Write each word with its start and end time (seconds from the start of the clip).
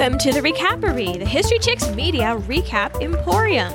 Welcome 0.00 0.18
to 0.20 0.32
the 0.32 0.40
Recapery, 0.40 1.18
the 1.18 1.26
History 1.26 1.58
Chicks 1.58 1.90
Media 1.90 2.34
Recap 2.48 3.02
Emporium. 3.02 3.70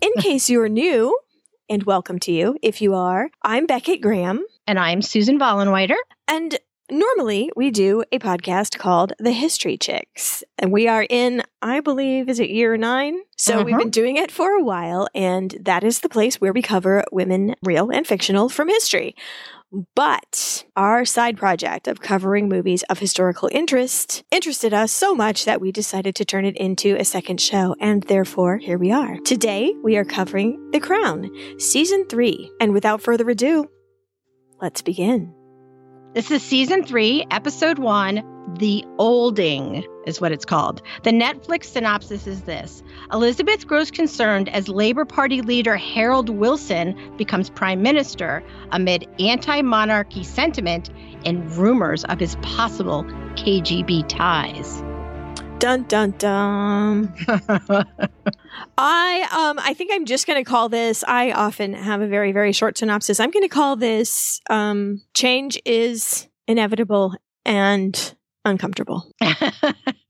In 0.00 0.10
case 0.18 0.50
you're 0.50 0.68
new, 0.68 1.16
and 1.68 1.84
welcome 1.84 2.18
to 2.18 2.32
you 2.32 2.56
if 2.62 2.82
you 2.82 2.94
are, 2.94 3.30
I'm 3.42 3.66
Beckett 3.66 4.00
Graham. 4.00 4.44
And 4.66 4.76
I'm 4.76 5.02
Susan 5.02 5.38
Vollenweider. 5.38 5.94
And 6.26 6.58
normally 6.90 7.52
we 7.54 7.70
do 7.70 8.02
a 8.10 8.18
podcast 8.18 8.76
called 8.76 9.12
The 9.20 9.30
History 9.30 9.76
Chicks. 9.76 10.42
And 10.58 10.72
we 10.72 10.88
are 10.88 11.06
in, 11.08 11.44
I 11.62 11.78
believe, 11.78 12.28
is 12.28 12.40
it 12.40 12.50
year 12.50 12.76
nine? 12.76 13.20
So 13.36 13.58
we've 13.62 13.74
Uh-huh. 13.74 13.84
been 13.84 13.90
doing 13.90 14.16
it 14.16 14.32
for 14.32 14.50
a 14.50 14.64
while, 14.64 15.06
and 15.14 15.56
that 15.60 15.84
is 15.84 16.00
the 16.00 16.08
place 16.08 16.40
where 16.40 16.52
we 16.52 16.60
cover 16.60 17.04
women, 17.12 17.54
real 17.62 17.90
and 17.90 18.04
fictional, 18.04 18.48
from 18.48 18.66
history. 18.68 19.14
But 19.94 20.64
our 20.76 21.04
side 21.04 21.36
project 21.36 21.88
of 21.88 22.00
covering 22.00 22.48
movies 22.48 22.84
of 22.84 22.98
historical 22.98 23.48
interest 23.50 24.22
interested 24.30 24.72
us 24.72 24.92
so 24.92 25.14
much 25.14 25.44
that 25.46 25.60
we 25.60 25.72
decided 25.72 26.14
to 26.16 26.24
turn 26.24 26.44
it 26.44 26.56
into 26.56 26.96
a 26.96 27.04
second 27.04 27.40
show, 27.40 27.74
and 27.80 28.02
therefore 28.04 28.58
here 28.58 28.78
we 28.78 28.92
are. 28.92 29.18
Today 29.24 29.74
we 29.82 29.96
are 29.96 30.04
covering 30.04 30.70
The 30.70 30.80
Crown, 30.80 31.30
Season 31.58 32.06
3. 32.08 32.52
And 32.60 32.72
without 32.72 33.00
further 33.02 33.28
ado, 33.28 33.68
let's 34.60 34.82
begin. 34.82 35.34
This 36.14 36.30
is 36.30 36.42
season 36.42 36.84
three, 36.84 37.26
episode 37.28 37.80
one. 37.80 38.33
The 38.46 38.84
Olding 38.98 39.84
is 40.06 40.20
what 40.20 40.30
it's 40.30 40.44
called. 40.44 40.82
The 41.02 41.10
Netflix 41.10 41.64
synopsis 41.64 42.26
is 42.26 42.42
this 42.42 42.82
Elizabeth 43.12 43.66
grows 43.66 43.90
concerned 43.90 44.48
as 44.50 44.68
Labor 44.68 45.04
Party 45.04 45.40
leader 45.40 45.76
Harold 45.76 46.28
Wilson 46.28 47.16
becomes 47.16 47.48
prime 47.48 47.82
minister 47.82 48.44
amid 48.70 49.08
anti 49.18 49.62
monarchy 49.62 50.22
sentiment 50.22 50.90
and 51.24 51.50
rumors 51.56 52.04
of 52.04 52.20
his 52.20 52.36
possible 52.36 53.04
KGB 53.36 54.08
ties. 54.08 54.82
Dun 55.58 55.84
dun 55.84 56.10
dun. 56.18 57.14
I 58.76 59.28
um 59.32 59.58
I 59.58 59.72
think 59.74 59.90
I'm 59.92 60.04
just 60.04 60.26
going 60.26 60.42
to 60.42 60.48
call 60.48 60.68
this 60.68 61.02
I 61.08 61.32
often 61.32 61.72
have 61.72 62.02
a 62.02 62.06
very 62.06 62.32
very 62.32 62.52
short 62.52 62.76
synopsis. 62.76 63.20
I'm 63.20 63.30
going 63.30 63.44
to 63.44 63.48
call 63.48 63.76
this 63.76 64.40
um 64.50 65.00
change 65.14 65.58
is 65.64 66.28
inevitable 66.46 67.14
and 67.46 68.13
uncomfortable. 68.44 69.10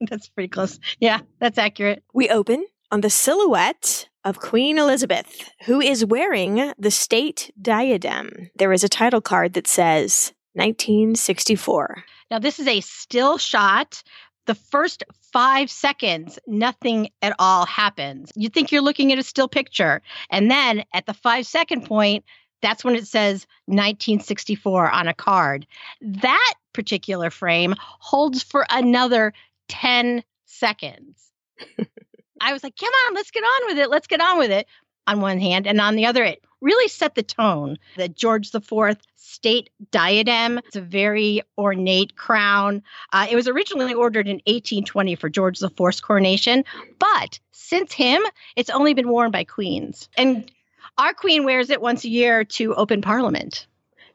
that's 0.00 0.28
pretty 0.28 0.48
close. 0.48 0.78
Yeah, 1.00 1.20
that's 1.40 1.58
accurate. 1.58 2.02
We 2.12 2.28
open 2.28 2.66
on 2.90 3.00
the 3.00 3.10
silhouette 3.10 4.08
of 4.24 4.40
Queen 4.40 4.78
Elizabeth, 4.78 5.50
who 5.66 5.80
is 5.80 6.04
wearing 6.04 6.72
the 6.78 6.90
state 6.90 7.52
diadem. 7.60 8.50
There 8.56 8.72
is 8.72 8.84
a 8.84 8.88
title 8.88 9.20
card 9.20 9.52
that 9.54 9.66
says 9.66 10.32
1964. 10.54 12.04
Now, 12.30 12.38
this 12.38 12.58
is 12.58 12.66
a 12.66 12.80
still 12.80 13.38
shot. 13.38 14.02
The 14.46 14.54
first 14.54 15.04
five 15.32 15.70
seconds, 15.70 16.38
nothing 16.46 17.10
at 17.22 17.34
all 17.38 17.66
happens. 17.66 18.30
You 18.34 18.48
think 18.48 18.70
you're 18.70 18.82
looking 18.82 19.12
at 19.12 19.18
a 19.18 19.22
still 19.22 19.48
picture. 19.48 20.02
And 20.30 20.50
then 20.50 20.84
at 20.92 21.06
the 21.06 21.14
five 21.14 21.46
second 21.46 21.86
point, 21.86 22.24
that's 22.62 22.84
when 22.84 22.94
it 22.94 23.06
says 23.06 23.46
1964 23.66 24.90
on 24.90 25.06
a 25.06 25.14
card. 25.14 25.66
That 26.00 26.54
particular 26.74 27.30
frame 27.30 27.74
holds 27.78 28.42
for 28.42 28.66
another 28.68 29.32
10 29.68 30.22
seconds. 30.44 31.30
I 32.40 32.52
was 32.52 32.62
like, 32.62 32.76
come 32.76 32.92
on, 33.06 33.14
let's 33.14 33.30
get 33.30 33.42
on 33.42 33.66
with 33.68 33.78
it. 33.78 33.88
Let's 33.88 34.06
get 34.06 34.20
on 34.20 34.38
with 34.38 34.50
it. 34.50 34.66
On 35.06 35.20
one 35.20 35.38
hand, 35.38 35.66
and 35.66 35.82
on 35.82 35.96
the 35.96 36.06
other, 36.06 36.24
it 36.24 36.42
really 36.62 36.88
set 36.88 37.14
the 37.14 37.22
tone. 37.22 37.76
The 37.96 38.08
George 38.08 38.54
IV 38.54 38.96
state 39.16 39.68
diadem. 39.90 40.58
It's 40.58 40.76
a 40.76 40.80
very 40.80 41.42
ornate 41.58 42.16
crown. 42.16 42.82
Uh, 43.12 43.26
it 43.30 43.36
was 43.36 43.46
originally 43.46 43.92
ordered 43.92 44.26
in 44.28 44.36
1820 44.46 45.14
for 45.16 45.28
George 45.28 45.62
IV's 45.62 46.00
coronation, 46.00 46.64
but 46.98 47.38
since 47.52 47.92
him, 47.92 48.22
it's 48.56 48.70
only 48.70 48.94
been 48.94 49.08
worn 49.08 49.30
by 49.30 49.44
queens. 49.44 50.08
And 50.16 50.50
our 50.96 51.12
queen 51.12 51.44
wears 51.44 51.70
it 51.70 51.80
once 51.80 52.04
a 52.04 52.08
year 52.08 52.44
to 52.44 52.74
open 52.74 53.02
parliament. 53.02 53.66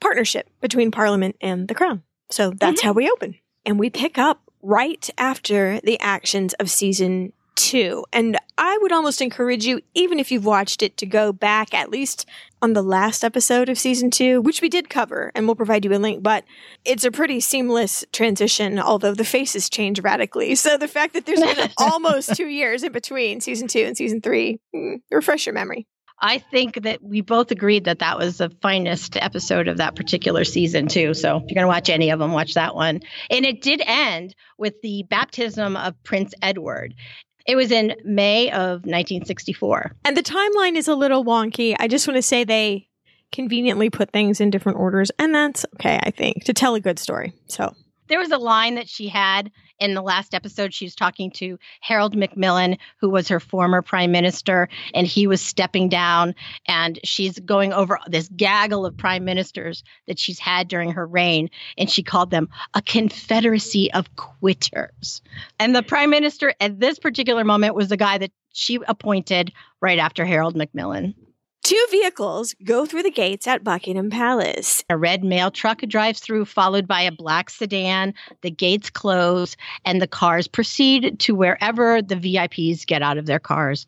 partnership 0.00 0.48
between 0.60 0.90
Parliament 0.90 1.36
and 1.40 1.68
the 1.68 1.74
Crown. 1.74 2.02
So 2.30 2.50
that's 2.50 2.82
how 2.82 2.92
we 2.92 3.08
open. 3.10 3.36
And 3.64 3.78
we 3.78 3.90
pick 3.90 4.18
up 4.18 4.40
right 4.62 5.08
after 5.16 5.80
the 5.80 5.98
actions 6.00 6.54
of 6.54 6.70
season 6.70 7.32
two. 7.56 8.04
And 8.12 8.36
I 8.58 8.78
would 8.80 8.92
almost 8.92 9.20
encourage 9.20 9.64
you, 9.64 9.80
even 9.94 10.20
if 10.20 10.30
you've 10.30 10.44
watched 10.44 10.82
it, 10.82 10.96
to 10.98 11.06
go 11.06 11.32
back 11.32 11.74
at 11.74 11.90
least 11.90 12.26
on 12.62 12.74
the 12.74 12.82
last 12.82 13.24
episode 13.24 13.68
of 13.68 13.78
season 13.78 14.10
two, 14.10 14.40
which 14.40 14.62
we 14.62 14.68
did 14.68 14.88
cover, 14.88 15.32
and 15.34 15.46
we'll 15.46 15.56
provide 15.56 15.84
you 15.84 15.92
a 15.92 15.96
link. 15.98 16.22
But 16.22 16.44
it's 16.84 17.04
a 17.04 17.10
pretty 17.10 17.40
seamless 17.40 18.04
transition, 18.12 18.78
although 18.78 19.14
the 19.14 19.24
faces 19.24 19.68
change 19.68 20.00
radically. 20.00 20.54
So 20.54 20.76
the 20.76 20.88
fact 20.88 21.14
that 21.14 21.26
there's 21.26 21.40
been 21.40 21.70
almost 21.78 22.34
two 22.34 22.48
years 22.48 22.82
in 22.82 22.92
between 22.92 23.40
season 23.40 23.68
two 23.68 23.80
and 23.80 23.96
season 23.96 24.20
three, 24.20 24.60
mm, 24.74 25.00
refresh 25.10 25.46
your 25.46 25.54
memory. 25.54 25.86
I 26.18 26.38
think 26.38 26.82
that 26.82 27.02
we 27.02 27.20
both 27.20 27.50
agreed 27.50 27.84
that 27.84 27.98
that 27.98 28.18
was 28.18 28.38
the 28.38 28.50
finest 28.62 29.16
episode 29.16 29.68
of 29.68 29.76
that 29.76 29.96
particular 29.96 30.44
season, 30.44 30.88
too. 30.88 31.12
So 31.12 31.36
if 31.36 31.42
you're 31.42 31.54
going 31.54 31.64
to 31.64 31.68
watch 31.68 31.90
any 31.90 32.10
of 32.10 32.18
them, 32.18 32.32
watch 32.32 32.54
that 32.54 32.74
one. 32.74 33.00
And 33.30 33.44
it 33.44 33.60
did 33.60 33.82
end 33.84 34.34
with 34.56 34.80
the 34.82 35.04
baptism 35.10 35.76
of 35.76 36.02
Prince 36.04 36.32
Edward. 36.40 36.94
It 37.46 37.54
was 37.54 37.70
in 37.70 37.94
May 38.04 38.50
of 38.50 38.86
1964. 38.86 39.92
And 40.04 40.16
the 40.16 40.22
timeline 40.22 40.76
is 40.76 40.88
a 40.88 40.94
little 40.94 41.24
wonky. 41.24 41.76
I 41.78 41.86
just 41.86 42.08
want 42.08 42.16
to 42.16 42.22
say 42.22 42.44
they 42.44 42.88
conveniently 43.30 43.90
put 43.90 44.10
things 44.10 44.40
in 44.40 44.50
different 44.50 44.78
orders, 44.78 45.10
and 45.18 45.34
that's 45.34 45.66
okay, 45.74 46.00
I 46.02 46.10
think, 46.10 46.44
to 46.44 46.54
tell 46.54 46.74
a 46.74 46.80
good 46.80 46.98
story. 46.98 47.34
So 47.48 47.74
There 48.08 48.18
was 48.18 48.30
a 48.30 48.38
line 48.38 48.76
that 48.76 48.88
she 48.88 49.08
had 49.08 49.50
in 49.78 49.94
the 49.94 50.02
last 50.02 50.34
episode. 50.34 50.72
She 50.72 50.84
was 50.84 50.94
talking 50.94 51.30
to 51.32 51.58
Harold 51.80 52.16
Macmillan, 52.16 52.78
who 53.00 53.10
was 53.10 53.28
her 53.28 53.40
former 53.40 53.82
prime 53.82 54.12
minister, 54.12 54.68
and 54.94 55.06
he 55.06 55.26
was 55.26 55.40
stepping 55.40 55.88
down. 55.88 56.34
And 56.66 56.98
she's 57.04 57.38
going 57.40 57.72
over 57.72 57.98
this 58.06 58.28
gaggle 58.36 58.86
of 58.86 58.96
prime 58.96 59.24
ministers 59.24 59.82
that 60.06 60.18
she's 60.18 60.38
had 60.38 60.68
during 60.68 60.92
her 60.92 61.06
reign. 61.06 61.50
And 61.76 61.90
she 61.90 62.02
called 62.02 62.30
them 62.30 62.48
a 62.74 62.82
confederacy 62.82 63.92
of 63.92 64.14
quitters. 64.16 65.22
And 65.58 65.74
the 65.74 65.82
prime 65.82 66.10
minister 66.10 66.54
at 66.60 66.80
this 66.80 66.98
particular 66.98 67.44
moment 67.44 67.74
was 67.74 67.88
the 67.88 67.96
guy 67.96 68.18
that 68.18 68.32
she 68.52 68.78
appointed 68.88 69.52
right 69.80 69.98
after 69.98 70.24
Harold 70.24 70.56
Macmillan. 70.56 71.14
Two 71.66 71.86
vehicles 71.90 72.54
go 72.62 72.86
through 72.86 73.02
the 73.02 73.10
gates 73.10 73.48
at 73.48 73.64
Buckingham 73.64 74.08
Palace. 74.08 74.84
A 74.88 74.96
red 74.96 75.24
mail 75.24 75.50
truck 75.50 75.80
drives 75.80 76.20
through, 76.20 76.44
followed 76.44 76.86
by 76.86 77.00
a 77.02 77.10
black 77.10 77.50
sedan. 77.50 78.14
The 78.42 78.52
gates 78.52 78.88
close, 78.88 79.56
and 79.84 80.00
the 80.00 80.06
cars 80.06 80.46
proceed 80.46 81.18
to 81.18 81.34
wherever 81.34 82.00
the 82.00 82.14
VIPs 82.14 82.86
get 82.86 83.02
out 83.02 83.18
of 83.18 83.26
their 83.26 83.40
cars 83.40 83.84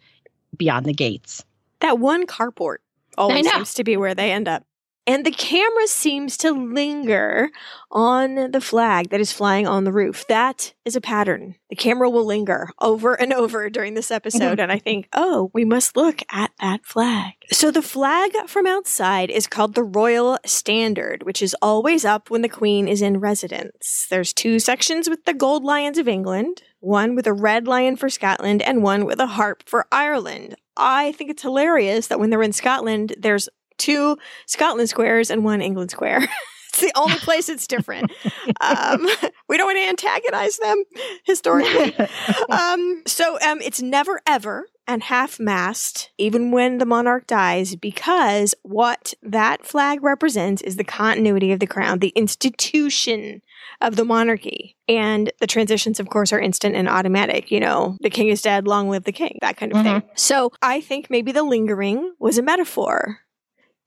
beyond 0.57 0.87
the 0.87 0.93
gates. 0.93 1.45
That 1.79 2.01
one 2.01 2.27
carport 2.27 2.79
always 3.17 3.49
seems 3.49 3.75
to 3.75 3.85
be 3.85 3.97
where 3.97 4.15
they 4.15 4.33
end 4.33 4.49
up. 4.49 4.65
And 5.09 5.25
the 5.25 5.31
camera 5.31 5.87
seems 5.87 6.37
to 6.37 6.53
linger 6.53 7.49
on 7.91 8.51
the 8.51 8.61
flag 8.61 9.09
that 9.09 9.21
is 9.21 9.33
flying 9.33 9.67
on 9.67 9.85
the 9.85 9.93
roof. 9.93 10.27
That 10.29 10.75
is 10.85 10.97
a 10.97 11.01
pattern. 11.01 11.55
The 11.71 11.77
camera 11.77 12.11
will 12.11 12.27
linger 12.27 12.69
over 12.79 13.15
and 13.15 13.33
over 13.33 13.71
during 13.71 13.95
this 13.95 14.11
episode. 14.11 14.59
Mm-hmm. 14.59 14.61
and 14.61 14.73
I 14.73 14.79
think, 14.79 15.09
oh, 15.15 15.51
we 15.55 15.65
must 15.65 15.97
look 15.97 16.21
at 16.31 16.51
that 16.61 16.85
flag. 16.85 17.33
So 17.51 17.71
the 17.71 17.81
flag 17.81 18.33
from 18.49 18.67
outside 18.67 19.31
is 19.31 19.47
called 19.47 19.75
the 19.75 19.83
Royal 19.83 20.39
Standard, 20.45 21.23
which 21.23 21.41
is 21.41 21.57
always 21.63 22.05
up 22.05 22.29
when 22.29 22.43
the 22.43 22.49
Queen 22.51 22.87
is 22.87 23.01
in 23.01 23.19
residence. 23.19 24.07
There's 24.11 24.35
two 24.35 24.59
sections 24.59 25.09
with 25.09 25.25
the 25.25 25.33
gold 25.33 25.65
lions 25.65 25.97
of 25.97 26.07
England, 26.07 26.63
one 26.81 27.15
with 27.15 27.27
a 27.27 27.33
red 27.33 27.67
lion 27.67 27.97
for 27.97 28.11
Scotland, 28.11 28.61
and 28.61 28.83
one 28.83 29.07
with 29.07 29.21
a 29.21 29.27
harp 29.27 29.63
for 29.67 29.87
Ireland. 29.91 30.57
I 30.77 31.13
think 31.13 31.31
it's 31.31 31.43
hilarious 31.43 32.07
that 32.07 32.21
when 32.21 32.31
they're 32.31 32.43
in 32.43 32.53
Scotland, 32.53 33.17
there's 33.19 33.49
two 33.79 34.19
Scotland 34.47 34.89
squares 34.89 35.31
and 35.31 35.45
one 35.45 35.61
England 35.63 35.91
square. 35.91 36.21
it's 36.69 36.81
the 36.81 36.93
only 36.97 37.17
place 37.19 37.49
it's 37.49 37.67
different. 37.67 38.13
Um, 38.61 39.07
we 39.49 39.57
don't 39.57 39.67
want 39.67 39.79
to 39.79 39.89
antagonize 39.89 40.57
them 40.57 40.83
historically. 41.25 41.95
um, 42.51 43.03
so 43.07 43.39
um, 43.41 43.61
it's 43.61 43.81
never 43.81 44.21
ever 44.27 44.67
and 44.87 45.03
half 45.03 45.39
mast, 45.39 46.11
even 46.19 46.51
when 46.51 46.79
the 46.79 46.87
monarch 46.87 47.27
dies, 47.27 47.77
because 47.77 48.55
what 48.63 49.15
that 49.23 49.65
flag 49.65 50.03
represents 50.03 50.63
is 50.63 50.77
the 50.77 50.83
continuity 50.85 51.53
of 51.53 51.61
the 51.61 51.67
crown, 51.67 51.99
the 52.01 52.09
institution 52.17 53.43
of 53.81 53.97
the 53.97 54.05
monarchy. 54.05 54.77
And 54.89 55.31
the 55.41 55.47
transitions, 55.47 56.01
of 56.01 56.09
course, 56.09 56.33
are 56.33 56.41
instant 56.41 56.75
and 56.75 56.89
automatic. 56.89 57.51
You 57.51 57.61
know, 57.61 57.97
the 58.01 58.11
king 58.11 58.29
is 58.29 58.43
dead, 58.43 58.67
long 58.67 58.89
live 58.89 59.05
the 59.05 59.13
king, 59.13 59.39
that 59.41 59.57
kind 59.57 59.73
of 59.73 59.79
Mhm. 59.79 59.83
thing. 59.85 60.03
So 60.17 60.53
I 60.63 60.81
think 60.81 61.11
maybe 61.11 61.33
the 61.33 61.43
lingering 61.45 62.15
was 62.19 62.39
a 62.39 62.43
metaphor. 62.43 63.21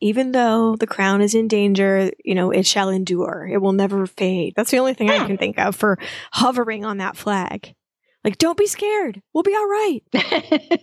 Even 0.01 0.31
though 0.31 0.75
the 0.75 0.87
crown 0.87 1.21
is 1.21 1.35
in 1.35 1.47
danger, 1.47 2.11
you 2.25 2.33
know, 2.35 2.51
it 2.51 2.65
shall 2.65 2.89
endure. 2.89 3.47
It 3.51 3.61
will 3.61 3.71
never 3.73 4.05
fade. 4.07 4.53
That's 4.55 4.71
the 4.71 4.79
only 4.79 4.93
thing 4.95 5.09
I 5.09 5.19
Hmm. 5.19 5.27
can 5.27 5.37
think 5.37 5.59
of 5.59 5.75
for 5.75 5.97
hovering 6.33 6.83
on 6.85 6.97
that 6.97 7.15
flag. 7.15 7.75
Like, 8.23 8.37
don't 8.37 8.57
be 8.57 8.67
scared. 8.67 9.21
We'll 9.33 9.43
be 9.43 9.55
all 9.55 9.67
right. 9.67 10.03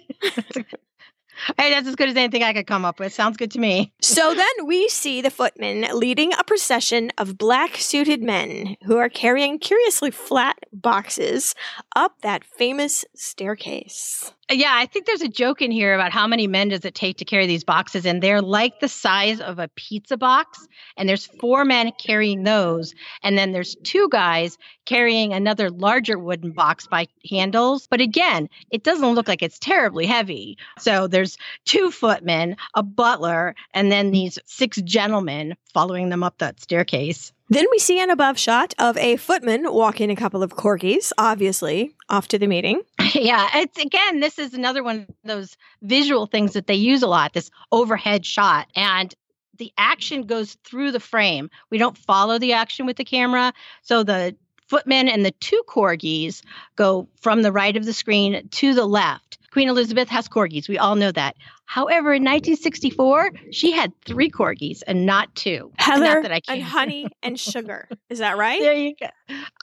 Hey, 1.56 1.70
that's 1.70 1.86
as 1.86 1.94
good 1.94 2.08
as 2.08 2.16
anything 2.16 2.42
I 2.42 2.52
could 2.52 2.66
come 2.66 2.84
up 2.84 2.98
with. 2.98 3.12
Sounds 3.12 3.36
good 3.36 3.52
to 3.52 3.60
me. 3.60 3.92
So 4.02 4.34
then 4.34 4.66
we 4.66 4.88
see 4.88 5.20
the 5.22 5.30
footmen 5.30 5.86
leading 5.96 6.32
a 6.32 6.42
procession 6.42 7.12
of 7.16 7.38
black 7.38 7.76
suited 7.76 8.20
men 8.20 8.76
who 8.86 8.96
are 8.96 9.08
carrying 9.08 9.60
curiously 9.60 10.10
flat 10.10 10.56
boxes 10.72 11.54
up 11.94 12.22
that 12.22 12.42
famous 12.42 13.04
staircase. 13.14 14.32
Yeah, 14.50 14.72
I 14.72 14.86
think 14.86 15.04
there's 15.04 15.20
a 15.20 15.28
joke 15.28 15.60
in 15.60 15.70
here 15.70 15.92
about 15.92 16.10
how 16.10 16.26
many 16.26 16.46
men 16.46 16.68
does 16.68 16.86
it 16.86 16.94
take 16.94 17.18
to 17.18 17.24
carry 17.26 17.46
these 17.46 17.64
boxes, 17.64 18.06
and 18.06 18.22
they're 18.22 18.40
like 18.40 18.80
the 18.80 18.88
size 18.88 19.40
of 19.40 19.58
a 19.58 19.68
pizza 19.76 20.16
box. 20.16 20.66
And 20.96 21.06
there's 21.06 21.26
four 21.26 21.66
men 21.66 21.92
carrying 21.98 22.44
those, 22.44 22.94
and 23.22 23.36
then 23.36 23.52
there's 23.52 23.76
two 23.84 24.08
guys 24.08 24.56
carrying 24.86 25.34
another 25.34 25.70
larger 25.70 26.18
wooden 26.18 26.52
box 26.52 26.86
by 26.86 27.08
handles. 27.30 27.86
But 27.90 28.00
again, 28.00 28.48
it 28.70 28.84
doesn't 28.84 29.14
look 29.14 29.28
like 29.28 29.42
it's 29.42 29.58
terribly 29.58 30.06
heavy. 30.06 30.56
So 30.78 31.08
there's 31.08 31.36
two 31.66 31.90
footmen, 31.90 32.56
a 32.74 32.82
butler, 32.82 33.54
and 33.74 33.92
then 33.92 34.12
these 34.12 34.38
six 34.46 34.80
gentlemen 34.80 35.56
following 35.74 36.08
them 36.08 36.22
up 36.22 36.38
that 36.38 36.58
staircase. 36.58 37.34
Then 37.50 37.64
we 37.70 37.78
see 37.78 37.98
an 38.00 38.10
above 38.10 38.38
shot 38.38 38.74
of 38.78 38.96
a 38.98 39.16
footman 39.16 39.72
walking 39.72 40.10
a 40.10 40.16
couple 40.16 40.42
of 40.42 40.56
corgis, 40.56 41.12
obviously, 41.16 41.94
off 42.10 42.28
to 42.28 42.38
the 42.38 42.46
meeting. 42.46 42.82
yeah, 43.14 43.48
it's 43.54 43.82
again, 43.82 44.20
this 44.20 44.38
is 44.38 44.52
another 44.52 44.82
one 44.82 45.00
of 45.00 45.06
those 45.24 45.56
visual 45.82 46.26
things 46.26 46.52
that 46.52 46.66
they 46.66 46.74
use 46.74 47.02
a 47.02 47.06
lot, 47.06 47.32
this 47.32 47.50
overhead 47.72 48.26
shot. 48.26 48.66
And 48.76 49.14
the 49.56 49.72
action 49.78 50.22
goes 50.22 50.58
through 50.64 50.92
the 50.92 51.00
frame. 51.00 51.50
We 51.70 51.78
don't 51.78 51.96
follow 51.96 52.38
the 52.38 52.52
action 52.52 52.84
with 52.84 52.96
the 52.96 53.04
camera. 53.04 53.54
So 53.82 54.02
the 54.02 54.36
footman 54.68 55.08
and 55.08 55.24
the 55.24 55.32
two 55.40 55.62
corgis 55.66 56.42
go 56.76 57.08
from 57.20 57.42
the 57.42 57.52
right 57.52 57.76
of 57.76 57.86
the 57.86 57.94
screen 57.94 58.46
to 58.50 58.74
the 58.74 58.86
left. 58.86 59.37
Queen 59.52 59.68
Elizabeth 59.68 60.08
has 60.08 60.28
corgis. 60.28 60.68
We 60.68 60.78
all 60.78 60.94
know 60.94 61.12
that. 61.12 61.36
However, 61.64 62.14
in 62.14 62.22
1964, 62.22 63.32
she 63.50 63.72
had 63.72 63.92
three 64.04 64.30
corgis 64.30 64.82
and 64.86 65.06
not 65.06 65.34
two. 65.34 65.72
Heather 65.78 66.04
Not 66.04 66.22
that 66.22 66.32
I 66.32 66.40
and 66.48 66.62
honey 66.76 67.08
and 67.22 67.38
sugar. 67.38 67.88
Is 68.10 68.18
that 68.18 68.36
right? 68.36 68.60
There 68.60 68.74
you 68.74 68.94
go. 68.98 69.08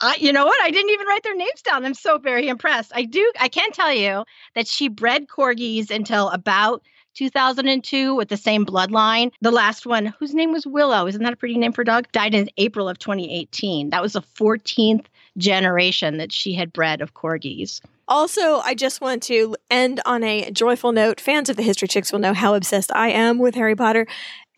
I, 0.00 0.16
you 0.18 0.32
know 0.32 0.46
what? 0.46 0.60
I 0.62 0.70
didn't 0.70 0.90
even 0.90 1.06
write 1.06 1.22
their 1.22 1.36
names 1.36 1.62
down. 1.62 1.84
I'm 1.84 1.94
so 1.94 2.18
very 2.18 2.48
impressed. 2.48 2.92
I 2.94 3.04
do. 3.04 3.32
I 3.40 3.48
can 3.48 3.70
tell 3.72 3.92
you 3.92 4.24
that 4.54 4.66
she 4.66 4.88
bred 4.88 5.28
corgis 5.28 5.90
until 5.90 6.30
about 6.30 6.82
2002 7.14 8.14
with 8.14 8.28
the 8.28 8.36
same 8.36 8.66
bloodline. 8.66 9.32
The 9.40 9.50
last 9.50 9.86
one, 9.86 10.14
whose 10.18 10.34
name 10.34 10.52
was 10.52 10.66
Willow, 10.66 11.06
isn't 11.06 11.22
that 11.22 11.32
a 11.32 11.36
pretty 11.36 11.56
name 11.56 11.72
for 11.72 11.82
a 11.82 11.86
dog? 11.86 12.10
Died 12.12 12.34
in 12.34 12.50
April 12.56 12.88
of 12.88 12.98
2018. 12.98 13.90
That 13.90 14.02
was 14.02 14.12
the 14.12 14.22
14th 14.22 15.06
generation 15.38 16.18
that 16.18 16.32
she 16.32 16.54
had 16.54 16.72
bred 16.72 17.00
of 17.00 17.14
corgis. 17.14 17.80
Also, 18.08 18.58
I 18.58 18.74
just 18.74 19.00
want 19.00 19.22
to 19.24 19.56
end 19.70 20.00
on 20.06 20.22
a 20.22 20.50
joyful 20.50 20.92
note. 20.92 21.20
Fans 21.20 21.48
of 21.48 21.56
the 21.56 21.62
History 21.62 21.88
Chicks 21.88 22.12
will 22.12 22.20
know 22.20 22.34
how 22.34 22.54
obsessed 22.54 22.92
I 22.94 23.08
am 23.10 23.38
with 23.38 23.56
Harry 23.56 23.74
Potter. 23.74 24.06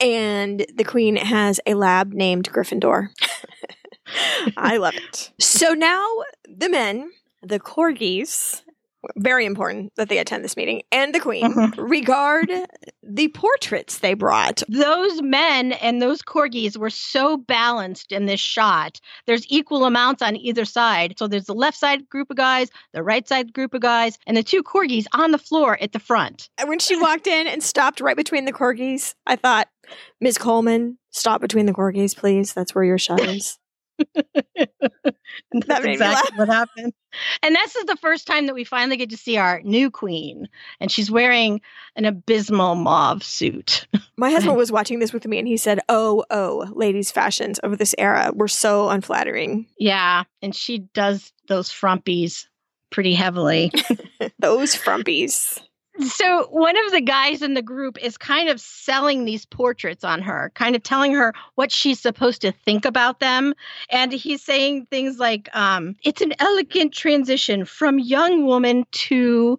And 0.01 0.67
the 0.75 0.85
Queen 0.85 1.17
has 1.17 1.61
a 1.67 1.75
lab 1.75 2.13
named 2.13 2.51
Gryffindor. 2.53 3.09
I 4.57 4.77
love 4.77 4.95
it. 4.97 5.33
So 5.41 5.73
now 5.73 6.07
the 6.47 6.69
men, 6.69 7.11
the 7.43 7.59
corgis, 7.59 8.63
very 9.17 9.47
important 9.47 9.93
that 9.97 10.09
they 10.09 10.19
attend 10.19 10.45
this 10.45 10.57
meeting, 10.57 10.83
and 10.93 11.15
the 11.15 11.21
Queen 11.21 11.53
mm-hmm. 11.53 11.81
regard 11.81 12.51
the 13.03 13.29
portraits 13.29 13.99
they 13.99 14.15
brought. 14.15 14.63
Those 14.69 15.23
men 15.23 15.73
and 15.73 16.01
those 16.01 16.23
corgis 16.23 16.77
were 16.77 16.91
so 16.91 17.37
balanced 17.37 18.13
in 18.13 18.27
this 18.27 18.41
shot. 18.41 19.01
There's 19.27 19.47
equal 19.49 19.85
amounts 19.85 20.23
on 20.23 20.37
either 20.37 20.65
side. 20.65 21.19
So 21.19 21.27
there's 21.27 21.47
the 21.47 21.55
left 21.55 21.79
side 21.79 22.09
group 22.09 22.31
of 22.31 22.37
guys, 22.37 22.69
the 22.93 23.03
right 23.03 23.27
side 23.27 23.53
group 23.53 23.75
of 23.75 23.81
guys, 23.81 24.19
and 24.27 24.37
the 24.37 24.43
two 24.43 24.63
corgis 24.63 25.07
on 25.13 25.31
the 25.31 25.39
floor 25.39 25.79
at 25.81 25.93
the 25.93 25.99
front. 25.99 26.51
And 26.59 26.69
when 26.69 26.79
she 26.79 27.01
walked 27.01 27.27
in 27.27 27.47
and 27.47 27.63
stopped 27.63 28.01
right 28.01 28.17
between 28.17 28.45
the 28.45 28.53
corgis, 28.53 29.15
I 29.27 29.37
thought, 29.37 29.69
Ms. 30.21 30.39
Colman, 30.39 30.99
stop 31.11 31.41
between 31.41 31.67
the 31.67 31.73
corgis, 31.73 32.17
please. 32.17 32.53
That's 32.53 32.75
where 32.75 32.85
your 32.85 32.99
shot 32.99 33.21
is. 33.21 33.59
And 35.53 35.63
That 35.63 35.69
that's 35.69 35.85
made 35.85 35.93
exactly 35.95 36.39
what 36.39 36.49
happened. 36.49 36.93
And 37.43 37.55
this 37.55 37.77
is 37.77 37.85
the 37.85 37.97
first 37.97 38.27
time 38.27 38.47
that 38.47 38.55
we 38.55 38.65
finally 38.65 38.97
get 38.97 39.11
to 39.11 39.17
see 39.17 39.37
our 39.37 39.61
new 39.63 39.91
queen. 39.91 40.49
And 40.81 40.91
she's 40.91 41.11
wearing 41.11 41.61
an 41.97 42.05
abysmal 42.05 42.75
mauve 42.75 43.23
suit. 43.23 43.87
My 44.17 44.31
husband 44.31 44.57
was 44.57 44.73
watching 44.73 44.99
this 44.99 45.13
with 45.13 45.27
me 45.27 45.39
and 45.39 45.49
he 45.49 45.57
said, 45.57 45.81
Oh, 45.89 46.25
oh, 46.31 46.67
ladies' 46.73 47.11
fashions 47.11 47.59
of 47.61 47.79
this 47.79 47.95
era 47.99 48.33
were 48.35 48.49
so 48.49 48.89
unflattering. 48.91 49.67
Yeah. 49.79 50.25
And 50.43 50.55
she 50.55 50.79
does 50.79 51.33
those 51.49 51.71
frumpies 51.71 52.47
pretty 52.91 53.15
heavily. 53.15 53.71
Those 54.39 54.75
frumpies. 54.75 55.61
So 56.07 56.47
one 56.51 56.77
of 56.87 56.93
the 56.93 57.01
guys 57.01 57.43
in 57.43 57.55
the 57.55 57.63
group 57.63 57.99
is 58.03 58.17
kind 58.17 58.49
of 58.49 58.61
selling 58.61 59.25
these 59.25 59.45
portraits 59.45 60.05
on 60.05 60.23
her, 60.23 60.53
kind 60.55 60.77
of 60.77 60.83
telling 60.83 61.13
her 61.15 61.33
what 61.57 61.73
she's 61.73 61.99
supposed 61.99 62.43
to 62.43 62.53
think 62.53 62.85
about 62.85 63.21
them. 63.21 63.55
And 63.91 64.13
he's 64.13 64.43
saying 64.43 64.87
things 64.87 65.19
like, 65.19 65.49
um, 65.55 65.97
it's 66.05 66.21
an 66.21 66.35
elegant 66.39 66.95
transition 66.95 67.65
from 67.65 67.99
young 67.99 68.45
woman 68.47 68.87
to, 68.93 69.59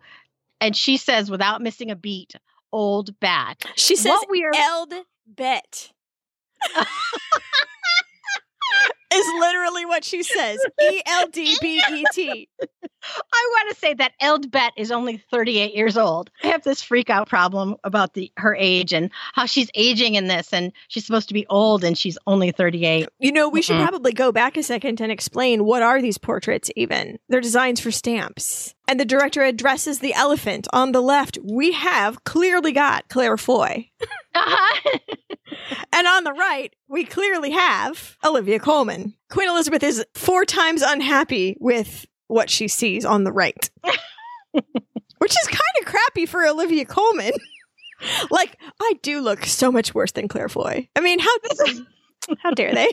and 0.61 0.75
she 0.75 0.97
says 0.97 1.29
without 1.29 1.61
missing 1.61 1.91
a 1.91 1.95
beat, 1.95 2.35
old 2.71 3.19
bat. 3.19 3.65
She 3.75 3.95
says, 3.95 4.11
what 4.11 4.29
we 4.29 4.43
are 4.45 4.51
Eld 4.55 4.93
bet. 5.27 5.91
is 9.13 9.27
literally 9.39 9.85
what 9.85 10.03
she 10.03 10.23
says. 10.23 10.59
E 10.81 11.01
L 11.05 11.27
D 11.27 11.57
B 11.61 11.81
E 11.91 12.03
T. 12.13 12.49
I 13.01 13.47
want 13.51 13.69
to 13.69 13.75
say 13.79 13.93
that 13.93 14.11
Eldbet 14.21 14.71
is 14.77 14.91
only 14.91 15.17
38 15.31 15.73
years 15.73 15.97
old. 15.97 16.29
I 16.43 16.47
have 16.47 16.63
this 16.63 16.81
freak 16.81 17.09
out 17.09 17.29
problem 17.29 17.77
about 17.83 18.13
the 18.13 18.31
her 18.37 18.55
age 18.55 18.93
and 18.93 19.09
how 19.33 19.45
she's 19.45 19.69
aging 19.73 20.15
in 20.15 20.27
this, 20.27 20.53
and 20.53 20.73
she's 20.89 21.05
supposed 21.05 21.29
to 21.29 21.33
be 21.33 21.45
old 21.49 21.83
and 21.83 21.97
she's 21.97 22.17
only 22.27 22.51
38. 22.51 23.07
You 23.19 23.31
know, 23.31 23.49
we 23.49 23.61
should 23.61 23.77
Mm-mm. 23.77 23.87
probably 23.87 24.11
go 24.11 24.31
back 24.31 24.57
a 24.57 24.63
second 24.63 24.99
and 25.01 25.11
explain 25.11 25.63
what 25.63 25.81
are 25.81 26.01
these 26.01 26.17
portraits 26.17 26.69
even? 26.75 27.19
They're 27.29 27.41
designs 27.41 27.79
for 27.79 27.91
stamps. 27.91 28.75
And 28.89 28.99
the 28.99 29.05
director 29.05 29.43
addresses 29.43 29.99
the 29.99 30.15
elephant 30.15 30.67
on 30.73 30.93
the 30.93 31.01
left. 31.01 31.37
We 31.43 31.73
have 31.73 32.23
clearly 32.23 32.71
got 32.71 33.07
Claire 33.07 33.37
Foy. 33.37 33.89
Uh-huh. 34.33 34.97
And 35.93 36.07
on 36.07 36.23
the 36.23 36.33
right, 36.33 36.73
we 36.87 37.03
clearly 37.03 37.51
have 37.51 38.17
Olivia 38.23 38.59
Colman. 38.59 39.13
Queen 39.29 39.49
Elizabeth 39.49 39.83
is 39.83 40.05
four 40.15 40.45
times 40.45 40.81
unhappy 40.81 41.57
with 41.59 42.05
what 42.27 42.49
she 42.49 42.67
sees 42.67 43.05
on 43.05 43.23
the 43.23 43.31
right, 43.31 43.69
which 44.53 45.31
is 45.31 45.47
kind 45.47 45.59
of 45.81 45.85
crappy 45.85 46.25
for 46.25 46.45
Olivia 46.45 46.85
Colman. 46.85 47.33
like, 48.31 48.57
I 48.81 48.93
do 49.01 49.21
look 49.21 49.45
so 49.45 49.71
much 49.71 49.93
worse 49.93 50.11
than 50.11 50.27
Claire 50.27 50.49
Foy. 50.49 50.87
I 50.95 51.01
mean, 51.01 51.19
how 51.19 51.35
how 52.39 52.51
dare 52.51 52.73
they? 52.73 52.89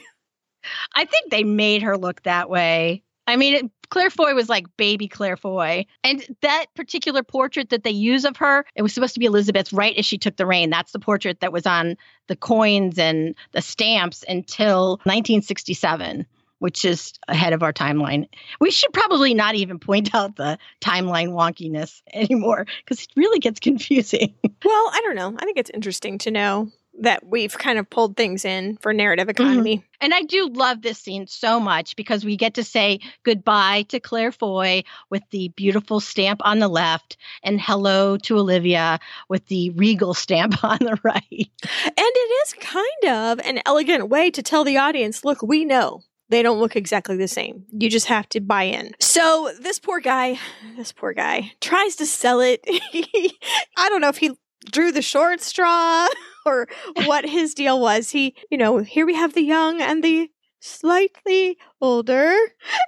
I 0.95 1.05
think 1.05 1.31
they 1.31 1.45
made 1.45 1.83
her 1.83 1.97
look 1.97 2.23
that 2.25 2.51
way. 2.51 3.05
I 3.27 3.37
mean, 3.37 3.55
it, 3.55 3.71
Claire 3.91 4.11
Foy 4.11 4.35
was 4.35 4.49
like 4.49 4.67
baby 4.77 5.09
Claire 5.09 5.37
Foy. 5.37 5.87
And 6.05 6.25
that 6.43 6.67
particular 6.75 7.23
portrait 7.23 7.71
that 7.71 7.85
they 7.85 7.91
use 7.91 8.25
of 8.25 8.37
her, 8.39 8.65
it 8.75 8.83
was 8.83 8.93
supposed 8.93 9.15
to 9.15 9.21
be 9.21 9.27
Elizabeth 9.27 9.73
right 9.73 9.97
as 9.97 10.07
she 10.07 10.19
took 10.19 10.37
the 10.37 10.47
reign. 10.47 10.71
That's 10.71 10.93
the 10.93 10.99
portrait 10.99 11.41
that 11.41 11.53
was 11.53 11.67
on 11.67 11.97
the 12.27 12.37
coins 12.37 12.99
and 12.99 13.35
the 13.53 13.63
stamps 13.63 14.25
until 14.29 14.99
1967, 15.05 16.27
which 16.59 16.85
is 16.85 17.13
ahead 17.29 17.53
of 17.53 17.63
our 17.63 17.73
timeline. 17.73 18.29
We 18.61 18.71
should 18.71 18.93
probably 18.93 19.35
not 19.35 19.55
even 19.55 19.79
point 19.79 20.15
out 20.15 20.37
the 20.37 20.59
timeline 20.81 21.31
wonkiness 21.31 22.03
anymore 22.13 22.67
because 22.85 23.03
it 23.03 23.09
really 23.17 23.39
gets 23.39 23.61
confusing. 23.61 24.35
Well, 24.65 24.91
I 24.93 25.01
don't 25.05 25.15
know. 25.15 25.37
I 25.39 25.45
think 25.45 25.59
it's 25.59 25.71
interesting 25.71 26.19
to 26.19 26.31
know 26.33 26.73
that 27.01 27.27
we've 27.27 27.57
kind 27.57 27.79
of 27.79 27.89
pulled 27.89 28.17
things 28.17 28.45
in 28.45 28.77
for 28.79 28.93
narrative 28.93 29.29
economy. 29.29 29.79
Mm-hmm. 29.79 29.87
And 30.01 30.15
I 30.15 30.23
do 30.23 30.49
love 30.49 30.83
this 30.83 30.99
scene 30.99 31.27
so 31.27 31.59
much 31.59 31.97
because 31.97 32.25
we 32.25 32.37
get 32.37 32.55
to 32.55 32.65
say 32.65 33.01
goodbye 33.23 33.87
to 33.89 34.01
Claire 34.01 34.33
Foy 34.33 34.85
with 35.11 35.23
the 35.31 35.49
beautiful 35.51 36.01
stamp 36.01 36.41
on 36.45 36.59
the 36.59 36.69
left 36.69 37.17
and 37.43 37.61
hello 37.61 38.17
to 38.19 38.39
Olivia 38.39 38.99
with 39.29 39.47
the 39.47 39.71
regal 39.71 40.15
stamp 40.15 40.63
on 40.65 40.79
the 40.81 40.99
right. 41.03 41.51
And 41.85 41.93
it 41.97 42.47
is 42.47 42.55
kind 42.55 43.05
of 43.15 43.41
an 43.41 43.61
elegant 43.67 44.09
way 44.09 44.31
to 44.31 44.43
tell 44.43 44.65
the 44.65 44.79
audience 44.79 45.25
look, 45.25 45.43
we 45.43 45.65
know 45.65 46.03
they 46.29 46.43
don't 46.43 46.59
look 46.59 46.77
exactly 46.77 47.17
the 47.17 47.29
same. 47.29 47.65
You 47.71 47.89
just 47.89 48.07
have 48.07 48.29
to 48.31 48.41
buy 48.41 48.65
in. 48.65 48.95
So 49.01 49.53
this 49.61 49.79
poor 49.79 50.01
guy, 50.01 50.39
this 50.77 50.93
poor 50.93 51.13
guy 51.13 51.53
tries 51.61 51.97
to 51.97 52.07
sell 52.07 52.41
it. 52.41 52.65
I 53.77 53.89
don't 53.89 54.01
know 54.01 54.09
if 54.09 54.19
he 54.19 54.37
drew 54.71 54.91
the 54.91 55.03
short 55.03 55.41
straw 55.41 56.09
or 56.47 56.69
what 57.05 57.29
his 57.29 57.55
deal 57.55 57.81
was. 57.81 58.11
He, 58.11 58.35
you 58.51 58.57
know, 58.57 58.79
here 58.79 59.05
we 59.05 59.15
have 59.15 59.35
the 59.35 59.43
young 59.43 59.81
and 59.81 60.03
the 60.03 60.31
slightly 60.61 61.59
older. 61.81 62.35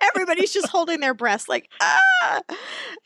Everybody's 0.02 0.52
just 0.52 0.68
holding 0.68 1.00
their 1.00 1.14
breath 1.14 1.48
like, 1.48 1.68
ah. 1.80 2.40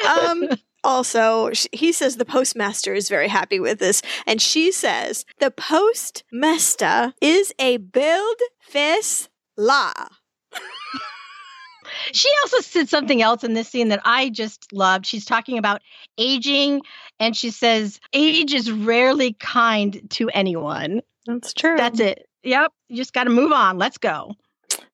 Um, 0.09 0.49
also, 0.85 1.51
he 1.73 1.93
says 1.93 2.17
the 2.17 2.25
postmaster 2.25 2.95
is 2.95 3.09
very 3.09 3.29
happy 3.29 3.61
with 3.61 3.79
this. 3.79 4.03
And 4.27 4.41
she 4.41 4.73
says 4.73 5.25
the 5.41 5.51
postmaster 5.51 7.15
is 7.21 7.53
a 7.59 7.79
build 7.79 8.37
fist 8.61 9.29
law. 9.57 9.93
she 12.13 12.29
also 12.43 12.61
said 12.61 12.89
something 12.89 13.23
else 13.23 13.45
in 13.45 13.55
this 13.55 13.69
scene 13.69 13.89
that 13.89 14.03
I 14.05 14.31
just 14.31 14.73
loved. 14.73 15.07
She's 15.07 15.25
talking 15.25 15.59
about 15.59 15.83
aging, 16.19 16.83
and 17.21 17.37
she 17.37 17.51
says, 17.51 18.01
Age 18.13 18.55
is 18.55 18.71
rarely 18.71 19.35
kind 19.35 20.03
to 20.11 20.29
anyone. 20.31 21.03
That's 21.27 21.53
true. 21.53 21.77
That's 21.77 22.01
it. 22.01 22.27
Yep. 22.43 22.73
You 22.89 22.97
just 22.97 23.13
got 23.13 23.25
to 23.25 23.31
move 23.31 23.53
on. 23.53 23.79
Let's 23.79 23.99
go. 23.99 24.35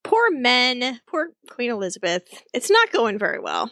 Poor 0.05 0.31
men. 0.31 1.01
Poor 1.07 1.31
Queen 1.51 1.71
Elizabeth. 1.71 2.23
It's 2.53 2.71
not 2.71 2.93
going 2.93 3.19
very 3.19 3.39
well. 3.39 3.71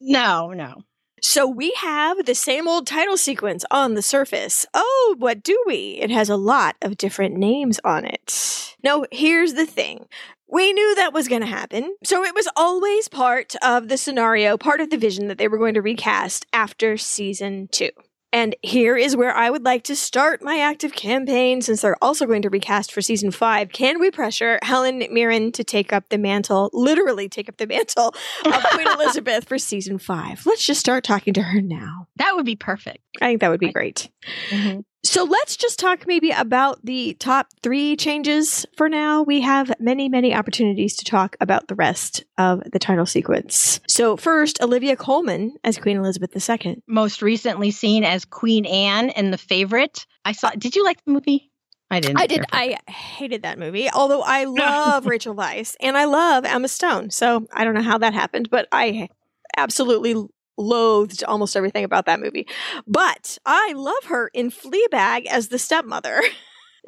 No, 0.00 0.52
no. 0.52 0.82
So 1.22 1.46
we 1.46 1.72
have 1.80 2.24
the 2.26 2.34
same 2.34 2.68
old 2.68 2.86
title 2.86 3.16
sequence 3.16 3.64
on 3.70 3.94
the 3.94 4.02
surface. 4.02 4.66
Oh, 4.74 5.16
what 5.18 5.42
do 5.42 5.60
we? 5.66 5.98
It 6.00 6.10
has 6.10 6.28
a 6.28 6.36
lot 6.36 6.76
of 6.82 6.98
different 6.98 7.36
names 7.36 7.80
on 7.84 8.04
it. 8.04 8.76
Now, 8.84 9.04
here's 9.10 9.54
the 9.54 9.66
thing. 9.66 10.06
We 10.48 10.72
knew 10.72 10.94
that 10.94 11.12
was 11.12 11.28
going 11.28 11.40
to 11.40 11.46
happen. 11.46 11.96
So 12.04 12.24
it 12.24 12.34
was 12.34 12.48
always 12.56 13.08
part 13.08 13.54
of 13.62 13.88
the 13.88 13.96
scenario, 13.96 14.56
part 14.56 14.80
of 14.80 14.90
the 14.90 14.96
vision 14.96 15.28
that 15.28 15.38
they 15.38 15.48
were 15.48 15.58
going 15.58 15.74
to 15.74 15.82
recast 15.82 16.46
after 16.52 16.96
season 16.96 17.68
two. 17.72 17.90
And 18.32 18.54
here 18.62 18.96
is 18.96 19.16
where 19.16 19.34
I 19.34 19.48
would 19.48 19.64
like 19.64 19.84
to 19.84 19.96
start 19.96 20.42
my 20.42 20.58
active 20.58 20.92
campaign 20.92 21.62
since 21.62 21.80
they're 21.80 21.96
also 22.02 22.26
going 22.26 22.42
to 22.42 22.50
recast 22.50 22.92
for 22.92 23.00
season 23.00 23.30
five. 23.30 23.72
Can 23.72 23.98
we 23.98 24.10
pressure 24.10 24.58
Helen 24.62 25.02
Mirren 25.10 25.52
to 25.52 25.64
take 25.64 25.92
up 25.92 26.08
the 26.10 26.18
mantle, 26.18 26.68
literally 26.72 27.28
take 27.28 27.48
up 27.48 27.56
the 27.56 27.66
mantle 27.66 28.14
of 28.44 28.64
Queen 28.72 28.88
Elizabeth 28.88 29.48
for 29.48 29.58
season 29.58 29.98
five? 29.98 30.44
Let's 30.44 30.66
just 30.66 30.80
start 30.80 31.02
talking 31.02 31.32
to 31.34 31.42
her 31.42 31.62
now. 31.62 32.08
That 32.16 32.34
would 32.34 32.44
be 32.44 32.56
perfect. 32.56 32.98
I 33.22 33.26
think 33.28 33.40
that 33.40 33.48
would 33.48 33.60
be 33.60 33.72
great. 33.72 34.10
Mm-hmm. 34.50 34.80
So 35.06 35.22
let's 35.22 35.56
just 35.56 35.78
talk 35.78 36.04
maybe 36.08 36.30
about 36.30 36.84
the 36.84 37.14
top 37.14 37.46
three 37.62 37.94
changes 37.96 38.66
for 38.76 38.88
now. 38.88 39.22
We 39.22 39.40
have 39.42 39.72
many, 39.78 40.08
many 40.08 40.34
opportunities 40.34 40.96
to 40.96 41.04
talk 41.04 41.36
about 41.40 41.68
the 41.68 41.76
rest 41.76 42.24
of 42.36 42.62
the 42.72 42.80
title 42.80 43.06
sequence. 43.06 43.80
So, 43.86 44.16
first, 44.16 44.60
Olivia 44.60 44.96
Colman 44.96 45.54
as 45.62 45.78
Queen 45.78 45.96
Elizabeth 45.96 46.34
II. 46.36 46.82
Most 46.88 47.22
recently 47.22 47.70
seen 47.70 48.02
as 48.02 48.24
Queen 48.24 48.66
Anne 48.66 49.10
in 49.10 49.30
The 49.30 49.38
Favorite. 49.38 50.06
I 50.24 50.32
saw, 50.32 50.50
did 50.50 50.74
you 50.74 50.84
like 50.84 51.02
the 51.04 51.12
movie? 51.12 51.52
I 51.88 52.00
didn't. 52.00 52.18
I 52.18 52.26
did. 52.26 52.44
I 52.50 52.76
hated 52.90 53.42
that 53.42 53.60
movie. 53.60 53.88
Although 53.88 54.22
I 54.22 54.44
love 54.44 55.06
Rachel 55.06 55.36
Weisz 55.36 55.76
and 55.80 55.96
I 55.96 56.06
love 56.06 56.44
Emma 56.44 56.66
Stone. 56.66 57.10
So 57.10 57.46
I 57.52 57.62
don't 57.62 57.74
know 57.74 57.82
how 57.82 57.98
that 57.98 58.12
happened, 58.12 58.50
but 58.50 58.66
I 58.72 59.08
absolutely 59.56 60.26
loathed 60.56 61.24
almost 61.24 61.56
everything 61.56 61.84
about 61.84 62.06
that 62.06 62.20
movie. 62.20 62.46
But 62.86 63.38
I 63.44 63.72
love 63.74 64.04
her 64.06 64.28
in 64.28 64.50
Fleabag 64.50 65.26
as 65.26 65.48
the 65.48 65.58
stepmother. 65.58 66.22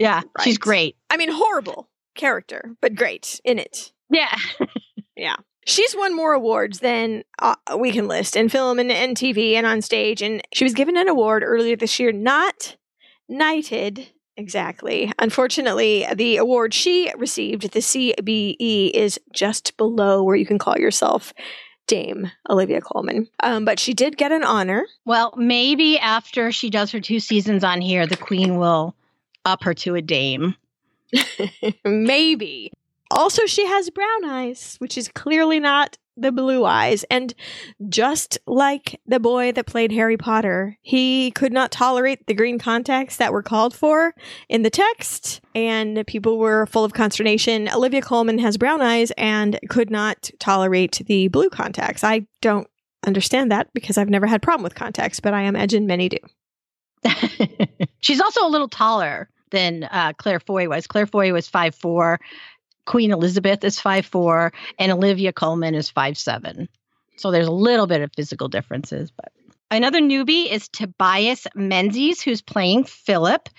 Yeah, 0.01 0.23
right. 0.39 0.45
she's 0.45 0.59
great. 0.59 0.95
I 1.11 1.17
mean, 1.17 1.29
horrible 1.29 1.89
character, 2.15 2.77
but 2.81 2.95
great 2.95 3.41
in 3.43 3.59
it. 3.59 3.91
Yeah. 4.09 4.33
yeah. 5.17 5.35
She's 5.67 5.93
won 5.97 6.15
more 6.15 6.35
awards 6.35 6.79
than 6.79 7.25
uh, 7.41 7.57
we 7.77 7.91
can 7.91 8.07
list 8.07 8.37
in 8.37 8.49
film 8.49 8.79
and, 8.79 8.93
and 8.93 9.17
TV 9.17 9.55
and 9.55 9.67
on 9.67 9.83
stage. 9.83 10.23
And 10.23 10.41
she 10.55 10.63
was 10.63 10.73
given 10.73 10.97
an 10.97 11.09
award 11.09 11.43
earlier 11.45 11.75
this 11.75 11.99
year, 11.99 12.13
not 12.13 12.77
knighted 13.29 14.07
Exactly. 14.39 15.13
Unfortunately, 15.19 16.07
the 16.15 16.37
award 16.37 16.73
she 16.73 17.13
received, 17.19 17.73
the 17.73 17.81
CBE, 17.81 18.93
is 18.95 19.19
just 19.35 19.77
below 19.77 20.23
where 20.23 20.37
you 20.37 20.47
can 20.47 20.61
call 20.61 20.79
yourself 20.79 21.35
Dame 21.89 22.31
Olivia 22.49 22.81
Colman. 22.81 23.29
Um, 23.43 23.65
but 23.65 23.81
she 23.81 23.95
did 23.95 24.17
get 24.17 24.31
an 24.31 24.45
honor. 24.45 24.87
Well, 25.05 25.35
maybe 25.37 25.99
after 25.99 26.53
she 26.53 26.71
does 26.71 26.93
her 26.93 27.01
two 27.01 27.19
seasons 27.19 27.65
on 27.65 27.81
here, 27.81 28.07
the 28.07 28.17
Queen 28.17 28.59
will 28.59 28.95
up 29.45 29.65
her 29.65 29.75
to 29.75 29.97
a 29.97 30.03
Dame. 30.03 30.55
maybe. 31.85 32.71
Also, 33.11 33.47
she 33.47 33.67
has 33.67 33.91
brown 33.91 34.25
eyes, 34.27 34.77
which 34.79 34.97
is 34.97 35.09
clearly 35.09 35.59
not 35.59 35.97
the 36.21 36.33
blue 36.33 36.65
eyes. 36.65 37.05
And 37.11 37.35
just 37.89 38.39
like 38.47 39.01
the 39.07 39.21
boy 39.21 39.53
that 39.53 39.67
played 39.67 39.93
Harry 39.93 40.17
Potter, 40.17 40.77
he 40.83 41.31
could 41.31 41.53
not 41.53 41.71
tolerate 41.71 42.27
the 42.27 42.35
green 42.35 42.59
contacts 42.59 43.17
that 43.17 43.33
were 43.33 43.43
called 43.43 43.75
for 43.75 44.15
in 44.49 44.63
the 44.63 44.71
text, 44.71 45.41
and 45.55 46.07
people 46.07 46.39
were 46.39 46.67
full 46.67 46.85
of 46.85 46.93
consternation. 46.93 47.69
Olivia 47.69 48.03
Colman 48.03 48.39
has 48.39 48.57
brown 48.57 48.81
eyes 48.81 49.13
and 49.17 49.59
could 49.69 49.91
not 49.91 50.31
tolerate 50.39 51.03
the 51.07 51.29
blue 51.29 51.51
contacts. 51.51 52.05
I 52.05 52.27
don't 52.41 52.69
understand 53.07 53.53
that 53.53 53.73
because 53.73 53.99
I've 53.99 54.11
never 54.11 54.27
had 54.27 54.43
problem 54.43 54.65
with 54.65 54.75
contacts, 54.75 55.21
but 55.21 55.35
I 55.35 55.43
imagine 55.43 55.87
many 55.87 56.09
do. 56.09 56.19
She's 58.01 58.21
also 58.21 58.47
a 58.47 58.51
little 58.51 58.69
taller 58.69 59.29
than 59.51 59.85
uh, 59.85 60.13
Claire 60.19 60.41
Foy 60.41 60.69
was. 60.69 60.87
Claire 60.87 61.07
Foy 61.07 61.33
was 61.33 61.49
five 61.49 61.75
four. 61.75 62.21
Queen 62.89 63.13
Elizabeth 63.13 63.63
is 63.65 63.79
five 63.79 64.07
four, 64.07 64.51
and 64.79 64.91
Olivia 64.91 65.31
Colman 65.31 65.75
is 65.75 65.91
five 65.91 66.17
seven. 66.17 66.71
So 67.17 67.31
there's 67.31 67.47
a 67.47 67.53
little 67.53 67.87
bit 67.87 68.01
of 68.01 68.11
physical 68.17 68.49
differences, 68.49 69.11
but 69.11 69.31
another 69.71 70.01
newbie 70.01 70.51
is 70.51 70.69
Tobias 70.69 71.47
Menzies, 71.55 72.23
who's 72.23 72.41
playing 72.41 72.85
Philip. 72.85 73.51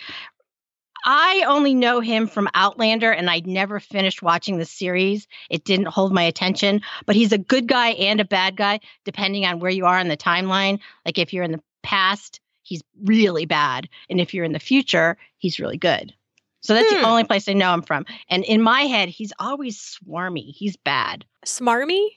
I 1.05 1.45
only 1.47 1.75
know 1.75 1.99
him 1.99 2.25
from 2.25 2.49
Outlander, 2.55 3.11
and 3.11 3.29
I'd 3.29 3.45
never 3.45 3.79
finished 3.79 4.23
watching 4.23 4.57
the 4.57 4.65
series. 4.65 5.27
It 5.47 5.63
didn't 5.63 5.89
hold 5.89 6.11
my 6.11 6.23
attention, 6.23 6.81
but 7.05 7.15
he's 7.15 7.31
a 7.31 7.37
good 7.37 7.67
guy 7.67 7.89
and 7.89 8.19
a 8.19 8.25
bad 8.25 8.55
guy, 8.55 8.79
depending 9.05 9.45
on 9.45 9.59
where 9.59 9.71
you 9.71 9.85
are 9.85 9.99
in 9.99 10.07
the 10.07 10.17
timeline. 10.17 10.79
Like 11.05 11.19
if 11.19 11.33
you're 11.33 11.43
in 11.43 11.51
the 11.51 11.63
past, 11.83 12.39
he's 12.63 12.81
really 13.03 13.45
bad, 13.45 13.89
and 14.09 14.19
if 14.19 14.33
you're 14.33 14.43
in 14.45 14.53
the 14.53 14.59
future, 14.59 15.17
he's 15.37 15.59
really 15.59 15.77
good. 15.77 16.15
So 16.61 16.73
that's 16.73 16.91
hmm. 16.91 17.01
the 17.01 17.07
only 17.07 17.23
place 17.23 17.47
I 17.47 17.53
know 17.53 17.73
him 17.73 17.81
from. 17.81 18.05
And 18.29 18.43
in 18.43 18.61
my 18.61 18.83
head, 18.83 19.09
he's 19.09 19.33
always 19.39 19.79
swarmy. 19.79 20.51
He's 20.53 20.77
bad. 20.77 21.25
Smarmy? 21.45 22.07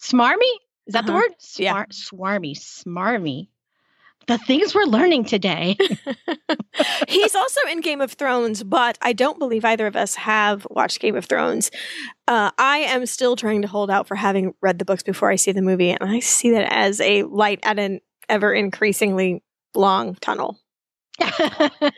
Smarmy? 0.00 0.52
Is 0.86 0.94
that 0.94 1.00
uh-huh. 1.00 1.06
the 1.06 1.12
word? 1.14 1.30
Swar- 1.38 1.64
yeah. 1.64 1.84
Swarmy. 1.86 2.56
Smarmy. 2.58 3.48
The 4.26 4.38
things 4.38 4.74
we're 4.74 4.84
learning 4.84 5.24
today. 5.24 5.76
he's 7.08 7.34
also 7.34 7.60
in 7.70 7.80
Game 7.80 8.02
of 8.02 8.12
Thrones, 8.12 8.62
but 8.62 8.98
I 9.00 9.14
don't 9.14 9.38
believe 9.38 9.64
either 9.64 9.86
of 9.86 9.96
us 9.96 10.14
have 10.16 10.66
watched 10.70 11.00
Game 11.00 11.16
of 11.16 11.24
Thrones. 11.24 11.70
Uh, 12.26 12.50
I 12.58 12.78
am 12.78 13.06
still 13.06 13.36
trying 13.36 13.62
to 13.62 13.68
hold 13.68 13.90
out 13.90 14.06
for 14.06 14.14
having 14.14 14.52
read 14.60 14.78
the 14.78 14.84
books 14.84 15.02
before 15.02 15.30
I 15.30 15.36
see 15.36 15.52
the 15.52 15.62
movie, 15.62 15.90
and 15.90 16.02
I 16.02 16.20
see 16.20 16.50
that 16.50 16.70
as 16.70 17.00
a 17.00 17.22
light 17.22 17.60
at 17.62 17.78
an 17.78 18.00
ever 18.28 18.52
increasingly 18.52 19.42
long 19.74 20.14
tunnel. 20.16 20.58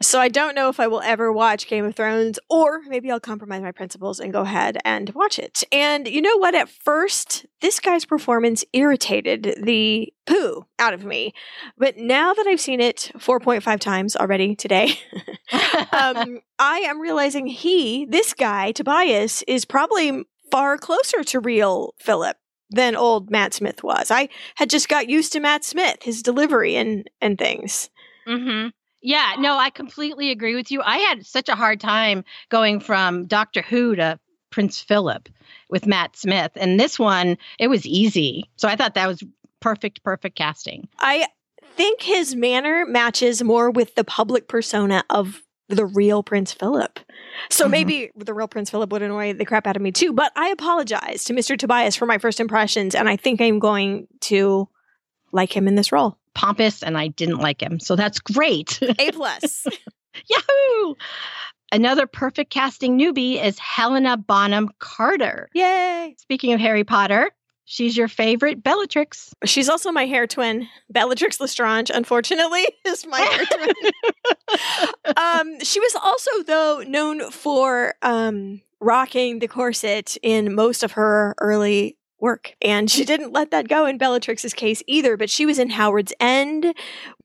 so 0.00 0.20
I 0.20 0.28
don't 0.28 0.54
know 0.54 0.68
if 0.68 0.78
I 0.78 0.86
will 0.86 1.00
ever 1.00 1.32
watch 1.32 1.66
Game 1.66 1.84
of 1.84 1.94
Thrones, 1.94 2.38
or 2.48 2.82
maybe 2.86 3.10
I'll 3.10 3.20
compromise 3.20 3.62
my 3.62 3.72
principles 3.72 4.20
and 4.20 4.32
go 4.32 4.42
ahead 4.42 4.78
and 4.84 5.10
watch 5.10 5.38
it. 5.38 5.62
And 5.72 6.06
you 6.06 6.22
know 6.22 6.36
what? 6.36 6.54
At 6.54 6.68
first, 6.68 7.46
this 7.60 7.80
guy's 7.80 8.04
performance 8.04 8.64
irritated 8.72 9.56
the 9.62 10.12
poo 10.26 10.66
out 10.78 10.94
of 10.94 11.04
me. 11.04 11.32
But 11.76 11.96
now 11.96 12.34
that 12.34 12.46
I've 12.46 12.60
seen 12.60 12.80
it 12.80 13.10
4.5 13.16 13.80
times 13.80 14.16
already 14.16 14.54
today, 14.54 14.98
um, 15.92 16.40
I 16.58 16.78
am 16.80 17.00
realizing 17.00 17.46
he, 17.46 18.06
this 18.06 18.34
guy, 18.34 18.72
Tobias, 18.72 19.42
is 19.48 19.64
probably 19.64 20.24
far 20.50 20.76
closer 20.78 21.24
to 21.24 21.40
real 21.40 21.94
Philip 21.98 22.36
than 22.70 22.96
old 22.96 23.30
Matt 23.30 23.54
Smith 23.54 23.82
was. 23.82 24.10
I 24.10 24.28
had 24.56 24.70
just 24.70 24.88
got 24.88 25.08
used 25.08 25.32
to 25.32 25.40
Matt 25.40 25.64
Smith, 25.64 25.98
his 26.02 26.22
delivery 26.22 26.76
and 26.76 27.08
and 27.20 27.38
things. 27.38 27.90
Mm-hmm. 28.26 28.68
Yeah, 29.00 29.34
no, 29.38 29.56
I 29.58 29.70
completely 29.70 30.30
agree 30.30 30.54
with 30.54 30.70
you. 30.70 30.80
I 30.82 30.98
had 30.98 31.26
such 31.26 31.48
a 31.48 31.56
hard 31.56 31.80
time 31.80 32.24
going 32.50 32.78
from 32.80 33.26
Doctor 33.26 33.62
Who 33.62 33.96
to 33.96 34.18
Prince 34.50 34.80
Philip 34.80 35.28
with 35.68 35.86
Matt 35.86 36.16
Smith. 36.16 36.52
And 36.56 36.78
this 36.78 36.98
one, 36.98 37.36
it 37.58 37.68
was 37.68 37.84
easy. 37.84 38.48
So 38.56 38.68
I 38.68 38.76
thought 38.76 38.94
that 38.94 39.08
was 39.08 39.22
perfect, 39.60 40.04
perfect 40.04 40.36
casting. 40.36 40.88
I 40.98 41.26
think 41.76 42.02
his 42.02 42.36
manner 42.36 42.84
matches 42.86 43.42
more 43.42 43.70
with 43.70 43.94
the 43.96 44.04
public 44.04 44.46
persona 44.46 45.02
of 45.10 45.40
the 45.68 45.86
real 45.86 46.22
Prince 46.22 46.52
Philip. 46.52 47.00
So 47.50 47.66
Mhm. 47.66 47.70
maybe 47.70 48.10
the 48.14 48.34
real 48.34 48.46
Prince 48.48 48.70
Philip 48.70 48.92
would 48.92 49.02
annoy 49.02 49.32
the 49.32 49.46
crap 49.46 49.66
out 49.66 49.74
of 49.74 49.82
me 49.82 49.90
too. 49.90 50.12
But 50.12 50.30
I 50.36 50.48
apologize 50.50 51.24
to 51.24 51.32
Mr. 51.32 51.56
Tobias 51.56 51.96
for 51.96 52.04
my 52.06 52.18
first 52.18 52.40
impressions, 52.40 52.94
and 52.94 53.08
I 53.08 53.16
think 53.16 53.40
I'm 53.40 53.58
going 53.58 54.06
to 54.22 54.68
like 55.32 55.56
him 55.56 55.66
in 55.66 55.74
this 55.74 55.90
role. 55.90 56.18
Pompous, 56.34 56.82
and 56.82 56.96
I 56.96 57.08
didn't 57.08 57.38
like 57.38 57.62
him. 57.62 57.80
So 57.80 57.96
that's 57.96 58.18
great. 58.18 58.80
A 58.82 59.10
plus. 59.12 59.66
Yahoo! 60.28 60.94
Another 61.72 62.06
perfect 62.06 62.50
casting 62.50 62.98
newbie 62.98 63.42
is 63.42 63.58
Helena 63.58 64.16
Bonham 64.18 64.68
Carter. 64.78 65.48
Yay! 65.54 66.14
Speaking 66.18 66.52
of 66.52 66.60
Harry 66.60 66.84
Potter, 66.84 67.30
she's 67.64 67.96
your 67.96 68.08
favorite 68.08 68.62
Bellatrix. 68.62 69.32
She's 69.46 69.70
also 69.70 69.90
my 69.90 70.04
hair 70.04 70.26
twin. 70.26 70.68
Bellatrix 70.90 71.40
Lestrange, 71.40 71.90
unfortunately, 71.90 72.66
is 72.84 73.06
my 73.06 73.20
hair 73.20 73.44
twin. 73.46 75.16
um, 75.16 75.60
she 75.60 75.80
was 75.80 75.96
also, 76.02 76.30
though, 76.46 76.84
known 76.86 77.30
for 77.30 77.94
um, 78.02 78.60
rocking 78.80 79.38
the 79.38 79.48
corset 79.48 80.18
in 80.22 80.54
most 80.54 80.82
of 80.82 80.92
her 80.92 81.34
early 81.38 81.96
work. 82.22 82.54
And 82.62 82.90
she 82.90 83.04
didn't 83.04 83.32
let 83.32 83.50
that 83.50 83.68
go 83.68 83.84
in 83.84 83.98
Bellatrix's 83.98 84.54
case 84.54 84.82
either, 84.86 85.16
but 85.16 85.28
she 85.28 85.44
was 85.44 85.58
in 85.58 85.68
Howard's 85.68 86.14
End, 86.20 86.74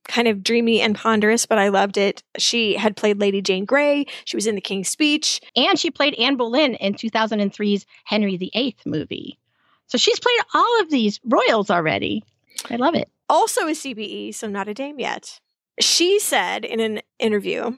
kind 0.08 0.28
of 0.28 0.44
dreamy 0.44 0.82
and 0.82 0.96
ponderous, 0.96 1.46
but 1.46 1.60
I 1.60 1.70
loved 1.70 1.98
it. 1.98 2.24
She 2.38 2.76
had 2.76 2.98
played 2.98 3.22
Lady 3.22 3.42
Jane 3.42 3.66
Grey. 3.66 4.06
She 4.26 4.36
was 4.36 4.48
in 4.48 4.56
The 4.56 4.62
King's 4.62 4.90
Speech. 4.90 5.40
And 5.56 5.80
she 5.80 5.92
played 5.92 6.16
Anne 6.16 6.36
Boleyn 6.36 6.76
in 6.76 6.96
2003's 6.96 7.86
Henry 8.06 8.36
VIII 8.38 8.76
movie. 8.86 9.38
So 9.86 9.98
she's 9.98 10.20
played 10.20 10.40
all 10.54 10.82
of 10.82 10.90
these 10.90 11.20
royals 11.24 11.70
already. 11.70 12.24
I 12.70 12.76
love 12.76 12.96
it. 12.96 13.10
also 13.30 13.68
a 13.68 13.72
CBE, 13.72 14.34
so 14.34 14.48
not 14.48 14.68
a 14.68 14.74
dame 14.74 15.00
yet. 15.00 15.40
She 15.80 16.20
said 16.20 16.66
in 16.66 16.80
an 16.80 17.02
interview 17.20 17.78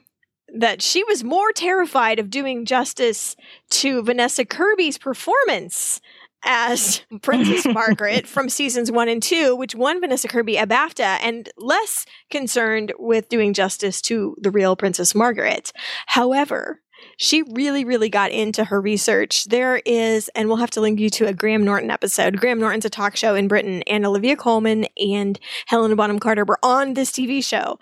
that 0.54 0.82
she 0.82 1.04
was 1.04 1.22
more 1.22 1.52
terrified 1.52 2.18
of 2.18 2.30
doing 2.30 2.64
justice 2.64 3.36
to 3.70 4.02
Vanessa 4.02 4.44
Kirby's 4.44 4.98
performance 4.98 6.00
as 6.44 7.02
Princess 7.22 7.66
Margaret 7.66 8.26
from 8.26 8.48
seasons 8.48 8.90
one 8.90 9.08
and 9.08 9.22
two, 9.22 9.54
which 9.56 9.74
won 9.74 10.00
Vanessa 10.00 10.28
Kirby 10.28 10.56
a 10.56 10.66
BAFTA, 10.66 11.18
and 11.22 11.48
less 11.56 12.06
concerned 12.30 12.92
with 12.98 13.28
doing 13.28 13.52
justice 13.52 14.00
to 14.02 14.36
the 14.40 14.50
real 14.50 14.76
Princess 14.76 15.14
Margaret. 15.14 15.72
However, 16.06 16.80
she 17.16 17.42
really, 17.42 17.84
really 17.84 18.08
got 18.08 18.30
into 18.30 18.64
her 18.64 18.80
research. 18.80 19.44
There 19.44 19.82
is, 19.84 20.30
and 20.34 20.48
we'll 20.48 20.58
have 20.58 20.70
to 20.70 20.80
link 20.80 20.98
you 21.00 21.10
to 21.10 21.26
a 21.26 21.34
Graham 21.34 21.64
Norton 21.64 21.90
episode. 21.90 22.38
Graham 22.38 22.58
Norton's 22.58 22.84
a 22.84 22.90
talk 22.90 23.16
show 23.16 23.34
in 23.34 23.48
Britain, 23.48 23.82
and 23.82 24.06
Olivia 24.06 24.36
Colman 24.36 24.86
and 24.96 25.38
Helena 25.66 25.96
Bonham 25.96 26.18
Carter 26.18 26.44
were 26.44 26.58
on 26.62 26.94
this 26.94 27.10
TV 27.10 27.44
show. 27.44 27.78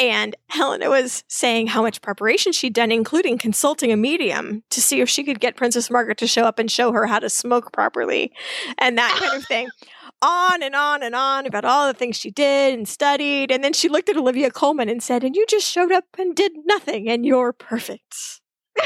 And 0.00 0.34
Helena 0.48 0.88
was 0.88 1.24
saying 1.28 1.66
how 1.68 1.82
much 1.82 2.00
preparation 2.00 2.52
she'd 2.52 2.72
done, 2.72 2.90
including 2.90 3.36
consulting 3.36 3.92
a 3.92 3.96
medium 3.98 4.62
to 4.70 4.80
see 4.80 5.02
if 5.02 5.10
she 5.10 5.22
could 5.22 5.40
get 5.40 5.56
Princess 5.56 5.90
Margaret 5.90 6.16
to 6.18 6.26
show 6.26 6.44
up 6.44 6.58
and 6.58 6.70
show 6.70 6.90
her 6.92 7.06
how 7.06 7.18
to 7.18 7.28
smoke 7.28 7.70
properly 7.70 8.32
and 8.78 8.96
that 8.96 9.14
kind 9.20 9.34
of 9.36 9.46
thing. 9.46 9.68
On 10.22 10.62
and 10.62 10.74
on 10.76 11.02
and 11.02 11.14
on 11.14 11.46
about 11.46 11.64
all 11.64 11.86
the 11.86 11.94
things 11.94 12.14
she 12.18 12.30
did 12.30 12.74
and 12.74 12.86
studied. 12.86 13.50
And 13.50 13.64
then 13.64 13.72
she 13.72 13.88
looked 13.88 14.10
at 14.10 14.18
Olivia 14.18 14.50
Colman 14.50 14.90
and 14.90 15.02
said, 15.02 15.24
And 15.24 15.34
you 15.34 15.46
just 15.48 15.66
showed 15.66 15.92
up 15.92 16.04
and 16.18 16.36
did 16.36 16.52
nothing, 16.66 17.08
and 17.08 17.24
you're 17.24 17.54
perfect. 17.54 18.42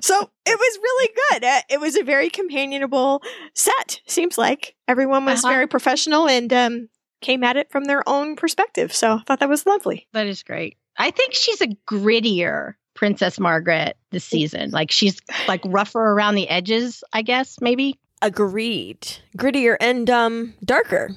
so 0.00 0.30
it 0.46 0.58
was 0.58 0.78
really 0.82 1.10
good. 1.30 1.44
Uh, 1.44 1.60
It 1.68 1.80
was 1.80 1.96
a 1.96 2.02
very 2.02 2.30
companionable 2.30 3.22
set, 3.54 4.00
seems 4.06 4.38
like. 4.38 4.74
Everyone 4.88 5.26
was 5.26 5.44
Uh-huh. 5.44 5.52
very 5.52 5.66
professional 5.66 6.26
and 6.28 6.50
um, 6.52 6.88
came 7.22 7.42
at 7.44 7.56
it 7.56 7.70
from 7.70 7.84
their 7.84 8.06
own 8.08 8.36
perspective. 8.36 8.92
So 8.92 9.14
I 9.14 9.22
thought 9.26 9.40
that 9.40 9.48
was 9.48 9.66
lovely. 9.66 10.08
That 10.12 10.26
is 10.26 10.42
great. 10.42 10.76
I 10.98 11.10
think 11.10 11.34
she's 11.34 11.60
a 11.60 11.68
grittier 11.88 12.74
Princess 12.94 13.40
Margaret 13.40 13.96
this 14.10 14.24
season. 14.24 14.70
Like 14.70 14.90
she's 14.90 15.20
like 15.48 15.62
rougher 15.64 16.00
around 16.00 16.34
the 16.34 16.48
edges, 16.48 17.02
I 17.12 17.22
guess, 17.22 17.60
maybe. 17.60 17.98
Agreed. 18.20 19.00
Grittier 19.36 19.76
and 19.80 20.08
um, 20.10 20.54
darker, 20.64 21.10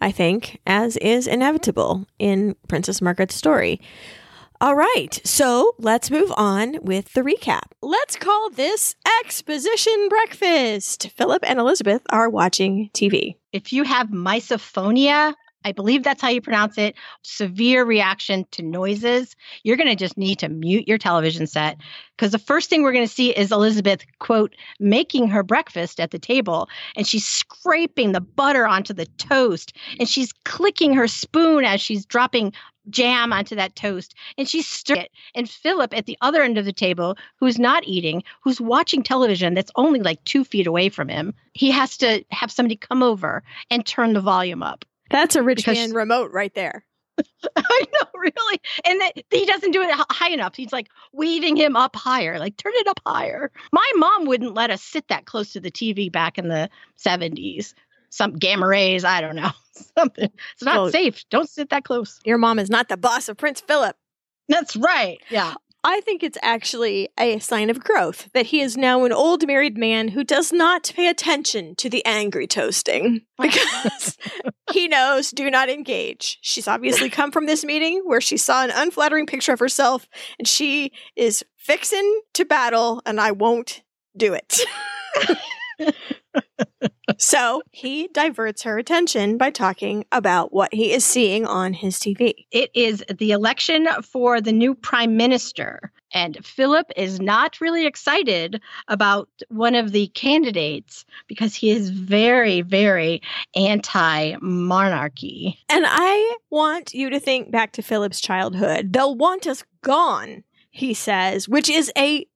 I 0.00 0.10
think, 0.10 0.60
as 0.66 0.96
is 0.98 1.26
inevitable 1.26 2.06
in 2.18 2.56
Princess 2.68 3.00
Margaret's 3.00 3.34
story. 3.34 3.80
All 4.60 4.76
right, 4.76 5.20
so 5.24 5.74
let's 5.78 6.08
move 6.08 6.32
on 6.36 6.78
with 6.82 7.14
the 7.14 7.22
recap. 7.22 7.72
Let's 7.82 8.14
call 8.14 8.48
this 8.50 8.94
Exposition 9.20 10.08
Breakfast. 10.08 11.10
Philip 11.16 11.42
and 11.44 11.58
Elizabeth 11.58 12.02
are 12.10 12.30
watching 12.30 12.88
TV. 12.94 13.34
If 13.52 13.72
you 13.72 13.82
have 13.82 14.10
misophonia, 14.10 15.34
I 15.64 15.72
believe 15.72 16.02
that's 16.02 16.22
how 16.22 16.28
you 16.28 16.40
pronounce 16.40 16.78
it, 16.78 16.94
severe 17.22 17.84
reaction 17.84 18.46
to 18.52 18.62
noises, 18.62 19.36
you're 19.62 19.76
going 19.76 19.88
to 19.88 19.96
just 19.96 20.16
need 20.16 20.38
to 20.40 20.48
mute 20.48 20.88
your 20.88 20.98
television 20.98 21.46
set 21.46 21.78
because 22.16 22.32
the 22.32 22.38
first 22.38 22.70
thing 22.70 22.82
we're 22.82 22.92
going 22.92 23.06
to 23.06 23.12
see 23.12 23.30
is 23.30 23.50
Elizabeth, 23.52 24.04
quote, 24.18 24.54
making 24.78 25.28
her 25.28 25.42
breakfast 25.42 25.98
at 26.00 26.10
the 26.10 26.18
table 26.18 26.68
and 26.96 27.06
she's 27.06 27.26
scraping 27.26 28.12
the 28.12 28.20
butter 28.20 28.66
onto 28.66 28.94
the 28.94 29.06
toast 29.18 29.76
and 29.98 30.08
she's 30.08 30.32
clicking 30.44 30.94
her 30.94 31.08
spoon 31.08 31.64
as 31.64 31.80
she's 31.80 32.04
dropping 32.06 32.52
jam 32.90 33.32
onto 33.32 33.54
that 33.54 33.76
toast 33.76 34.14
and 34.38 34.48
she's 34.48 34.66
stirring 34.66 35.02
it. 35.02 35.12
And 35.34 35.48
Philip 35.48 35.96
at 35.96 36.06
the 36.06 36.18
other 36.20 36.42
end 36.42 36.58
of 36.58 36.64
the 36.64 36.72
table, 36.72 37.16
who's 37.36 37.58
not 37.58 37.84
eating, 37.86 38.22
who's 38.42 38.60
watching 38.60 39.02
television 39.02 39.54
that's 39.54 39.70
only 39.76 40.00
like 40.00 40.22
two 40.24 40.44
feet 40.44 40.66
away 40.66 40.88
from 40.88 41.08
him, 41.08 41.34
he 41.54 41.70
has 41.70 41.96
to 41.98 42.24
have 42.30 42.50
somebody 42.50 42.76
come 42.76 43.02
over 43.02 43.42
and 43.70 43.86
turn 43.86 44.12
the 44.12 44.20
volume 44.20 44.62
up. 44.62 44.84
That's 45.12 45.36
a 45.36 45.42
rich 45.42 45.58
Because- 45.58 45.76
man 45.78 45.92
remote 45.92 46.32
right 46.32 46.52
there. 46.54 46.84
I 47.56 47.84
know, 47.92 48.08
really. 48.14 48.60
And 48.86 49.00
that 49.02 49.12
he 49.30 49.44
doesn't 49.44 49.72
do 49.72 49.82
it 49.82 49.90
high 50.10 50.30
enough. 50.30 50.56
He's 50.56 50.72
like 50.72 50.88
waving 51.12 51.56
him 51.56 51.76
up 51.76 51.94
higher, 51.94 52.38
like 52.38 52.56
turn 52.56 52.72
it 52.76 52.88
up 52.88 52.98
higher. 53.06 53.52
My 53.70 53.88
mom 53.96 54.24
wouldn't 54.24 54.54
let 54.54 54.70
us 54.70 54.82
sit 54.82 55.06
that 55.08 55.26
close 55.26 55.52
to 55.52 55.60
the 55.60 55.70
TV 55.70 56.10
back 56.10 56.38
in 56.38 56.48
the 56.48 56.70
70s. 56.98 57.74
Some 58.08 58.32
gamma 58.32 58.66
rays, 58.66 59.04
I 59.04 59.20
don't 59.20 59.36
know. 59.36 59.50
Something. 59.98 60.30
It's 60.54 60.62
not 60.64 60.74
Well- 60.76 60.90
safe. 60.90 61.22
Don't 61.30 61.48
sit 61.48 61.68
that 61.70 61.84
close. 61.84 62.18
Your 62.24 62.38
mom 62.38 62.58
is 62.58 62.70
not 62.70 62.88
the 62.88 62.96
boss 62.96 63.28
of 63.28 63.36
Prince 63.36 63.60
Philip. 63.60 63.94
That's 64.48 64.74
right. 64.76 65.18
Yeah. 65.30 65.54
I 65.84 66.00
think 66.02 66.22
it's 66.22 66.38
actually 66.42 67.08
a 67.18 67.40
sign 67.40 67.68
of 67.68 67.82
growth 67.82 68.28
that 68.34 68.46
he 68.46 68.60
is 68.60 68.76
now 68.76 69.04
an 69.04 69.12
old 69.12 69.46
married 69.46 69.76
man 69.76 70.08
who 70.08 70.22
does 70.22 70.52
not 70.52 70.92
pay 70.94 71.08
attention 71.08 71.74
to 71.76 71.90
the 71.90 72.04
angry 72.06 72.46
toasting 72.46 73.22
because 73.40 74.16
he 74.72 74.86
knows 74.86 75.32
do 75.32 75.50
not 75.50 75.68
engage. 75.68 76.38
She's 76.40 76.68
obviously 76.68 77.10
come 77.10 77.32
from 77.32 77.46
this 77.46 77.64
meeting 77.64 78.02
where 78.04 78.20
she 78.20 78.36
saw 78.36 78.62
an 78.62 78.70
unflattering 78.72 79.26
picture 79.26 79.52
of 79.52 79.58
herself 79.58 80.06
and 80.38 80.46
she 80.46 80.92
is 81.16 81.44
fixing 81.56 82.20
to 82.34 82.44
battle 82.44 83.02
and 83.04 83.20
I 83.20 83.32
won't 83.32 83.82
do 84.16 84.34
it. 84.34 84.60
so 87.18 87.62
he 87.70 88.08
diverts 88.08 88.62
her 88.62 88.78
attention 88.78 89.38
by 89.38 89.50
talking 89.50 90.04
about 90.12 90.52
what 90.52 90.72
he 90.72 90.92
is 90.92 91.04
seeing 91.04 91.46
on 91.46 91.72
his 91.72 91.98
TV. 91.98 92.46
It 92.50 92.70
is 92.74 93.04
the 93.18 93.32
election 93.32 93.88
for 94.02 94.40
the 94.40 94.52
new 94.52 94.74
prime 94.74 95.16
minister. 95.16 95.92
And 96.14 96.44
Philip 96.44 96.90
is 96.96 97.20
not 97.20 97.60
really 97.60 97.86
excited 97.86 98.60
about 98.88 99.28
one 99.48 99.74
of 99.74 99.92
the 99.92 100.08
candidates 100.08 101.04
because 101.26 101.54
he 101.54 101.70
is 101.70 101.88
very, 101.90 102.60
very 102.60 103.22
anti 103.54 104.36
monarchy. 104.40 105.58
And 105.68 105.84
I 105.88 106.36
want 106.50 106.92
you 106.92 107.10
to 107.10 107.20
think 107.20 107.50
back 107.50 107.72
to 107.72 107.82
Philip's 107.82 108.20
childhood. 108.20 108.92
They'll 108.92 109.14
want 109.14 109.46
us 109.46 109.64
gone, 109.82 110.44
he 110.70 110.94
says, 110.94 111.48
which 111.48 111.70
is 111.70 111.90
a 111.96 112.26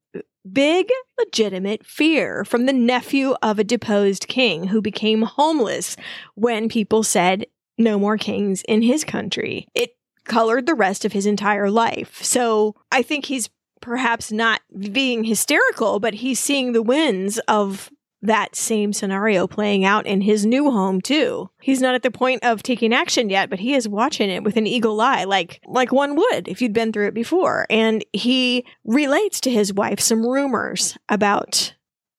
big, 0.53 0.89
legitimate 1.17 1.85
fear 1.85 2.43
from 2.45 2.65
the 2.65 2.73
nephew 2.73 3.35
of 3.41 3.59
a 3.59 3.63
deposed 3.63 4.27
king 4.27 4.67
who 4.67 4.81
became 4.81 5.23
homeless 5.23 5.95
when 6.35 6.69
people 6.69 7.03
said 7.03 7.45
no 7.77 7.99
more 7.99 8.17
kings 8.17 8.63
in 8.67 8.81
his 8.81 9.03
country. 9.03 9.67
It 9.75 9.91
colored 10.25 10.65
the 10.65 10.75
rest 10.75 11.05
of 11.05 11.13
his 11.13 11.25
entire 11.25 11.69
life. 11.69 12.23
So 12.23 12.75
I 12.91 13.01
think 13.01 13.25
he's 13.25 13.49
perhaps 13.81 14.31
not 14.31 14.61
being 14.91 15.23
hysterical, 15.23 15.99
but 15.99 16.15
he's 16.15 16.39
seeing 16.39 16.73
the 16.73 16.81
winds 16.81 17.39
of 17.47 17.89
that 18.21 18.55
same 18.55 18.93
scenario 18.93 19.47
playing 19.47 19.85
out 19.85 20.05
in 20.05 20.21
his 20.21 20.45
new 20.45 20.71
home 20.71 21.01
too. 21.01 21.49
He's 21.61 21.81
not 21.81 21.95
at 21.95 22.03
the 22.03 22.11
point 22.11 22.43
of 22.43 22.63
taking 22.63 22.93
action 22.93 23.29
yet, 23.29 23.49
but 23.49 23.59
he 23.59 23.73
is 23.73 23.87
watching 23.87 24.29
it 24.29 24.43
with 24.43 24.57
an 24.57 24.67
eagle 24.67 24.99
eye, 24.99 25.25
like 25.25 25.61
like 25.67 25.91
one 25.91 26.15
would 26.15 26.47
if 26.47 26.61
you'd 26.61 26.73
been 26.73 26.91
through 26.91 27.07
it 27.07 27.13
before. 27.13 27.67
And 27.69 28.03
he 28.13 28.65
relates 28.85 29.41
to 29.41 29.51
his 29.51 29.73
wife 29.73 29.99
some 29.99 30.25
rumors 30.25 30.97
about 31.09 31.73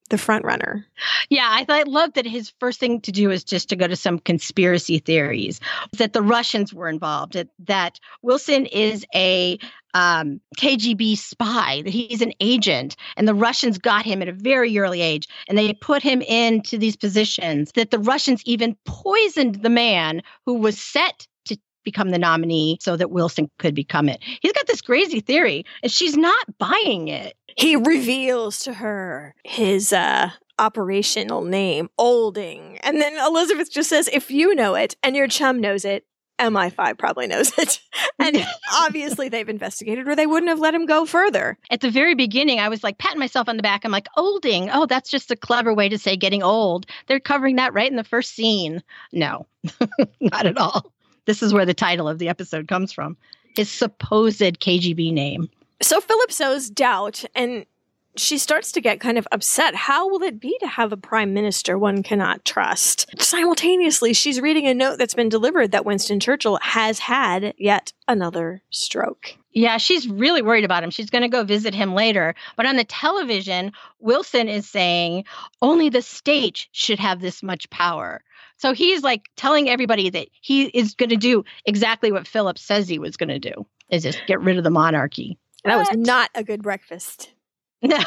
the 0.09 0.17
front 0.17 0.43
runner. 0.43 0.85
Yeah, 1.29 1.45
I, 1.45 1.65
I 1.69 1.83
love 1.83 2.13
that 2.13 2.25
his 2.25 2.51
first 2.59 2.79
thing 2.79 3.01
to 3.01 3.11
do 3.11 3.31
is 3.31 3.43
just 3.43 3.69
to 3.69 3.75
go 3.75 3.87
to 3.87 3.95
some 3.95 4.19
conspiracy 4.19 4.99
theories 4.99 5.59
that 5.97 6.13
the 6.13 6.21
Russians 6.21 6.73
were 6.73 6.89
involved, 6.89 7.33
that, 7.33 7.49
that 7.59 7.99
Wilson 8.21 8.65
is 8.65 9.05
a 9.15 9.59
um, 9.93 10.39
KGB 10.57 11.17
spy, 11.17 11.81
that 11.83 11.93
he's 11.93 12.21
an 12.21 12.33
agent, 12.39 12.95
and 13.17 13.27
the 13.27 13.33
Russians 13.33 13.77
got 13.77 14.05
him 14.05 14.21
at 14.21 14.27
a 14.27 14.33
very 14.33 14.77
early 14.77 15.01
age, 15.01 15.27
and 15.47 15.57
they 15.57 15.73
put 15.73 16.01
him 16.01 16.21
into 16.21 16.77
these 16.77 16.95
positions. 16.95 17.71
That 17.73 17.91
the 17.91 17.99
Russians 17.99 18.41
even 18.45 18.77
poisoned 18.85 19.61
the 19.61 19.69
man 19.69 20.21
who 20.45 20.55
was 20.55 20.79
set 20.79 21.27
to 21.45 21.57
become 21.83 22.09
the 22.09 22.19
nominee 22.19 22.77
so 22.81 22.95
that 22.95 23.11
Wilson 23.11 23.49
could 23.59 23.75
become 23.75 24.09
it. 24.09 24.19
He's 24.41 24.53
got 24.53 24.67
this 24.67 24.81
crazy 24.81 25.19
theory, 25.19 25.65
and 25.83 25.91
she's 25.91 26.17
not 26.17 26.45
buying 26.57 27.07
it. 27.07 27.35
He 27.57 27.75
reveals 27.75 28.59
to 28.59 28.73
her 28.73 29.35
his 29.43 29.91
uh, 29.91 30.31
operational 30.59 31.43
name, 31.43 31.89
Olding. 31.97 32.77
And 32.79 33.01
then 33.01 33.17
Elizabeth 33.17 33.71
just 33.71 33.89
says, 33.89 34.09
if 34.13 34.29
you 34.29 34.53
know 34.53 34.75
it 34.75 34.95
and 35.01 35.15
your 35.15 35.27
chum 35.27 35.59
knows 35.59 35.85
it, 35.85 36.05
MI5 36.39 36.97
probably 36.97 37.27
knows 37.27 37.57
it. 37.57 37.79
And 38.21 38.45
obviously 38.73 39.29
they've 39.29 39.47
investigated 39.47 40.07
or 40.07 40.15
they 40.15 40.27
wouldn't 40.27 40.49
have 40.49 40.59
let 40.59 40.73
him 40.73 40.85
go 40.85 41.05
further. 41.05 41.57
At 41.71 41.79
the 41.79 41.89
very 41.89 42.15
beginning, 42.15 42.59
I 42.59 42.67
was 42.67 42.83
like 42.83 42.97
patting 42.97 43.19
myself 43.19 43.47
on 43.47 43.55
the 43.55 43.63
back. 43.63 43.85
I'm 43.85 43.91
like, 43.91 44.07
olding. 44.17 44.69
Oh, 44.69 44.85
that's 44.85 45.09
just 45.09 45.31
a 45.31 45.37
clever 45.37 45.73
way 45.73 45.87
to 45.87 45.97
say 45.97 46.17
getting 46.17 46.43
old. 46.43 46.85
They're 47.07 47.21
covering 47.21 47.55
that 47.55 47.73
right 47.73 47.89
in 47.89 47.95
the 47.95 48.03
first 48.03 48.35
scene. 48.35 48.83
No, 49.13 49.47
not 50.19 50.45
at 50.45 50.57
all. 50.57 50.91
This 51.25 51.41
is 51.41 51.53
where 51.53 51.65
the 51.65 51.73
title 51.73 52.09
of 52.09 52.19
the 52.19 52.27
episode 52.27 52.67
comes 52.67 52.91
from 52.91 53.15
his 53.55 53.69
supposed 53.69 54.39
KGB 54.39 55.13
name. 55.13 55.49
So 55.81 56.01
Philip 56.01 56.31
sows 56.31 56.69
doubt 56.69 57.23
and 57.35 57.65
she 58.19 58.37
starts 58.37 58.71
to 58.73 58.81
get 58.81 58.99
kind 58.99 59.17
of 59.17 59.27
upset. 59.31 59.75
How 59.75 60.09
will 60.09 60.23
it 60.23 60.39
be 60.39 60.57
to 60.59 60.67
have 60.67 60.91
a 60.91 60.97
prime 60.97 61.33
minister 61.33 61.77
one 61.77 62.03
cannot 62.03 62.45
trust? 62.45 63.05
Simultaneously, 63.21 64.13
she's 64.13 64.41
reading 64.41 64.67
a 64.67 64.73
note 64.73 64.97
that's 64.97 65.13
been 65.13 65.29
delivered 65.29 65.71
that 65.71 65.85
Winston 65.85 66.19
Churchill 66.19 66.59
has 66.61 66.99
had 66.99 67.53
yet 67.57 67.93
another 68.07 68.61
stroke. 68.69 69.35
Yeah, 69.51 69.77
she's 69.77 70.07
really 70.07 70.41
worried 70.41 70.65
about 70.65 70.83
him. 70.83 70.91
She's 70.91 71.09
going 71.09 71.23
to 71.23 71.27
go 71.27 71.43
visit 71.43 71.73
him 71.73 71.95
later. 71.95 72.35
But 72.55 72.65
on 72.65 72.75
the 72.75 72.83
television, 72.83 73.71
Wilson 73.99 74.47
is 74.47 74.69
saying 74.69 75.25
only 75.61 75.89
the 75.89 76.01
state 76.01 76.67
should 76.71 76.99
have 76.99 77.19
this 77.21 77.41
much 77.41 77.69
power. 77.69 78.21
So 78.57 78.73
he's 78.73 79.03
like 79.03 79.29
telling 79.37 79.69
everybody 79.69 80.09
that 80.09 80.27
he 80.41 80.65
is 80.65 80.93
going 80.93 81.09
to 81.09 81.17
do 81.17 81.43
exactly 81.65 82.11
what 82.11 82.27
Philip 82.27 82.57
says 82.57 82.87
he 82.87 82.99
was 82.99 83.17
going 83.17 83.29
to 83.29 83.39
do 83.39 83.65
is 83.89 84.03
just 84.03 84.21
get 84.27 84.41
rid 84.41 84.57
of 84.57 84.63
the 84.63 84.69
monarchy. 84.69 85.37
That 85.63 85.77
was 85.77 85.89
not 85.93 86.29
a 86.35 86.43
good 86.43 86.61
breakfast. 86.61 87.31
No. 87.89 87.97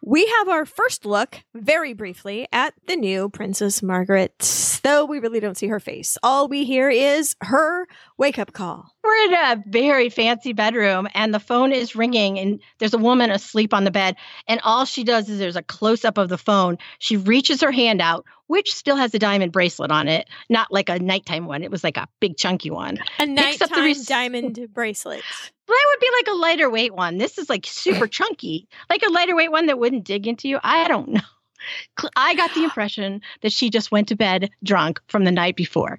we 0.00 0.24
have 0.26 0.48
our 0.48 0.64
first 0.64 1.04
look, 1.04 1.36
very 1.54 1.92
briefly, 1.92 2.46
at 2.52 2.72
the 2.86 2.94
new 2.94 3.28
Princess 3.28 3.82
Margaret, 3.82 4.80
though 4.84 5.04
we 5.04 5.18
really 5.18 5.40
don't 5.40 5.56
see 5.56 5.66
her 5.66 5.80
face. 5.80 6.16
All 6.22 6.46
we 6.46 6.64
hear 6.64 6.88
is 6.88 7.34
her 7.40 7.88
wake 8.16 8.38
up 8.38 8.52
call. 8.52 8.94
We're 9.02 9.24
in 9.24 9.34
a 9.34 9.64
very 9.66 10.08
fancy 10.08 10.52
bedroom, 10.52 11.08
and 11.14 11.34
the 11.34 11.40
phone 11.40 11.72
is 11.72 11.96
ringing, 11.96 12.38
and 12.38 12.60
there's 12.78 12.94
a 12.94 12.98
woman 12.98 13.32
asleep 13.32 13.74
on 13.74 13.82
the 13.82 13.90
bed. 13.90 14.14
And 14.46 14.60
all 14.62 14.84
she 14.84 15.02
does 15.02 15.28
is 15.28 15.40
there's 15.40 15.56
a 15.56 15.62
close 15.62 16.04
up 16.04 16.16
of 16.16 16.28
the 16.28 16.38
phone. 16.38 16.78
She 17.00 17.16
reaches 17.16 17.60
her 17.60 17.72
hand 17.72 18.00
out, 18.00 18.24
which 18.46 18.74
still 18.74 18.96
has 18.96 19.14
a 19.14 19.18
diamond 19.18 19.52
bracelet 19.52 19.90
on 19.90 20.08
it, 20.08 20.28
not 20.48 20.72
like 20.72 20.88
a 20.88 20.98
nighttime 20.98 21.46
one. 21.46 21.62
It 21.62 21.70
was 21.70 21.84
like 21.84 21.96
a 21.96 22.08
big 22.20 22.36
chunky 22.36 22.70
one. 22.70 22.98
A 23.18 23.26
nighttime 23.26 23.84
rec- 23.84 24.06
diamond 24.06 24.68
bracelet. 24.72 25.22
That 25.64 25.86
would 25.90 26.00
be 26.00 26.10
like 26.18 26.26
a 26.26 26.38
lighter 26.38 26.68
weight 26.68 26.94
one. 26.94 27.16
This 27.16 27.38
is 27.38 27.48
like 27.48 27.64
super 27.64 28.06
chunky, 28.06 28.68
like 28.90 29.02
a 29.02 29.10
lighter 29.10 29.34
weight 29.34 29.50
one 29.50 29.66
that 29.66 29.78
wouldn't 29.78 30.04
dig 30.04 30.26
into 30.26 30.46
you. 30.46 30.58
I 30.62 30.86
don't 30.86 31.08
know. 31.08 31.20
I 32.16 32.34
got 32.34 32.52
the 32.52 32.64
impression 32.64 33.22
that 33.40 33.52
she 33.52 33.70
just 33.70 33.90
went 33.90 34.08
to 34.08 34.16
bed 34.16 34.50
drunk 34.62 35.00
from 35.06 35.24
the 35.24 35.30
night 35.30 35.56
before. 35.56 35.98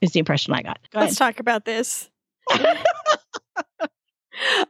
Is 0.00 0.12
the 0.12 0.20
impression 0.20 0.52
I 0.52 0.62
got. 0.62 0.78
Go 0.92 1.00
Let's 1.00 1.16
talk 1.16 1.40
about 1.40 1.64
this. 1.64 2.10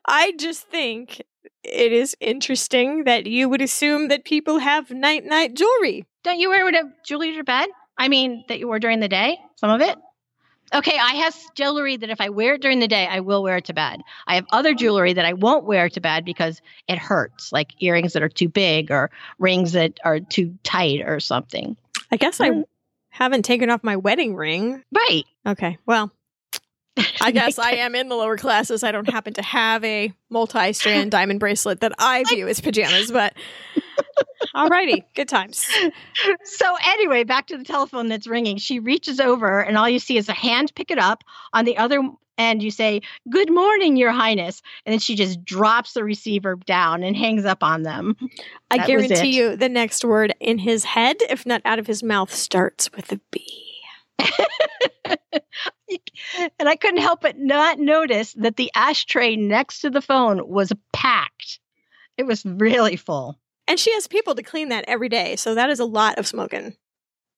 I 0.06 0.32
just 0.38 0.62
think 0.68 1.22
it 1.62 1.92
is 1.92 2.16
interesting 2.20 3.05
that 3.05 3.26
you 3.26 3.48
would 3.48 3.62
assume 3.62 4.09
that 4.09 4.24
people 4.24 4.59
have 4.59 4.90
night 4.90 5.24
night 5.24 5.55
jewelry. 5.55 6.05
Don't 6.22 6.38
you 6.38 6.50
wear 6.50 6.70
jewelry 7.05 7.37
to 7.37 7.44
bed? 7.44 7.68
I 7.98 8.09
mean, 8.09 8.44
that 8.48 8.59
you 8.59 8.68
wear 8.68 8.78
during 8.78 9.00
the 9.00 9.09
day? 9.09 9.38
Some 9.57 9.70
of 9.70 9.81
it? 9.81 9.96
Okay, 10.74 10.96
I 10.98 11.14
have 11.16 11.37
jewelry 11.55 11.98
that 11.98 12.09
if 12.09 12.20
I 12.20 12.31
wear 12.31 12.55
it 12.55 12.62
during 12.62 12.78
the 12.78 12.88
day, 12.88 13.07
I 13.07 13.20
will 13.20 13.42
wear 13.42 13.59
it 13.59 13.66
to 13.66 13.74
bed. 13.74 14.00
I 14.26 14.37
have 14.37 14.46
other 14.52 14.72
jewelry 14.72 15.12
that 15.12 15.24
I 15.24 15.35
won't 15.35 15.64
wear 15.64 15.90
to 15.90 16.00
bed 16.00 16.24
because 16.24 16.62
it 16.88 16.98
hurts, 16.98 17.52
like 17.52 17.74
earrings 17.83 18.14
that 18.14 18.22
are 18.22 18.28
too 18.28 18.48
big 18.48 18.90
or 18.90 19.11
rings 19.38 19.72
that 19.72 20.00
are 20.02 20.20
too 20.20 20.57
tight 20.62 21.02
or 21.02 21.20
something. 21.20 21.76
I 22.11 22.16
guess 22.16 22.40
I 22.40 22.50
mm. 22.50 22.64
haven't 23.11 23.44
taken 23.44 23.68
off 23.68 23.85
my 23.85 23.96
wedding 23.96 24.35
ring. 24.35 24.83
Right. 24.90 25.24
Okay, 25.46 25.76
well, 25.85 26.11
I 27.20 27.31
guess 27.33 27.59
I 27.59 27.72
am 27.72 27.94
in 27.94 28.09
the 28.09 28.14
lower 28.14 28.37
classes. 28.37 28.83
I 28.83 28.92
don't 28.92 29.09
happen 29.09 29.33
to 29.35 29.42
have 29.42 29.83
a 29.85 30.12
multi 30.31 30.72
strand 30.72 31.11
diamond 31.12 31.40
bracelet 31.40 31.81
that 31.81 31.92
I 31.98 32.24
view 32.24 32.48
as 32.48 32.61
pajamas, 32.61 33.11
but 33.11 33.35
Alrighty, 34.55 35.05
good 35.14 35.28
times. 35.28 35.66
So 36.44 36.76
anyway, 36.87 37.24
back 37.24 37.46
to 37.46 37.57
the 37.57 37.64
telephone 37.64 38.09
that's 38.09 38.26
ringing. 38.26 38.59
She 38.59 38.78
reaches 38.81 39.20
over, 39.20 39.61
and 39.61 39.78
all 39.78 39.88
you 39.88 39.98
see 39.98 40.18
is 40.18 40.28
a 40.28 40.35
hand 40.35 40.74
pick 40.74 40.90
it 40.90 40.98
up. 40.98 41.24
On 41.52 41.64
the 41.64 41.78
other 41.78 42.02
end, 42.37 42.62
you 42.62 42.70
say, 42.70 43.00
"Good 43.31 43.50
morning, 43.50 43.96
Your 43.96 44.12
Highness," 44.12 44.61
and 44.85 44.92
then 44.92 44.98
she 44.98 45.14
just 45.14 45.42
drops 45.44 45.94
the 45.94 46.05
receiver 46.05 46.57
down 46.57 47.02
and 47.02 47.16
hangs 47.16 47.44
up 47.46 47.62
on 47.62 47.83
them. 47.83 48.16
I 48.70 48.78
that 48.78 48.87
guarantee 48.87 49.37
you, 49.37 49.57
the 49.57 49.68
next 49.68 50.05
word 50.05 50.35
in 50.40 50.59
his 50.59 50.85
head, 50.85 51.16
if 51.31 51.46
not 51.46 51.62
out 51.64 51.78
of 51.78 51.87
his 51.87 52.02
mouth, 52.02 52.33
starts 52.35 52.90
with 52.92 53.11
a 53.12 53.20
B. 53.31 53.46
and 56.59 56.68
I 56.68 56.76
couldn't 56.76 57.00
help 57.00 57.20
but 57.20 57.38
not 57.38 57.78
notice 57.78 58.33
that 58.35 58.57
the 58.57 58.70
ashtray 58.74 59.37
next 59.37 59.81
to 59.81 59.90
the 59.90 60.02
phone 60.02 60.48
was 60.48 60.72
packed. 60.92 61.59
It 62.16 62.24
was 62.24 62.44
really 62.44 62.96
full. 62.96 63.38
And 63.68 63.78
she 63.78 63.92
has 63.94 64.07
people 64.07 64.35
to 64.35 64.42
clean 64.42 64.68
that 64.68 64.85
every 64.88 65.09
day. 65.09 65.37
So 65.37 65.55
that 65.55 65.70
is 65.70 65.81
a 65.81 65.85
lot 65.85 66.18
of 66.18 66.26
smoking. 66.26 66.76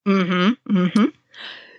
Mm-hmm. 0.07 0.77
Mm-hmm. 0.77 1.05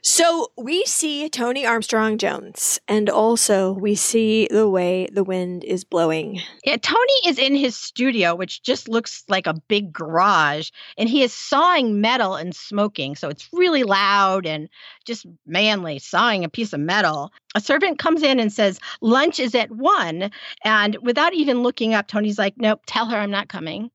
So 0.09 0.53
we 0.57 0.85
see 0.85 1.29
Tony 1.29 1.66
Armstrong 1.66 2.16
Jones, 2.16 2.79
and 2.87 3.11
also 3.11 3.73
we 3.73 3.97
see 3.97 4.47
the 4.49 4.71
way 4.71 5.09
the 5.12 5.25
wind 5.25 5.64
is 5.64 5.83
blowing. 5.83 6.40
Yeah, 6.64 6.77
Tony 6.77 7.12
is 7.27 7.40
in 7.40 7.57
his 7.57 7.75
studio, 7.75 8.37
which 8.37 8.62
just 8.62 8.88
looks 8.88 9.25
like 9.29 9.49
a 9.49 9.61
big 9.66 9.92
garage, 9.92 10.71
and 10.97 11.09
he 11.09 11.25
is 11.25 11.33
sawing 11.33 12.01
metal 12.01 12.37
and 12.37 12.55
smoking. 12.55 13.16
So 13.16 13.29
it's 13.29 13.49
really 13.53 13.83
loud 13.83 14.47
and 14.47 14.69
just 15.05 15.27
manly, 15.45 15.99
sawing 15.99 16.45
a 16.45 16.49
piece 16.49 16.73
of 16.73 16.79
metal. 16.79 17.33
A 17.57 17.61
servant 17.61 17.99
comes 17.99 18.23
in 18.23 18.38
and 18.38 18.53
says, 18.53 18.79
Lunch 19.01 19.40
is 19.40 19.57
at 19.57 19.73
one. 19.73 20.31
And 20.62 20.97
without 21.03 21.35
even 21.35 21.64
looking 21.64 21.95
up, 21.95 22.07
Tony's 22.07 22.38
like, 22.38 22.55
Nope, 22.59 22.83
tell 22.87 23.07
her 23.07 23.16
I'm 23.16 23.33
not 23.33 23.49
coming. 23.49 23.90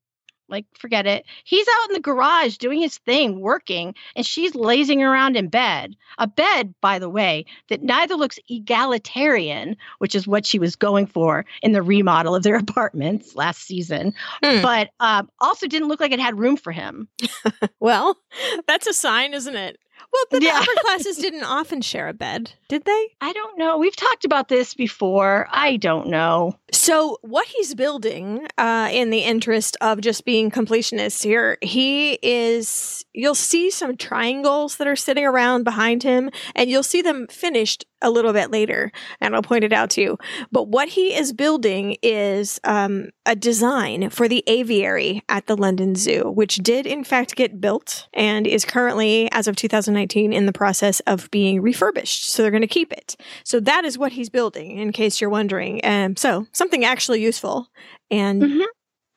Like, 0.52 0.66
forget 0.78 1.06
it. 1.06 1.24
He's 1.44 1.66
out 1.66 1.88
in 1.88 1.94
the 1.94 2.00
garage 2.00 2.58
doing 2.58 2.80
his 2.80 2.98
thing, 2.98 3.40
working, 3.40 3.94
and 4.14 4.24
she's 4.24 4.54
lazing 4.54 5.02
around 5.02 5.36
in 5.36 5.48
bed. 5.48 5.96
A 6.18 6.26
bed, 6.26 6.74
by 6.80 6.98
the 6.98 7.08
way, 7.08 7.46
that 7.68 7.82
neither 7.82 8.14
looks 8.14 8.38
egalitarian, 8.48 9.76
which 9.98 10.14
is 10.14 10.26
what 10.26 10.44
she 10.44 10.58
was 10.58 10.76
going 10.76 11.06
for 11.06 11.46
in 11.62 11.72
the 11.72 11.82
remodel 11.82 12.34
of 12.34 12.42
their 12.42 12.56
apartments 12.68 13.34
last 13.34 13.62
season, 13.62 14.14
hmm. 14.44 14.62
but 14.62 14.90
um, 15.00 15.30
also 15.40 15.66
didn't 15.66 15.88
look 15.88 16.00
like 16.00 16.12
it 16.12 16.20
had 16.20 16.38
room 16.38 16.56
for 16.56 16.70
him. 16.70 17.08
well, 17.80 18.18
that's 18.66 18.86
a 18.86 18.92
sign, 18.92 19.34
isn't 19.34 19.56
it? 19.56 19.78
Well, 20.12 20.24
but 20.30 20.42
yeah. 20.42 20.52
the 20.52 20.56
upper 20.56 20.80
classes 20.80 21.16
didn't 21.16 21.44
often 21.44 21.80
share 21.80 22.08
a 22.08 22.12
bed, 22.12 22.52
did 22.68 22.84
they? 22.84 23.08
I 23.20 23.32
don't 23.32 23.58
know. 23.58 23.78
We've 23.78 23.96
talked 23.96 24.24
about 24.24 24.48
this 24.48 24.74
before. 24.74 25.46
I 25.50 25.76
don't 25.76 26.08
know. 26.08 26.58
So, 26.72 27.18
what 27.22 27.46
he's 27.46 27.74
building, 27.74 28.46
uh, 28.58 28.90
in 28.92 29.10
the 29.10 29.20
interest 29.20 29.76
of 29.80 30.00
just 30.00 30.24
being 30.24 30.50
completionist 30.50 31.22
here, 31.22 31.58
he 31.62 32.18
is. 32.22 33.04
You'll 33.14 33.34
see 33.34 33.70
some 33.70 33.96
triangles 33.96 34.76
that 34.76 34.86
are 34.86 34.96
sitting 34.96 35.24
around 35.24 35.64
behind 35.64 36.02
him, 36.02 36.30
and 36.54 36.70
you'll 36.70 36.82
see 36.82 37.02
them 37.02 37.26
finished 37.28 37.84
a 38.02 38.10
little 38.10 38.32
bit 38.32 38.50
later, 38.50 38.90
and 39.20 39.34
I'll 39.34 39.42
point 39.42 39.64
it 39.64 39.72
out 39.72 39.90
to 39.90 40.00
you. 40.00 40.18
But 40.50 40.68
what 40.68 40.88
he 40.88 41.14
is 41.14 41.32
building 41.32 41.96
is 42.02 42.60
um, 42.64 43.10
a 43.24 43.34
design 43.34 44.10
for 44.10 44.28
the 44.28 44.42
aviary 44.46 45.22
at 45.28 45.46
the 45.46 45.56
London 45.56 45.94
Zoo, 45.94 46.30
which 46.30 46.56
did 46.56 46.86
in 46.86 47.04
fact 47.04 47.36
get 47.36 47.60
built 47.60 48.08
and 48.12 48.46
is 48.46 48.64
currently, 48.64 49.30
as 49.32 49.46
of 49.46 49.56
2019, 49.86 50.32
in 50.32 50.46
the 50.46 50.52
process 50.52 51.00
of 51.00 51.30
being 51.30 51.60
refurbished. 51.60 52.30
So 52.30 52.42
they're 52.42 52.50
going 52.50 52.62
to 52.62 52.66
keep 52.66 52.92
it. 52.92 53.16
So 53.44 53.60
that 53.60 53.84
is 53.84 53.98
what 53.98 54.12
he's 54.12 54.28
building, 54.28 54.78
in 54.78 54.92
case 54.92 55.20
you're 55.20 55.30
wondering. 55.30 55.80
Um, 55.84 56.16
so 56.16 56.46
something 56.52 56.84
actually 56.84 57.22
useful. 57.22 57.68
And 58.10 58.42
mm-hmm 58.42 58.62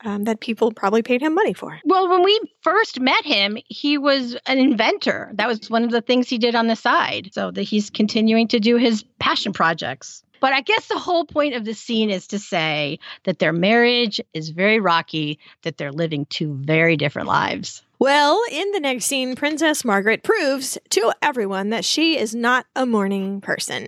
um, 0.04 0.24
that 0.24 0.40
people 0.40 0.72
probably 0.72 1.02
paid 1.02 1.22
him 1.22 1.34
money 1.34 1.52
for. 1.52 1.78
Well, 1.84 2.08
when 2.08 2.22
we 2.22 2.38
first 2.60 3.00
met 3.00 3.24
him, 3.24 3.58
he 3.66 3.98
was 3.98 4.36
an 4.46 4.58
inventor. 4.58 5.30
That 5.34 5.48
was 5.48 5.70
one 5.70 5.84
of 5.84 5.90
the 5.90 6.00
things 6.00 6.28
he 6.28 6.38
did 6.38 6.54
on 6.54 6.66
the 6.66 6.76
side. 6.76 7.30
So 7.32 7.50
that 7.50 7.62
he's 7.62 7.90
continuing 7.90 8.48
to 8.48 8.60
do 8.60 8.76
his 8.76 9.04
passion 9.18 9.52
projects. 9.52 10.22
But 10.40 10.52
I 10.52 10.60
guess 10.60 10.86
the 10.86 10.98
whole 10.98 11.24
point 11.24 11.54
of 11.54 11.64
the 11.64 11.72
scene 11.72 12.10
is 12.10 12.26
to 12.28 12.38
say 12.38 12.98
that 13.24 13.38
their 13.38 13.54
marriage 13.54 14.20
is 14.34 14.50
very 14.50 14.80
rocky, 14.80 15.38
that 15.62 15.78
they're 15.78 15.92
living 15.92 16.26
two 16.26 16.54
very 16.54 16.96
different 16.96 17.26
lives. 17.26 17.82
Well, 17.98 18.40
in 18.50 18.72
the 18.72 18.80
next 18.80 19.06
scene, 19.06 19.36
Princess 19.36 19.84
Margaret 19.84 20.22
proves 20.22 20.76
to 20.90 21.12
everyone 21.22 21.70
that 21.70 21.84
she 21.84 22.18
is 22.18 22.34
not 22.34 22.66
a 22.76 22.84
morning 22.84 23.40
person. 23.40 23.86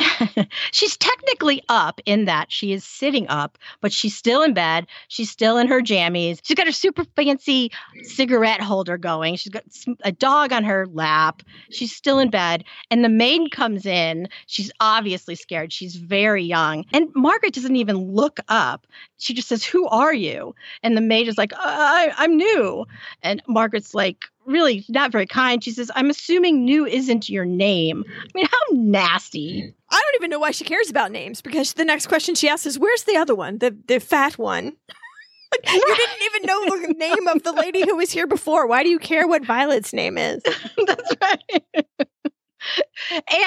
she's 0.72 0.96
technically 0.96 1.62
up 1.68 2.00
in 2.06 2.24
that 2.26 2.50
she 2.50 2.72
is 2.72 2.84
sitting 2.84 3.28
up, 3.28 3.58
but 3.80 3.92
she's 3.92 4.16
still 4.16 4.42
in 4.42 4.54
bed. 4.54 4.86
She's 5.08 5.30
still 5.30 5.56
in 5.56 5.66
her 5.68 5.80
jammies. 5.80 6.40
She's 6.42 6.54
got 6.56 6.66
her 6.66 6.72
super 6.72 7.04
fancy 7.16 7.70
cigarette 8.02 8.60
holder 8.60 8.98
going. 8.98 9.36
She's 9.36 9.52
got 9.52 9.64
a 10.02 10.12
dog 10.12 10.52
on 10.52 10.64
her 10.64 10.86
lap. 10.86 11.42
She's 11.70 11.94
still 11.94 12.18
in 12.18 12.30
bed. 12.30 12.64
And 12.90 13.04
the 13.04 13.08
maid 13.08 13.50
comes 13.50 13.86
in. 13.86 14.28
She's 14.46 14.70
obviously 14.80 15.34
scared. 15.34 15.72
She's 15.72 15.96
very 15.96 16.44
young. 16.44 16.84
And 16.92 17.08
Margaret 17.14 17.54
doesn't 17.54 17.76
even 17.76 17.96
look 17.96 18.40
up. 18.48 18.86
She 19.18 19.34
just 19.34 19.48
says, 19.48 19.64
Who 19.64 19.86
are 19.88 20.14
you? 20.14 20.54
And 20.82 20.96
the 20.96 21.00
maid 21.02 21.28
is 21.28 21.38
like, 21.38 21.52
I- 21.56 22.12
I'm 22.16 22.36
new. 22.36 22.86
And 23.22 23.42
Margaret's 23.48 23.94
like, 23.94 24.26
really 24.48 24.84
not 24.88 25.12
very 25.12 25.26
kind. 25.26 25.62
She 25.62 25.70
says, 25.70 25.90
I'm 25.94 26.10
assuming 26.10 26.64
new 26.64 26.86
isn't 26.86 27.28
your 27.28 27.44
name. 27.44 28.04
I 28.08 28.26
mean, 28.34 28.46
how 28.46 28.58
nasty. 28.72 29.74
I 29.90 30.02
don't 30.02 30.14
even 30.16 30.30
know 30.30 30.38
why 30.38 30.50
she 30.50 30.64
cares 30.64 30.90
about 30.90 31.12
names 31.12 31.40
because 31.40 31.74
the 31.74 31.84
next 31.84 32.06
question 32.06 32.34
she 32.34 32.48
asks 32.48 32.66
is, 32.66 32.78
Where's 32.78 33.04
the 33.04 33.16
other 33.16 33.34
one? 33.34 33.58
The 33.58 33.76
the 33.86 34.00
fat 34.00 34.38
one. 34.38 34.76
Like, 35.50 35.72
you 35.72 35.80
didn't 35.96 36.22
even 36.26 36.42
know 36.46 36.86
the 36.88 36.94
name 36.94 37.26
of 37.26 37.42
the 37.42 37.52
lady 37.52 37.80
who 37.80 37.96
was 37.96 38.10
here 38.10 38.26
before. 38.26 38.66
Why 38.66 38.82
do 38.82 38.90
you 38.90 38.98
care 38.98 39.26
what 39.26 39.46
Violet's 39.46 39.94
name 39.94 40.18
is? 40.18 40.42
That's 40.86 41.12
right. 41.22 41.86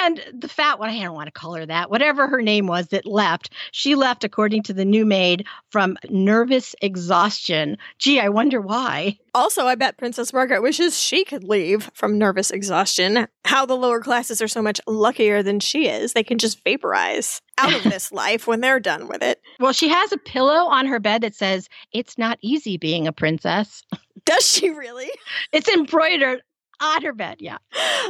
And 0.04 0.24
the 0.34 0.48
fat 0.48 0.80
one, 0.80 0.90
I 0.90 1.02
don't 1.02 1.16
want 1.16 1.28
to 1.28 1.32
call 1.32 1.54
her 1.56 1.66
that, 1.66 1.90
whatever 1.90 2.28
her 2.28 2.42
name 2.42 2.68
was 2.68 2.88
that 2.88 3.06
left, 3.06 3.52
she 3.72 3.96
left, 3.96 4.24
according 4.24 4.64
to 4.64 4.74
the 4.74 4.86
new 4.86 5.06
maid, 5.06 5.46
from 5.70 5.98
nervous 6.10 6.76
exhaustion. 6.82 7.78
Gee, 8.00 8.20
I 8.20 8.30
wonder 8.30 8.62
why. 8.62 9.18
Also, 9.34 9.66
I 9.66 9.76
bet 9.76 9.98
Princess 9.98 10.34
Margaret 10.34 10.62
wishes 10.62 11.00
she 11.00 11.24
could 11.24 11.44
leave 11.44 11.90
from 11.94 12.18
nervous 12.18 12.52
exhaustion. 12.52 13.28
How 13.46 13.66
the 13.66 13.78
lower 13.78 14.02
classes 14.02 14.42
are 14.42 14.48
so 14.48 14.62
much 14.62 14.82
luckier 14.88 15.42
than 15.42 15.60
she 15.60 15.88
is. 15.88 16.14
They 16.14 16.24
can 16.24 16.38
just 16.38 16.64
vaporize 16.64 17.42
out 17.58 17.74
of 17.74 17.84
this 17.92 18.12
life 18.12 18.48
when 18.48 18.62
they're 18.62 18.80
done 18.80 19.08
with 19.08 19.24
it. 19.24 19.42
Well, 19.60 19.74
she 19.74 19.88
has 19.88 20.12
a 20.12 20.18
pillow 20.18 20.66
on 20.66 20.86
her 20.88 21.00
bed 21.00 21.22
that 21.22 21.36
says, 21.36 21.70
It's 21.94 22.18
not 22.18 22.40
easy 22.42 22.78
being 22.78 23.08
a 23.08 23.14
princess. 23.14 23.84
Does 24.26 24.48
she 24.48 24.70
really? 24.70 25.10
It's 25.52 25.70
embroidered 25.70 26.42
on 26.82 27.04
her 27.04 27.14
bed. 27.14 27.38
Yeah. 27.40 27.58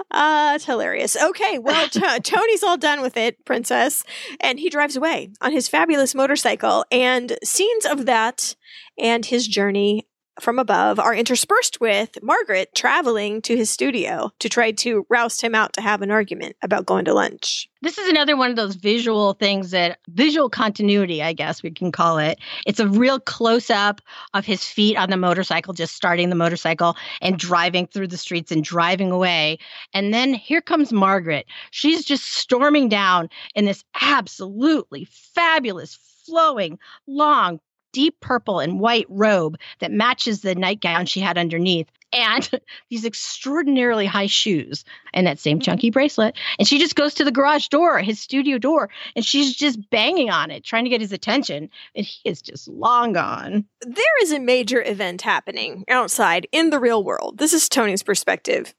Uh, 0.09 0.53
it's 0.55 0.65
hilarious. 0.65 1.15
Okay, 1.15 1.59
well, 1.59 1.87
t- 1.89 2.19
Tony's 2.19 2.63
all 2.63 2.77
done 2.77 3.01
with 3.01 3.17
it, 3.17 3.43
princess, 3.45 4.03
and 4.39 4.59
he 4.59 4.69
drives 4.69 4.95
away 4.95 5.31
on 5.41 5.51
his 5.51 5.67
fabulous 5.67 6.15
motorcycle. 6.15 6.85
And 6.91 7.37
scenes 7.43 7.85
of 7.85 8.05
that 8.05 8.55
and 8.97 9.25
his 9.25 9.47
journey 9.47 10.07
from 10.39 10.59
above 10.59 10.99
are 10.99 11.13
interspersed 11.13 11.81
with 11.81 12.17
Margaret 12.23 12.73
traveling 12.75 13.41
to 13.43 13.57
his 13.57 13.69
studio 13.69 14.31
to 14.39 14.49
try 14.49 14.71
to 14.71 15.05
roust 15.09 15.41
him 15.41 15.53
out 15.53 15.73
to 15.73 15.81
have 15.81 16.01
an 16.01 16.11
argument 16.11 16.55
about 16.63 16.85
going 16.85 17.05
to 17.05 17.13
lunch. 17.13 17.69
This 17.81 17.97
is 17.97 18.07
another 18.07 18.37
one 18.37 18.49
of 18.49 18.55
those 18.55 18.75
visual 18.75 19.33
things 19.33 19.71
that 19.71 19.99
visual 20.07 20.49
continuity, 20.49 21.21
I 21.21 21.33
guess 21.33 21.63
we 21.63 21.71
can 21.71 21.91
call 21.91 22.17
it. 22.19 22.39
It's 22.65 22.79
a 22.79 22.87
real 22.87 23.19
close 23.19 23.69
up 23.69 24.01
of 24.33 24.45
his 24.45 24.63
feet 24.63 24.97
on 24.97 25.09
the 25.09 25.17
motorcycle, 25.17 25.73
just 25.73 25.95
starting 25.95 26.29
the 26.29 26.35
motorcycle 26.35 26.95
and 27.21 27.37
driving 27.37 27.87
through 27.87 28.07
the 28.07 28.17
streets 28.17 28.51
and 28.51 28.63
driving 28.63 29.11
away. 29.11 29.57
And 29.93 30.13
then 30.13 30.33
here 30.33 30.61
comes 30.61 30.93
Margaret. 30.93 31.45
She's 31.71 32.05
just 32.05 32.33
storming 32.33 32.87
down 32.87 33.29
in 33.55 33.65
this 33.65 33.83
absolutely 33.99 35.05
fabulous, 35.05 35.97
flowing, 36.25 36.77
long, 37.07 37.59
deep 37.91 38.19
purple 38.19 38.59
and 38.59 38.79
white 38.79 39.05
robe 39.09 39.57
that 39.79 39.91
matches 39.91 40.41
the 40.41 40.55
nightgown 40.55 41.05
she 41.05 41.19
had 41.19 41.37
underneath 41.37 41.87
and 42.13 42.49
these 42.89 43.05
extraordinarily 43.05 44.05
high 44.05 44.27
shoes 44.27 44.83
and 45.13 45.25
that 45.27 45.39
same 45.39 45.57
mm-hmm. 45.57 45.63
chunky 45.63 45.89
bracelet. 45.89 46.35
And 46.59 46.67
she 46.67 46.79
just 46.79 46.95
goes 46.95 47.13
to 47.15 47.23
the 47.23 47.31
garage 47.31 47.67
door, 47.67 47.99
his 47.99 48.19
studio 48.19 48.57
door, 48.57 48.89
and 49.15 49.25
she's 49.25 49.55
just 49.55 49.89
banging 49.89 50.29
on 50.29 50.51
it, 50.51 50.63
trying 50.63 50.83
to 50.83 50.89
get 50.89 51.01
his 51.01 51.11
attention. 51.11 51.69
And 51.95 52.05
he 52.05 52.29
is 52.29 52.41
just 52.41 52.67
long 52.67 53.13
gone. 53.13 53.65
There 53.81 54.21
is 54.21 54.31
a 54.31 54.39
major 54.39 54.83
event 54.83 55.21
happening 55.21 55.85
outside 55.87 56.47
in 56.51 56.69
the 56.69 56.79
real 56.79 57.03
world. 57.03 57.37
This 57.37 57.53
is 57.53 57.69
Tony's 57.69 58.03
perspective 58.03 58.73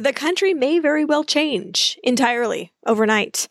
the 0.00 0.12
country 0.12 0.52
may 0.52 0.78
very 0.78 1.04
well 1.04 1.24
change 1.24 1.98
entirely 2.02 2.72
overnight. 2.86 3.48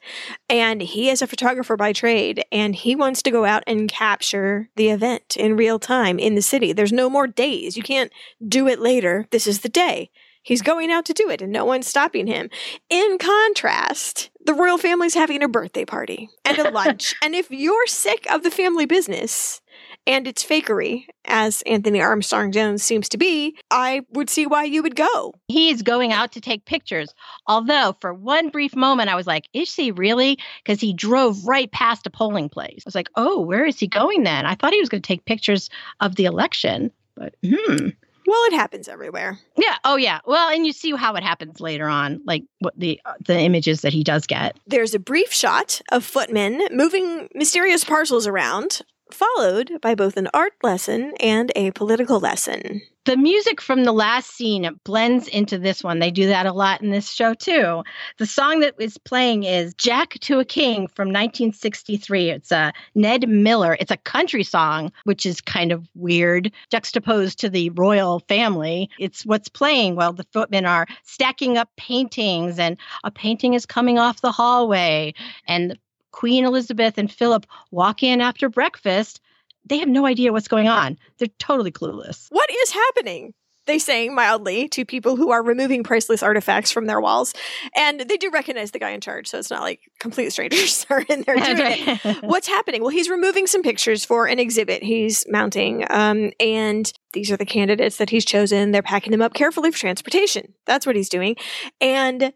And 0.49 0.81
he 0.81 1.09
is 1.09 1.21
a 1.21 1.27
photographer 1.27 1.77
by 1.77 1.93
trade, 1.93 2.43
and 2.51 2.75
he 2.75 2.95
wants 2.95 3.21
to 3.23 3.31
go 3.31 3.45
out 3.45 3.63
and 3.67 3.89
capture 3.89 4.69
the 4.75 4.89
event 4.89 5.37
in 5.37 5.55
real 5.55 5.79
time 5.79 6.19
in 6.19 6.35
the 6.35 6.41
city. 6.41 6.73
There's 6.73 6.93
no 6.93 7.09
more 7.09 7.27
days. 7.27 7.77
You 7.77 7.83
can't 7.83 8.11
do 8.45 8.67
it 8.67 8.79
later. 8.79 9.27
This 9.31 9.47
is 9.47 9.61
the 9.61 9.69
day. 9.69 10.09
He's 10.43 10.61
going 10.61 10.91
out 10.91 11.05
to 11.05 11.13
do 11.13 11.29
it, 11.29 11.41
and 11.41 11.51
no 11.51 11.65
one's 11.65 11.87
stopping 11.87 12.27
him. 12.27 12.51
In 12.89 13.17
contrast, 13.17 14.29
the 14.45 14.53
royal 14.53 14.77
family's 14.77 15.15
having 15.15 15.41
a 15.41 15.47
birthday 15.47 15.85
party 15.85 16.29
and 16.43 16.59
a 16.59 16.69
lunch. 16.71 17.15
and 17.23 17.33
if 17.33 17.49
you're 17.49 17.87
sick 17.87 18.27
of 18.31 18.43
the 18.43 18.51
family 18.51 18.85
business, 18.85 19.61
and 20.07 20.27
its 20.27 20.43
fakery, 20.43 21.05
as 21.25 21.61
Anthony 21.63 22.01
Armstrong 22.01 22.51
Jones 22.51 22.83
seems 22.83 23.09
to 23.09 23.17
be, 23.17 23.55
I 23.71 24.01
would 24.11 24.29
see 24.29 24.45
why 24.45 24.63
you 24.65 24.83
would 24.83 24.95
go. 24.95 25.33
He's 25.47 25.81
going 25.81 26.11
out 26.11 26.31
to 26.33 26.41
take 26.41 26.65
pictures. 26.65 27.13
Although, 27.47 27.95
for 27.99 28.13
one 28.13 28.49
brief 28.49 28.75
moment, 28.75 29.09
I 29.09 29.15
was 29.15 29.27
like, 29.27 29.49
is 29.53 29.73
he 29.73 29.91
really? 29.91 30.37
Because 30.63 30.79
he 30.79 30.93
drove 30.93 31.45
right 31.45 31.71
past 31.71 32.05
a 32.05 32.09
polling 32.09 32.49
place. 32.49 32.83
I 32.85 32.87
was 32.87 32.95
like, 32.95 33.09
oh, 33.15 33.41
where 33.41 33.65
is 33.65 33.79
he 33.79 33.87
going 33.87 34.23
then? 34.23 34.45
I 34.45 34.55
thought 34.55 34.73
he 34.73 34.79
was 34.79 34.89
going 34.89 35.01
to 35.01 35.07
take 35.07 35.25
pictures 35.25 35.69
of 35.99 36.15
the 36.15 36.25
election, 36.25 36.91
but 37.15 37.35
hmm. 37.43 37.89
Well, 38.27 38.43
it 38.45 38.53
happens 38.53 38.87
everywhere. 38.87 39.37
Yeah. 39.55 39.75
Oh, 39.83 39.97
yeah. 39.97 40.19
Well, 40.25 40.49
and 40.49 40.65
you 40.65 40.73
see 40.73 40.91
how 40.95 41.13
it 41.13 41.23
happens 41.23 41.59
later 41.59 41.87
on, 41.87 42.21
like 42.25 42.43
what 42.59 42.73
the 42.75 42.99
uh, 43.05 43.13
the 43.23 43.37
images 43.37 43.81
that 43.81 43.93
he 43.93 44.03
does 44.03 44.25
get. 44.25 44.57
There's 44.65 44.95
a 44.95 44.99
brief 44.99 45.31
shot 45.31 45.79
of 45.91 46.03
footmen 46.03 46.59
moving 46.71 47.29
mysterious 47.35 47.83
parcels 47.83 48.25
around 48.25 48.81
followed 49.11 49.71
by 49.81 49.95
both 49.95 50.17
an 50.17 50.29
art 50.33 50.53
lesson 50.63 51.13
and 51.19 51.51
a 51.55 51.71
political 51.71 52.19
lesson. 52.19 52.81
The 53.05 53.17
music 53.17 53.61
from 53.61 53.83
the 53.83 53.91
last 53.91 54.31
scene 54.31 54.67
blends 54.83 55.27
into 55.27 55.59
this 55.59 55.83
one. 55.83 55.99
They 55.99 56.09
do 56.09 56.25
that 56.25 56.47
a 56.47 56.53
lot 56.53 56.81
in 56.81 56.89
this 56.89 57.11
show 57.11 57.35
too. 57.35 57.83
The 58.17 58.25
song 58.25 58.61
that 58.61 58.73
is 58.79 58.97
playing 58.97 59.43
is 59.43 59.75
Jack 59.75 60.13
to 60.21 60.39
a 60.39 60.45
King 60.45 60.87
from 60.87 61.09
1963. 61.09 62.31
It's 62.31 62.51
a 62.51 62.73
Ned 62.95 63.29
Miller. 63.29 63.77
It's 63.79 63.91
a 63.91 63.97
country 63.97 64.43
song, 64.43 64.91
which 65.03 65.23
is 65.23 65.39
kind 65.39 65.71
of 65.71 65.87
weird, 65.93 66.51
juxtaposed 66.71 67.37
to 67.39 67.49
the 67.49 67.69
royal 67.71 68.21
family. 68.21 68.89
It's 68.97 69.23
what's 69.23 69.49
playing 69.49 69.95
while 69.95 70.13
the 70.13 70.25
footmen 70.33 70.65
are 70.65 70.87
stacking 71.03 71.59
up 71.59 71.69
paintings, 71.77 72.57
and 72.57 72.75
a 73.03 73.11
painting 73.11 73.53
is 73.53 73.67
coming 73.67 73.99
off 73.99 74.21
the 74.21 74.31
hallway, 74.31 75.13
and 75.47 75.77
Queen 76.15 76.45
Elizabeth 76.45 76.97
and 76.97 77.11
Philip 77.11 77.45
walk 77.71 78.01
in 78.01 78.21
after 78.21 78.47
breakfast, 78.47 79.19
they 79.65 79.79
have 79.79 79.89
no 79.89 80.05
idea 80.05 80.31
what's 80.31 80.47
going 80.47 80.69
on. 80.69 80.97
They're 81.17 81.27
totally 81.39 81.73
clueless. 81.73 82.27
What 82.29 82.49
is 82.49 82.71
happening? 82.71 83.33
They 83.65 83.79
say 83.79 84.07
mildly 84.07 84.69
to 84.69 84.85
people 84.85 85.17
who 85.17 85.31
are 85.31 85.43
removing 85.43 85.83
priceless 85.83 86.23
artifacts 86.23 86.71
from 86.71 86.85
their 86.85 87.01
walls. 87.01 87.33
And 87.75 87.99
they 87.99 88.15
do 88.15 88.29
recognize 88.29 88.71
the 88.71 88.79
guy 88.79 88.91
in 88.91 89.01
charge, 89.01 89.27
so 89.27 89.39
it's 89.39 89.49
not 89.49 89.61
like 89.61 89.81
complete 89.99 90.29
strangers 90.29 90.85
are 90.89 91.01
in 91.01 91.23
there 91.23 91.35
doing 91.55 91.57
it. 91.59 92.23
What's 92.23 92.47
happening? 92.47 92.81
Well, 92.81 92.91
he's 92.91 93.09
removing 93.09 93.45
some 93.45 93.61
pictures 93.61 94.05
for 94.05 94.25
an 94.25 94.39
exhibit 94.39 94.83
he's 94.83 95.25
mounting. 95.27 95.85
Um, 95.89 96.31
and 96.39 96.93
these 97.11 97.29
are 97.29 97.37
the 97.37 97.45
candidates 97.45 97.97
that 97.97 98.09
he's 98.09 98.23
chosen. 98.23 98.71
They're 98.71 98.81
packing 98.81 99.11
them 99.11 99.21
up 99.21 99.33
carefully 99.33 99.71
for 99.71 99.79
transportation. 99.79 100.53
That's 100.65 100.85
what 100.85 100.95
he's 100.95 101.09
doing. 101.09 101.35
And 101.81 102.31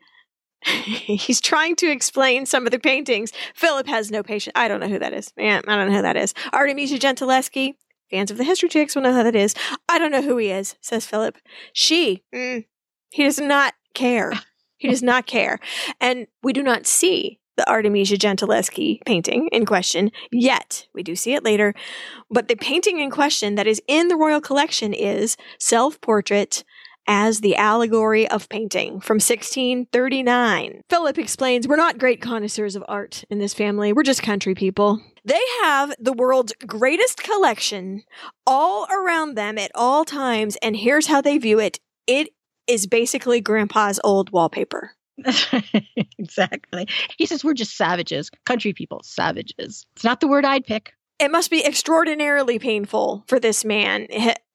he's 0.66 1.42
trying 1.42 1.76
to 1.78 1.90
explain 1.90 2.46
some 2.46 2.66
of 2.66 2.72
the 2.72 2.80
paintings. 2.80 3.32
Philip 3.54 3.88
has 3.88 4.12
no 4.12 4.24
patience. 4.24 4.54
I 4.56 4.68
don't 4.68 4.80
know 4.80 4.88
who 4.88 5.00
that 5.00 5.14
is. 5.14 5.32
Man, 5.38 5.64
I 5.68 5.76
don't 5.76 5.90
know 5.90 5.96
who 5.96 6.02
that 6.02 6.18
is. 6.18 6.34
Artemisia 6.54 6.98
Gentileschi. 6.98 7.76
Fans 8.12 8.32
of 8.32 8.38
the 8.38 8.44
History 8.44 8.70
Chicks 8.70 8.96
will 8.96 9.04
know 9.04 9.14
who 9.14 9.24
that 9.24 9.36
is. 9.36 9.54
I 9.88 10.00
don't 10.00 10.12
know 10.12 10.24
who 10.24 10.38
he 10.38 10.50
is, 10.50 10.76
says 10.82 11.06
Philip. 11.06 11.38
She, 11.74 12.24
mm, 12.34 12.66
he 13.12 13.24
does 13.24 13.40
not 13.40 13.76
care. 13.94 14.34
He 14.78 14.88
does 14.88 15.04
not 15.04 15.28
care. 15.28 15.60
And 16.02 16.26
we 16.42 16.52
do 16.52 16.64
not 16.64 16.88
see 16.88 17.40
the 17.60 17.70
Artemisia 17.70 18.18
Gentileschi 18.18 19.00
painting 19.06 19.50
in 19.52 19.66
question 19.66 20.12
yet. 20.32 20.88
We 20.94 21.04
do 21.04 21.16
see 21.16 21.34
it 21.34 21.44
later. 21.44 21.76
But 22.32 22.48
the 22.48 22.56
painting 22.56 23.00
in 23.00 23.12
question 23.12 23.56
that 23.56 23.68
is 23.68 23.82
in 23.88 24.08
the 24.08 24.16
royal 24.16 24.40
collection 24.40 24.94
is 24.94 25.36
Self 25.60 26.00
Portrait 26.00 26.64
as 27.10 27.42
the 27.42 27.56
allegory 27.56 28.30
of 28.30 28.48
painting 28.48 29.02
from 29.02 29.16
1639. 29.16 30.84
Philip 30.90 31.18
explains, 31.18 31.68
We're 31.68 31.76
not 31.76 31.98
great 31.98 32.22
connoisseurs 32.22 32.76
of 32.76 32.86
art 32.88 33.26
in 33.32 33.40
this 33.40 33.54
family, 33.54 33.92
we're 33.92 34.04
just 34.04 34.22
country 34.22 34.54
people. 34.54 35.02
They 35.26 35.42
have 35.64 35.94
the 36.00 36.14
world's 36.14 36.54
greatest 36.66 37.24
collection 37.24 38.04
all 38.46 38.88
around 38.92 39.36
them 39.36 39.58
at 39.58 39.72
all 39.74 40.06
times, 40.06 40.56
and 40.62 40.78
here's 40.78 41.08
how 41.08 41.20
they 41.20 41.38
view 41.40 41.60
it 41.60 41.80
it 42.06 42.30
is 42.68 42.86
basically 42.86 43.42
grandpa's 43.42 44.00
old 44.04 44.32
wallpaper. 44.32 44.92
exactly. 46.18 46.88
He 47.18 47.26
says 47.26 47.44
we're 47.44 47.54
just 47.54 47.76
savages, 47.76 48.30
country 48.46 48.74
people, 48.74 49.02
savages. 49.04 49.86
It's 49.96 50.04
not 50.04 50.22
the 50.22 50.28
word 50.28 50.46
I'd 50.46 50.66
pick. 50.66 50.94
It 51.20 51.32
must 51.32 51.52
be 51.52 51.66
extraordinarily 51.66 52.60
painful 52.60 53.26
for 53.28 53.40
this 53.40 53.66
man. 53.66 54.08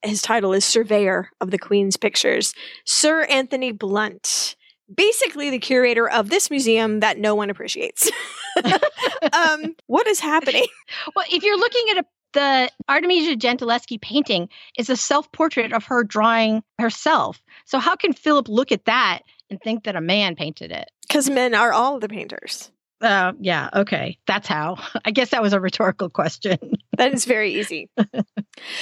His 0.03 0.23
title 0.23 0.55
is 0.55 0.65
Surveyor 0.65 1.31
of 1.41 1.51
the 1.51 1.59
Queen's 1.59 1.97
Pictures, 1.97 2.55
Sir 2.87 3.25
Anthony 3.25 3.71
Blunt. 3.71 4.57
basically 4.95 5.51
the 5.51 5.59
curator 5.59 6.09
of 6.09 6.31
this 6.31 6.51
museum 6.51 7.01
that 7.01 7.19
no 7.19 7.35
one 7.35 7.51
appreciates. 7.51 8.11
um, 9.33 9.75
what 9.87 10.07
is 10.07 10.21
happening? 10.21 10.67
Well, 11.15 11.25
if 11.31 11.43
you're 11.43 11.59
looking 11.59 11.87
at 11.91 11.99
a 11.99 12.07
the 12.35 12.69
Artemisia 12.89 13.37
Gentileschi 13.37 14.01
painting 14.01 14.49
is 14.77 14.91
a 14.91 14.97
self 14.97 15.31
portrait 15.33 15.73
of 15.73 15.85
her 15.85 16.05
drawing 16.05 16.63
herself. 16.79 17.41
So, 17.65 17.79
how 17.79 17.97
can 17.97 18.13
Philip 18.13 18.49
look 18.49 18.73
at 18.73 18.85
that 18.85 19.21
and 19.49 19.61
think 19.63 19.85
that 19.85 19.97
a 19.97 20.01
man 20.01 20.35
painted 20.35 20.71
it? 20.71 20.91
Because 21.07 21.31
men 21.31 21.55
are 21.55 21.73
all 21.73 21.99
the 22.01 22.09
painters. 22.09 22.71
Uh, 23.05 23.35
yeah, 23.39 23.69
okay. 23.75 24.19
That's 24.27 24.49
how. 24.49 24.79
I 25.05 25.11
guess 25.11 25.31
that 25.31 25.43
was 25.43 25.53
a 25.53 25.61
rhetorical 25.61 26.09
question. 26.09 26.59
that 26.97 27.13
is 27.13 27.27
very 27.27 27.55
easy. 27.55 27.91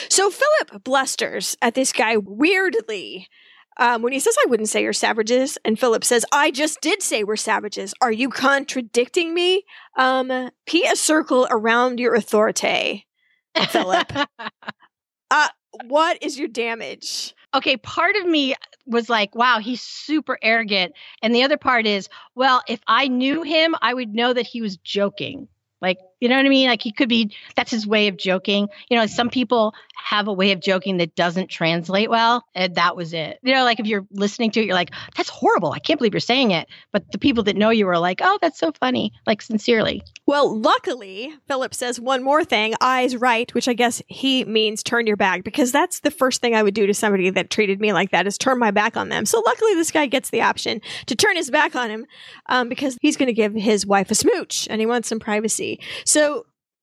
so, 0.08 0.30
Philip 0.30 0.84
blusters 0.84 1.56
at 1.60 1.74
this 1.74 1.92
guy 1.92 2.16
weirdly 2.16 3.28
um, 3.78 4.02
when 4.02 4.12
he 4.12 4.20
says, 4.20 4.36
I 4.40 4.48
wouldn't 4.48 4.68
say 4.68 4.82
you're 4.82 4.92
savages, 4.92 5.58
and 5.64 5.78
Philip 5.78 6.04
says, 6.04 6.24
I 6.30 6.50
just 6.50 6.80
did 6.80 7.02
say 7.02 7.24
we're 7.24 7.36
savages. 7.36 7.94
Are 8.00 8.12
you 8.12 8.28
contradicting 8.28 9.34
me? 9.34 9.64
Um, 9.96 10.50
P 10.66 10.86
a 10.86 10.94
circle 10.94 11.48
around 11.50 11.98
your 11.98 12.14
authority. 12.14 13.06
Philip. 13.70 14.12
uh, 15.30 15.48
what 15.84 16.22
is 16.22 16.38
your 16.38 16.48
damage? 16.48 17.34
Okay, 17.54 17.76
part 17.76 18.16
of 18.16 18.26
me 18.26 18.54
was 18.86 19.08
like, 19.10 19.34
wow, 19.34 19.58
he's 19.58 19.82
super 19.82 20.38
arrogant. 20.42 20.94
And 21.22 21.34
the 21.34 21.42
other 21.42 21.58
part 21.58 21.86
is, 21.86 22.08
well, 22.34 22.62
if 22.66 22.80
I 22.86 23.08
knew 23.08 23.42
him, 23.42 23.74
I 23.82 23.92
would 23.92 24.14
know 24.14 24.32
that 24.32 24.46
he 24.46 24.62
was 24.62 24.76
joking. 24.78 25.48
Like, 25.80 25.98
you 26.22 26.28
know 26.28 26.36
what 26.36 26.46
I 26.46 26.48
mean? 26.48 26.68
Like, 26.68 26.82
he 26.82 26.92
could 26.92 27.08
be, 27.08 27.34
that's 27.56 27.72
his 27.72 27.84
way 27.84 28.06
of 28.06 28.16
joking. 28.16 28.68
You 28.88 28.96
know, 28.96 29.06
some 29.06 29.28
people 29.28 29.74
have 29.96 30.28
a 30.28 30.32
way 30.32 30.52
of 30.52 30.60
joking 30.60 30.98
that 30.98 31.16
doesn't 31.16 31.48
translate 31.48 32.10
well. 32.10 32.44
And 32.54 32.76
that 32.76 32.96
was 32.96 33.12
it. 33.12 33.38
You 33.42 33.52
know, 33.54 33.64
like 33.64 33.80
if 33.80 33.86
you're 33.86 34.06
listening 34.12 34.52
to 34.52 34.60
it, 34.60 34.66
you're 34.66 34.74
like, 34.74 34.92
that's 35.16 35.28
horrible. 35.28 35.72
I 35.72 35.80
can't 35.80 35.98
believe 35.98 36.14
you're 36.14 36.20
saying 36.20 36.52
it. 36.52 36.68
But 36.92 37.10
the 37.10 37.18
people 37.18 37.42
that 37.44 37.56
know 37.56 37.70
you 37.70 37.88
are 37.88 37.98
like, 37.98 38.20
oh, 38.22 38.38
that's 38.40 38.58
so 38.58 38.70
funny. 38.72 39.12
Like, 39.26 39.42
sincerely. 39.42 40.02
Well, 40.26 40.56
luckily, 40.56 41.34
Philip 41.48 41.74
says 41.74 41.98
one 41.98 42.22
more 42.22 42.44
thing 42.44 42.74
eyes 42.80 43.16
right, 43.16 43.52
which 43.54 43.66
I 43.66 43.72
guess 43.72 44.00
he 44.06 44.44
means 44.44 44.82
turn 44.82 45.08
your 45.08 45.16
back, 45.16 45.42
because 45.42 45.72
that's 45.72 46.00
the 46.00 46.10
first 46.12 46.40
thing 46.40 46.54
I 46.54 46.62
would 46.62 46.74
do 46.74 46.86
to 46.86 46.94
somebody 46.94 47.30
that 47.30 47.50
treated 47.50 47.80
me 47.80 47.92
like 47.92 48.12
that 48.12 48.26
is 48.26 48.38
turn 48.38 48.58
my 48.58 48.70
back 48.70 48.96
on 48.96 49.08
them. 49.08 49.26
So 49.26 49.42
luckily, 49.44 49.74
this 49.74 49.90
guy 49.90 50.06
gets 50.06 50.30
the 50.30 50.42
option 50.42 50.80
to 51.06 51.16
turn 51.16 51.36
his 51.36 51.50
back 51.50 51.74
on 51.74 51.90
him 51.90 52.06
um, 52.46 52.68
because 52.68 52.96
he's 53.00 53.16
going 53.16 53.26
to 53.26 53.32
give 53.32 53.54
his 53.54 53.84
wife 53.84 54.10
a 54.10 54.14
smooch 54.14 54.68
and 54.70 54.80
he 54.80 54.86
wants 54.86 55.08
some 55.08 55.18
privacy. 55.18 55.80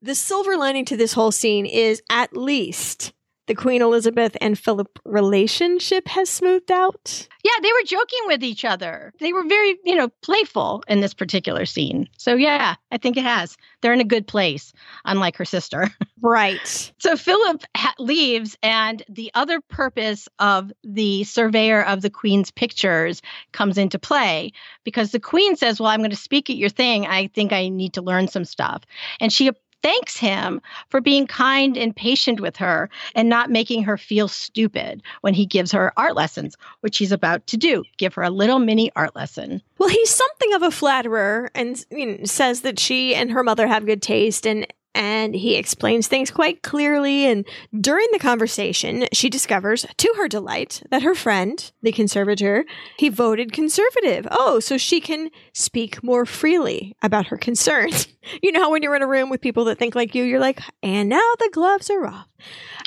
The 0.01 0.15
silver 0.15 0.57
lining 0.57 0.85
to 0.85 0.97
this 0.97 1.13
whole 1.13 1.31
scene 1.31 1.65
is 1.65 2.01
at 2.09 2.35
least 2.35 3.13
the 3.49 3.55
Queen 3.55 3.81
Elizabeth 3.81 4.37
and 4.41 4.59
Philip 4.59 4.99
relationship 5.05 6.07
has 6.07 6.29
smoothed 6.29 6.71
out. 6.71 7.27
Yeah, 7.43 7.51
they 7.63 7.71
were 7.71 7.83
joking 7.83 8.19
with 8.27 8.43
each 8.43 8.63
other. 8.63 9.11
They 9.19 9.33
were 9.33 9.43
very, 9.43 9.75
you 9.83 9.95
know, 9.95 10.09
playful 10.21 10.83
in 10.87 11.01
this 11.01 11.15
particular 11.15 11.65
scene. 11.65 12.07
So, 12.15 12.35
yeah, 12.35 12.75
I 12.91 12.97
think 12.99 13.17
it 13.17 13.23
has. 13.23 13.57
They're 13.81 13.91
in 13.91 14.01
a 14.01 14.05
good 14.05 14.27
place, 14.27 14.71
unlike 15.03 15.35
her 15.37 15.45
sister. 15.45 15.89
Right. 16.21 16.91
So, 16.99 17.15
Philip 17.15 17.63
ha- 17.77 17.93
leaves, 17.97 18.57
and 18.61 19.01
the 19.07 19.31
other 19.35 19.61
purpose 19.61 20.27
of 20.39 20.69
the 20.83 21.23
surveyor 21.23 21.81
of 21.81 22.01
the 22.01 22.09
Queen's 22.09 22.51
pictures 22.51 23.21
comes 23.53 23.77
into 23.77 23.97
play 23.97 24.51
because 24.83 25.11
the 25.13 25.19
Queen 25.21 25.55
says, 25.55 25.79
Well, 25.79 25.87
I'm 25.87 26.01
going 26.01 26.09
to 26.09 26.17
speak 26.17 26.49
at 26.49 26.57
your 26.57 26.67
thing. 26.67 27.07
I 27.07 27.27
think 27.27 27.53
I 27.53 27.69
need 27.69 27.93
to 27.93 28.01
learn 28.01 28.27
some 28.27 28.43
stuff. 28.43 28.83
And 29.21 29.31
she 29.31 29.49
thanks 29.81 30.17
him 30.17 30.61
for 30.89 31.01
being 31.01 31.27
kind 31.27 31.77
and 31.77 31.95
patient 31.95 32.39
with 32.39 32.57
her 32.57 32.89
and 33.15 33.29
not 33.29 33.49
making 33.49 33.83
her 33.83 33.97
feel 33.97 34.27
stupid 34.27 35.01
when 35.21 35.33
he 35.33 35.45
gives 35.45 35.71
her 35.71 35.93
art 35.97 36.15
lessons, 36.15 36.55
which 36.81 36.97
he's 36.97 37.11
about 37.11 37.45
to 37.47 37.57
do 37.57 37.83
give 37.97 38.13
her 38.13 38.23
a 38.23 38.29
little 38.29 38.59
mini 38.59 38.91
art 38.95 39.15
lesson. 39.15 39.61
Well, 39.77 39.89
he's 39.89 40.09
something 40.09 40.53
of 40.53 40.63
a 40.63 40.71
flatterer 40.71 41.49
and 41.55 41.83
you 41.91 42.05
know, 42.05 42.23
says 42.25 42.61
that 42.61 42.79
she 42.79 43.15
and 43.15 43.31
her 43.31 43.43
mother 43.43 43.67
have 43.67 43.85
good 43.85 44.01
taste 44.01 44.45
and 44.45 44.67
and 44.95 45.35
he 45.35 45.55
explains 45.55 46.07
things 46.07 46.31
quite 46.31 46.63
clearly. 46.63 47.25
And 47.25 47.47
during 47.79 48.07
the 48.11 48.19
conversation, 48.19 49.05
she 49.13 49.29
discovers, 49.29 49.85
to 49.97 50.13
her 50.17 50.27
delight, 50.27 50.83
that 50.91 51.03
her 51.03 51.15
friend, 51.15 51.71
the 51.81 51.91
conservator, 51.91 52.65
he 52.97 53.09
voted 53.09 53.51
conservative. 53.51 54.27
Oh, 54.31 54.59
so 54.59 54.77
she 54.77 54.99
can 54.99 55.29
speak 55.53 56.03
more 56.03 56.25
freely 56.25 56.95
about 57.01 57.27
her 57.27 57.37
concerns. 57.37 58.07
you 58.43 58.51
know, 58.51 58.69
when 58.69 58.83
you're 58.83 58.95
in 58.95 59.01
a 59.01 59.07
room 59.07 59.29
with 59.29 59.41
people 59.41 59.65
that 59.65 59.77
think 59.77 59.95
like 59.95 60.15
you, 60.15 60.23
you're 60.23 60.39
like, 60.39 60.59
and 60.81 61.09
now 61.09 61.31
the 61.39 61.49
gloves 61.51 61.89
are 61.89 62.05
off. 62.05 62.27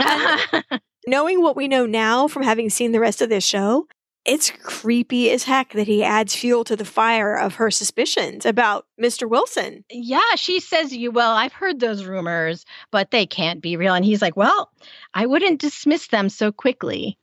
knowing 1.06 1.42
what 1.42 1.56
we 1.56 1.68
know 1.68 1.86
now 1.86 2.28
from 2.28 2.42
having 2.42 2.70
seen 2.70 2.92
the 2.92 3.00
rest 3.00 3.22
of 3.22 3.28
this 3.28 3.44
show, 3.44 3.86
it's 4.24 4.50
creepy 4.50 5.30
as 5.30 5.44
heck 5.44 5.72
that 5.72 5.86
he 5.86 6.04
adds 6.04 6.34
fuel 6.34 6.64
to 6.64 6.76
the 6.76 6.84
fire 6.84 7.36
of 7.36 7.56
her 7.56 7.70
suspicions 7.70 8.46
about 8.46 8.86
Mr. 9.00 9.28
Wilson. 9.28 9.84
Yeah, 9.90 10.36
she 10.36 10.60
says 10.60 10.94
you 10.94 11.10
well, 11.10 11.32
I've 11.32 11.52
heard 11.52 11.80
those 11.80 12.04
rumors, 12.04 12.64
but 12.90 13.10
they 13.10 13.26
can't 13.26 13.60
be 13.60 13.76
real. 13.76 13.94
And 13.94 14.04
he's 14.04 14.22
like, 14.22 14.36
Well, 14.36 14.70
I 15.14 15.26
wouldn't 15.26 15.60
dismiss 15.60 16.08
them 16.08 16.28
so 16.28 16.52
quickly. 16.52 17.18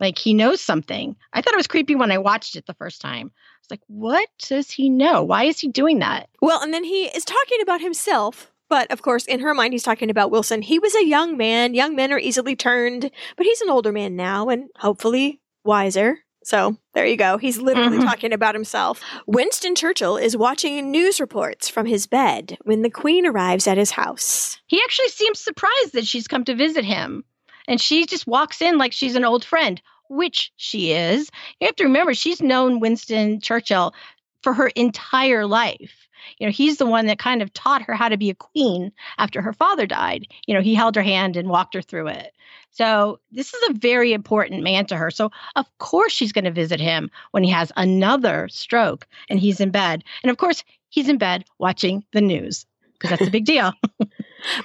Like 0.00 0.18
he 0.18 0.34
knows 0.34 0.60
something. 0.60 1.14
I 1.32 1.42
thought 1.42 1.54
it 1.54 1.58
was 1.58 1.66
creepy 1.66 1.94
when 1.94 2.10
I 2.10 2.18
watched 2.18 2.56
it 2.56 2.66
the 2.66 2.74
first 2.74 3.00
time. 3.00 3.30
I 3.34 3.58
was 3.60 3.70
like, 3.70 3.82
what 3.86 4.28
does 4.38 4.70
he 4.70 4.88
know? 4.88 5.22
Why 5.22 5.44
is 5.44 5.60
he 5.60 5.68
doing 5.68 5.98
that? 5.98 6.30
Well, 6.40 6.62
and 6.62 6.72
then 6.72 6.84
he 6.84 7.04
is 7.04 7.24
talking 7.24 7.60
about 7.60 7.82
himself 7.82 8.50
but 8.70 8.90
of 8.92 9.02
course, 9.02 9.26
in 9.26 9.40
her 9.40 9.52
mind, 9.52 9.74
he's 9.74 9.82
talking 9.82 10.10
about 10.10 10.30
Wilson. 10.30 10.62
He 10.62 10.78
was 10.78 10.94
a 10.94 11.04
young 11.04 11.36
man. 11.36 11.74
Young 11.74 11.96
men 11.96 12.12
are 12.12 12.20
easily 12.20 12.54
turned, 12.54 13.10
but 13.36 13.44
he's 13.44 13.60
an 13.60 13.68
older 13.68 13.90
man 13.90 14.14
now 14.14 14.48
and 14.48 14.68
hopefully 14.76 15.40
wiser. 15.64 16.20
So 16.42 16.76
there 16.94 17.06
you 17.06 17.16
go. 17.16 17.36
He's 17.36 17.60
literally 17.60 17.98
mm-hmm. 17.98 18.06
talking 18.06 18.32
about 18.32 18.54
himself. 18.54 19.00
Winston 19.26 19.74
Churchill 19.74 20.16
is 20.16 20.36
watching 20.36 20.90
news 20.90 21.20
reports 21.20 21.68
from 21.68 21.86
his 21.86 22.06
bed 22.06 22.56
when 22.62 22.82
the 22.82 22.90
Queen 22.90 23.26
arrives 23.26 23.66
at 23.66 23.78
his 23.78 23.90
house. 23.90 24.58
He 24.66 24.80
actually 24.82 25.08
seems 25.08 25.38
surprised 25.38 25.92
that 25.92 26.06
she's 26.06 26.28
come 26.28 26.44
to 26.44 26.54
visit 26.54 26.84
him. 26.84 27.24
And 27.68 27.80
she 27.80 28.06
just 28.06 28.26
walks 28.26 28.62
in 28.62 28.78
like 28.78 28.92
she's 28.92 29.16
an 29.16 29.24
old 29.24 29.44
friend, 29.44 29.80
which 30.08 30.50
she 30.56 30.92
is. 30.92 31.30
You 31.60 31.66
have 31.66 31.76
to 31.76 31.84
remember, 31.84 32.14
she's 32.14 32.40
known 32.40 32.80
Winston 32.80 33.40
Churchill 33.40 33.94
for 34.42 34.54
her 34.54 34.68
entire 34.68 35.46
life. 35.46 36.08
You 36.38 36.46
know, 36.46 36.52
he's 36.52 36.78
the 36.78 36.86
one 36.86 37.06
that 37.06 37.18
kind 37.18 37.42
of 37.42 37.52
taught 37.52 37.82
her 37.82 37.94
how 37.94 38.08
to 38.08 38.16
be 38.16 38.30
a 38.30 38.34
queen 38.34 38.92
after 39.18 39.42
her 39.42 39.52
father 39.52 39.86
died. 39.86 40.26
You 40.46 40.54
know, 40.54 40.62
he 40.62 40.74
held 40.74 40.96
her 40.96 41.02
hand 41.02 41.36
and 41.36 41.48
walked 41.48 41.74
her 41.74 41.82
through 41.82 42.08
it. 42.08 42.32
So, 42.72 43.18
this 43.32 43.52
is 43.52 43.70
a 43.70 43.74
very 43.74 44.12
important 44.12 44.62
man 44.62 44.86
to 44.86 44.96
her. 44.96 45.10
So, 45.10 45.30
of 45.56 45.66
course, 45.78 46.12
she's 46.12 46.32
going 46.32 46.44
to 46.44 46.50
visit 46.50 46.80
him 46.80 47.10
when 47.32 47.42
he 47.42 47.50
has 47.50 47.72
another 47.76 48.48
stroke 48.48 49.06
and 49.28 49.40
he's 49.40 49.60
in 49.60 49.70
bed. 49.70 50.04
And 50.22 50.30
of 50.30 50.36
course, 50.36 50.64
he's 50.88 51.08
in 51.08 51.18
bed 51.18 51.44
watching 51.58 52.04
the 52.12 52.20
news 52.20 52.66
because 53.00 53.10
that's 53.10 53.28
a 53.28 53.32
big 53.32 53.44
deal. 53.44 53.72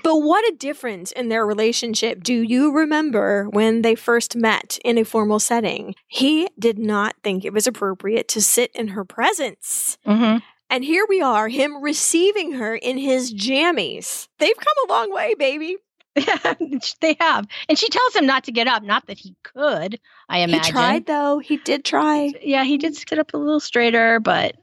but 0.03 0.19
what 0.19 0.45
a 0.51 0.55
difference 0.57 1.11
in 1.11 1.29
their 1.29 1.45
relationship. 1.45 2.23
Do 2.23 2.33
you 2.33 2.71
remember 2.71 3.47
when 3.49 3.81
they 3.81 3.95
first 3.95 4.35
met 4.35 4.77
in 4.83 4.97
a 4.97 5.05
formal 5.05 5.39
setting? 5.39 5.95
He 6.07 6.49
did 6.59 6.77
not 6.77 7.15
think 7.23 7.45
it 7.45 7.53
was 7.53 7.65
appropriate 7.65 8.27
to 8.29 8.41
sit 8.41 8.71
in 8.75 8.89
her 8.89 9.05
presence. 9.05 9.97
Mm-hmm. 10.05 10.39
And 10.69 10.83
here 10.83 11.05
we 11.07 11.21
are, 11.21 11.47
him 11.47 11.81
receiving 11.81 12.53
her 12.53 12.75
in 12.75 12.97
his 12.97 13.33
jammies. 13.33 14.27
They've 14.39 14.57
come 14.57 14.89
a 14.89 14.91
long 14.91 15.13
way, 15.13 15.35
baby. 15.35 15.77
Yeah, 16.15 16.54
they 17.01 17.17
have. 17.19 17.47
And 17.67 17.78
she 17.78 17.89
tells 17.89 18.15
him 18.15 18.25
not 18.25 18.45
to 18.45 18.51
get 18.51 18.67
up. 18.67 18.84
Not 18.84 19.08
that 19.08 19.17
he 19.17 19.36
could, 19.43 19.99
I 20.30 20.39
imagine. 20.39 20.63
He 20.63 20.71
tried, 20.71 21.06
though. 21.06 21.39
He 21.39 21.58
did 21.58 21.84
try. 21.84 22.32
Yeah, 22.41 22.63
he 22.63 22.78
did 22.78 22.95
sit 22.95 23.19
up 23.19 23.34
a 23.34 23.38
little 23.38 23.60
straighter, 23.60 24.19
but 24.19 24.56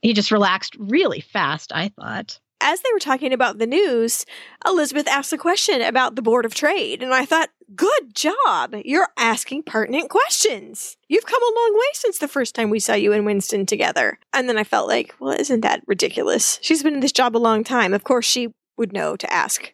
he 0.00 0.12
just 0.12 0.30
relaxed 0.30 0.76
really 0.78 1.20
fast, 1.20 1.72
I 1.74 1.88
thought. 1.88 2.38
As 2.60 2.80
they 2.80 2.90
were 2.92 3.00
talking 3.00 3.32
about 3.32 3.58
the 3.58 3.66
news, 3.66 4.24
Elizabeth 4.64 5.08
asked 5.08 5.32
a 5.32 5.38
question 5.38 5.82
about 5.82 6.14
the 6.14 6.22
Board 6.22 6.44
of 6.44 6.54
Trade. 6.54 7.02
And 7.02 7.12
I 7.12 7.24
thought, 7.24 7.50
good 7.74 8.14
job. 8.14 8.76
You're 8.84 9.08
asking 9.18 9.64
pertinent 9.64 10.10
questions. 10.10 10.96
You've 11.08 11.26
come 11.26 11.42
a 11.42 11.60
long 11.60 11.74
way 11.74 11.86
since 11.94 12.18
the 12.18 12.28
first 12.28 12.54
time 12.54 12.70
we 12.70 12.78
saw 12.78 12.94
you 12.94 13.12
and 13.12 13.26
Winston 13.26 13.66
together. 13.66 14.18
And 14.32 14.48
then 14.48 14.58
I 14.58 14.64
felt 14.64 14.86
like, 14.86 15.12
well, 15.18 15.38
isn't 15.38 15.62
that 15.62 15.82
ridiculous? 15.88 16.60
She's 16.62 16.84
been 16.84 16.94
in 16.94 17.00
this 17.00 17.10
job 17.10 17.36
a 17.36 17.38
long 17.38 17.64
time. 17.64 17.94
Of 17.94 18.04
course, 18.04 18.26
she 18.26 18.54
would 18.76 18.92
know 18.92 19.16
to 19.16 19.32
ask 19.32 19.72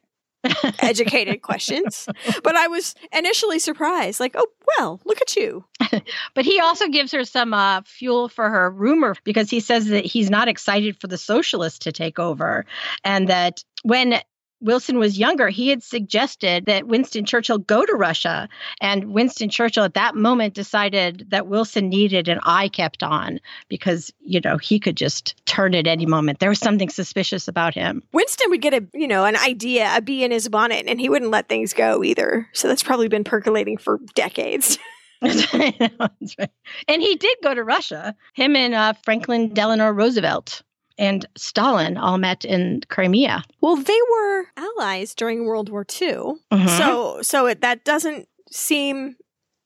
educated 0.81 1.43
questions. 1.43 2.09
But 2.43 2.57
I 2.57 2.69
was 2.69 2.95
initially 3.13 3.59
surprised, 3.59 4.21
like, 4.21 4.35
oh, 4.37 4.47
well, 4.79 5.01
look 5.05 5.21
at 5.21 5.37
you. 5.37 5.65
but 6.35 6.45
he 6.45 6.61
also 6.61 6.89
gives 6.89 7.13
her 7.13 7.25
some 7.25 7.55
uh, 7.55 7.83
fuel 7.85 8.29
for 8.29 8.49
her 8.49 8.71
rumor 8.71 9.15
because 9.25 9.51
he 9.51 9.61
says 9.61 9.87
that 9.87 10.05
he's 10.05 10.31
not 10.31 10.49
excited 10.49 11.01
for 11.01 11.07
the 11.07 11.19
socialists 11.19 11.81
to 11.81 11.93
take 11.93 12.19
over 12.19 12.65
and 13.05 13.29
that 13.29 13.63
when 13.83 14.21
Wilson 14.61 14.99
was 14.99 15.19
younger, 15.19 15.49
he 15.49 15.69
had 15.69 15.83
suggested 15.83 16.67
that 16.67 16.87
Winston 16.87 17.25
Churchill 17.25 17.59
go 17.59 17.85
to 17.85 17.95
Russia. 17.95 18.49
And 18.81 19.13
Winston 19.13 19.49
Churchill 19.49 19.85
at 19.85 19.95
that 19.95 20.15
moment 20.15 20.55
decided 20.55 21.27
that 21.31 21.47
Wilson 21.47 21.89
needed 21.89 22.29
an 22.29 22.41
eye 22.43 22.69
kept 22.69 23.03
on 23.03 23.41
because, 23.69 24.13
you 24.21 24.41
know, 24.41 24.57
he 24.57 24.81
could 24.81 24.97
just 24.97 25.35
turn 25.47 25.75
at 25.75 25.87
any 25.87 26.07
moment. 26.07 26.41
There 26.41 26.49
was 26.49 26.59
something 26.59 26.89
suspicious 26.89 27.49
about 27.49 27.75
him. 27.75 28.03
Winston 28.13 28.51
would 28.51 28.63
get 28.63 28.75
a, 28.75 28.85
you 28.95 29.09
know, 29.09 29.25
an 29.25 29.37
idea, 29.37 29.91
a 29.95 30.01
bee 30.01 30.25
in 30.25 30.31
his 30.31 30.49
bonnet, 30.49 30.87
and 30.87 31.01
he 31.01 31.09
wouldn't 31.09 31.31
let 31.31 31.49
things 31.49 31.73
go 31.73 32.03
either. 32.03 32.49
So 32.53 32.69
that's 32.69 32.83
probably 32.83 33.09
been 33.09 33.25
percolating 33.25 33.79
for 33.79 34.01
decades. 34.15 34.79
And 35.21 37.03
he 37.03 37.17
did 37.17 37.37
go 37.43 37.53
to 37.53 37.65
Russia. 37.65 38.15
Him 38.35 38.55
and 38.55 38.73
uh, 38.73 38.93
Franklin 39.05 39.53
Delano 39.53 39.91
Roosevelt 39.91 40.63
and 40.99 41.25
Stalin 41.37 41.97
all 41.97 42.19
met 42.19 42.45
in 42.45 42.83
Crimea. 42.89 43.45
Well, 43.61 43.77
they 43.77 43.99
were 44.11 44.45
allies 44.57 45.15
during 45.15 45.45
World 45.47 45.69
War 45.69 45.87
II. 46.01 46.35
Mhm. 46.53 46.69
So 46.79 47.23
so 47.23 47.47
it, 47.47 47.61
that 47.61 47.85
doesn't 47.85 48.29
seem 48.51 49.17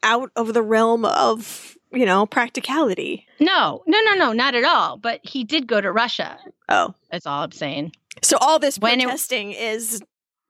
out 0.02 0.30
of 0.36 0.52
the 0.52 0.62
realm 0.62 1.04
of, 1.04 1.76
you 1.92 2.04
know, 2.04 2.26
practicality. 2.26 3.26
no, 3.40 3.82
no, 3.86 3.98
no, 4.04 4.14
no, 4.14 4.32
not 4.32 4.54
at 4.54 4.64
all. 4.64 4.96
But 4.96 5.20
he 5.22 5.44
did 5.44 5.66
go 5.66 5.80
to 5.80 5.90
Russia. 5.92 6.38
Oh. 6.68 6.94
That's 7.10 7.26
all 7.26 7.42
I'm 7.44 7.52
saying. 7.52 7.92
So 8.22 8.36
all 8.40 8.58
this 8.58 8.78
When 8.78 9.00
it- 9.00 9.04
protesting 9.04 9.52
is 9.52 10.02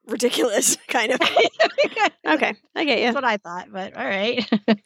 ridiculous, 0.06 0.76
kind 0.88 1.12
of. 1.12 1.20
Okay, 2.24 2.54
I 2.76 2.84
get 2.84 2.98
you. 2.98 3.06
That's 3.06 3.14
what 3.16 3.24
I 3.24 3.36
thought, 3.36 3.68
but 3.72 3.96
all 3.96 4.04
right. 4.04 4.48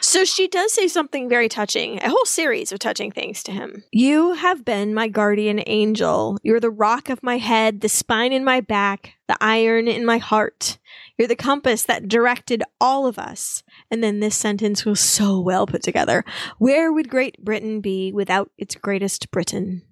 So 0.00 0.24
she 0.24 0.48
does 0.48 0.72
say 0.72 0.88
something 0.88 1.28
very 1.28 1.48
touching, 1.48 1.98
a 1.98 2.08
whole 2.08 2.24
series 2.24 2.72
of 2.72 2.78
touching 2.78 3.10
things 3.12 3.42
to 3.44 3.52
him. 3.52 3.84
You 3.92 4.32
have 4.32 4.64
been 4.64 4.94
my 4.94 5.06
guardian 5.06 5.62
angel. 5.66 6.38
You're 6.42 6.60
the 6.60 6.70
rock 6.70 7.08
of 7.08 7.22
my 7.22 7.38
head, 7.38 7.80
the 7.80 7.88
spine 7.88 8.32
in 8.32 8.44
my 8.44 8.60
back, 8.60 9.14
the 9.28 9.36
iron 9.40 9.88
in 9.88 10.04
my 10.04 10.18
heart. 10.18 10.78
You're 11.18 11.28
the 11.28 11.36
compass 11.36 11.84
that 11.84 12.08
directed 12.08 12.62
all 12.80 13.06
of 13.06 13.18
us. 13.18 13.62
And 13.90 14.02
then 14.02 14.20
this 14.20 14.36
sentence 14.36 14.84
was 14.84 14.98
so 14.98 15.38
well 15.40 15.66
put 15.66 15.82
together. 15.82 16.24
Where 16.58 16.92
would 16.92 17.08
Great 17.08 17.38
Britain 17.44 17.80
be 17.80 18.12
without 18.12 18.50
its 18.58 18.74
greatest 18.74 19.30
Briton? 19.30 19.82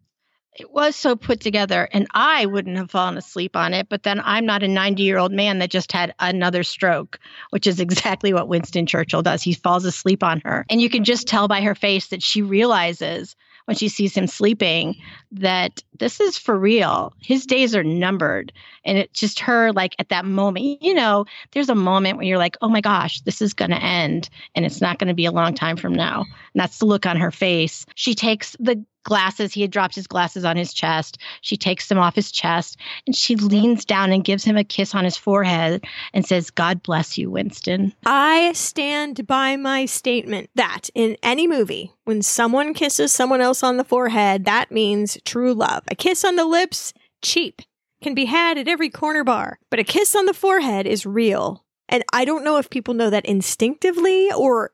It 0.56 0.70
was 0.70 0.96
so 0.96 1.16
put 1.16 1.40
together, 1.40 1.88
and 1.92 2.06
I 2.12 2.46
wouldn't 2.46 2.76
have 2.76 2.90
fallen 2.90 3.16
asleep 3.16 3.56
on 3.56 3.72
it. 3.72 3.88
But 3.88 4.02
then 4.02 4.20
I'm 4.24 4.46
not 4.46 4.62
a 4.62 4.68
90 4.68 5.02
year 5.02 5.18
old 5.18 5.32
man 5.32 5.58
that 5.58 5.70
just 5.70 5.92
had 5.92 6.14
another 6.18 6.62
stroke, 6.62 7.18
which 7.50 7.66
is 7.66 7.80
exactly 7.80 8.32
what 8.32 8.48
Winston 8.48 8.86
Churchill 8.86 9.22
does. 9.22 9.42
He 9.42 9.54
falls 9.54 9.84
asleep 9.84 10.22
on 10.22 10.42
her. 10.44 10.66
And 10.68 10.80
you 10.80 10.90
can 10.90 11.04
just 11.04 11.28
tell 11.28 11.48
by 11.48 11.62
her 11.62 11.74
face 11.74 12.08
that 12.08 12.22
she 12.22 12.42
realizes 12.42 13.36
when 13.66 13.76
she 13.76 13.88
sees 13.88 14.16
him 14.16 14.26
sleeping 14.26 14.96
that 15.30 15.82
this 15.98 16.18
is 16.18 16.36
for 16.36 16.58
real. 16.58 17.14
His 17.20 17.46
days 17.46 17.76
are 17.76 17.84
numbered. 17.84 18.52
And 18.84 18.98
it's 18.98 19.20
just 19.20 19.38
her, 19.40 19.72
like 19.72 19.94
at 20.00 20.08
that 20.08 20.24
moment, 20.24 20.82
you 20.82 20.92
know, 20.92 21.26
there's 21.52 21.68
a 21.68 21.74
moment 21.76 22.18
when 22.18 22.26
you're 22.26 22.38
like, 22.38 22.56
oh 22.62 22.68
my 22.68 22.80
gosh, 22.80 23.20
this 23.20 23.40
is 23.40 23.54
going 23.54 23.70
to 23.70 23.80
end. 23.80 24.28
And 24.56 24.64
it's 24.64 24.80
not 24.80 24.98
going 24.98 25.08
to 25.08 25.14
be 25.14 25.26
a 25.26 25.30
long 25.30 25.54
time 25.54 25.76
from 25.76 25.92
now. 25.92 26.22
And 26.22 26.60
that's 26.60 26.78
the 26.78 26.86
look 26.86 27.06
on 27.06 27.16
her 27.18 27.30
face. 27.30 27.86
She 27.94 28.14
takes 28.14 28.56
the 28.58 28.84
glasses. 29.04 29.52
He 29.52 29.62
had 29.62 29.70
dropped 29.70 29.94
his 29.94 30.06
glasses 30.06 30.44
on 30.44 30.56
his 30.56 30.72
chest. 30.72 31.18
She 31.40 31.56
takes 31.56 31.88
them 31.88 31.98
off 31.98 32.14
his 32.14 32.30
chest 32.30 32.76
and 33.06 33.14
she 33.14 33.36
leans 33.36 33.84
down 33.84 34.12
and 34.12 34.24
gives 34.24 34.44
him 34.44 34.56
a 34.56 34.64
kiss 34.64 34.94
on 34.94 35.04
his 35.04 35.16
forehead 35.16 35.84
and 36.12 36.26
says, 36.26 36.50
God 36.50 36.82
bless 36.82 37.16
you, 37.16 37.30
Winston. 37.30 37.92
I 38.06 38.52
stand 38.52 39.26
by 39.26 39.56
my 39.56 39.86
statement 39.86 40.50
that 40.54 40.90
in 40.94 41.16
any 41.22 41.46
movie, 41.46 41.92
when 42.04 42.22
someone 42.22 42.74
kisses 42.74 43.12
someone 43.12 43.40
else 43.40 43.62
on 43.62 43.76
the 43.76 43.84
forehead, 43.84 44.44
that 44.44 44.70
means 44.70 45.18
true 45.24 45.54
love. 45.54 45.84
A 45.88 45.94
kiss 45.94 46.24
on 46.24 46.36
the 46.36 46.44
lips, 46.44 46.92
cheap, 47.22 47.62
can 48.02 48.14
be 48.14 48.24
had 48.24 48.58
at 48.58 48.68
every 48.68 48.88
corner 48.90 49.24
bar, 49.24 49.58
but 49.70 49.78
a 49.78 49.84
kiss 49.84 50.14
on 50.14 50.26
the 50.26 50.34
forehead 50.34 50.86
is 50.86 51.04
real. 51.04 51.64
And 51.88 52.04
I 52.12 52.24
don't 52.24 52.44
know 52.44 52.56
if 52.56 52.70
people 52.70 52.94
know 52.94 53.10
that 53.10 53.26
instinctively 53.26 54.30
or 54.32 54.72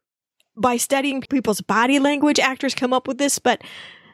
by 0.57 0.77
studying 0.77 1.20
people's 1.20 1.61
body 1.61 1.99
language, 1.99 2.39
actors 2.39 2.74
come 2.74 2.93
up 2.93 3.07
with 3.07 3.18
this, 3.18 3.39
but 3.39 3.62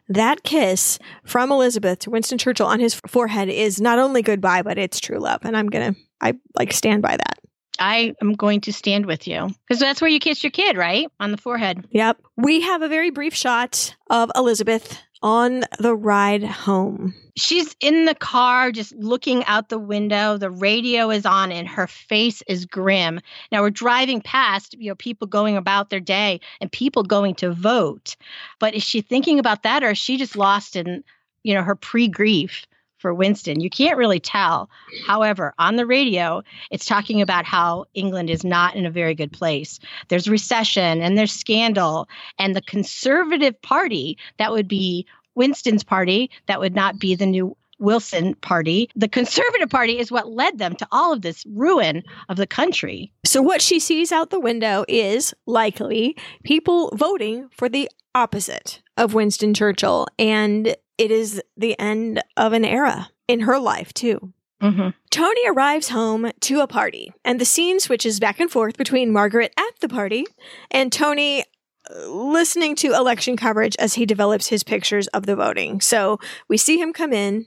that 0.09 0.43
kiss 0.43 0.99
from 1.25 1.53
Elizabeth 1.53 2.01
to 2.01 2.11
Winston 2.11 2.39
Churchill 2.39 2.67
on 2.67 2.81
his 2.81 2.95
forehead 3.07 3.49
is 3.49 3.81
not 3.81 3.99
only 3.99 4.23
goodbye, 4.23 4.63
but 4.63 4.79
it's 4.79 5.01
true 5.01 5.19
love. 5.19 5.41
And 5.45 5.57
I'm 5.57 5.69
gonna, 5.69 5.95
I 6.21 6.35
like 6.57 6.73
stand 6.73 7.03
by 7.03 7.17
that. 7.17 7.39
I 7.79 8.15
am 8.21 8.35
going 8.35 8.61
to 8.63 8.73
stand 8.73 9.07
with 9.07 9.27
you 9.27 9.49
because 9.67 9.81
that's 9.81 10.01
where 10.01 10.11
you 10.11 10.21
kiss 10.21 10.45
your 10.45 10.51
kid, 10.51 10.77
right? 10.77 11.09
On 11.19 11.33
the 11.33 11.39
forehead. 11.39 11.87
Yep. 11.91 12.19
We 12.37 12.61
have 12.61 12.83
a 12.83 12.89
very 12.89 13.11
brief 13.11 13.35
shot 13.35 13.97
of 14.11 14.31
Elizabeth 14.37 15.01
on 15.23 15.65
the 15.79 15.95
ride 15.95 16.43
home. 16.43 17.15
She's 17.37 17.75
in 17.81 18.05
the 18.05 18.15
car 18.15 18.73
just 18.73 18.95
looking 18.97 19.45
out 19.45 19.69
the 19.69 19.79
window. 19.79 20.37
The 20.37 20.51
radio 20.51 21.11
is 21.11 21.25
on 21.25 21.53
and 21.53 21.67
her 21.69 21.87
face 21.87 22.43
is 22.47 22.67
grim. 22.67 23.21
Now 23.51 23.63
we're 23.63 23.71
driving 23.71 24.21
past, 24.21 24.75
you 24.79 24.91
know, 24.91 24.95
people 24.95 25.27
going 25.27 25.57
about 25.57 25.91
their 25.91 26.01
day 26.01 26.41
and 26.61 26.71
people 26.71 27.05
going 27.05 27.37
to 27.37 27.53
vote. 27.53 28.17
But 28.59 28.75
is 28.75 28.83
she 28.83 29.01
thinking 29.01 29.39
about 29.39 29.63
that 29.63 29.83
or 29.83 29.91
is 29.91 29.99
she 29.99 30.17
just 30.17 30.37
lost 30.37 30.77
in, 30.77 31.05
you 31.43 31.55
know, 31.55 31.63
her 31.63 31.77
pre-grief 31.77 32.67
for 33.03 33.13
Winston? 33.13 33.61
You 33.61 33.69
can't 33.69 33.99
really 33.99 34.21
tell. 34.21 34.71
However, 35.07 35.53
on 35.59 35.77
the 35.77 35.85
radio, 35.85 36.43
it's 36.71 36.87
talking 36.87 37.21
about 37.21 37.45
how 37.45 37.85
England 37.93 38.31
is 38.31 38.45
not 38.45 38.77
in 38.77 38.87
a 38.87 38.91
very 38.91 39.15
good 39.15 39.33
place. 39.33 39.79
There's 40.09 40.31
recession 40.31 41.03
and 41.03 41.19
there's 41.19 41.33
scandal 41.33 42.09
and 42.39 42.57
the 42.57 42.63
conservative 42.63 43.61
party 43.61 44.17
that 44.39 44.53
would 44.53 44.69
be 44.69 45.05
Winston's 45.35 45.85
party, 45.85 46.31
that 46.47 46.61
would 46.61 46.75
not 46.75 46.99
be 46.99 47.15
the 47.15 47.27
new 47.27 47.57
Wilson 47.79 48.35
party. 48.37 48.89
The 48.95 49.09
Conservative 49.09 49.69
Party 49.69 49.99
is 49.99 50.13
what 50.13 50.31
led 50.31 50.59
them 50.59 50.77
to 50.77 50.87
all 50.93 51.13
of 51.13 51.23
this 51.23 51.45
ruin 51.47 52.05
of 52.29 52.37
the 52.37 52.47
country. 52.47 53.13
So, 53.25 53.43
what 53.43 53.61
she 53.61 53.81
sees 53.81 54.13
out 54.13 54.31
the 54.31 54.39
window 54.39 54.85
is 54.89 55.35
likely 55.47 56.17
people 56.45 56.93
voting 56.95 57.49
for 57.51 57.69
the 57.69 57.91
opposite 58.15 58.82
of 58.97 59.15
Winston 59.15 59.55
Churchill. 59.55 60.07
And 60.19 60.77
it 60.99 61.11
is 61.11 61.43
the 61.57 61.79
end 61.79 62.23
of 62.37 62.53
an 62.53 62.65
era 62.65 63.11
in 63.29 63.41
her 63.41 63.59
life, 63.59 63.93
too. 63.93 64.33
Mm-hmm. 64.63 64.91
Tony 65.11 65.49
arrives 65.49 65.89
home 65.89 66.31
to 66.41 66.61
a 66.61 66.69
party, 66.69 67.13
and 67.25 67.41
the 67.41 67.45
scene 67.45 67.81
switches 67.81 68.21
back 68.21 68.39
and 68.39 68.49
forth 68.51 68.77
between 68.77 69.13
Margaret 69.13 69.53
at 69.59 69.81
the 69.81 69.89
party 69.89 70.25
and 70.71 70.93
Tony 70.93 71.43
uh, 71.91 72.07
listening 72.07 72.77
to 72.77 72.95
election 72.95 73.37
coverage 73.37 73.75
as 73.81 73.95
he 73.95 74.07
develops 74.07 74.47
his 74.47 74.63
pictures 74.63 75.09
of 75.09 75.27
the 75.27 75.35
voting. 75.35 75.81
So 75.81 76.21
we 76.49 76.57
see 76.57 76.81
him 76.81 76.93
come 76.93 77.13
in, 77.13 77.47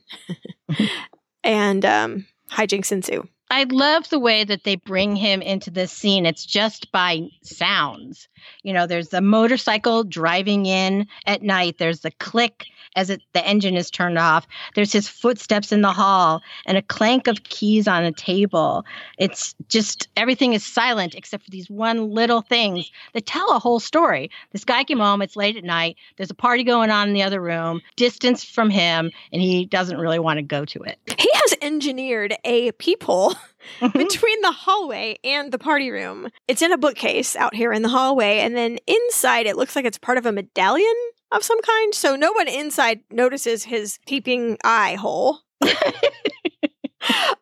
and 1.43 1.85
um, 1.85 2.27
hijinks 2.51 2.91
ensue. 2.91 3.29
I 3.51 3.65
love 3.69 4.09
the 4.09 4.19
way 4.19 4.43
that 4.43 4.63
they 4.63 4.75
bring 4.75 5.15
him 5.15 5.41
into 5.41 5.69
this 5.69 5.91
scene. 5.91 6.25
It's 6.25 6.45
just 6.45 6.91
by 6.91 7.29
sounds. 7.41 8.27
You 8.63 8.73
know, 8.73 8.87
there's 8.87 9.09
the 9.09 9.21
motorcycle 9.21 10.03
driving 10.03 10.65
in 10.65 11.07
at 11.25 11.41
night, 11.41 11.77
there's 11.77 12.01
the 12.01 12.11
click 12.11 12.65
as 12.95 13.09
it, 13.09 13.21
the 13.33 13.45
engine 13.45 13.75
is 13.75 13.91
turned 13.91 14.17
off, 14.17 14.47
there's 14.73 14.91
his 14.91 15.07
footsteps 15.07 15.71
in 15.71 15.81
the 15.81 15.91
hall, 15.91 16.41
and 16.65 16.77
a 16.77 16.81
clank 16.81 17.27
of 17.27 17.43
keys 17.43 17.87
on 17.87 18.03
a 18.03 18.11
table. 18.11 18.85
It's 19.17 19.53
just 19.67 20.07
everything 20.15 20.53
is 20.53 20.65
silent 20.65 21.13
except 21.15 21.43
for 21.43 21.51
these 21.51 21.69
one 21.69 22.11
little 22.11 22.41
things 22.41 22.89
that 23.13 23.25
tell 23.25 23.51
a 23.51 23.59
whole 23.59 23.79
story. 23.79 24.31
This 24.51 24.63
guy 24.63 24.83
came 24.83 24.99
home, 24.99 25.21
it's 25.21 25.35
late 25.35 25.57
at 25.57 25.63
night, 25.63 25.97
there's 26.17 26.31
a 26.31 26.35
party 26.35 26.63
going 26.63 26.89
on 26.89 27.07
in 27.07 27.13
the 27.13 27.23
other 27.23 27.41
room, 27.41 27.81
distance 27.95 28.43
from 28.43 28.69
him, 28.69 29.11
and 29.31 29.41
he 29.41 29.65
doesn't 29.65 29.97
really 29.97 30.19
want 30.19 30.37
to 30.37 30.43
go 30.43 30.65
to 30.65 30.81
it. 30.83 30.97
He 31.17 31.29
has 31.33 31.55
engineered 31.61 32.35
a 32.43 32.71
peephole 32.73 33.34
between 33.93 34.41
the 34.41 34.51
hallway 34.51 35.17
and 35.23 35.51
the 35.51 35.59
party 35.59 35.91
room. 35.91 36.29
It's 36.47 36.61
in 36.61 36.71
a 36.71 36.77
bookcase 36.77 37.36
out 37.36 37.55
here 37.55 37.71
in 37.71 37.81
the 37.81 37.89
hallway, 37.89 38.39
and 38.39 38.55
then 38.55 38.79
inside 38.88 39.45
it 39.45 39.57
looks 39.57 39.75
like 39.75 39.86
it's 39.86 39.97
part 39.97 40.17
of 40.17 40.25
a 40.25 40.31
medallion 40.31 40.93
of 41.31 41.43
some 41.43 41.61
kind. 41.61 41.93
So 41.93 42.15
no 42.15 42.31
one 42.31 42.47
inside 42.47 43.01
notices 43.11 43.63
his 43.63 43.99
peeping 44.07 44.57
eye 44.63 44.95
hole. 44.95 45.39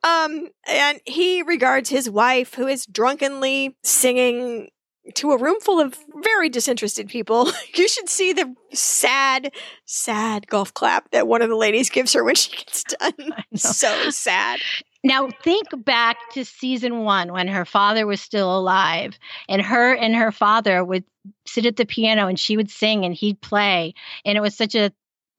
um, 0.03 0.49
and 0.67 0.99
he 1.05 1.41
regards 1.43 1.89
his 1.89 2.09
wife, 2.09 2.55
who 2.55 2.67
is 2.67 2.85
drunkenly 2.85 3.75
singing 3.83 4.69
to 5.15 5.31
a 5.31 5.37
room 5.37 5.59
full 5.59 5.81
of 5.81 5.97
very 6.23 6.49
disinterested 6.49 7.07
people. 7.09 7.51
You 7.75 7.87
should 7.87 8.07
see 8.07 8.33
the 8.33 8.53
sad, 8.71 9.51
sad 9.85 10.47
golf 10.47 10.73
clap 10.73 11.09
that 11.11 11.27
one 11.27 11.41
of 11.41 11.49
the 11.49 11.55
ladies 11.55 11.89
gives 11.89 12.13
her 12.13 12.23
when 12.23 12.35
she 12.35 12.55
gets 12.55 12.83
done. 12.83 13.31
So 13.55 14.11
sad. 14.11 14.59
Now, 15.03 15.29
think 15.43 15.67
back 15.83 16.17
to 16.31 16.45
season 16.45 17.03
one 17.03 17.33
when 17.33 17.49
her 17.49 17.65
father 17.65 18.07
was 18.07 18.21
still 18.21 18.57
alive, 18.57 19.19
and 19.49 19.61
her 19.61 19.93
and 19.93 20.15
her 20.15 20.31
father 20.31 20.83
would 20.83 21.03
sit 21.45 21.65
at 21.65 21.75
the 21.75 21.85
piano 21.85 22.27
and 22.27 22.39
she 22.39 22.55
would 22.55 22.69
sing 22.69 23.03
and 23.05 23.13
he'd 23.13 23.41
play. 23.41 23.93
And 24.25 24.37
it 24.37 24.41
was 24.41 24.55
such 24.55 24.75
a 24.75 24.91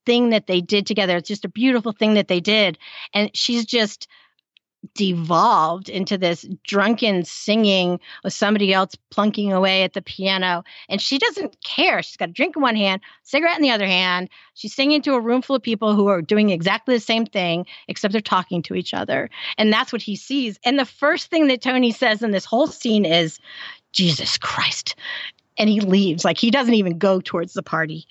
thing 0.04 0.30
that 0.30 0.46
they 0.46 0.60
did 0.60 0.86
together. 0.86 1.16
It's 1.16 1.28
just 1.28 1.46
a 1.46 1.50
beautiful 1.50 1.92
thing 1.92 2.14
that 2.14 2.28
they 2.28 2.40
did. 2.40 2.78
And 3.14 3.34
she's 3.34 3.64
just 3.64 4.06
devolved 4.94 5.88
into 5.88 6.18
this 6.18 6.46
drunken 6.64 7.24
singing 7.24 7.98
with 8.22 8.32
somebody 8.32 8.72
else 8.72 8.94
plunking 9.10 9.52
away 9.52 9.82
at 9.82 9.94
the 9.94 10.02
piano. 10.02 10.64
And 10.88 11.00
she 11.00 11.18
doesn't 11.18 11.56
care. 11.64 12.02
She's 12.02 12.16
got 12.16 12.30
a 12.30 12.32
drink 12.32 12.56
in 12.56 12.62
one 12.62 12.76
hand 12.76 13.00
cigarette 13.22 13.56
in 13.56 13.62
the 13.62 13.70
other 13.70 13.86
hand. 13.86 14.28
She's 14.54 14.74
singing 14.74 15.02
to 15.02 15.14
a 15.14 15.20
room 15.20 15.42
full 15.42 15.56
of 15.56 15.62
people 15.62 15.94
who 15.94 16.08
are 16.08 16.22
doing 16.22 16.50
exactly 16.50 16.94
the 16.94 17.00
same 17.00 17.26
thing 17.26 17.66
except 17.88 18.12
they're 18.12 18.20
talking 18.20 18.62
to 18.62 18.74
each 18.74 18.94
other. 18.94 19.30
And 19.58 19.72
that's 19.72 19.92
what 19.92 20.02
he 20.02 20.16
sees. 20.16 20.58
And 20.64 20.78
the 20.78 20.84
first 20.84 21.30
thing 21.30 21.46
that 21.48 21.62
tony 21.62 21.92
says 21.92 22.22
in 22.22 22.30
this 22.30 22.44
whole 22.44 22.66
scene 22.66 23.04
is 23.04 23.38
jesus 23.92 24.38
christ. 24.38 24.96
And 25.56 25.70
he 25.70 25.80
leaves. 25.80 26.24
Like 26.24 26.38
he 26.38 26.50
doesn't 26.50 26.74
even 26.74 26.98
go 26.98 27.20
towards 27.20 27.52
the 27.52 27.62
party. 27.62 28.06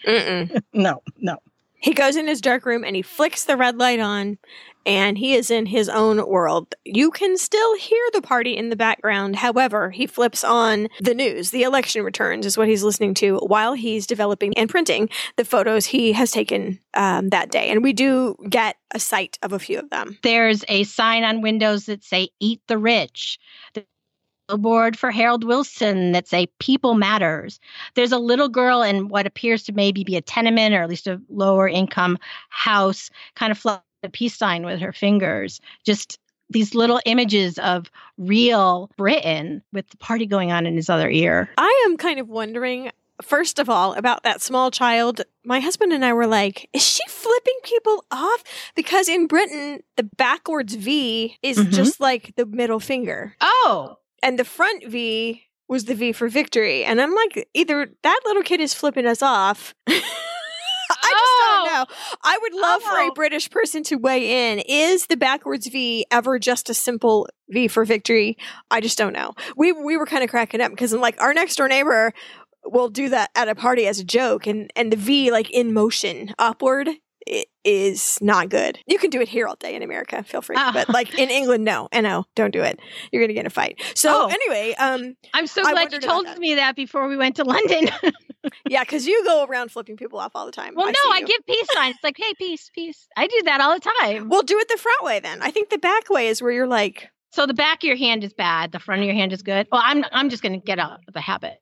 No 0.74 1.02
no 1.18 1.38
He 1.84 1.94
goes 1.94 2.16
in 2.16 2.28
his 2.28 2.40
dark 2.40 2.66
room 2.66 2.86
and 2.86 2.96
he 2.96 3.02
flicks 3.02 3.44
the 3.44 3.58
red 3.58 3.78
light 3.78 4.00
on, 4.00 4.38
and 4.86 5.18
he 5.18 5.34
is 5.34 5.52
in 5.52 5.66
his 5.66 5.90
own 5.90 6.26
world. 6.26 6.74
You 6.86 7.12
can 7.12 7.36
still 7.36 7.76
hear 7.76 8.02
the 8.14 8.22
party 8.22 8.56
in 8.56 8.70
the 8.70 8.78
background. 8.78 9.36
However, 9.36 9.92
he 9.92 10.08
flips 10.08 10.46
on 10.46 10.88
the 11.02 11.14
news. 11.14 11.52
The 11.52 11.64
election 11.64 12.04
returns 12.04 12.46
is 12.46 12.58
what 12.58 12.70
he's 12.70 12.84
listening 12.84 13.14
to 13.16 13.38
while 13.40 13.74
he's 13.74 14.08
developing 14.08 14.58
and 14.58 14.70
printing 14.70 15.10
the 15.36 15.44
photos 15.44 15.86
he 15.88 16.14
has 16.14 16.32
taken 16.32 16.80
um, 16.94 17.30
that 17.30 17.52
day. 17.52 17.70
And 17.70 17.84
we 17.84 17.92
do 17.92 18.38
get 18.48 18.78
a 18.92 19.00
sight 19.00 19.38
of 19.42 19.52
a 19.52 19.60
few 19.60 19.78
of 19.78 19.90
them. 19.90 20.18
There's 20.24 20.64
a 20.70 20.86
sign 20.86 21.26
on 21.26 21.42
windows 21.42 21.88
that 21.88 22.06
say 22.06 22.30
"Eat 22.40 22.62
the 22.68 22.78
Rich." 22.78 23.40
Billboard 24.58 24.97
for 24.97 25.10
Harold 25.10 25.43
Wilson 25.43 26.12
that 26.12 26.28
say 26.28 26.45
people 26.60 26.93
matters. 26.93 27.60
There's 27.95 28.12
a 28.12 28.20
little 28.20 28.49
girl 28.49 28.84
in 28.84 29.08
what 29.10 29.26
appears 29.26 29.64
to 29.64 29.72
maybe 29.74 30.04
be 30.04 30.16
a 30.16 30.22
tenement 30.22 30.76
or 30.76 30.84
at 30.84 30.89
least 30.89 31.08
a 31.08 31.20
lower 31.30 31.68
income 31.68 32.20
house, 32.49 33.10
kind 33.36 33.51
of 33.51 33.58
fluffing 33.58 33.82
a 34.04 34.10
peace 34.10 34.36
sign 34.36 34.64
with 34.64 34.80
her 34.80 34.93
fingers. 34.93 35.60
Just 35.86 36.20
these 36.51 36.76
little 36.76 37.01
images 37.08 37.58
of 37.60 37.89
real 38.20 38.91
Britain 38.95 39.64
with 39.72 39.89
the 39.89 39.97
party 39.97 40.28
going 40.28 40.51
on 40.51 40.68
in 40.68 40.76
his 40.76 40.89
other 40.89 41.10
ear. 41.10 41.49
I 41.58 41.84
am 41.88 41.97
kind 41.97 42.20
of 42.20 42.30
wondering 42.30 42.91
first 43.22 43.60
of 43.60 43.70
all, 43.70 43.93
about 43.93 44.24
that 44.24 44.41
small 44.41 44.70
child, 44.72 45.22
my 45.45 45.60
husband 45.60 45.93
and 45.93 46.04
I 46.04 46.12
were 46.14 46.28
like, 46.28 46.68
is 46.74 46.86
she 46.86 47.04
flipping 47.08 47.58
people 47.64 48.04
off? 48.12 48.43
Because 48.76 49.08
in 49.08 49.28
Britain, 49.28 49.82
the 49.95 50.04
backwards 50.04 50.74
V 50.76 51.38
is 51.41 51.58
Mhm. 51.58 51.72
just 51.72 51.99
like 52.01 52.34
the 52.36 52.45
middle 52.45 52.80
finger. 52.82 53.36
Oh, 53.39 53.97
And 54.24 54.40
the 54.40 54.46
front 54.46 54.88
V 54.88 55.44
was 55.68 55.86
the 55.86 55.94
V 55.96 56.12
for 56.14 56.28
victory. 56.30 56.84
And 56.84 57.00
I'm 57.02 57.14
like, 57.14 57.48
either 57.54 57.88
that 58.04 58.20
little 58.26 58.42
kid 58.44 58.60
is 58.62 58.74
flipping 58.74 59.06
us 59.06 59.22
off. 59.22 59.76
I 59.88 59.94
just 60.92 61.34
don't 61.42 61.60
Oh. 61.60 61.66
know. 61.66 61.86
I 62.24 62.38
would 62.42 62.54
love 62.54 62.82
for 62.84 62.98
a 62.98 63.08
Oh. 63.08 63.14
British 63.14 63.50
person 63.50 63.84
to 63.84 63.96
weigh 63.96 64.52
in. 64.52 64.60
Is 64.60 65.08
the 65.08 65.18
backwards 65.18 65.68
V 65.68 66.06
ever 66.12 66.40
just 66.40 66.70
a 66.70 66.74
simple 66.74 67.28
V 67.50 67.68
for 67.68 67.86
victory? 67.86 68.38
I 68.72 68.80
just 68.82 68.98
don't 68.98 69.14
know. 69.14 69.34
We 69.58 69.72
we 69.72 69.98
were 69.98 70.06
kind 70.06 70.24
of 70.24 70.30
cracking 70.30 70.62
up 70.62 70.72
because 70.72 70.94
I'm 70.94 71.02
like, 71.02 71.20
our 71.22 71.34
next 71.34 71.56
door 71.56 71.68
neighbor 71.68 72.14
will 72.66 72.90
do 72.90 73.10
that 73.10 73.30
at 73.36 73.50
a 73.50 73.56
party 73.56 73.88
as 73.88 74.00
a 74.00 74.04
joke, 74.06 74.46
and 74.48 74.72
and 74.76 74.92
the 74.92 74.98
V 74.98 75.32
like 75.32 75.50
in 75.52 75.74
motion 75.74 76.34
upward 76.40 76.90
i- 77.30 77.46
is 77.64 78.18
not 78.22 78.50
good. 78.50 78.78
You 78.88 78.98
can 78.98 79.10
do 79.10 79.22
it 79.22 79.30
here 79.30 79.48
all 79.48 79.56
day 79.56 79.74
in 79.76 79.82
America. 79.84 80.22
Feel 80.24 80.42
free, 80.42 80.56
Ah. 80.60 80.72
but 80.74 80.90
like 80.90 81.18
in 81.18 81.30
England, 81.30 81.64
no, 81.64 81.88
and 81.92 82.04
no, 82.04 82.26
don't 82.36 82.52
do 82.52 82.62
it. 82.62 82.80
You're 83.12 83.24
gonna 83.24 83.34
get 83.34 83.42
in 83.42 83.46
a 83.48 83.50
fight. 83.50 83.82
So 83.96 84.24
Oh. 84.24 84.28
anyway, 84.28 84.74
um, 84.80 85.16
I'm 85.34 85.48
so 85.48 85.62
glad 85.64 85.92
you 85.94 86.00
told 86.00 86.26
that. 86.28 86.38
me 86.40 86.56
that 86.56 86.76
before 86.76 87.08
we 87.08 87.16
went 87.18 87.36
to 87.38 87.44
London. 87.46 87.90
yeah, 88.70 88.84
because 88.84 89.08
you 89.08 89.24
go 89.24 89.46
around 89.46 89.72
flipping 89.72 89.96
people 89.98 90.20
off 90.20 90.32
all 90.36 90.46
the 90.46 90.52
time. 90.52 90.74
well, 90.76 90.88
I 90.88 90.92
no, 90.92 91.12
I 91.12 91.22
give 91.22 91.46
peace 91.48 91.68
signs. 91.74 91.96
It's 91.96 92.04
like, 92.04 92.18
hey, 92.18 92.34
peace, 92.38 92.70
peace. 92.76 93.08
I 93.16 93.28
do 93.28 93.42
that 93.46 93.62
all 93.62 93.74
the 93.74 93.90
time. 94.02 94.28
Well, 94.30 94.42
do 94.44 94.58
it 94.60 94.68
the 94.68 94.78
front 94.78 95.04
way 95.04 95.20
then. 95.22 95.42
I 95.42 95.52
think 95.52 95.70
the 95.70 95.78
back 95.78 96.10
way 96.10 96.28
is 96.28 96.42
where 96.42 96.52
you're 96.52 96.68
like, 96.68 97.10
So 97.32 97.46
the 97.48 97.54
back 97.54 97.84
of 97.84 97.88
your 97.88 97.96
hand 97.98 98.24
is 98.24 98.34
bad. 98.34 98.72
The 98.74 98.80
front 98.80 99.02
of 99.02 99.06
your 99.08 99.16
hand 99.16 99.32
is 99.34 99.42
good. 99.42 99.68
Well, 99.72 99.82
I'm 99.84 100.04
I'm 100.12 100.30
just 100.30 100.44
going 100.44 100.60
to 100.60 100.64
get 100.64 100.78
out 100.80 101.00
of 101.08 101.14
the 101.14 101.22
habit. 101.22 101.54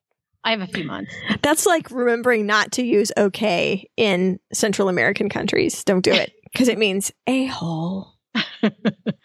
I 0.44 0.50
have 0.50 0.60
a 0.60 0.66
few 0.66 0.84
months. 0.84 1.14
that's 1.42 1.66
like 1.66 1.90
remembering 1.90 2.46
not 2.46 2.72
to 2.72 2.82
use 2.82 3.12
okay 3.16 3.88
in 3.96 4.40
Central 4.52 4.88
American 4.88 5.28
countries. 5.28 5.84
Don't 5.84 6.02
do 6.04 6.12
it 6.12 6.32
because 6.52 6.68
it 6.68 6.78
means 6.78 7.12
a 7.26 7.46
hole. 7.46 8.12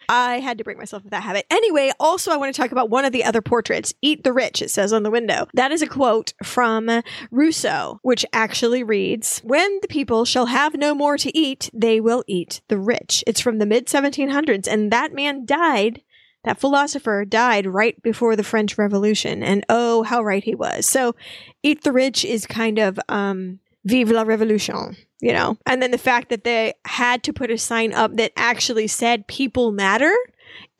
I 0.08 0.40
had 0.40 0.58
to 0.58 0.64
break 0.64 0.78
myself 0.78 1.04
of 1.04 1.10
that 1.10 1.22
habit. 1.22 1.46
Anyway, 1.50 1.92
also, 2.00 2.30
I 2.30 2.36
want 2.36 2.54
to 2.54 2.60
talk 2.60 2.72
about 2.72 2.90
one 2.90 3.04
of 3.04 3.12
the 3.12 3.24
other 3.24 3.42
portraits. 3.42 3.94
Eat 4.02 4.24
the 4.24 4.32
rich, 4.32 4.62
it 4.62 4.70
says 4.70 4.92
on 4.92 5.02
the 5.02 5.10
window. 5.10 5.46
That 5.54 5.72
is 5.72 5.82
a 5.82 5.86
quote 5.86 6.32
from 6.42 7.02
Rousseau, 7.30 8.00
which 8.02 8.24
actually 8.32 8.82
reads 8.82 9.40
When 9.44 9.78
the 9.80 9.88
people 9.88 10.24
shall 10.24 10.46
have 10.46 10.74
no 10.74 10.94
more 10.94 11.18
to 11.18 11.36
eat, 11.36 11.70
they 11.74 12.00
will 12.00 12.24
eat 12.26 12.62
the 12.68 12.78
rich. 12.78 13.22
It's 13.26 13.40
from 13.40 13.58
the 13.58 13.66
mid 13.66 13.86
1700s, 13.86 14.66
and 14.66 14.90
that 14.92 15.12
man 15.12 15.44
died. 15.44 16.02
That 16.44 16.60
philosopher 16.60 17.24
died 17.24 17.66
right 17.66 18.00
before 18.02 18.36
the 18.36 18.44
French 18.44 18.78
Revolution, 18.78 19.42
and 19.42 19.64
oh, 19.68 20.02
how 20.04 20.22
right 20.22 20.42
he 20.44 20.54
was. 20.54 20.86
So, 20.86 21.14
eat 21.62 21.82
the 21.82 21.92
rich 21.92 22.24
is 22.24 22.46
kind 22.46 22.78
of 22.78 22.98
um, 23.08 23.58
vive 23.84 24.10
la 24.10 24.22
revolution, 24.22 24.96
you 25.20 25.32
know? 25.32 25.58
And 25.66 25.82
then 25.82 25.90
the 25.90 25.98
fact 25.98 26.28
that 26.28 26.44
they 26.44 26.74
had 26.84 27.22
to 27.24 27.32
put 27.32 27.50
a 27.50 27.58
sign 27.58 27.92
up 27.92 28.16
that 28.16 28.32
actually 28.36 28.86
said 28.86 29.26
people 29.26 29.72
matter 29.72 30.14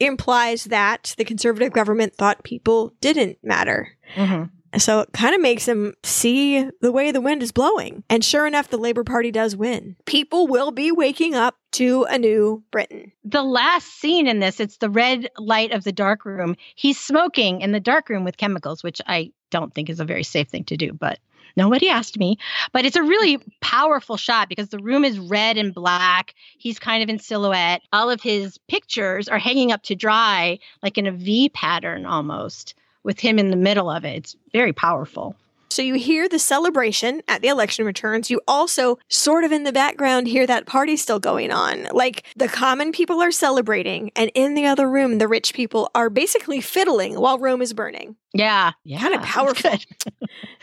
implies 0.01 0.65
that 0.65 1.15
the 1.19 1.25
conservative 1.25 1.73
government 1.73 2.15
thought 2.15 2.45
people 2.45 2.95
didn't 3.01 3.39
matter. 3.43 3.97
Mhm. 4.17 4.51
So 4.77 5.01
it 5.01 5.13
kind 5.13 5.35
of 5.35 5.41
makes 5.41 5.67
them 5.67 5.95
see 6.03 6.69
the 6.81 6.93
way 6.93 7.11
the 7.11 7.21
wind 7.21 7.43
is 7.43 7.53
blowing. 7.53 8.05
And 8.11 8.25
sure 8.25 8.47
enough, 8.47 8.69
the 8.69 8.77
Labour 8.77 9.05
Party 9.05 9.31
does 9.31 9.57
win. 9.57 9.97
People 10.05 10.47
will 10.47 10.71
be 10.71 10.93
waking 10.93 11.35
up 11.35 11.57
to 11.73 12.05
a 12.05 12.19
new 12.19 12.63
Britain. 12.71 13.13
The 13.25 13.43
last 13.43 13.87
scene 13.87 14.27
in 14.27 14.41
this, 14.41 14.61
it's 14.61 14.77
the 14.77 14.91
red 14.91 15.31
light 15.39 15.73
of 15.73 15.85
the 15.85 15.93
dark 15.93 16.25
room. 16.25 16.57
He's 16.75 16.99
smoking 16.99 17.61
in 17.61 17.73
the 17.73 17.81
dark 17.81 18.09
room 18.09 18.25
with 18.25 18.37
chemicals, 18.37 18.83
which 18.83 19.01
I 19.07 19.33
don't 19.51 19.73
think 19.73 19.89
is 19.89 20.01
a 20.01 20.05
very 20.05 20.25
safe 20.25 20.49
thing 20.49 20.65
to 20.65 20.77
do, 20.77 20.93
but 20.93 21.19
nobody 21.57 21.89
asked 21.89 22.19
me. 22.19 22.39
But 22.73 22.85
it's 22.85 22.97
a 22.97 23.03
really 23.03 23.39
powerful 23.61 24.17
shot 24.17 24.49
because 24.49 24.69
the 24.69 24.79
room 24.79 25.05
is 25.05 25.19
red 25.19 25.57
and 25.57 25.75
black. 25.75 26.35
He's 26.59 26.79
kind 26.79 27.03
of 27.03 27.09
in 27.09 27.19
silhouette. 27.19 27.83
All 27.93 28.11
of 28.11 28.23
his 28.23 28.59
pictures 28.69 29.29
are 29.29 29.39
hanging 29.39 29.73
up 29.73 29.83
to 29.85 29.95
dry, 29.95 30.59
like 30.83 30.99
in 30.99 31.07
a 31.07 31.13
V 31.13 31.49
pattern 31.49 32.07
almost, 32.07 32.75
with 33.09 33.19
him 33.19 33.39
in 33.39 33.49
the 33.49 33.57
middle 33.57 33.89
of 33.89 34.05
it. 34.05 34.17
It's 34.17 34.37
very 34.53 34.75
powerful. 34.75 35.35
So 35.79 35.83
you 35.83 35.95
hear 35.95 36.29
the 36.29 36.41
celebration 36.41 37.23
at 37.29 37.41
the 37.41 37.47
election 37.47 37.85
returns. 37.85 38.33
You 38.33 38.41
also 38.49 38.99
sort 39.07 39.45
of 39.45 39.53
in 39.53 39.63
the 39.63 39.71
background 39.71 40.27
hear 40.27 40.45
that 40.45 40.67
party 40.67 40.97
still 40.97 41.21
going 41.21 41.53
on. 41.53 41.87
Like 41.93 42.25
the 42.35 42.49
common 42.49 42.91
people 42.91 43.23
are 43.23 43.31
celebrating, 43.31 44.11
and 44.17 44.29
in 44.35 44.55
the 44.55 44.67
other 44.67 44.91
room, 44.91 45.19
the 45.19 45.29
rich 45.29 45.55
people 45.55 45.89
are 45.95 46.11
basically 46.11 46.61
fiddling 46.61 47.15
while 47.15 47.39
Rome 47.39 47.63
is 47.63 47.73
burning. 47.73 48.17
Yeah. 48.35 48.73
Yeah. 48.85 48.99
Kinda 48.99 49.19
powerful. 49.23 49.79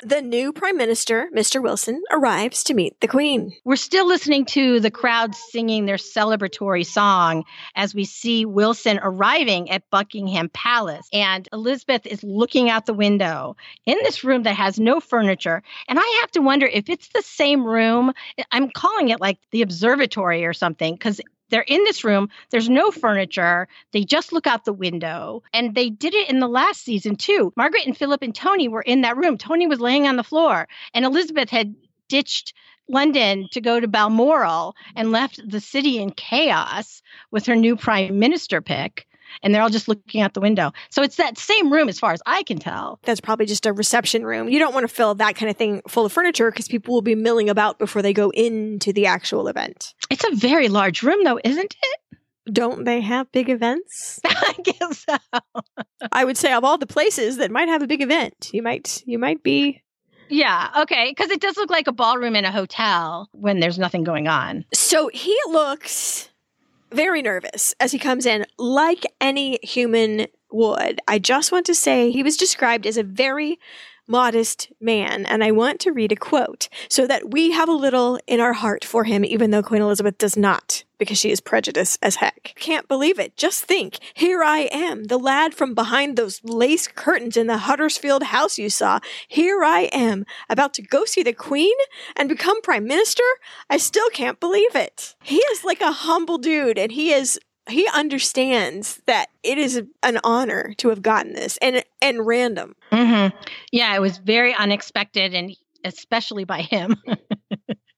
The 0.03 0.21
new 0.21 0.53
prime 0.53 0.77
minister, 0.77 1.29
Mr. 1.35 1.61
Wilson, 1.63 2.03
arrives 2.11 2.63
to 2.65 2.73
meet 2.73 2.99
the 2.99 3.07
queen. 3.07 3.53
We're 3.63 3.75
still 3.75 4.07
listening 4.07 4.45
to 4.47 4.79
the 4.79 4.91
crowd 4.91 5.33
singing 5.33 5.85
their 5.85 5.95
celebratory 5.95 6.85
song 6.85 7.43
as 7.75 7.95
we 7.95 8.05
see 8.05 8.45
Wilson 8.45 8.99
arriving 9.01 9.71
at 9.71 9.89
Buckingham 9.89 10.49
Palace. 10.49 11.07
And 11.11 11.49
Elizabeth 11.51 12.05
is 12.05 12.23
looking 12.23 12.69
out 12.69 12.85
the 12.85 12.93
window 12.93 13.55
in 13.85 13.97
this 14.03 14.23
room 14.23 14.43
that 14.43 14.55
has 14.55 14.79
no 14.79 14.99
furniture. 15.05 15.63
And 15.87 15.99
I 15.99 16.19
have 16.21 16.31
to 16.31 16.41
wonder 16.41 16.65
if 16.65 16.89
it's 16.89 17.09
the 17.09 17.21
same 17.21 17.65
room. 17.65 18.13
I'm 18.51 18.69
calling 18.69 19.09
it 19.09 19.21
like 19.21 19.39
the 19.51 19.61
observatory 19.61 20.45
or 20.45 20.53
something 20.53 20.93
because 20.93 21.21
they're 21.49 21.61
in 21.61 21.83
this 21.83 22.03
room. 22.03 22.29
There's 22.49 22.69
no 22.69 22.91
furniture. 22.91 23.67
They 23.91 24.03
just 24.03 24.33
look 24.33 24.47
out 24.47 24.65
the 24.65 24.73
window. 24.73 25.43
And 25.53 25.75
they 25.75 25.89
did 25.89 26.13
it 26.13 26.29
in 26.29 26.39
the 26.39 26.47
last 26.47 26.83
season 26.83 27.15
too. 27.15 27.53
Margaret 27.55 27.85
and 27.85 27.97
Philip 27.97 28.21
and 28.23 28.33
Tony 28.33 28.67
were 28.67 28.81
in 28.81 29.01
that 29.01 29.17
room. 29.17 29.37
Tony 29.37 29.67
was 29.67 29.79
laying 29.79 30.07
on 30.07 30.15
the 30.15 30.23
floor, 30.23 30.67
and 30.93 31.05
Elizabeth 31.05 31.49
had 31.49 31.75
ditched 32.07 32.53
London 32.87 33.47
to 33.51 33.61
go 33.61 33.79
to 33.79 33.87
Balmoral 33.87 34.75
and 34.95 35.11
left 35.11 35.41
the 35.47 35.59
city 35.59 35.97
in 35.97 36.11
chaos 36.11 37.01
with 37.31 37.47
her 37.47 37.55
new 37.55 37.75
prime 37.75 38.19
minister 38.19 38.61
pick. 38.61 39.07
And 39.43 39.53
they're 39.53 39.61
all 39.61 39.69
just 39.69 39.87
looking 39.87 40.21
out 40.21 40.33
the 40.33 40.41
window. 40.41 40.71
So 40.89 41.01
it's 41.01 41.17
that 41.17 41.37
same 41.37 41.71
room 41.71 41.89
as 41.89 41.99
far 41.99 42.11
as 42.13 42.21
I 42.25 42.43
can 42.43 42.57
tell. 42.57 42.99
That's 43.03 43.21
probably 43.21 43.45
just 43.45 43.65
a 43.65 43.73
reception 43.73 44.25
room. 44.25 44.49
You 44.49 44.59
don't 44.59 44.73
want 44.73 44.87
to 44.87 44.93
fill 44.93 45.15
that 45.15 45.35
kind 45.35 45.49
of 45.49 45.57
thing 45.57 45.81
full 45.87 46.05
of 46.05 46.11
furniture 46.13 46.51
because 46.51 46.67
people 46.67 46.93
will 46.93 47.01
be 47.01 47.15
milling 47.15 47.49
about 47.49 47.79
before 47.79 48.01
they 48.01 48.13
go 48.13 48.29
into 48.31 48.93
the 48.93 49.05
actual 49.05 49.47
event. 49.47 49.93
It's 50.09 50.23
a 50.23 50.35
very 50.35 50.67
large 50.69 51.03
room, 51.03 51.23
though, 51.23 51.39
isn't 51.43 51.75
it? 51.81 51.99
Don't 52.53 52.83
they 52.83 53.01
have 53.01 53.31
big 53.31 53.49
events? 53.49 54.19
I 54.25 54.55
guess 54.63 55.05
so. 55.09 55.17
I 56.11 56.23
would 56.23 56.37
say 56.37 56.53
of 56.53 56.63
all 56.63 56.77
the 56.77 56.85
places 56.85 57.37
that 57.37 57.49
might 57.49 57.67
have 57.69 57.81
a 57.81 57.87
big 57.87 58.01
event, 58.01 58.51
you 58.53 58.61
might 58.61 59.01
you 59.07 59.17
might 59.17 59.41
be 59.41 59.81
Yeah, 60.29 60.69
okay. 60.81 61.09
Because 61.09 61.31
it 61.31 61.41
does 61.41 61.57
look 61.57 61.71
like 61.71 61.87
a 61.87 61.91
ballroom 61.91 62.35
in 62.35 62.45
a 62.45 62.51
hotel 62.51 63.29
when 63.31 63.59
there's 63.59 63.79
nothing 63.79 64.03
going 64.03 64.27
on. 64.27 64.63
So 64.73 65.09
he 65.11 65.35
looks 65.49 66.29
very 66.95 67.21
nervous 67.21 67.75
as 67.79 67.91
he 67.91 67.99
comes 67.99 68.25
in, 68.25 68.45
like 68.57 69.05
any 69.19 69.59
human 69.61 70.27
would. 70.51 71.01
I 71.07 71.19
just 71.19 71.51
want 71.51 71.65
to 71.65 71.75
say 71.75 72.11
he 72.11 72.23
was 72.23 72.37
described 72.37 72.87
as 72.87 72.97
a 72.97 73.03
very 73.03 73.59
modest 74.07 74.71
man, 74.79 75.25
and 75.25 75.43
I 75.43 75.51
want 75.51 75.79
to 75.81 75.91
read 75.91 76.11
a 76.11 76.15
quote 76.15 76.69
so 76.89 77.07
that 77.07 77.31
we 77.31 77.51
have 77.51 77.69
a 77.69 77.73
little 77.73 78.19
in 78.27 78.39
our 78.39 78.53
heart 78.53 78.85
for 78.85 79.03
him, 79.03 79.25
even 79.25 79.51
though 79.51 79.63
Queen 79.63 79.81
Elizabeth 79.81 80.17
does 80.17 80.37
not, 80.37 80.83
because 80.97 81.17
she 81.17 81.31
is 81.31 81.41
prejudiced 81.41 81.99
as 82.01 82.15
heck. 82.15 82.53
Can't 82.55 82.87
believe 82.87 83.19
it. 83.19 83.35
Just 83.35 83.65
think, 83.65 83.99
here 84.13 84.43
I 84.43 84.69
am, 84.71 85.05
the 85.05 85.17
lad 85.17 85.53
from 85.53 85.73
behind 85.73 86.15
those 86.17 86.41
lace 86.43 86.87
curtains 86.87 87.37
in 87.37 87.47
the 87.47 87.59
Huddersfield 87.59 88.23
house 88.23 88.57
you 88.57 88.69
saw. 88.69 88.99
Here 89.27 89.63
I 89.63 89.89
am, 89.91 90.25
about 90.49 90.73
to 90.75 90.81
go 90.81 91.05
see 91.05 91.23
the 91.23 91.33
Queen 91.33 91.75
and 92.15 92.29
become 92.29 92.61
Prime 92.61 92.85
Minister. 92.85 93.23
I 93.69 93.77
still 93.77 94.09
can't 94.11 94.39
believe 94.39 94.75
it. 94.75 95.15
He 95.23 95.37
is 95.37 95.63
like 95.63 95.81
a 95.81 95.91
humble 95.91 96.37
dude, 96.37 96.77
and 96.77 96.91
he 96.91 97.11
is 97.11 97.39
he 97.69 97.87
understands 97.93 99.01
that 99.07 99.29
it 99.43 99.57
is 99.57 99.81
an 100.03 100.19
honor 100.23 100.73
to 100.77 100.89
have 100.89 101.01
gotten 101.01 101.33
this 101.33 101.57
and 101.61 101.83
and 102.01 102.25
random. 102.25 102.75
hmm 102.91 103.27
Yeah, 103.71 103.95
it 103.95 104.01
was 104.01 104.17
very 104.17 104.53
unexpected 104.53 105.33
and 105.33 105.55
especially 105.83 106.43
by 106.43 106.61
him. 106.61 106.95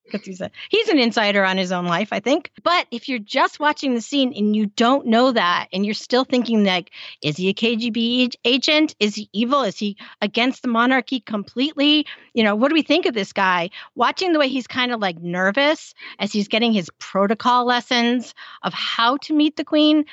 because 0.10 0.26
he's 0.26 0.42
a 0.42 0.52
he's 0.70 0.90
an 0.90 1.00
insider 1.00 1.44
on 1.44 1.58
his 1.58 1.72
own 1.72 1.86
life, 1.86 2.10
I 2.12 2.20
think. 2.20 2.52
But 2.64 2.88
if 2.92 3.10
you're 3.10 3.20
just 3.20 3.60
watching 3.60 3.94
the 3.94 4.02
scene 4.02 4.34
and 4.36 4.56
you 4.56 4.68
don't 4.68 5.08
know 5.08 5.32
that, 5.32 5.68
and 5.72 5.86
you're 5.86 5.94
still 5.94 6.24
thinking 6.24 6.64
like, 6.64 6.92
is 7.22 7.38
he 7.38 7.50
a 7.50 7.54
KGB 7.54 8.34
agent? 8.46 8.96
Is 9.00 9.16
he 9.16 9.30
evil? 9.34 9.64
Is 9.64 9.78
he 9.78 9.98
against 10.22 10.62
the 10.62 10.68
monarchy 10.68 11.20
completely? 11.20 12.06
You 12.34 12.44
know, 12.44 12.56
what 12.56 12.70
do 12.70 12.74
we 12.74 12.82
think 12.82 13.06
of 13.06 13.14
this 13.14 13.34
guy? 13.34 13.70
Watching 13.96 14.34
the 14.34 14.40
way 14.40 14.48
he's 14.48 14.68
kind 14.68 14.92
of 14.92 15.00
like 15.00 15.20
nervous 15.20 15.94
as 16.20 16.32
he's 16.32 16.48
getting 16.48 16.74
his 16.74 16.90
protocol 17.00 17.66
lessons 17.66 18.34
of 18.64 18.74
how 18.74 19.18
to 19.18 19.34
meet 19.34 19.56
the 19.56 19.64
queen 19.64 20.06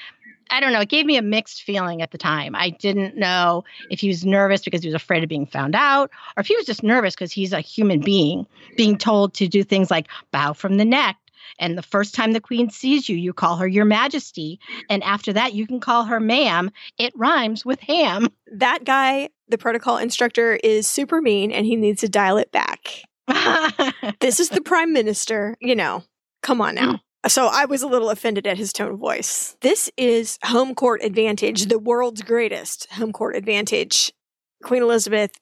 I 0.50 0.60
don't 0.60 0.72
know. 0.72 0.80
It 0.80 0.88
gave 0.88 1.06
me 1.06 1.16
a 1.16 1.22
mixed 1.22 1.62
feeling 1.62 2.02
at 2.02 2.10
the 2.10 2.18
time. 2.18 2.54
I 2.54 2.70
didn't 2.70 3.16
know 3.16 3.64
if 3.90 4.00
he 4.00 4.08
was 4.08 4.24
nervous 4.24 4.62
because 4.62 4.82
he 4.82 4.88
was 4.88 4.94
afraid 4.94 5.22
of 5.22 5.28
being 5.28 5.46
found 5.46 5.74
out, 5.74 6.10
or 6.36 6.40
if 6.40 6.46
he 6.46 6.56
was 6.56 6.66
just 6.66 6.82
nervous 6.82 7.14
because 7.14 7.32
he's 7.32 7.52
a 7.52 7.60
human 7.60 8.00
being 8.00 8.46
being 8.76 8.98
told 8.98 9.34
to 9.34 9.48
do 9.48 9.64
things 9.64 9.90
like 9.90 10.08
bow 10.30 10.52
from 10.52 10.76
the 10.76 10.84
neck. 10.84 11.16
And 11.58 11.78
the 11.78 11.82
first 11.82 12.14
time 12.14 12.32
the 12.32 12.40
queen 12.40 12.70
sees 12.70 13.08
you, 13.08 13.16
you 13.16 13.32
call 13.32 13.56
her 13.56 13.66
your 13.66 13.84
majesty. 13.84 14.58
And 14.88 15.02
after 15.04 15.32
that, 15.32 15.54
you 15.54 15.66
can 15.66 15.78
call 15.78 16.04
her 16.04 16.18
ma'am. 16.18 16.70
It 16.98 17.12
rhymes 17.16 17.64
with 17.64 17.80
ham. 17.80 18.28
That 18.52 18.84
guy, 18.84 19.28
the 19.48 19.58
protocol 19.58 19.98
instructor, 19.98 20.58
is 20.64 20.88
super 20.88 21.20
mean 21.20 21.52
and 21.52 21.66
he 21.66 21.76
needs 21.76 22.00
to 22.00 22.08
dial 22.08 22.38
it 22.38 22.50
back. 22.50 23.02
this 24.20 24.40
is 24.40 24.48
the 24.48 24.60
prime 24.60 24.92
minister, 24.92 25.56
you 25.60 25.74
know. 25.74 26.02
Come 26.42 26.60
on 26.60 26.74
now. 26.74 26.92
Mm. 26.94 27.00
So 27.26 27.46
I 27.46 27.64
was 27.64 27.82
a 27.82 27.86
little 27.86 28.10
offended 28.10 28.46
at 28.46 28.58
his 28.58 28.72
tone 28.72 28.92
of 28.92 28.98
voice. 28.98 29.56
This 29.62 29.90
is 29.96 30.38
home 30.44 30.74
court 30.74 31.02
advantage, 31.02 31.66
the 31.66 31.78
world's 31.78 32.22
greatest 32.22 32.86
home 32.92 33.12
court 33.12 33.34
advantage. 33.34 34.12
Queen 34.62 34.82
Elizabeth 34.82 35.32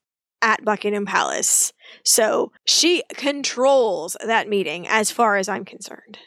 at 0.40 0.64
Buckingham 0.64 1.06
Palace. 1.06 1.72
So 2.04 2.52
she 2.66 3.02
controls 3.14 4.16
that 4.24 4.48
meeting 4.48 4.86
as 4.88 5.10
far 5.10 5.36
as 5.36 5.48
I'm 5.48 5.64
concerned. 5.64 6.18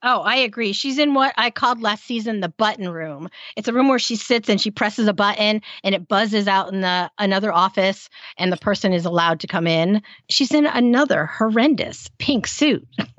Oh, 0.00 0.20
I 0.20 0.36
agree. 0.36 0.72
She's 0.72 0.96
in 0.98 1.12
what 1.12 1.34
I 1.36 1.50
called 1.50 1.80
last 1.82 2.04
season 2.04 2.38
the 2.38 2.48
button 2.48 2.88
room. 2.88 3.28
It's 3.56 3.66
a 3.66 3.72
room 3.72 3.88
where 3.88 3.98
she 3.98 4.14
sits 4.14 4.48
and 4.48 4.60
she 4.60 4.70
presses 4.70 5.08
a 5.08 5.12
button 5.12 5.60
and 5.82 5.94
it 5.94 6.06
buzzes 6.06 6.46
out 6.46 6.72
in 6.72 6.82
the 6.82 7.10
another 7.18 7.52
office 7.52 8.08
and 8.36 8.52
the 8.52 8.56
person 8.56 8.92
is 8.92 9.04
allowed 9.04 9.40
to 9.40 9.48
come 9.48 9.66
in. 9.66 10.02
She's 10.28 10.54
in 10.54 10.66
another 10.66 11.26
horrendous 11.26 12.08
pink 12.18 12.46
suit. 12.46 12.86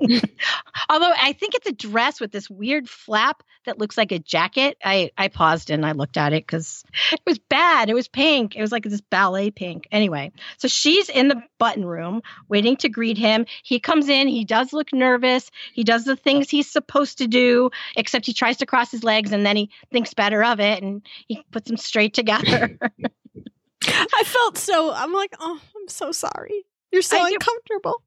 Although 0.88 1.12
I 1.20 1.34
think 1.34 1.54
it's 1.54 1.68
a 1.68 1.72
dress 1.72 2.18
with 2.18 2.32
this 2.32 2.48
weird 2.48 2.88
flap 2.88 3.42
that 3.66 3.78
looks 3.78 3.98
like 3.98 4.10
a 4.10 4.18
jacket. 4.18 4.78
I 4.82 5.10
I 5.18 5.28
paused 5.28 5.68
and 5.68 5.84
I 5.84 5.92
looked 5.92 6.16
at 6.16 6.32
it 6.32 6.46
cuz 6.46 6.82
it 7.12 7.20
was 7.26 7.38
bad. 7.38 7.90
It 7.90 7.94
was 7.94 8.08
pink. 8.08 8.56
It 8.56 8.62
was 8.62 8.72
like 8.72 8.84
this 8.84 9.02
ballet 9.02 9.50
pink. 9.50 9.86
Anyway, 9.92 10.32
so 10.56 10.66
she's 10.66 11.10
in 11.10 11.28
the 11.28 11.42
button 11.58 11.84
room 11.84 12.22
waiting 12.48 12.76
to 12.78 12.88
greet 12.88 13.18
him. 13.18 13.44
He 13.62 13.80
comes 13.80 14.08
in, 14.08 14.28
he 14.28 14.46
does 14.46 14.72
look 14.72 14.94
nervous. 14.94 15.50
He 15.74 15.84
does 15.84 16.04
the 16.04 16.16
things 16.16 16.48
he's 16.48 16.69
supposed 16.70 17.18
to 17.18 17.26
do, 17.26 17.70
except 17.96 18.26
he 18.26 18.32
tries 18.32 18.56
to 18.58 18.66
cross 18.66 18.90
his 18.90 19.04
legs 19.04 19.32
and 19.32 19.44
then 19.44 19.56
he 19.56 19.70
thinks 19.92 20.14
better 20.14 20.42
of 20.44 20.60
it 20.60 20.82
and 20.82 21.06
he 21.28 21.42
puts 21.50 21.68
them 21.68 21.76
straight 21.76 22.14
together. 22.14 22.78
I 23.86 24.22
felt 24.24 24.58
so, 24.58 24.92
I'm 24.92 25.12
like, 25.12 25.34
oh, 25.40 25.60
I'm 25.76 25.88
so 25.88 26.12
sorry. 26.12 26.64
You're 26.92 27.02
so 27.02 27.18
I 27.18 27.28
uncomfortable. 27.28 28.02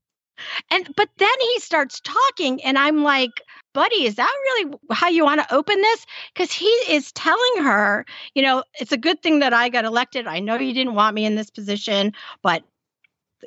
And, 0.71 0.93
but 0.95 1.09
then 1.17 1.39
he 1.39 1.59
starts 1.59 2.01
talking 2.01 2.61
and 2.63 2.77
I'm 2.77 3.03
like, 3.03 3.41
buddy, 3.73 4.05
is 4.05 4.15
that 4.15 4.33
really 4.43 4.73
how 4.91 5.09
you 5.09 5.23
want 5.23 5.41
to 5.41 5.53
open 5.53 5.79
this? 5.79 6.05
Because 6.33 6.51
he 6.51 6.65
is 6.89 7.11
telling 7.11 7.63
her, 7.63 8.05
you 8.33 8.41
know, 8.41 8.63
it's 8.79 8.91
a 8.91 8.97
good 8.97 9.21
thing 9.21 9.39
that 9.39 9.53
I 9.53 9.69
got 9.69 9.85
elected. 9.85 10.27
I 10.27 10.39
know 10.39 10.55
you 10.55 10.73
didn't 10.73 10.95
want 10.95 11.15
me 11.15 11.25
in 11.25 11.35
this 11.35 11.49
position, 11.49 12.13
but 12.41 12.63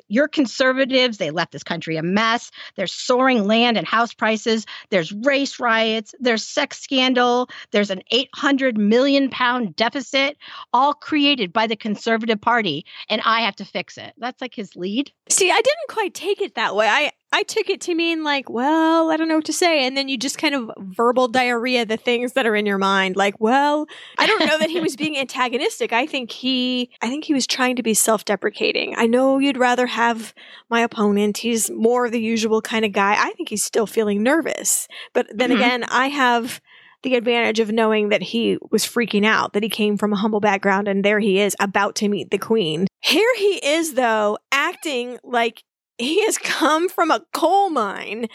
your 0.07 0.27
conservatives, 0.27 1.17
they 1.17 1.31
left 1.31 1.51
this 1.51 1.63
country 1.63 1.97
a 1.97 2.03
mess. 2.03 2.51
There's 2.75 2.93
soaring 2.93 3.45
land 3.45 3.77
and 3.77 3.87
house 3.87 4.13
prices. 4.13 4.65
There's 4.89 5.11
race 5.11 5.59
riots. 5.59 6.13
There's 6.19 6.45
sex 6.45 6.79
scandal. 6.79 7.49
There's 7.71 7.89
an 7.89 8.01
800 8.11 8.77
million 8.77 9.29
pound 9.29 9.75
deficit, 9.75 10.37
all 10.73 10.93
created 10.93 11.53
by 11.53 11.67
the 11.67 11.75
Conservative 11.75 12.39
Party. 12.39 12.85
And 13.09 13.21
I 13.25 13.41
have 13.41 13.55
to 13.57 13.65
fix 13.65 13.97
it. 13.97 14.13
That's 14.17 14.41
like 14.41 14.55
his 14.55 14.75
lead. 14.75 15.11
See, 15.29 15.51
I 15.51 15.61
didn't 15.61 15.89
quite 15.89 16.13
take 16.13 16.41
it 16.41 16.55
that 16.55 16.75
way. 16.75 16.87
I, 16.87 17.11
I 17.33 17.43
took 17.43 17.69
it 17.69 17.81
to 17.81 17.95
mean 17.95 18.23
like, 18.23 18.49
well, 18.49 19.11
I 19.11 19.17
don't 19.17 19.27
know 19.27 19.35
what 19.35 19.45
to 19.45 19.53
say. 19.53 19.85
And 19.85 19.97
then 19.97 20.07
you 20.07 20.17
just 20.17 20.37
kind 20.37 20.55
of 20.55 20.71
verbal 20.77 21.27
diarrhea 21.27 21.85
the 21.85 21.97
things 21.97 22.33
that 22.33 22.45
are 22.45 22.55
in 22.55 22.65
your 22.65 22.77
mind. 22.77 23.17
Like, 23.17 23.35
well, 23.39 23.85
I 24.17 24.27
don't 24.27 24.45
know 24.45 24.57
that 24.57 24.69
he 24.69 24.79
was 24.79 24.95
being 24.95 25.17
antagonistic. 25.19 25.91
I 25.91 26.05
think 26.05 26.31
he, 26.31 26.89
I 27.01 27.09
think 27.09 27.25
he 27.25 27.33
was 27.33 27.45
trying 27.45 27.75
to 27.75 27.83
be 27.83 27.93
self-deprecating. 27.93 28.95
I 28.97 29.07
know 29.07 29.39
you'd 29.39 29.57
rather 29.57 29.87
have 29.87 30.33
my 30.69 30.79
opponent. 30.81 31.39
He's 31.39 31.69
more 31.69 32.09
the 32.09 32.21
usual 32.21 32.61
kind 32.61 32.85
of 32.85 32.93
guy. 32.93 33.15
I 33.17 33.31
think 33.33 33.49
he's 33.49 33.63
still 33.63 33.87
feeling 33.87 34.23
nervous. 34.23 34.87
But 35.13 35.27
then 35.33 35.49
mm-hmm. 35.49 35.59
again, 35.59 35.83
I 35.83 36.07
have 36.07 36.61
the 37.03 37.15
advantage 37.15 37.59
of 37.59 37.71
knowing 37.71 38.09
that 38.09 38.21
he 38.21 38.57
was 38.71 38.83
freaking 38.83 39.25
out, 39.25 39.53
that 39.53 39.63
he 39.63 39.69
came 39.69 39.97
from 39.97 40.13
a 40.13 40.17
humble 40.17 40.39
background 40.39 40.87
and 40.87 41.03
there 41.03 41.19
he 41.19 41.39
is 41.39 41.55
about 41.59 41.95
to 41.95 42.09
meet 42.09 42.31
the 42.31 42.37
queen. 42.37 42.87
Here 43.01 43.33
he 43.37 43.59
is 43.63 43.93
though, 43.93 44.37
acting 44.51 45.19
like 45.23 45.63
he 45.97 46.25
has 46.25 46.37
come 46.37 46.89
from 46.89 47.11
a 47.11 47.25
coal 47.33 47.69
mine. 47.69 48.27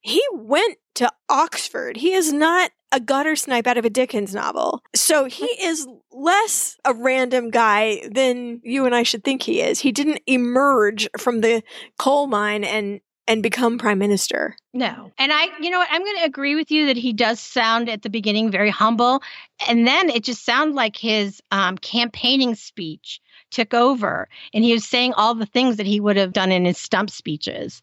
He 0.00 0.22
went 0.32 0.78
to 0.96 1.10
Oxford. 1.28 1.96
He 1.96 2.12
is 2.12 2.32
not 2.32 2.70
a 2.90 3.00
gutter 3.00 3.36
snipe 3.36 3.66
out 3.66 3.76
of 3.76 3.84
a 3.84 3.90
Dickens 3.90 4.34
novel. 4.34 4.82
So 4.94 5.26
he 5.26 5.46
is 5.60 5.86
less 6.10 6.76
a 6.84 6.94
random 6.94 7.50
guy 7.50 8.08
than 8.10 8.60
you 8.64 8.86
and 8.86 8.94
I 8.94 9.02
should 9.02 9.24
think 9.24 9.42
he 9.42 9.60
is. 9.60 9.80
He 9.80 9.92
didn't 9.92 10.20
emerge 10.26 11.08
from 11.18 11.40
the 11.40 11.62
coal 11.98 12.26
mine 12.26 12.64
and 12.64 13.00
and 13.26 13.42
become 13.42 13.76
prime 13.76 13.98
minister. 13.98 14.56
No. 14.72 15.12
And 15.18 15.30
I, 15.30 15.48
you 15.60 15.68
know 15.68 15.78
what, 15.78 15.88
I'm 15.90 16.02
going 16.02 16.16
to 16.16 16.24
agree 16.24 16.54
with 16.54 16.70
you 16.70 16.86
that 16.86 16.96
he 16.96 17.12
does 17.12 17.38
sound 17.38 17.90
at 17.90 18.00
the 18.00 18.08
beginning 18.08 18.50
very 18.50 18.70
humble. 18.70 19.22
And 19.68 19.86
then 19.86 20.08
it 20.08 20.24
just 20.24 20.46
sounded 20.46 20.74
like 20.74 20.96
his 20.96 21.42
um, 21.50 21.76
campaigning 21.76 22.54
speech 22.54 23.20
took 23.50 23.74
over 23.74 24.28
and 24.52 24.64
he 24.64 24.72
was 24.72 24.84
saying 24.84 25.12
all 25.14 25.34
the 25.34 25.46
things 25.46 25.76
that 25.76 25.86
he 25.86 26.00
would 26.00 26.16
have 26.16 26.32
done 26.32 26.52
in 26.52 26.64
his 26.64 26.78
stump 26.78 27.10
speeches 27.10 27.82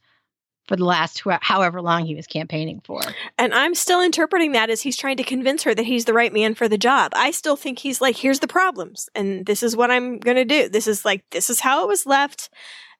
for 0.67 0.75
the 0.75 0.85
last 0.85 1.21
wh- 1.21 1.37
however 1.41 1.81
long 1.81 2.05
he 2.05 2.15
was 2.15 2.27
campaigning 2.27 2.81
for. 2.83 3.01
And 3.37 3.53
I'm 3.53 3.75
still 3.75 4.01
interpreting 4.01 4.53
that 4.53 4.69
as 4.69 4.81
he's 4.81 4.97
trying 4.97 5.17
to 5.17 5.23
convince 5.23 5.63
her 5.63 5.75
that 5.75 5.85
he's 5.85 6.05
the 6.05 6.13
right 6.13 6.33
man 6.33 6.55
for 6.55 6.67
the 6.67 6.77
job. 6.77 7.11
I 7.15 7.31
still 7.31 7.55
think 7.55 7.79
he's 7.79 8.01
like, 8.01 8.17
here's 8.17 8.39
the 8.39 8.47
problems, 8.47 9.09
and 9.15 9.45
this 9.45 9.63
is 9.63 9.75
what 9.75 9.91
I'm 9.91 10.19
going 10.19 10.37
to 10.37 10.45
do. 10.45 10.69
This 10.69 10.87
is 10.87 11.05
like, 11.05 11.23
this 11.31 11.49
is 11.49 11.59
how 11.59 11.83
it 11.83 11.87
was 11.87 12.05
left, 12.05 12.49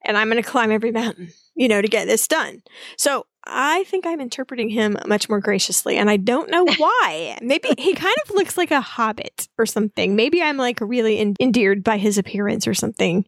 and 0.04 0.18
I'm 0.18 0.30
going 0.30 0.42
to 0.42 0.48
climb 0.50 0.72
every 0.72 0.92
mountain, 0.92 1.32
you 1.56 1.68
know, 1.68 1.82
to 1.82 1.88
get 1.88 2.06
this 2.06 2.28
done. 2.28 2.62
So 2.98 3.26
I 3.48 3.84
think 3.86 4.06
I'm 4.06 4.22
interpreting 4.22 4.70
him 4.70 4.98
much 5.08 5.30
more 5.30 5.40
graciously, 5.40 5.98
and 5.98 6.10
I 6.10 6.18
don't 6.18 6.50
know 6.50 6.66
why. 6.78 7.38
Maybe 7.42 7.70
he 7.78 7.94
kind 7.94 8.16
of 8.26 8.32
looks 8.36 8.58
like 8.58 8.72
a 8.72 8.82
hobbit 8.82 9.48
or 9.58 9.66
something. 9.66 10.16
Maybe 10.16 10.42
I'm 10.42 10.58
like 10.58 10.80
really 10.82 11.20
in- 11.20 11.36
endeared 11.40 11.84
by 11.84 11.98
his 11.98 12.18
appearance 12.18 12.68
or 12.68 12.74
something. 12.74 13.26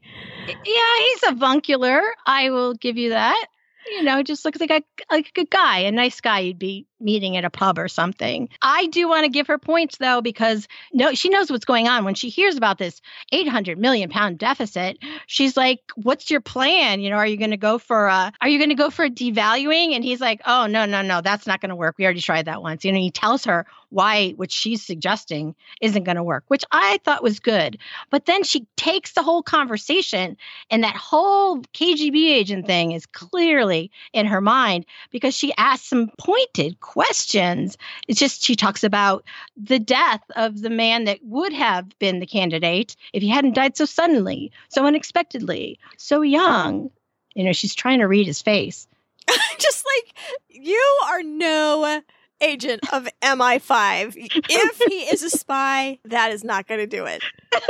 Yeah, 0.48 0.54
he's 1.00 1.24
avuncular. 1.32 2.02
I 2.26 2.50
will 2.50 2.74
give 2.74 2.98
you 2.98 3.10
that. 3.10 3.46
You 3.90 4.04
know, 4.04 4.22
just 4.22 4.44
looks 4.44 4.60
like 4.60 4.72
a 4.72 4.82
like 5.10 5.28
a 5.30 5.32
good 5.34 5.50
guy, 5.50 5.80
a 5.80 5.92
nice 5.92 6.20
guy 6.20 6.40
you'd 6.40 6.60
be 6.60 6.88
meeting 7.00 7.38
at 7.38 7.46
a 7.46 7.50
pub 7.50 7.78
or 7.78 7.88
something. 7.88 8.50
I 8.62 8.88
do 8.88 9.08
want 9.08 9.26
to 9.26 9.30
give 9.30 9.48
her 9.48 9.58
points 9.58 9.98
though, 9.98 10.22
because 10.22 10.68
no, 10.94 11.14
she 11.14 11.30
knows 11.30 11.52
what's 11.52 11.66
going 11.66 11.88
on. 11.88 12.06
When 12.06 12.16
she 12.16 12.30
hears 12.30 12.58
about 12.58 12.78
this 12.78 13.02
800 13.32 13.78
million 13.78 14.10
pound 14.10 14.38
deficit, 14.40 14.98
she's 15.28 15.56
like, 15.58 15.80
"What's 15.96 16.30
your 16.32 16.42
plan? 16.42 17.02
You 17.02 17.10
know, 17.10 17.18
are 17.18 17.28
you 17.28 17.38
going 17.38 17.52
to 17.52 17.58
go 17.58 17.78
for 17.78 18.08
a, 18.08 18.32
are 18.42 18.50
you 18.50 18.58
going 18.58 18.70
to 18.70 18.76
go 18.76 18.90
for 18.90 19.06
a 19.06 19.10
devaluing?" 19.10 19.94
And 19.94 20.04
he's 20.04 20.22
like, 20.22 20.42
"Oh 20.46 20.68
no, 20.68 20.86
no, 20.86 21.02
no, 21.02 21.22
that's 21.22 21.48
not 21.48 21.62
going 21.62 21.70
to 21.70 21.76
work. 21.76 21.96
We 21.98 22.06
already 22.06 22.22
tried 22.22 22.46
that 22.46 22.62
once." 22.62 22.84
You 22.84 22.92
know, 22.92 23.00
he 23.00 23.12
tells 23.12 23.46
her 23.46 23.66
why 23.90 24.32
what 24.32 24.52
she's 24.52 24.86
suggesting 24.86 25.56
isn't 25.82 26.04
going 26.04 26.18
to 26.18 26.24
work, 26.24 26.44
which 26.48 26.64
I 26.72 27.00
thought 27.04 27.24
was 27.24 27.40
good. 27.40 27.78
But 28.10 28.26
then 28.26 28.44
she 28.44 28.66
takes 28.76 29.14
the 29.14 29.24
whole 29.24 29.44
conversation, 29.44 30.38
and 30.70 30.84
that 30.84 30.96
whole 30.96 31.62
KGB 31.74 32.32
agent 32.32 32.66
thing 32.66 32.92
is 32.92 33.06
clearly 33.06 33.92
in 34.14 34.26
her 34.26 34.42
mind 34.42 34.86
because 35.12 35.36
she 35.36 35.54
asks 35.58 35.88
some 35.88 36.10
pointed 36.18 36.80
questions. 36.88 37.78
It's 38.08 38.20
just 38.20 38.42
she 38.42 38.56
talks 38.56 38.84
about 38.84 39.26
the 39.58 39.78
death 39.78 40.24
of 40.36 40.62
the 40.62 40.70
man 40.70 41.04
that 41.04 41.20
would 41.22 41.52
have 41.54 41.88
been 42.00 42.20
the 42.20 42.26
candidate 42.26 42.96
if 43.14 43.22
he 43.22 43.28
hadn't 43.28 43.56
died 43.56 43.76
so 43.76 43.86
suddenly, 43.86 44.52
so 44.70 44.86
unexpectedly, 44.86 45.80
so 45.98 46.22
young. 46.22 46.90
You 47.36 47.44
know, 47.44 47.52
she's 47.52 47.76
trying 47.76 48.00
to 48.00 48.08
read 48.08 48.26
his 48.26 48.42
face. 48.42 48.88
just 49.60 49.86
like 49.86 50.14
you 50.50 51.00
are 51.08 51.22
no 51.24 52.02
agent 52.40 52.82
of 52.94 53.08
MI5. 53.22 54.14
If 54.50 54.78
he 54.78 55.00
is 55.14 55.24
a 55.24 55.30
spy, 55.30 56.00
that 56.06 56.32
is 56.32 56.44
not 56.44 56.68
going 56.68 56.80
to 56.80 56.88
do 56.88 57.06
it. 57.06 57.22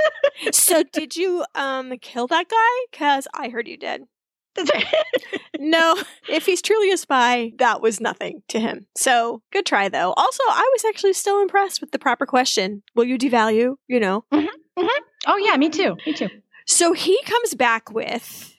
so, 0.54 0.84
did 0.84 1.16
you 1.16 1.44
um 1.56 1.98
kill 2.00 2.28
that 2.28 2.48
guy? 2.50 2.98
Cuz 2.98 3.28
I 3.34 3.50
heard 3.50 3.68
you 3.68 3.78
did. 3.78 4.04
no, 5.60 5.98
if 6.30 6.46
he's 6.46 6.62
truly 6.62 6.92
a 6.92 6.98
spy, 6.98 7.52
that 7.58 7.82
was 7.82 8.00
nothing 8.00 8.44
to 8.50 8.60
him. 8.60 8.88
So 8.96 9.42
good 9.52 9.66
try, 9.66 9.90
though. 9.90 10.14
Also, 10.14 10.44
I 10.48 10.70
was 10.74 10.86
actually 10.86 11.14
still 11.14 11.42
impressed 11.42 11.82
with 11.82 11.92
the 11.92 12.00
proper 12.00 12.26
question. 12.26 12.84
Will 12.96 13.06
you 13.06 13.18
devalue? 13.18 13.76
You 13.88 14.00
know. 14.00 14.26
Mm-hmm, 14.34 14.80
mm-hmm. 14.80 15.04
Oh 15.28 15.38
yeah, 15.38 15.58
me 15.58 15.70
too. 15.70 15.98
Me 16.06 16.14
too. 16.14 16.30
So 16.66 16.94
he 16.94 17.20
comes 17.26 17.54
back 17.54 17.92
with 17.92 18.54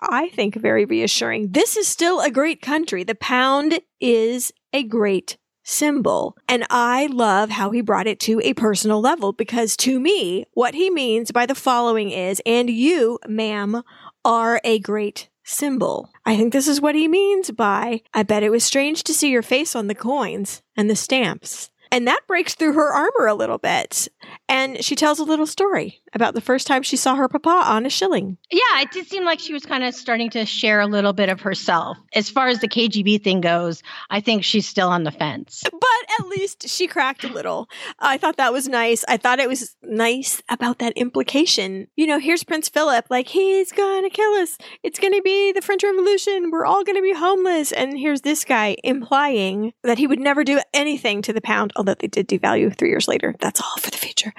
I 0.00 0.30
think, 0.30 0.54
very 0.54 0.84
reassuring. 0.84 1.52
This 1.52 1.76
is 1.76 1.86
still 1.86 2.20
a 2.20 2.30
great 2.30 2.62
country. 2.62 3.04
The 3.04 3.14
pound 3.14 3.80
is 4.00 4.52
a 4.72 4.82
great 4.82 5.36
symbol. 5.62 6.36
And 6.48 6.66
I 6.70 7.06
love 7.06 7.50
how 7.50 7.70
he 7.70 7.80
brought 7.80 8.06
it 8.06 8.18
to 8.20 8.40
a 8.42 8.54
personal 8.54 9.00
level 9.00 9.32
because 9.32 9.76
to 9.78 10.00
me, 10.00 10.44
what 10.54 10.74
he 10.74 10.90
means 10.90 11.30
by 11.30 11.46
the 11.46 11.54
following 11.54 12.10
is, 12.10 12.40
and 12.46 12.70
you, 12.70 13.18
ma'am, 13.28 13.82
are 14.24 14.60
a 14.64 14.78
great 14.78 15.28
symbol. 15.50 16.10
I 16.24 16.36
think 16.36 16.52
this 16.52 16.68
is 16.68 16.80
what 16.80 16.94
he 16.94 17.08
means 17.08 17.50
by, 17.50 18.02
I 18.14 18.22
bet 18.22 18.42
it 18.42 18.50
was 18.50 18.64
strange 18.64 19.02
to 19.04 19.14
see 19.14 19.30
your 19.30 19.42
face 19.42 19.74
on 19.74 19.86
the 19.86 19.94
coins 19.94 20.62
and 20.76 20.88
the 20.88 20.96
stamps. 20.96 21.69
And 21.92 22.06
that 22.06 22.20
breaks 22.26 22.54
through 22.54 22.74
her 22.74 22.92
armor 22.92 23.26
a 23.26 23.34
little 23.34 23.58
bit. 23.58 24.08
And 24.48 24.84
she 24.84 24.94
tells 24.94 25.18
a 25.18 25.24
little 25.24 25.46
story 25.46 26.02
about 26.12 26.34
the 26.34 26.40
first 26.40 26.66
time 26.66 26.82
she 26.82 26.96
saw 26.96 27.14
her 27.14 27.28
papa 27.28 27.48
on 27.48 27.86
a 27.86 27.90
shilling. 27.90 28.36
Yeah, 28.50 28.80
it 28.80 28.90
did 28.90 29.06
seem 29.06 29.24
like 29.24 29.40
she 29.40 29.52
was 29.52 29.64
kind 29.64 29.84
of 29.84 29.94
starting 29.94 30.30
to 30.30 30.44
share 30.44 30.80
a 30.80 30.86
little 30.86 31.12
bit 31.12 31.28
of 31.28 31.40
herself. 31.40 31.96
As 32.14 32.28
far 32.28 32.48
as 32.48 32.60
the 32.60 32.68
KGB 32.68 33.22
thing 33.22 33.40
goes, 33.40 33.82
I 34.10 34.20
think 34.20 34.44
she's 34.44 34.68
still 34.68 34.88
on 34.88 35.04
the 35.04 35.12
fence. 35.12 35.62
But 35.70 36.20
at 36.20 36.26
least 36.26 36.68
she 36.68 36.86
cracked 36.86 37.24
a 37.24 37.32
little. 37.32 37.68
I 37.98 38.18
thought 38.18 38.36
that 38.36 38.52
was 38.52 38.68
nice. 38.68 39.04
I 39.08 39.16
thought 39.16 39.38
it 39.38 39.48
was 39.48 39.76
nice 39.82 40.42
about 40.48 40.78
that 40.78 40.92
implication. 40.96 41.86
You 41.96 42.06
know, 42.06 42.18
here's 42.18 42.44
Prince 42.44 42.68
Philip, 42.68 43.06
like, 43.10 43.28
he's 43.28 43.72
gonna 43.72 44.10
kill 44.10 44.32
us. 44.34 44.58
It's 44.82 44.98
gonna 44.98 45.22
be 45.22 45.52
the 45.52 45.62
French 45.62 45.82
Revolution. 45.84 46.50
We're 46.50 46.66
all 46.66 46.84
gonna 46.84 47.02
be 47.02 47.14
homeless. 47.14 47.72
And 47.72 47.98
here's 47.98 48.22
this 48.22 48.44
guy 48.44 48.76
implying 48.82 49.72
that 49.84 49.98
he 49.98 50.06
would 50.06 50.20
never 50.20 50.44
do 50.44 50.60
anything 50.74 51.22
to 51.22 51.32
the 51.32 51.40
pound, 51.40 51.72
although 51.80 51.94
they 51.94 52.08
did 52.08 52.28
devalue 52.28 52.76
three 52.76 52.90
years 52.90 53.08
later. 53.08 53.34
That's 53.40 53.58
all 53.58 53.76
for 53.78 53.90
the 53.90 53.96
future. 53.96 54.34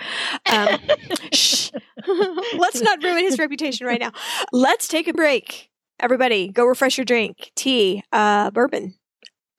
Um, 0.46 0.78
shh. 1.34 1.72
Let's 2.08 2.82
not 2.82 3.04
ruin 3.04 3.24
his 3.24 3.40
reputation 3.40 3.88
right 3.88 4.00
now. 4.00 4.12
Let's 4.54 4.88
take 4.88 5.08
a 5.08 5.14
break. 5.14 5.72
Everybody, 6.00 6.50
go 6.50 6.66
refresh 6.66 7.00
your 7.00 7.06
drink. 7.06 7.52
Tea, 7.56 8.04
uh, 8.12 8.52
bourbon. 8.52 8.94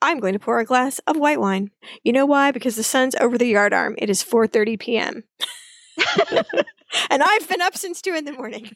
I'm 0.01 0.21
going 0.21 0.33
to 0.33 0.39
pour 0.39 0.59
a 0.59 0.65
glass 0.65 0.99
of 1.07 1.17
white 1.17 1.41
wine. 1.41 1.71
You 2.03 2.13
know 2.13 2.25
why? 2.25 2.51
Because 2.51 2.77
the 2.77 2.83
sun's 2.83 3.15
over 3.15 3.37
the 3.37 3.51
yardarm. 3.51 3.95
It 3.97 4.09
is 4.09 4.23
4:30 4.23 4.79
p.m. 4.79 5.23
and 7.09 7.23
I've 7.23 7.49
been 7.49 7.61
up 7.61 7.75
since 7.75 8.01
2 8.01 8.15
in 8.15 8.25
the 8.25 8.33
morning. 8.33 8.71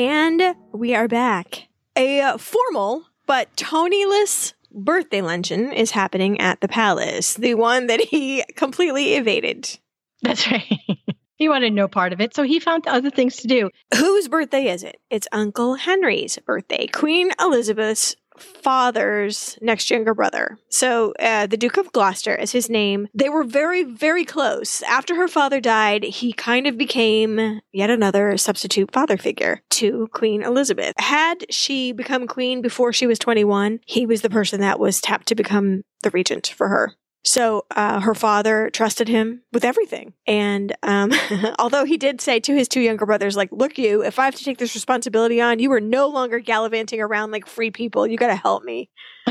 And 0.00 0.56
we 0.72 0.94
are 0.94 1.08
back. 1.08 1.68
A 1.94 2.38
formal 2.38 3.04
but 3.26 3.54
Tonyless 3.54 4.54
birthday 4.72 5.20
luncheon 5.20 5.74
is 5.74 5.90
happening 5.90 6.40
at 6.40 6.62
the 6.62 6.68
palace, 6.68 7.34
the 7.34 7.52
one 7.52 7.86
that 7.88 8.00
he 8.00 8.42
completely 8.56 9.16
evaded. 9.16 9.78
That's 10.22 10.50
right. 10.50 10.64
he 11.36 11.50
wanted 11.50 11.74
no 11.74 11.86
part 11.86 12.14
of 12.14 12.20
it, 12.22 12.34
so 12.34 12.44
he 12.44 12.60
found 12.60 12.86
other 12.86 13.10
things 13.10 13.36
to 13.36 13.46
do. 13.46 13.68
Whose 13.94 14.26
birthday 14.26 14.68
is 14.68 14.84
it? 14.84 14.98
It's 15.10 15.28
Uncle 15.32 15.74
Henry's 15.74 16.38
birthday. 16.46 16.86
Queen 16.86 17.30
Elizabeth's 17.38 18.16
father's 18.40 19.58
next 19.60 19.90
younger 19.90 20.14
brother. 20.14 20.58
So 20.68 21.12
uh, 21.18 21.46
the 21.46 21.56
Duke 21.56 21.76
of 21.76 21.92
Gloucester 21.92 22.34
is 22.34 22.52
his 22.52 22.68
name. 22.68 23.08
They 23.14 23.28
were 23.28 23.44
very, 23.44 23.84
very 23.84 24.24
close. 24.24 24.82
After 24.82 25.14
her 25.16 25.28
father 25.28 25.60
died, 25.60 26.04
he 26.04 26.32
kind 26.32 26.66
of 26.66 26.76
became 26.76 27.60
yet 27.72 27.90
another 27.90 28.36
substitute 28.36 28.92
father 28.92 29.16
figure 29.16 29.62
to 29.70 30.08
Queen 30.12 30.42
Elizabeth. 30.42 30.94
Had 30.98 31.44
she 31.50 31.92
become 31.92 32.26
queen 32.26 32.62
before 32.62 32.92
she 32.92 33.06
was 33.06 33.18
21, 33.18 33.80
he 33.86 34.06
was 34.06 34.22
the 34.22 34.30
person 34.30 34.60
that 34.60 34.80
was 34.80 35.00
tapped 35.00 35.28
to 35.28 35.34
become 35.34 35.82
the 36.02 36.10
regent 36.10 36.54
for 36.56 36.68
her. 36.68 36.94
So 37.22 37.66
uh, 37.72 38.00
her 38.00 38.14
father 38.14 38.70
trusted 38.70 39.08
him 39.08 39.42
with 39.52 39.64
everything. 39.64 40.14
And 40.26 40.74
um, 40.82 41.12
although 41.58 41.84
he 41.84 41.96
did 41.96 42.20
say 42.20 42.40
to 42.40 42.54
his 42.54 42.68
two 42.68 42.80
younger 42.80 43.04
brothers, 43.04 43.36
like, 43.36 43.50
look, 43.52 43.76
you, 43.76 44.02
if 44.02 44.18
I 44.18 44.24
have 44.24 44.34
to 44.36 44.44
take 44.44 44.58
this 44.58 44.74
responsibility 44.74 45.40
on, 45.40 45.58
you 45.58 45.70
are 45.72 45.80
no 45.80 46.08
longer 46.08 46.38
gallivanting 46.38 47.00
around 47.00 47.30
like 47.30 47.46
free 47.46 47.70
people. 47.70 48.06
You 48.06 48.16
got 48.16 48.28
to 48.28 48.36
help 48.36 48.64
me. 48.64 48.90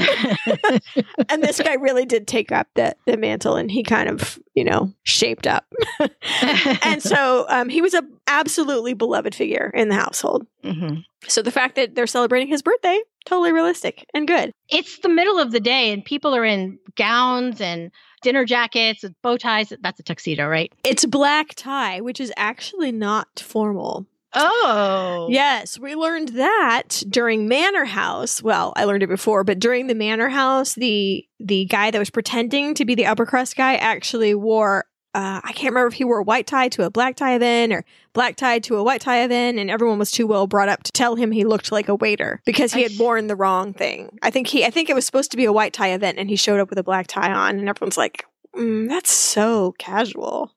and 1.30 1.44
this 1.44 1.60
guy 1.60 1.74
really 1.74 2.06
did 2.06 2.28
take 2.28 2.52
up 2.52 2.68
the, 2.76 2.96
the 3.06 3.18
mantle 3.18 3.56
and 3.56 3.72
he 3.72 3.82
kind 3.82 4.08
of, 4.08 4.40
you 4.54 4.64
know, 4.64 4.94
shaped 5.04 5.48
up. 5.48 5.66
and 6.84 7.02
so 7.02 7.46
um, 7.50 7.70
he 7.70 7.82
was 7.82 7.96
a 7.96 8.04
absolutely 8.28 8.94
beloved 8.94 9.34
figure 9.34 9.72
in 9.74 9.90
the 9.90 9.96
household. 9.96 10.46
Mm-hmm. 10.64 11.00
So 11.28 11.42
the 11.42 11.52
fact 11.52 11.76
that 11.76 11.96
they're 11.96 12.08
celebrating 12.08 12.48
his 12.48 12.62
birthday, 12.62 13.00
totally 13.26 13.52
realistic 13.52 14.06
and 14.14 14.28
good. 14.28 14.52
It's 14.70 15.00
the 15.00 15.10
middle 15.10 15.40
of 15.40 15.52
the 15.52 15.60
day 15.60 15.92
and 15.92 16.04
people 16.04 16.36
are 16.36 16.46
in 16.46 16.80
gowns 16.96 17.62
and 17.62 17.92
dinner 18.22 18.46
jackets 18.46 19.04
with 19.04 19.14
bow 19.22 19.38
ties. 19.38 19.74
That's 19.82 20.00
a 20.00 20.04
tuxedo, 20.04 20.48
right? 20.48 20.72
It's 20.84 21.06
black 21.06 21.56
tie, 21.56 22.02
which 22.02 22.20
is 22.20 22.34
actually 22.38 22.92
not 22.92 23.40
formal. 23.40 24.06
Oh. 24.34 25.28
Yes, 25.30 25.80
we 25.80 25.96
learned 25.96 26.30
that 26.30 27.02
during 27.10 27.48
Manor 27.48 27.86
House. 27.86 28.44
Well, 28.44 28.74
I 28.76 28.84
learned 28.86 29.02
it 29.02 29.08
before, 29.08 29.44
but 29.44 29.60
during 29.60 29.88
the 29.88 29.96
Manor 29.96 30.30
House, 30.30 30.76
the 30.76 31.26
the 31.40 31.66
guy 31.66 31.90
that 31.90 31.98
was 31.98 32.10
pretending 32.10 32.74
to 32.76 32.86
be 32.86 32.94
the 32.94 33.08
upper 33.08 33.26
crust 33.26 33.56
guy 33.56 33.76
actually 33.76 34.36
wore 34.36 34.86
uh, 35.16 35.42
I 35.44 35.54
can't 35.54 35.72
remember 35.74 35.88
if 35.88 35.94
he 35.94 36.04
wore 36.04 36.20
a 36.20 36.24
white 36.24 36.46
tie 36.46 36.70
to 36.70 36.84
a 36.84 36.92
black 36.92 37.16
tie 37.16 37.36
event 37.36 37.74
or 37.74 37.84
black 38.14 38.36
tie 38.36 38.60
to 38.60 38.76
a 38.76 38.84
white 38.84 39.02
tie 39.02 39.24
event, 39.24 39.58
and 39.58 39.72
everyone 39.72 39.98
was 39.98 40.12
too 40.12 40.28
well 40.28 40.46
brought 40.46 40.70
up 40.70 40.84
to 40.84 40.92
tell 40.92 41.16
him 41.16 41.32
he 41.32 41.46
looked 41.46 41.72
like 41.72 41.90
a 41.90 41.96
waiter 41.96 42.42
because 42.46 42.74
he 42.74 42.84
had 42.84 42.92
worn 43.00 43.26
the 43.28 43.36
wrong 43.36 43.74
thing. 43.74 44.20
I 44.22 44.30
think 44.30 44.48
he, 44.48 44.64
I 44.66 44.70
think 44.70 44.90
it 44.90 44.94
was 44.94 45.06
supposed 45.06 45.32
to 45.32 45.38
be 45.38 45.46
a 45.46 45.54
white 45.54 45.74
tie 45.74 45.90
event, 45.90 46.20
and 46.20 46.30
he 46.30 46.36
showed 46.36 46.60
up 46.60 46.70
with 46.70 46.78
a 46.78 46.84
black 46.84 47.08
tie 47.08 47.32
on, 47.32 47.58
and 47.58 47.68
everyone's 47.68 47.98
like, 47.98 48.26
mm, 48.56 48.88
"That's 48.88 49.12
so 49.12 49.74
casual." 49.80 50.52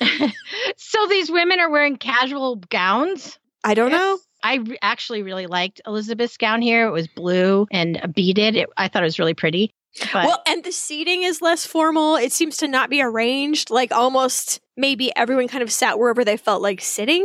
so 0.76 1.06
these 1.08 1.30
women 1.30 1.58
are 1.58 1.70
wearing 1.70 1.96
casual 1.96 2.56
gowns. 2.56 3.38
I 3.64 3.72
don't 3.72 3.90
yes. 3.90 3.98
know. 3.98 4.18
I 4.42 4.62
actually 4.82 5.22
really 5.22 5.46
liked 5.46 5.80
Elizabeth's 5.86 6.36
gown 6.36 6.60
here. 6.60 6.86
It 6.86 6.92
was 6.92 7.08
blue 7.08 7.66
and 7.70 8.12
beaded. 8.14 8.56
It, 8.56 8.68
I 8.76 8.88
thought 8.88 9.02
it 9.02 9.06
was 9.06 9.18
really 9.18 9.32
pretty. 9.32 9.72
But 10.12 10.26
well, 10.26 10.42
and 10.46 10.64
the 10.64 10.72
seating 10.72 11.22
is 11.22 11.40
less 11.40 11.64
formal. 11.66 12.16
It 12.16 12.32
seems 12.32 12.56
to 12.58 12.68
not 12.68 12.90
be 12.90 13.00
arranged. 13.00 13.70
Like 13.70 13.92
almost 13.92 14.60
maybe 14.76 15.14
everyone 15.16 15.48
kind 15.48 15.62
of 15.62 15.72
sat 15.72 15.98
wherever 15.98 16.24
they 16.24 16.36
felt 16.36 16.62
like 16.62 16.80
sitting. 16.80 17.24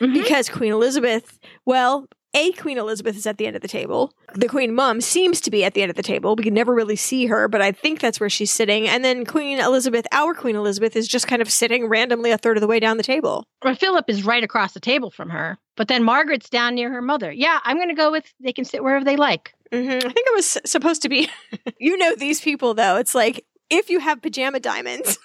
Mm-hmm. 0.00 0.12
Because 0.12 0.48
Queen 0.48 0.72
Elizabeth, 0.72 1.38
well, 1.64 2.08
a 2.34 2.52
Queen 2.52 2.78
Elizabeth 2.78 3.16
is 3.16 3.26
at 3.26 3.38
the 3.38 3.46
end 3.46 3.56
of 3.56 3.62
the 3.62 3.68
table. 3.68 4.12
The 4.34 4.48
Queen 4.48 4.74
Mum 4.74 5.00
seems 5.00 5.40
to 5.42 5.50
be 5.50 5.64
at 5.64 5.74
the 5.74 5.82
end 5.82 5.90
of 5.90 5.96
the 5.96 6.02
table. 6.02 6.34
We 6.34 6.42
can 6.42 6.54
never 6.54 6.74
really 6.74 6.96
see 6.96 7.26
her, 7.26 7.46
but 7.48 7.62
I 7.62 7.72
think 7.72 8.00
that's 8.00 8.18
where 8.18 8.28
she's 8.28 8.50
sitting. 8.50 8.88
And 8.88 9.04
then 9.04 9.24
Queen 9.24 9.60
Elizabeth, 9.60 10.06
our 10.10 10.34
Queen 10.34 10.56
Elizabeth, 10.56 10.96
is 10.96 11.06
just 11.06 11.28
kind 11.28 11.40
of 11.40 11.50
sitting 11.50 11.86
randomly 11.86 12.32
a 12.32 12.38
third 12.38 12.56
of 12.56 12.60
the 12.60 12.66
way 12.66 12.80
down 12.80 12.96
the 12.96 13.04
table. 13.04 13.46
Well, 13.62 13.74
Philip 13.76 14.06
is 14.08 14.24
right 14.24 14.42
across 14.42 14.72
the 14.72 14.80
table 14.80 15.10
from 15.10 15.30
her, 15.30 15.58
but 15.76 15.88
then 15.88 16.02
Margaret's 16.02 16.50
down 16.50 16.74
near 16.74 16.90
her 16.90 17.00
mother. 17.00 17.32
Yeah, 17.32 17.60
I'm 17.62 17.76
going 17.76 17.88
to 17.88 17.94
go 17.94 18.10
with 18.10 18.24
they 18.40 18.52
can 18.52 18.64
sit 18.64 18.82
wherever 18.82 19.04
they 19.04 19.16
like. 19.16 19.54
Mm-hmm. 19.72 19.96
I 20.06 20.12
think 20.12 20.26
it 20.26 20.34
was 20.34 20.58
supposed 20.66 21.02
to 21.02 21.08
be. 21.08 21.28
you 21.78 21.96
know 21.96 22.14
these 22.16 22.40
people 22.40 22.74
though. 22.74 22.96
It's 22.96 23.14
like 23.14 23.44
if 23.70 23.90
you 23.90 24.00
have 24.00 24.20
pajama 24.22 24.60
diamonds. 24.60 25.18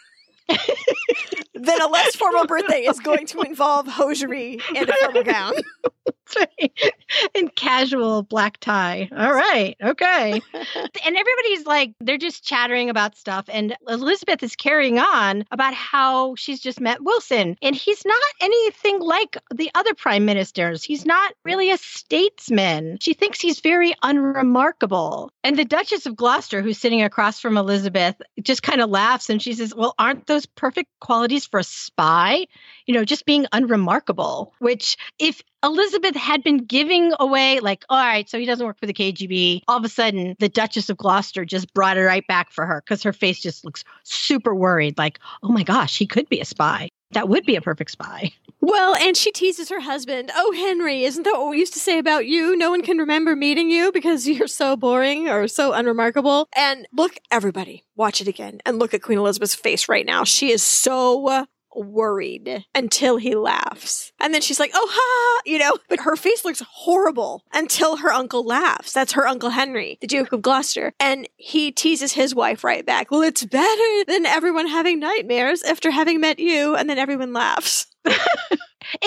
then 1.53 1.79
a 1.79 1.87
less 1.87 2.15
formal 2.15 2.47
birthday 2.47 2.79
is 2.79 2.99
going 2.99 3.27
to 3.27 3.41
involve 3.41 3.87
hosiery 3.87 4.59
and 4.75 4.89
a 4.89 4.93
formal 4.93 5.23
gown. 5.23 5.53
and 7.35 7.53
casual 7.55 8.23
black 8.23 8.57
tie. 8.59 9.09
All 9.15 9.33
right. 9.33 9.75
Okay. 9.81 10.31
and 10.53 11.17
everybody's 11.17 11.65
like, 11.65 11.93
they're 11.99 12.17
just 12.17 12.43
chattering 12.43 12.89
about 12.89 13.17
stuff. 13.17 13.45
And 13.51 13.75
Elizabeth 13.87 14.43
is 14.43 14.55
carrying 14.55 14.99
on 14.99 15.45
about 15.51 15.73
how 15.73 16.35
she's 16.35 16.59
just 16.59 16.79
met 16.79 17.03
Wilson. 17.03 17.57
And 17.61 17.75
he's 17.75 18.05
not 18.05 18.21
anything 18.41 18.99
like 18.99 19.37
the 19.53 19.71
other 19.75 19.93
prime 19.93 20.25
ministers. 20.25 20.83
He's 20.83 21.05
not 21.05 21.33
really 21.43 21.71
a 21.71 21.77
statesman. 21.77 22.97
She 23.01 23.13
thinks 23.13 23.39
he's 23.39 23.59
very 23.59 23.93
unremarkable. 24.03 25.31
And 25.43 25.57
the 25.57 25.65
Duchess 25.65 26.05
of 26.05 26.15
Gloucester, 26.15 26.61
who's 26.61 26.77
sitting 26.77 27.01
across 27.01 27.39
from 27.39 27.57
Elizabeth, 27.57 28.21
just 28.41 28.63
kind 28.63 28.81
of 28.81 28.89
laughs 28.89 29.29
and 29.29 29.41
she 29.41 29.53
says, 29.53 29.73
Well, 29.75 29.95
aren't 29.97 30.27
those 30.27 30.45
perfect 30.45 30.89
qualities 30.99 31.45
for 31.45 31.59
a 31.59 31.63
spy? 31.63 32.47
You 32.89 32.95
know, 32.95 33.05
just 33.05 33.27
being 33.27 33.45
unremarkable, 33.51 34.51
which 34.57 34.97
if 35.19 35.43
Elizabeth 35.63 36.15
had 36.15 36.41
been 36.41 36.57
giving 36.57 37.13
away, 37.19 37.59
like, 37.59 37.85
all 37.87 38.03
right, 38.03 38.27
so 38.27 38.39
he 38.39 38.47
doesn't 38.47 38.65
work 38.65 38.79
for 38.79 38.87
the 38.87 38.95
KGB. 38.95 39.61
All 39.67 39.77
of 39.77 39.85
a 39.85 39.89
sudden, 39.89 40.35
the 40.39 40.49
Duchess 40.49 40.89
of 40.89 40.97
Gloucester 40.97 41.45
just 41.45 41.71
brought 41.75 41.97
it 41.97 42.01
right 42.01 42.25
back 42.25 42.51
for 42.51 42.65
her 42.65 42.81
because 42.83 43.03
her 43.03 43.13
face 43.13 43.41
just 43.41 43.63
looks 43.63 43.83
super 44.05 44.55
worried, 44.55 44.97
like, 44.97 45.19
oh 45.43 45.49
my 45.49 45.61
gosh, 45.61 45.99
he 45.99 46.07
could 46.07 46.27
be 46.29 46.39
a 46.39 46.45
spy. 46.45 46.89
That 47.11 47.29
would 47.29 47.45
be 47.45 47.55
a 47.55 47.61
perfect 47.61 47.91
spy. 47.91 48.31
Well, 48.59 48.95
and 48.95 49.15
she 49.15 49.31
teases 49.31 49.69
her 49.69 49.81
husband. 49.81 50.31
Oh, 50.35 50.51
Henry, 50.53 51.03
isn't 51.03 51.21
that 51.21 51.37
what 51.37 51.51
we 51.51 51.59
used 51.59 51.73
to 51.73 51.79
say 51.79 51.99
about 51.99 52.25
you? 52.25 52.57
No 52.57 52.71
one 52.71 52.81
can 52.81 52.97
remember 52.97 53.35
meeting 53.35 53.69
you 53.69 53.91
because 53.91 54.27
you're 54.27 54.47
so 54.47 54.75
boring 54.75 55.29
or 55.29 55.47
so 55.47 55.73
unremarkable. 55.73 56.49
And 56.55 56.87
look, 56.91 57.17
everybody, 57.29 57.83
watch 57.95 58.19
it 58.19 58.27
again 58.27 58.61
and 58.65 58.79
look 58.79 58.95
at 58.95 59.03
Queen 59.03 59.19
Elizabeth's 59.19 59.53
face 59.53 59.87
right 59.87 60.07
now. 60.07 60.23
She 60.23 60.51
is 60.51 60.63
so 60.63 61.45
worried 61.75 62.65
until 62.75 63.17
he 63.17 63.35
laughs. 63.35 64.11
And 64.19 64.33
then 64.33 64.41
she's 64.41 64.59
like, 64.59 64.71
oh, 64.73 64.87
ha, 64.91 65.41
you 65.45 65.59
know, 65.59 65.77
but 65.89 66.01
her 66.01 66.15
face 66.15 66.45
looks 66.45 66.61
horrible 66.67 67.43
until 67.53 67.97
her 67.97 68.11
uncle 68.11 68.45
laughs. 68.45 68.93
That's 68.93 69.13
her 69.13 69.27
Uncle 69.27 69.49
Henry, 69.49 69.97
the 70.01 70.07
Duke 70.07 70.31
of 70.31 70.41
Gloucester. 70.41 70.93
And 70.99 71.27
he 71.37 71.71
teases 71.71 72.13
his 72.13 72.35
wife 72.35 72.63
right 72.63 72.85
back. 72.85 73.11
Well, 73.11 73.21
it's 73.21 73.45
better 73.45 74.05
than 74.07 74.25
everyone 74.25 74.67
having 74.67 74.99
nightmares 74.99 75.63
after 75.63 75.91
having 75.91 76.19
met 76.19 76.39
you. 76.39 76.75
And 76.75 76.89
then 76.89 76.97
everyone 76.97 77.33
laughs. 77.33 77.87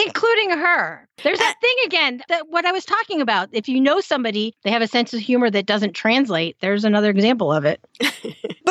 including 0.06 0.50
her. 0.50 1.08
There's 1.22 1.38
that 1.38 1.56
thing 1.60 1.76
again 1.86 2.22
that 2.28 2.48
what 2.48 2.66
I 2.66 2.72
was 2.72 2.84
talking 2.84 3.20
about. 3.20 3.48
If 3.52 3.68
you 3.68 3.80
know 3.80 4.00
somebody, 4.00 4.54
they 4.62 4.70
have 4.70 4.82
a 4.82 4.86
sense 4.86 5.12
of 5.14 5.20
humor 5.20 5.50
that 5.50 5.66
doesn't 5.66 5.94
translate. 5.94 6.56
There's 6.60 6.84
another 6.84 7.10
example 7.10 7.52
of 7.52 7.64
it. 7.64 7.80
but 8.00 8.12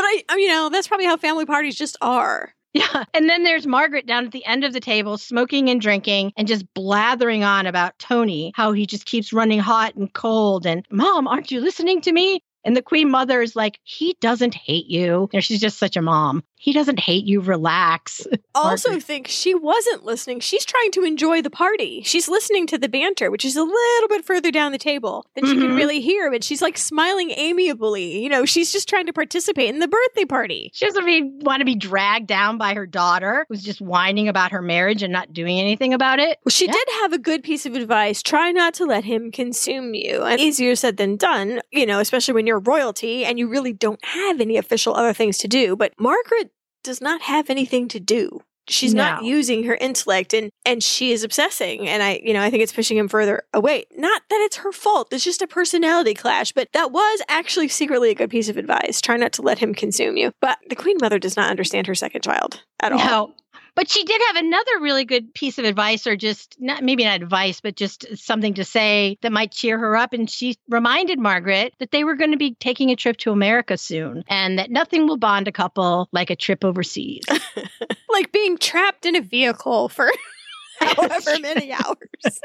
I, 0.03 0.23
I, 0.29 0.37
you 0.37 0.47
know, 0.47 0.69
that's 0.69 0.87
probably 0.87 1.05
how 1.05 1.17
family 1.17 1.45
parties 1.45 1.75
just 1.75 1.97
are. 2.01 2.53
Yeah. 2.73 3.03
And 3.13 3.29
then 3.29 3.43
there's 3.43 3.67
Margaret 3.67 4.05
down 4.05 4.25
at 4.25 4.31
the 4.31 4.45
end 4.45 4.63
of 4.63 4.71
the 4.71 4.79
table, 4.79 5.17
smoking 5.17 5.69
and 5.69 5.81
drinking 5.81 6.31
and 6.37 6.47
just 6.47 6.65
blathering 6.73 7.43
on 7.43 7.65
about 7.65 7.99
Tony, 7.99 8.53
how 8.55 8.71
he 8.71 8.85
just 8.85 9.05
keeps 9.05 9.33
running 9.33 9.59
hot 9.59 9.95
and 9.95 10.11
cold. 10.13 10.65
And, 10.65 10.85
Mom, 10.89 11.27
aren't 11.27 11.51
you 11.51 11.59
listening 11.59 11.99
to 12.01 12.13
me? 12.13 12.41
And 12.63 12.77
the 12.77 12.81
queen 12.81 13.09
mother 13.11 13.41
is 13.41 13.55
like, 13.57 13.79
he 13.83 14.15
doesn't 14.21 14.53
hate 14.53 14.85
you. 14.85 15.27
know, 15.33 15.39
she's 15.41 15.59
just 15.59 15.79
such 15.79 15.97
a 15.97 16.01
mom. 16.01 16.43
He 16.61 16.73
doesn't 16.73 16.99
hate 16.99 17.25
you. 17.25 17.41
Relax. 17.41 18.27
Also, 18.53 18.99
think 18.99 19.27
she 19.27 19.55
wasn't 19.55 20.03
listening. 20.03 20.41
She's 20.41 20.65
trying 20.65 20.91
to 20.91 21.03
enjoy 21.03 21.41
the 21.41 21.49
party. 21.49 22.01
She's 22.03 22.27
listening 22.27 22.67
to 22.67 22.77
the 22.77 22.89
banter, 22.89 23.31
which 23.31 23.45
is 23.45 23.55
a 23.55 23.63
little 23.63 24.07
bit 24.09 24.25
further 24.25 24.51
down 24.51 24.73
the 24.73 24.77
table 24.77 25.25
than 25.35 25.45
mm-hmm. 25.45 25.53
she 25.53 25.59
can 25.67 25.75
really 25.75 26.01
hear. 26.01 26.29
But 26.29 26.43
she's 26.43 26.61
like 26.61 26.77
smiling 26.77 27.31
amiably. 27.31 28.21
You 28.21 28.27
know, 28.27 28.43
she's 28.43 28.71
just 28.71 28.89
trying 28.89 29.05
to 29.05 29.13
participate 29.13 29.69
in 29.69 29.79
the 29.79 29.87
birthday 29.87 30.25
party. 30.25 30.69
She 30.73 30.85
doesn't 30.85 31.05
be, 31.05 31.31
want 31.43 31.61
to 31.61 31.65
be 31.65 31.75
dragged 31.75 32.27
down 32.27 32.57
by 32.57 32.73
her 32.73 32.85
daughter, 32.85 33.45
who's 33.47 33.63
just 33.63 33.81
whining 33.81 34.27
about 34.27 34.51
her 34.51 34.61
marriage 34.61 35.01
and 35.01 35.13
not 35.13 35.31
doing 35.31 35.59
anything 35.59 35.93
about 35.93 36.19
it. 36.19 36.39
Well, 36.43 36.51
she 36.51 36.65
yeah. 36.65 36.73
did 36.73 36.87
have 37.01 37.13
a 37.13 37.19
good 37.19 37.41
piece 37.41 37.65
of 37.65 37.73
advice: 37.73 38.21
try 38.21 38.51
not 38.51 38.73
to 38.75 38.85
let 38.85 39.05
him 39.05 39.31
consume 39.31 39.93
you. 39.93 40.23
And 40.23 40.41
easier 40.41 40.75
said 40.75 40.97
than 40.97 41.15
done. 41.15 41.61
You 41.71 41.85
know, 41.85 41.99
especially 41.99 42.33
when 42.33 42.45
you're 42.45 42.59
royalty 42.59 43.23
and 43.23 43.39
you 43.39 43.47
really 43.47 43.73
don't 43.73 44.03
have 44.03 44.41
any 44.41 44.57
official 44.57 44.93
other 44.93 45.13
things 45.13 45.37
to 45.39 45.47
do. 45.47 45.77
But 45.77 45.93
Margaret 45.97 46.50
does 46.83 47.01
not 47.01 47.21
have 47.21 47.49
anything 47.49 47.87
to 47.89 47.99
do. 47.99 48.41
She's 48.67 48.93
no. 48.93 49.03
not 49.03 49.23
using 49.23 49.63
her 49.63 49.75
intellect 49.75 50.33
and 50.33 50.51
and 50.65 50.83
she 50.83 51.11
is 51.11 51.23
obsessing 51.23 51.89
and 51.89 52.01
I 52.03 52.21
you 52.23 52.33
know 52.33 52.41
I 52.41 52.49
think 52.49 52.63
it's 52.63 52.71
pushing 52.71 52.97
him 52.97 53.07
further 53.07 53.43
away. 53.53 53.85
Not 53.95 54.21
that 54.29 54.41
it's 54.41 54.57
her 54.57 54.71
fault. 54.71 55.09
It's 55.11 55.23
just 55.23 55.41
a 55.41 55.47
personality 55.47 56.13
clash, 56.13 56.51
but 56.51 56.69
that 56.73 56.91
was 56.91 57.21
actually 57.27 57.67
secretly 57.67 58.11
a 58.11 58.15
good 58.15 58.29
piece 58.29 58.49
of 58.49 58.57
advice. 58.57 59.01
Try 59.01 59.17
not 59.17 59.33
to 59.33 59.41
let 59.41 59.59
him 59.59 59.73
consume 59.73 60.15
you. 60.15 60.31
But 60.41 60.59
the 60.69 60.75
queen 60.75 60.97
mother 61.01 61.19
does 61.19 61.35
not 61.35 61.49
understand 61.49 61.87
her 61.87 61.95
second 61.95 62.21
child 62.21 62.61
at 62.79 62.91
all. 62.91 62.99
No. 62.99 63.33
But 63.75 63.89
she 63.89 64.03
did 64.03 64.21
have 64.27 64.35
another 64.35 64.79
really 64.81 65.05
good 65.05 65.33
piece 65.33 65.57
of 65.57 65.65
advice, 65.65 66.05
or 66.05 66.15
just 66.15 66.57
not 66.59 66.83
maybe 66.83 67.05
not 67.05 67.21
advice, 67.21 67.61
but 67.61 67.75
just 67.75 68.05
something 68.17 68.55
to 68.55 68.65
say 68.65 69.17
that 69.21 69.31
might 69.31 69.51
cheer 69.51 69.77
her 69.77 69.95
up. 69.95 70.13
And 70.13 70.29
she 70.29 70.55
reminded 70.67 71.19
Margaret 71.19 71.73
that 71.79 71.91
they 71.91 72.03
were 72.03 72.15
going 72.15 72.31
to 72.31 72.37
be 72.37 72.55
taking 72.55 72.89
a 72.89 72.95
trip 72.95 73.17
to 73.17 73.31
America 73.31 73.77
soon 73.77 74.23
and 74.27 74.59
that 74.59 74.71
nothing 74.71 75.07
will 75.07 75.17
bond 75.17 75.47
a 75.47 75.51
couple 75.53 76.09
like 76.11 76.29
a 76.29 76.35
trip 76.35 76.65
overseas. 76.65 77.23
like 78.09 78.31
being 78.33 78.57
trapped 78.57 79.05
in 79.05 79.15
a 79.15 79.21
vehicle 79.21 79.87
for 79.87 80.11
however 80.79 81.39
many 81.39 81.71
hours. 81.71 82.39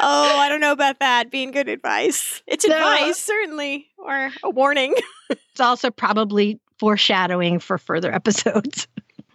oh, 0.00 0.38
I 0.38 0.48
don't 0.48 0.60
know 0.60 0.72
about 0.72 1.00
that 1.00 1.30
being 1.30 1.50
good 1.50 1.68
advice. 1.68 2.42
It's 2.46 2.66
no. 2.66 2.74
advice, 2.74 3.18
certainly, 3.18 3.88
or 3.98 4.30
a 4.42 4.48
warning. 4.48 4.94
it's 5.28 5.60
also 5.60 5.90
probably 5.90 6.58
foreshadowing 6.78 7.58
for 7.58 7.76
further 7.76 8.14
episodes 8.14 8.86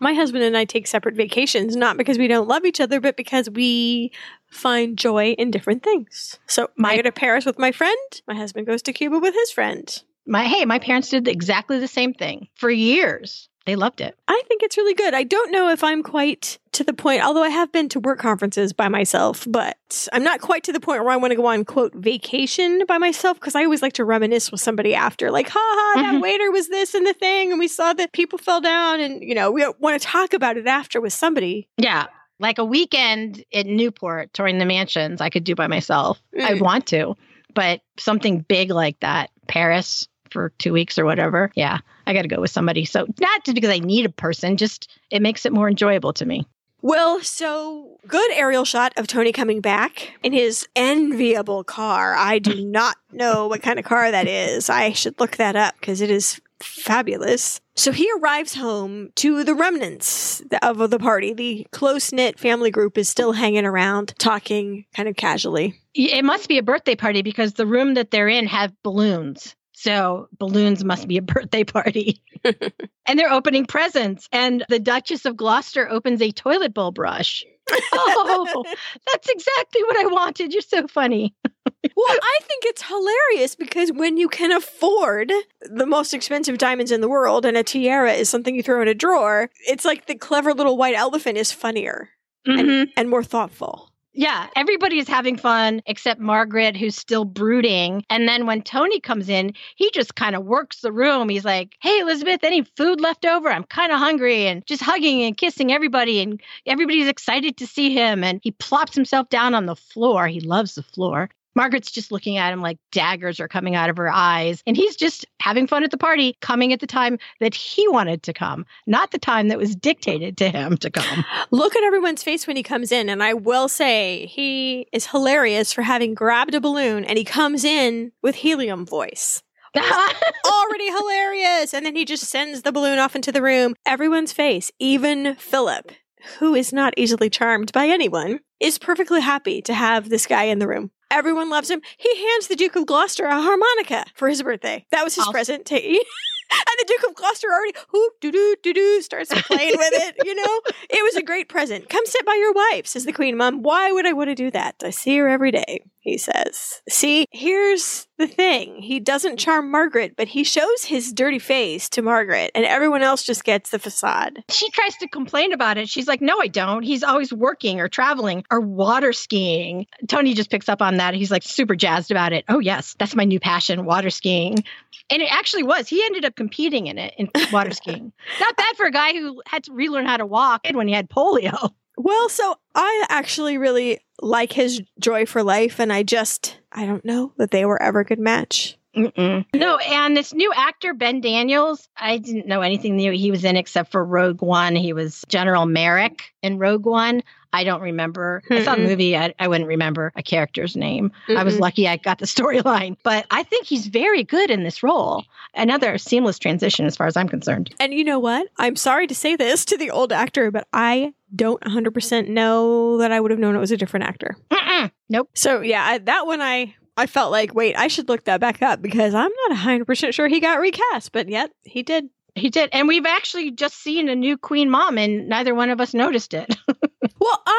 my 0.03 0.13
husband 0.13 0.43
and 0.43 0.55
I 0.55 0.65
take 0.65 0.85
separate 0.85 1.15
vacations, 1.15 1.75
not 1.75 1.97
because 1.97 2.19
we 2.19 2.27
don't 2.27 2.47
love 2.47 2.65
each 2.65 2.79
other, 2.79 2.99
but 2.99 3.17
because 3.17 3.49
we 3.49 4.11
find 4.47 4.97
joy 4.97 5.31
in 5.31 5.49
different 5.49 5.81
things. 5.81 6.37
So 6.45 6.69
my, 6.77 6.91
I 6.91 6.95
go 6.97 7.01
to 7.03 7.11
Paris 7.11 7.45
with 7.45 7.57
my 7.57 7.71
friend. 7.71 7.97
My 8.27 8.35
husband 8.35 8.67
goes 8.67 8.83
to 8.83 8.93
Cuba 8.93 9.17
with 9.17 9.33
his 9.33 9.51
friend. 9.51 10.03
My 10.27 10.43
hey, 10.43 10.65
my 10.65 10.79
parents 10.79 11.09
did 11.09 11.27
exactly 11.27 11.79
the 11.79 11.87
same 11.87 12.13
thing 12.13 12.47
for 12.55 12.69
years. 12.69 13.49
They 13.65 13.77
loved 13.77 14.01
it. 14.01 14.17
I 14.27 14.41
think 14.47 14.61
it's 14.61 14.75
really 14.75 14.93
good. 14.93 15.13
I 15.13 15.23
don't 15.23 15.51
know 15.51 15.69
if 15.69 15.85
I'm 15.85 16.03
quite 16.03 16.59
to 16.73 16.83
the 16.83 16.91
point, 16.91 17.23
although 17.23 17.43
I 17.43 17.49
have 17.49 17.71
been 17.71 17.87
to 17.89 17.99
work 17.99 18.19
conferences 18.19 18.73
by 18.73 18.89
myself, 18.89 19.47
but 19.49 19.77
I'm 20.11 20.23
not 20.23 20.41
quite 20.41 20.63
to 20.65 20.73
the 20.73 20.81
point 20.81 21.01
where 21.03 21.13
I 21.13 21.15
want 21.15 21.31
to 21.31 21.37
go 21.37 21.45
on, 21.45 21.63
quote, 21.63 21.93
vacation 21.95 22.83
by 22.87 22.97
myself 22.97 23.39
because 23.39 23.55
I 23.55 23.63
always 23.63 23.81
like 23.81 23.93
to 23.93 24.05
reminisce 24.05 24.51
with 24.51 24.59
somebody 24.59 24.93
after, 24.93 25.31
like, 25.31 25.47
ha 25.47 25.59
ha, 25.59 26.01
that 26.01 26.13
mm-hmm. 26.13 26.21
waiter 26.21 26.51
was 26.51 26.67
this 26.67 26.93
and 26.93 27.07
the 27.07 27.13
thing, 27.13 27.51
and 27.51 27.59
we 27.59 27.69
saw 27.69 27.93
that 27.93 28.11
people 28.11 28.37
fell 28.37 28.59
down, 28.59 28.99
and, 28.99 29.23
you 29.23 29.33
know, 29.33 29.49
we 29.49 29.65
want 29.79 30.01
to 30.01 30.05
talk 30.05 30.33
about 30.33 30.57
it 30.57 30.67
after 30.67 30.99
with 30.99 31.13
somebody. 31.13 31.69
Yeah. 31.77 32.07
Like 32.39 32.57
a 32.57 32.65
weekend 32.65 33.45
in 33.51 33.77
Newport 33.77 34.33
touring 34.33 34.57
the 34.57 34.65
mansions, 34.65 35.21
I 35.21 35.29
could 35.29 35.45
do 35.45 35.55
by 35.55 35.67
myself. 35.67 36.21
Mm. 36.35 36.41
I'd 36.41 36.61
want 36.61 36.87
to, 36.87 37.15
but 37.53 37.79
something 37.97 38.39
big 38.39 38.71
like 38.71 38.99
that, 38.99 39.29
Paris, 39.47 40.09
for 40.31 40.51
two 40.57 40.73
weeks 40.73 40.97
or 40.97 41.05
whatever. 41.05 41.51
Yeah, 41.55 41.77
I 42.05 42.13
got 42.13 42.23
to 42.23 42.27
go 42.27 42.41
with 42.41 42.51
somebody. 42.51 42.85
So, 42.85 43.05
not 43.19 43.45
just 43.45 43.55
because 43.55 43.69
I 43.69 43.79
need 43.79 44.05
a 44.05 44.09
person, 44.09 44.57
just 44.57 44.91
it 45.09 45.21
makes 45.21 45.45
it 45.45 45.53
more 45.53 45.69
enjoyable 45.69 46.13
to 46.13 46.25
me. 46.25 46.45
Well, 46.81 47.21
so 47.21 47.97
good 48.07 48.29
aerial 48.33 48.65
shot 48.65 48.91
of 48.97 49.07
Tony 49.07 49.31
coming 49.31 49.61
back 49.61 50.11
in 50.21 50.33
his 50.33 50.67
enviable 50.75 51.63
car. 51.63 52.13
I 52.13 52.39
do 52.39 52.65
not 52.65 52.97
know 53.13 53.47
what 53.47 53.61
kind 53.61 53.79
of 53.79 53.85
car 53.85 54.11
that 54.11 54.27
is. 54.27 54.69
I 54.69 54.91
should 54.91 55.17
look 55.17 55.37
that 55.37 55.55
up 55.55 55.75
because 55.79 56.01
it 56.01 56.11
is 56.11 56.41
fabulous. 56.63 57.61
So 57.75 57.91
he 57.91 58.09
arrives 58.19 58.55
home 58.55 59.11
to 59.15 59.43
the 59.45 59.55
remnants 59.55 60.41
of 60.61 60.89
the 60.89 60.99
party. 60.99 61.33
The 61.33 61.67
close 61.71 62.11
knit 62.11 62.37
family 62.37 62.69
group 62.69 62.97
is 62.97 63.09
still 63.09 63.31
hanging 63.31 63.65
around, 63.65 64.13
talking 64.19 64.85
kind 64.93 65.07
of 65.07 65.15
casually. 65.15 65.79
It 65.93 66.25
must 66.25 66.49
be 66.49 66.57
a 66.57 66.63
birthday 66.63 66.95
party 66.95 67.21
because 67.21 67.53
the 67.53 67.65
room 67.65 67.93
that 67.93 68.11
they're 68.11 68.27
in 68.27 68.47
have 68.47 68.73
balloons. 68.83 69.55
So 69.83 70.29
balloons 70.39 70.85
must 70.85 71.09
be 71.09 71.17
a 71.17 71.21
birthday 71.21 71.65
party. 71.65 72.21
and 73.05 73.19
they're 73.19 73.33
opening 73.33 73.65
presents. 73.65 74.29
And 74.31 74.63
the 74.69 74.79
Duchess 74.79 75.25
of 75.25 75.35
Gloucester 75.35 75.89
opens 75.89 76.21
a 76.21 76.31
toilet 76.31 76.73
bowl 76.73 76.91
brush. 76.91 77.43
oh, 77.93 78.63
that's 79.11 79.27
exactly 79.27 79.83
what 79.83 79.97
I 79.97 80.05
wanted. 80.05 80.53
You're 80.53 80.61
so 80.61 80.87
funny. 80.87 81.35
well, 81.45 82.05
I 82.07 82.39
think 82.43 82.63
it's 82.63 82.83
hilarious 82.83 83.55
because 83.55 83.91
when 83.91 84.15
you 84.15 84.29
can 84.29 84.53
afford 84.53 85.33
the 85.59 85.85
most 85.85 86.13
expensive 86.13 86.57
diamonds 86.57 86.93
in 86.93 87.01
the 87.01 87.09
world 87.09 87.45
and 87.45 87.57
a 87.57 87.63
tiara 87.63 88.13
is 88.13 88.29
something 88.29 88.55
you 88.55 88.63
throw 88.63 88.81
in 88.81 88.87
a 88.87 88.93
drawer, 88.93 89.49
it's 89.67 89.83
like 89.83 90.05
the 90.05 90.15
clever 90.15 90.53
little 90.53 90.77
white 90.77 90.95
elephant 90.95 91.37
is 91.37 91.51
funnier 91.51 92.07
mm-hmm. 92.47 92.57
and, 92.57 92.89
and 92.95 93.09
more 93.09 93.23
thoughtful. 93.23 93.92
Yeah, 94.15 94.47
everybody 94.55 94.99
is 94.99 95.07
having 95.07 95.37
fun 95.37 95.81
except 95.87 96.19
Margaret, 96.19 96.77
who's 96.77 96.95
still 96.95 97.25
brooding. 97.25 98.03
And 98.11 98.27
then 98.27 98.45
when 98.45 98.61
Tony 98.61 98.99
comes 98.99 99.27
in, 99.27 99.53
he 99.75 99.89
just 99.91 100.15
kind 100.15 100.35
of 100.35 100.45
works 100.45 100.81
the 100.81 100.91
room. 100.91 101.29
He's 101.29 101.45
like, 101.45 101.75
Hey, 101.81 101.99
Elizabeth, 101.99 102.43
any 102.43 102.61
food 102.77 103.01
left 103.01 103.25
over? 103.25 103.49
I'm 103.49 103.63
kind 103.63 103.91
of 103.91 103.97
hungry. 103.97 104.45
And 104.47 104.65
just 104.67 104.83
hugging 104.83 105.23
and 105.23 105.35
kissing 105.35 105.71
everybody. 105.71 106.21
And 106.21 106.39
everybody's 106.67 107.07
excited 107.07 107.57
to 107.57 107.67
see 107.67 107.91
him. 107.91 108.23
And 108.23 108.39
he 108.43 108.51
plops 108.51 108.93
himself 108.93 109.29
down 109.29 109.55
on 109.55 109.65
the 109.65 109.75
floor. 109.75 110.27
He 110.27 110.41
loves 110.41 110.75
the 110.75 110.83
floor. 110.83 111.29
Margaret's 111.55 111.91
just 111.91 112.11
looking 112.11 112.37
at 112.37 112.53
him 112.53 112.61
like 112.61 112.77
daggers 112.91 113.39
are 113.39 113.47
coming 113.47 113.75
out 113.75 113.89
of 113.89 113.97
her 113.97 114.11
eyes. 114.11 114.61
And 114.65 114.75
he's 114.75 114.95
just 114.95 115.25
having 115.39 115.67
fun 115.67 115.83
at 115.83 115.91
the 115.91 115.97
party, 115.97 116.37
coming 116.41 116.73
at 116.73 116.79
the 116.79 116.87
time 116.87 117.17
that 117.39 117.53
he 117.53 117.87
wanted 117.87 118.23
to 118.23 118.33
come, 118.33 118.65
not 118.87 119.11
the 119.11 119.19
time 119.19 119.47
that 119.49 119.57
was 119.57 119.75
dictated 119.75 120.37
to 120.37 120.49
him 120.49 120.77
to 120.77 120.89
come. 120.89 121.25
Look 121.51 121.75
at 121.75 121.83
everyone's 121.83 122.23
face 122.23 122.47
when 122.47 122.55
he 122.55 122.63
comes 122.63 122.91
in. 122.91 123.09
And 123.09 123.21
I 123.23 123.33
will 123.33 123.69
say 123.69 124.25
he 124.27 124.87
is 124.91 125.07
hilarious 125.07 125.73
for 125.73 125.81
having 125.81 126.13
grabbed 126.13 126.55
a 126.55 126.61
balloon 126.61 127.05
and 127.05 127.17
he 127.17 127.23
comes 127.23 127.63
in 127.63 128.11
with 128.21 128.35
helium 128.35 128.85
voice. 128.85 129.43
already 130.45 130.91
hilarious. 130.91 131.73
And 131.73 131.85
then 131.85 131.95
he 131.95 132.05
just 132.05 132.25
sends 132.25 132.61
the 132.61 132.71
balloon 132.71 132.99
off 132.99 133.15
into 133.15 133.31
the 133.31 133.41
room. 133.41 133.75
Everyone's 133.85 134.31
face, 134.31 134.71
even 134.79 135.35
Philip, 135.35 135.91
who 136.39 136.53
is 136.53 136.71
not 136.71 136.93
easily 136.95 137.29
charmed 137.29 137.71
by 137.71 137.87
anyone, 137.87 138.39
is 138.59 138.77
perfectly 138.77 139.21
happy 139.21 139.61
to 139.63 139.73
have 139.73 140.09
this 140.09 140.27
guy 140.27 140.43
in 140.43 140.59
the 140.59 140.67
room. 140.67 140.91
Everyone 141.13 141.51
loves 141.51 141.69
him. 141.69 141.83
He 141.95 142.09
hands 142.27 142.47
the 142.47 142.55
Duke 142.55 142.75
of 142.75 142.87
Gloucester 142.87 143.25
a 143.25 143.39
harmonica 143.39 144.05
for 144.15 144.27
his 144.27 144.41
birthday. 144.41 144.83
That 144.89 145.03
was 145.03 145.13
his 145.13 145.27
present 145.27 145.67
to 145.67 145.75
and 146.55 146.77
the 146.79 146.85
Duke 146.87 147.09
of 147.09 147.15
Gloucester 147.15 147.47
already 147.47 147.73
hoop 147.89 148.13
doo 148.21 148.31
doo 148.31 148.55
doo 148.63 148.73
doo 148.73 149.01
starts 149.01 149.29
playing 149.47 149.77
with 149.77 149.93
it. 149.93 150.15
You 150.25 150.35
know, 150.35 150.61
it 150.89 151.03
was 151.03 151.15
a 151.15 151.23
great 151.23 151.49
present. 151.49 151.89
Come 151.89 152.05
sit 152.05 152.25
by 152.25 152.35
your 152.35 152.53
wife, 152.53 152.87
says 152.87 153.05
the 153.05 153.13
Queen 153.13 153.37
Mum. 153.37 153.61
Why 153.61 153.91
would 153.91 154.05
I 154.05 154.13
want 154.13 154.29
to 154.29 154.35
do 154.35 154.51
that? 154.51 154.75
I 154.83 154.89
see 154.89 155.17
her 155.17 155.27
every 155.27 155.51
day. 155.51 155.83
He 156.03 156.17
says. 156.17 156.81
See, 156.89 157.27
here's 157.31 158.07
the 158.17 158.27
thing. 158.27 158.81
He 158.81 158.99
doesn't 158.99 159.37
charm 159.37 159.71
Margaret, 159.71 160.15
but 160.17 160.27
he 160.27 160.43
shows 160.43 160.83
his 160.83 161.13
dirty 161.13 161.39
face 161.39 161.87
to 161.89 162.01
Margaret, 162.01 162.51
and 162.53 162.65
everyone 162.65 163.01
else 163.01 163.23
just 163.23 163.45
gets 163.45 163.69
the 163.69 163.79
facade. 163.79 164.43
She 164.49 164.69
tries 164.71 164.97
to 164.97 165.07
complain 165.07 165.53
about 165.53 165.77
it. 165.77 165.87
She's 165.87 166.07
like, 166.07 166.21
No, 166.21 166.41
I 166.41 166.47
don't. 166.47 166.83
He's 166.83 167.03
always 167.03 167.31
working 167.31 167.79
or 167.79 167.87
traveling 167.87 168.43
or 168.51 168.59
water 168.59 169.13
skiing. 169.13 169.87
Tony 170.09 170.33
just 170.33 170.51
picks 170.51 170.67
up 170.67 170.81
on 170.81 170.97
that. 170.97 171.13
He's 171.13 171.31
like 171.31 171.43
super 171.43 171.75
jazzed 171.75 172.11
about 172.11 172.33
it. 172.33 172.43
Oh, 172.49 172.59
yes, 172.59 172.95
that's 172.99 173.15
my 173.15 173.23
new 173.23 173.39
passion, 173.39 173.85
water 173.85 174.09
skiing. 174.09 174.63
And 175.09 175.21
it 175.21 175.31
actually 175.31 175.63
was. 175.63 175.87
He 175.87 176.03
ended 176.03 176.25
up 176.25 176.35
competing 176.43 176.87
in 176.87 176.97
it 176.97 177.13
in 177.17 177.29
water 177.53 177.71
skiing. 177.71 178.11
Not 178.41 178.57
bad 178.57 178.75
for 178.75 178.85
a 178.85 178.91
guy 178.91 179.13
who 179.13 179.41
had 179.47 179.63
to 179.63 179.71
relearn 179.71 180.05
how 180.05 180.17
to 180.17 180.25
walk 180.25 180.67
when 180.73 180.89
he 180.89 180.93
had 180.93 181.09
polio. 181.09 181.71
Well, 181.95 182.27
so 182.27 182.57
I 182.75 183.05
actually 183.09 183.57
really 183.57 183.99
like 184.21 184.51
his 184.51 184.81
Joy 184.99 185.25
for 185.25 185.41
Life, 185.43 185.79
and 185.79 185.93
I 185.93 186.03
just, 186.03 186.57
I 186.71 186.85
don't 186.85 187.05
know 187.05 187.31
that 187.37 187.51
they 187.51 187.65
were 187.65 187.81
ever 187.81 188.01
a 188.01 188.05
good 188.05 188.19
match. 188.19 188.77
Mm-mm. 188.95 189.45
No, 189.55 189.77
and 189.77 190.17
this 190.17 190.33
new 190.33 190.51
actor, 190.55 190.93
Ben 190.93 191.21
Daniels, 191.21 191.87
I 191.97 192.17
didn't 192.17 192.47
know 192.47 192.61
anything 192.61 192.95
new 192.95 193.11
he 193.11 193.31
was 193.31 193.43
in 193.43 193.55
except 193.55 193.91
for 193.91 194.03
Rogue 194.03 194.41
One. 194.41 194.75
He 194.75 194.91
was 194.93 195.23
General 195.29 195.65
Merrick 195.65 196.33
in 196.41 196.59
Rogue 196.59 196.85
One. 196.85 197.23
I 197.53 197.63
don't 197.63 197.81
remember. 197.81 198.41
Mm-mm. 198.49 198.59
I 198.59 198.63
saw 198.63 198.75
the 198.75 198.81
movie. 198.81 199.15
I, 199.15 199.33
I, 199.39 199.47
wouldn't 199.47 199.67
remember 199.67 200.11
a 200.15 200.23
character's 200.23 200.75
name. 200.75 201.11
Mm-mm. 201.27 201.37
I 201.37 201.43
was 201.43 201.59
lucky 201.59 201.87
I 201.87 201.97
got 201.97 202.17
the 202.17 202.25
storyline, 202.25 202.97
but 203.03 203.25
I 203.31 203.43
think 203.43 203.67
he's 203.67 203.87
very 203.87 204.23
good 204.23 204.49
in 204.49 204.63
this 204.63 204.81
role. 204.81 205.23
Another 205.53 205.97
seamless 205.99 206.39
transition, 206.39 206.85
as 206.85 206.97
far 206.97 207.07
as 207.07 207.15
I'm 207.15 207.29
concerned. 207.29 207.73
And 207.79 207.93
you 207.93 208.03
know 208.03 208.19
what? 208.19 208.47
I'm 208.57 208.75
sorry 208.75 209.05
to 209.07 209.15
say 209.15 209.35
this 209.35 209.65
to 209.65 209.77
the 209.77 209.91
old 209.91 210.11
actor, 210.11 210.49
but 210.49 210.67
I 210.73 211.13
don't 211.35 211.61
100% 211.61 212.27
know 212.27 212.97
that 212.97 213.11
I 213.11 213.19
would 213.19 213.31
have 213.31 213.39
known 213.39 213.55
it 213.55 213.59
was 213.59 213.71
a 213.71 213.77
different 213.77 214.05
actor. 214.05 214.35
Mm-mm. 214.49 214.91
Nope. 215.09 215.29
So 215.35 215.61
yeah, 215.61 215.83
I, 215.85 215.97
that 215.99 216.25
one 216.25 216.41
I 216.41 216.75
I 216.95 217.07
felt 217.07 217.31
like, 217.31 217.55
wait, 217.55 217.75
I 217.75 217.87
should 217.87 218.07
look 218.07 218.25
that 218.25 218.39
back 218.39 218.61
up 218.61 218.81
because 218.81 219.15
I'm 219.15 219.31
not 219.49 219.57
100% 219.57 220.13
sure 220.13 220.27
he 220.27 220.39
got 220.39 220.59
recast, 220.59 221.11
but 221.11 221.27
yet 221.27 221.51
he 221.63 221.81
did. 221.81 222.09
He 222.35 222.49
did. 222.49 222.69
And 222.71 222.87
we've 222.87 223.05
actually 223.05 223.51
just 223.51 223.75
seen 223.77 224.09
a 224.09 224.15
new 224.15 224.37
Queen 224.37 224.69
Mom, 224.69 224.97
and 224.97 225.27
neither 225.27 225.53
one 225.53 225.69
of 225.69 225.79
us 225.79 225.93
noticed 225.93 226.33
it. 226.33 226.55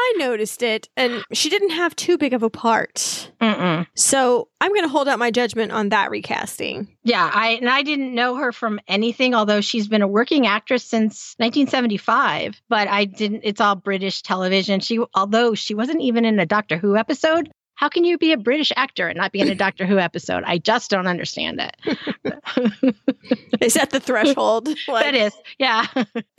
I 0.05 0.13
noticed 0.17 0.61
it, 0.61 0.87
and 0.95 1.23
she 1.33 1.49
didn't 1.49 1.71
have 1.71 1.95
too 1.95 2.17
big 2.17 2.33
of 2.33 2.43
a 2.43 2.49
part. 2.49 3.31
Mm-mm. 3.41 3.87
So 3.95 4.49
I'm 4.61 4.71
going 4.71 4.83
to 4.83 4.89
hold 4.89 5.07
out 5.07 5.17
my 5.17 5.31
judgment 5.31 5.71
on 5.71 5.89
that 5.89 6.11
recasting. 6.11 6.87
Yeah, 7.03 7.29
I 7.33 7.49
and 7.51 7.69
I 7.69 7.81
didn't 7.81 8.13
know 8.13 8.35
her 8.35 8.51
from 8.51 8.79
anything, 8.87 9.33
although 9.33 9.61
she's 9.61 9.87
been 9.87 10.01
a 10.01 10.07
working 10.07 10.45
actress 10.45 10.83
since 10.83 11.35
1975. 11.37 12.61
But 12.69 12.87
I 12.87 13.05
didn't. 13.05 13.41
It's 13.43 13.59
all 13.59 13.75
British 13.75 14.21
television. 14.21 14.79
She, 14.79 14.99
although 15.15 15.55
she 15.55 15.73
wasn't 15.73 16.01
even 16.01 16.23
in 16.23 16.39
a 16.39 16.45
Doctor 16.45 16.77
Who 16.77 16.95
episode, 16.95 17.51
how 17.75 17.89
can 17.89 18.03
you 18.03 18.17
be 18.17 18.31
a 18.31 18.37
British 18.37 18.71
actor 18.75 19.07
and 19.07 19.17
not 19.17 19.31
be 19.31 19.39
in 19.39 19.49
a 19.49 19.55
Doctor 19.65 19.85
Who 19.85 19.99
episode? 19.99 20.43
I 20.45 20.57
just 20.57 20.89
don't 20.89 21.07
understand 21.07 21.61
it. 21.61 21.97
is 23.61 23.75
that 23.75 23.91
the 23.91 23.99
threshold? 23.99 24.69
Like, 24.87 25.05
that 25.05 25.15
is, 25.15 25.33
yeah. 25.57 25.87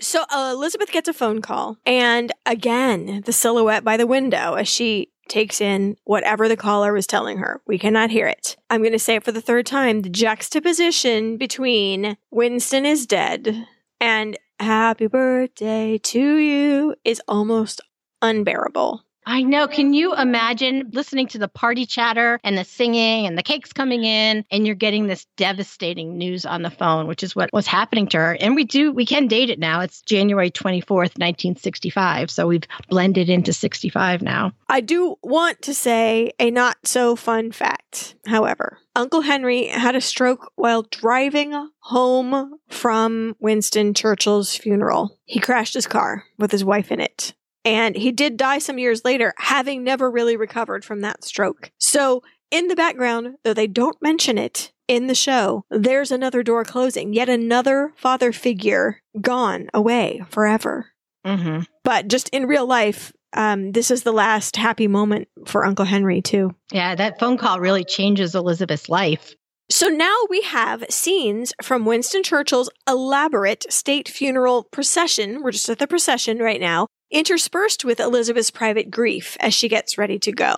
so 0.00 0.24
uh, 0.30 0.52
Elizabeth 0.54 0.92
gets 0.92 1.08
a 1.08 1.12
phone 1.12 1.42
call, 1.42 1.78
and 1.84 2.32
again, 2.46 3.22
the 3.26 3.32
silhouette 3.32 3.84
by 3.84 3.96
the 3.96 4.06
window 4.06 4.54
as 4.54 4.68
she 4.68 5.10
takes 5.28 5.60
in 5.60 5.96
whatever 6.04 6.48
the 6.48 6.56
caller 6.56 6.92
was 6.92 7.06
telling 7.06 7.38
her. 7.38 7.60
We 7.66 7.78
cannot 7.78 8.10
hear 8.10 8.26
it. 8.28 8.56
I'm 8.70 8.80
going 8.80 8.92
to 8.92 8.98
say 8.98 9.16
it 9.16 9.24
for 9.24 9.32
the 9.32 9.40
third 9.40 9.66
time. 9.66 10.02
The 10.02 10.08
juxtaposition 10.08 11.36
between 11.36 12.16
Winston 12.30 12.86
is 12.86 13.06
dead 13.06 13.66
and 14.00 14.38
happy 14.60 15.06
birthday 15.06 15.98
to 15.98 16.36
you 16.36 16.94
is 17.04 17.20
almost 17.28 17.80
unbearable. 18.22 19.02
I 19.28 19.42
know. 19.42 19.66
Can 19.66 19.92
you 19.92 20.14
imagine 20.14 20.90
listening 20.92 21.26
to 21.28 21.38
the 21.38 21.48
party 21.48 21.84
chatter 21.84 22.38
and 22.44 22.56
the 22.56 22.62
singing 22.62 23.26
and 23.26 23.36
the 23.36 23.42
cakes 23.42 23.72
coming 23.72 24.04
in 24.04 24.44
and 24.52 24.64
you're 24.64 24.76
getting 24.76 25.08
this 25.08 25.26
devastating 25.36 26.16
news 26.16 26.46
on 26.46 26.62
the 26.62 26.70
phone, 26.70 27.08
which 27.08 27.24
is 27.24 27.34
what 27.34 27.52
was 27.52 27.66
happening 27.66 28.06
to 28.08 28.18
her. 28.18 28.36
And 28.40 28.54
we 28.54 28.62
do, 28.62 28.92
we 28.92 29.04
can 29.04 29.26
date 29.26 29.50
it 29.50 29.58
now. 29.58 29.80
It's 29.80 30.00
January 30.02 30.52
24th, 30.52 31.18
1965. 31.18 32.30
So 32.30 32.46
we've 32.46 32.62
blended 32.88 33.28
into 33.28 33.52
65 33.52 34.22
now. 34.22 34.52
I 34.68 34.80
do 34.80 35.16
want 35.22 35.60
to 35.62 35.74
say 35.74 36.30
a 36.38 36.52
not 36.52 36.76
so 36.84 37.16
fun 37.16 37.50
fact, 37.50 38.14
however. 38.26 38.78
Uncle 38.94 39.22
Henry 39.22 39.66
had 39.66 39.96
a 39.96 40.00
stroke 40.00 40.52
while 40.54 40.82
driving 40.82 41.68
home 41.80 42.60
from 42.68 43.34
Winston 43.40 43.92
Churchill's 43.92 44.54
funeral. 44.54 45.18
He 45.24 45.40
crashed 45.40 45.74
his 45.74 45.88
car 45.88 46.24
with 46.38 46.52
his 46.52 46.64
wife 46.64 46.92
in 46.92 47.00
it. 47.00 47.34
And 47.66 47.96
he 47.96 48.12
did 48.12 48.36
die 48.36 48.58
some 48.58 48.78
years 48.78 49.04
later, 49.04 49.34
having 49.38 49.82
never 49.82 50.08
really 50.08 50.36
recovered 50.36 50.84
from 50.84 51.00
that 51.00 51.24
stroke. 51.24 51.72
So, 51.78 52.22
in 52.52 52.68
the 52.68 52.76
background, 52.76 53.38
though 53.42 53.54
they 53.54 53.66
don't 53.66 54.00
mention 54.00 54.38
it 54.38 54.72
in 54.86 55.08
the 55.08 55.16
show, 55.16 55.64
there's 55.68 56.12
another 56.12 56.44
door 56.44 56.64
closing, 56.64 57.12
yet 57.12 57.28
another 57.28 57.92
father 57.96 58.30
figure 58.32 59.02
gone 59.20 59.68
away 59.74 60.22
forever. 60.30 60.92
Mm-hmm. 61.26 61.62
But 61.82 62.06
just 62.06 62.28
in 62.28 62.46
real 62.46 62.66
life, 62.66 63.12
um, 63.32 63.72
this 63.72 63.90
is 63.90 64.04
the 64.04 64.12
last 64.12 64.56
happy 64.56 64.86
moment 64.86 65.26
for 65.44 65.66
Uncle 65.66 65.84
Henry, 65.84 66.22
too. 66.22 66.54
Yeah, 66.70 66.94
that 66.94 67.18
phone 67.18 67.36
call 67.36 67.58
really 67.58 67.84
changes 67.84 68.36
Elizabeth's 68.36 68.88
life. 68.88 69.34
So 69.68 69.88
now 69.88 70.16
we 70.30 70.42
have 70.42 70.84
scenes 70.88 71.52
from 71.60 71.84
Winston 71.84 72.22
Churchill's 72.22 72.70
elaborate 72.88 73.70
state 73.72 74.08
funeral 74.08 74.62
procession. 74.62 75.42
We're 75.42 75.50
just 75.50 75.68
at 75.68 75.80
the 75.80 75.88
procession 75.88 76.38
right 76.38 76.60
now, 76.60 76.86
interspersed 77.10 77.84
with 77.84 78.00
Elizabeth's 78.00 78.50
private 78.50 78.90
grief 78.90 79.36
as 79.40 79.54
she 79.54 79.68
gets 79.68 79.98
ready 79.98 80.18
to 80.20 80.32
go. 80.32 80.54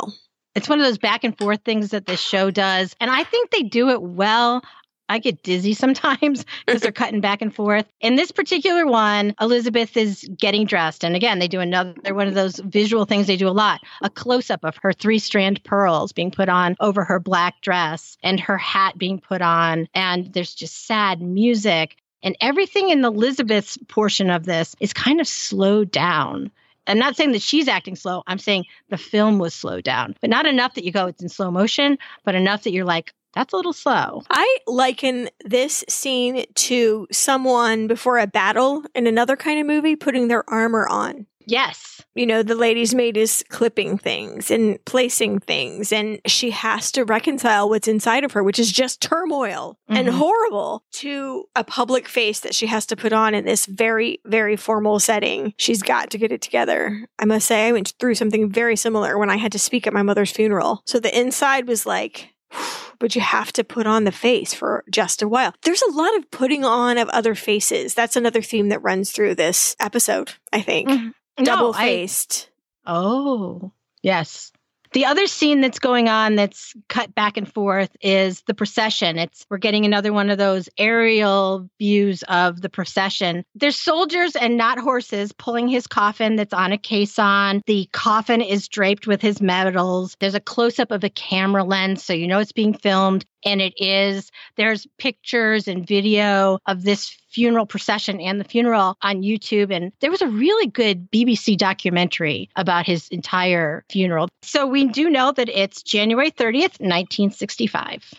It's 0.55 0.69
one 0.69 0.81
of 0.81 0.87
those 0.87 0.99
back 0.99 1.25
and 1.25 1.37
forth 1.37 1.61
things 1.65 1.91
that 1.91 2.07
this 2.07 2.21
show 2.21 2.51
does. 2.51 2.97
And 3.01 3.11
I 3.11 3.25
think 3.25 3.51
they 3.51 3.63
do 3.63 3.91
it 3.91 4.03
well. 4.03 4.63
I 5.09 5.19
get 5.19 5.43
dizzy 5.43 5.75
sometimes 5.75 6.45
because 6.67 6.83
they're 6.83 6.93
cutting 6.93 7.21
back 7.21 7.43
and 7.43 7.55
forth. 7.55 7.87
In 8.01 8.17
this 8.17 8.31
particular 8.31 8.87
one, 8.87 9.35
Elizabeth 9.41 9.97
is 9.97 10.29
getting 10.37 10.67
dressed. 10.67 11.05
And 11.05 11.17
again, 11.17 11.39
they 11.39 11.49
do 11.49 11.61
another 11.61 12.15
one 12.15 12.29
of 12.29 12.35
those 12.35 12.57
visual 12.59 13.05
things 13.05 13.27
they 13.27 13.37
do 13.37 13.49
a 13.49 13.51
lot 13.51 13.81
a 14.03 14.11
close 14.11 14.51
up 14.51 14.65
of 14.65 14.77
her 14.83 14.93
three 14.93 15.19
strand 15.19 15.63
pearls 15.65 16.13
being 16.13 16.31
put 16.31 16.49
on 16.49 16.77
over 16.81 17.05
her 17.05 17.21
black 17.21 17.61
dress 17.63 18.17
and 18.23 18.41
her 18.41 18.59
hat 18.59 18.99
being 18.99 19.21
put 19.21 19.43
on. 19.43 19.89
And 19.95 20.33
there's 20.33 20.55
just 20.55 20.87
sad 20.87 21.21
music. 21.21 21.97
And 22.23 22.37
everything 22.41 22.89
in 22.91 23.05
Elizabeth's 23.05 23.79
portion 23.89 24.31
of 24.31 24.45
this 24.45 24.75
is 24.81 24.93
kind 24.93 25.21
of 25.21 25.29
slowed 25.29 25.91
down. 25.91 26.51
I'm 26.87 26.99
not 26.99 27.17
saying 27.17 27.33
that 27.33 27.43
she's 27.43 27.69
acting 27.69 27.97
slow. 27.97 28.23
I'm 28.27 28.39
saying 28.39 28.65
the 28.89 28.97
film 28.97 29.39
was 29.39 29.55
slowed 29.55 29.85
down, 29.85 30.17
but 30.21 30.31
not 30.31 30.47
enough 30.47 30.75
that 30.75 30.85
you 30.85 30.93
go, 30.93 31.07
it's 31.07 31.23
in 31.23 31.29
slow 31.29 31.51
motion, 31.51 31.99
but 32.25 32.35
enough 32.35 32.65
that 32.65 32.73
you're 32.73 32.87
like, 32.87 33.13
that's 33.35 33.53
a 33.53 33.57
little 33.57 33.75
slow. 33.75 34.23
I 34.31 34.59
liken 34.67 35.29
this 35.45 35.85
scene 35.89 36.47
to 36.55 37.07
someone 37.13 37.87
before 37.87 38.19
a 38.19 38.27
battle 38.27 38.83
in 38.95 39.07
another 39.07 39.37
kind 39.37 39.61
of 39.61 39.67
movie 39.67 39.97
putting 39.97 40.29
their 40.29 40.49
armor 40.49 40.89
on. 40.89 41.27
Yes. 41.49 42.03
You 42.15 42.27
know, 42.27 42.43
the 42.43 42.55
lady's 42.55 42.95
maid 42.95 43.17
is 43.17 43.43
clipping 43.49 43.97
things 43.97 44.51
and 44.51 44.79
placing 44.85 45.41
things, 45.41 45.93
and 45.93 46.21
she 46.27 46.51
has 46.51 46.93
to 46.93 47.05
reconcile 47.05 47.69
what's 47.69 47.89
inside 47.89 48.25
of 48.25 48.33
her, 48.33 48.43
which 48.43 48.59
is 48.59 48.71
just 48.71 49.01
turmoil 49.01 49.79
mm-hmm. 49.89 49.99
and 49.99 50.09
horrible, 50.11 50.85
to 50.93 51.45
a 51.57 51.65
public 51.65 52.07
face 52.07 52.41
that 52.41 52.55
she 52.55 52.67
has 52.67 52.85
to 52.87 52.97
put 52.97 53.13
on 53.13 53.35
in 53.35 53.45
this 53.45 53.67
very, 53.67 54.21
very 54.27 54.57
formal 54.57 55.01
setting. 55.01 55.55
She's 55.57 55.83
got 55.83 56.11
to 56.11 56.19
get 56.19 56.33
it 56.33 56.43
together. 56.43 57.07
I 57.19 57.25
must 57.25 57.47
say, 57.47 57.67
I 57.67 57.73
went 57.73 57.95
through 57.99 58.17
something 58.17 58.51
very 58.51 58.77
similar 58.77 59.17
when 59.17 59.31
I 59.31 59.37
had 59.37 59.53
to 59.53 59.59
speak 59.59 59.87
at 59.87 59.95
my 59.95 60.03
mother's 60.03 60.31
funeral. 60.31 60.83
So 60.85 61.01
the 61.01 61.19
inside 61.19 61.67
was 61.67 61.87
like, 61.87 62.35
but 62.99 63.15
you 63.15 63.23
have 63.23 63.53
to 63.55 63.65
put 63.65 63.87
on 63.87 64.05
the 64.05 64.13
face 64.13 64.53
for 64.53 64.85
just 64.91 65.23
a 65.23 65.29
while. 65.29 65.55
There's 65.63 65.83
a 65.83 65.93
lot 65.93 66.15
of 66.17 66.31
putting 66.31 66.65
on 66.65 66.99
of 66.99 67.09
other 67.11 67.35
faces. 67.35 67.95
That's 67.95 68.17
another 68.17 68.43
theme 68.43 68.69
that 68.69 68.83
runs 68.83 69.13
through 69.13 69.37
this 69.37 69.77
episode, 69.81 70.33
I 70.53 70.61
think. 70.61 70.89
Mm-hmm 70.89 71.09
double 71.45 71.73
faced. 71.73 72.51
Oh, 72.87 73.73
yes. 74.03 74.53
The 74.93 75.05
other 75.05 75.27
scene 75.27 75.61
that's 75.61 75.79
going 75.79 76.09
on 76.09 76.35
that's 76.37 76.75
cut 76.89 77.15
back 77.15 77.37
and 77.37 77.53
forth 77.53 77.95
is 78.01 78.43
the 78.43 78.55
procession. 78.55 79.19
It's 79.19 79.45
we're 79.51 79.59
getting 79.59 79.85
another 79.85 80.13
one 80.13 80.31
of 80.31 80.39
those 80.39 80.69
aerial 80.79 81.69
views 81.79 82.23
of 82.25 82.63
the 82.63 82.71
procession. 82.71 83.45
There's 83.55 83.77
soldiers 83.79 84.35
and 84.35 84.57
not 84.57 84.79
horses 84.79 85.33
pulling 85.33 85.69
his 85.69 85.87
coffin 85.87 86.37
that's 86.37 86.55
on 86.55 86.73
a 86.73 86.79
caisson. 86.79 87.63
The 87.67 87.89
coffin 87.93 88.41
is 88.41 88.67
draped 88.67 89.07
with 89.07 89.21
his 89.21 89.43
medals. 89.43 90.17
There's 90.21 90.35
a 90.35 90.41
close 90.41 90.79
up 90.79 90.91
of 90.91 91.05
a 91.05 91.11
camera 91.11 91.65
lens 91.65 92.03
so 92.03 92.15
you 92.15 92.27
know 92.27 92.39
it's 92.39 92.53
being 92.53 92.73
filmed 92.73 93.27
and 93.45 93.61
it 93.61 93.75
is 93.77 94.31
there's 94.57 94.87
pictures 94.99 95.69
and 95.69 95.87
video 95.87 96.59
of 96.67 96.83
this 96.83 97.09
funeral 97.31 97.67
procession 97.67 98.21
and 98.21 98.41
the 98.41 98.45
funeral 98.45 98.97
on 99.03 99.23
YouTube 99.23 99.73
and 99.75 99.93
there 100.01 100.11
was 100.11 100.23
a 100.23 100.29
really 100.29 100.67
good 100.67 101.11
BBC 101.11 101.57
documentary 101.57 102.49
about 102.57 102.87
his 102.87 103.09
entire 103.09 103.85
funeral. 103.91 104.29
So 104.43 104.67
we 104.67 104.87
do 104.87 105.11
know 105.11 105.33
that 105.33 105.49
it's 105.49 105.83
January 105.83 106.31
30th, 106.31 106.81
1965. 106.81 108.15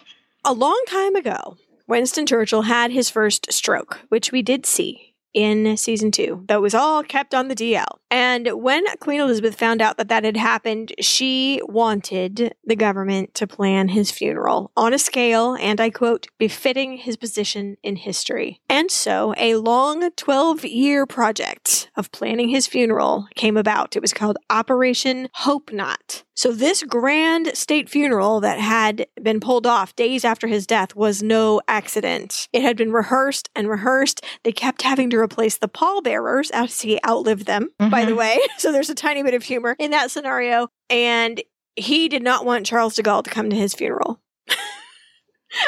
A 0.45 0.53
long 0.53 0.81
time 0.87 1.15
ago, 1.15 1.57
Winston 1.87 2.25
Churchill 2.25 2.61
had 2.61 2.91
his 2.91 3.09
first 3.09 3.51
stroke, 3.51 3.99
which 4.09 4.31
we 4.31 4.41
did 4.41 4.65
see 4.65 5.08
in 5.33 5.77
season 5.77 6.11
two. 6.11 6.43
That 6.47 6.61
was 6.61 6.73
all 6.73 7.03
kept 7.03 7.33
on 7.33 7.47
the 7.47 7.55
DL. 7.55 7.85
And 8.11 8.47
when 8.53 8.83
Queen 8.99 9.21
Elizabeth 9.21 9.55
found 9.55 9.81
out 9.81 9.97
that 9.97 10.09
that 10.09 10.23
had 10.23 10.37
happened, 10.37 10.93
she 10.99 11.61
wanted 11.63 12.55
the 12.65 12.75
government 12.75 13.35
to 13.35 13.47
plan 13.47 13.89
his 13.89 14.11
funeral 14.11 14.71
on 14.75 14.93
a 14.93 14.99
scale, 14.99 15.55
and 15.55 15.79
I 15.79 15.89
quote, 15.89 16.27
befitting 16.37 16.97
his 16.97 17.17
position 17.17 17.77
in 17.83 17.97
history. 17.97 18.61
And 18.69 18.89
so 18.89 19.33
a 19.37 19.55
long 19.55 20.09
12 20.15 20.65
year 20.65 21.05
project 21.05 21.91
of 21.95 22.11
planning 22.11 22.49
his 22.49 22.67
funeral 22.67 23.27
came 23.35 23.57
about. 23.57 23.95
It 23.95 24.01
was 24.01 24.13
called 24.13 24.37
Operation 24.49 25.29
Hope 25.33 25.71
Not. 25.71 26.23
So, 26.39 26.53
this 26.53 26.83
grand 26.83 27.51
state 27.53 27.89
funeral 27.89 28.39
that 28.39 28.61
had 28.61 29.07
been 29.21 29.41
pulled 29.41 29.67
off 29.67 29.93
days 29.97 30.23
after 30.23 30.47
his 30.47 30.65
death 30.65 30.95
was 30.95 31.21
no 31.21 31.59
accident. 31.67 32.47
It 32.53 32.61
had 32.61 32.77
been 32.77 32.93
rehearsed 32.93 33.49
and 33.57 33.67
rehearsed. 33.67 34.23
They 34.45 34.53
kept 34.53 34.83
having 34.83 35.09
to 35.09 35.17
replace 35.17 35.57
the 35.57 35.67
pallbearers 35.67 36.49
as 36.51 36.79
he 36.79 36.97
outlived 37.05 37.45
them, 37.45 37.71
mm-hmm. 37.77 37.91
by 37.91 38.05
the 38.05 38.11
mm-hmm. 38.11 38.19
way. 38.19 38.39
So, 38.57 38.71
there's 38.71 38.89
a 38.89 38.95
tiny 38.95 39.21
bit 39.21 39.33
of 39.33 39.43
humor 39.43 39.75
in 39.77 39.91
that 39.91 40.11
scenario. 40.11 40.69
And 40.89 41.43
he 41.75 42.07
did 42.07 42.23
not 42.23 42.45
want 42.45 42.65
Charles 42.65 42.95
de 42.95 43.03
Gaulle 43.03 43.23
to 43.25 43.29
come 43.29 43.49
to 43.49 43.55
his 43.57 43.73
funeral. 43.73 44.21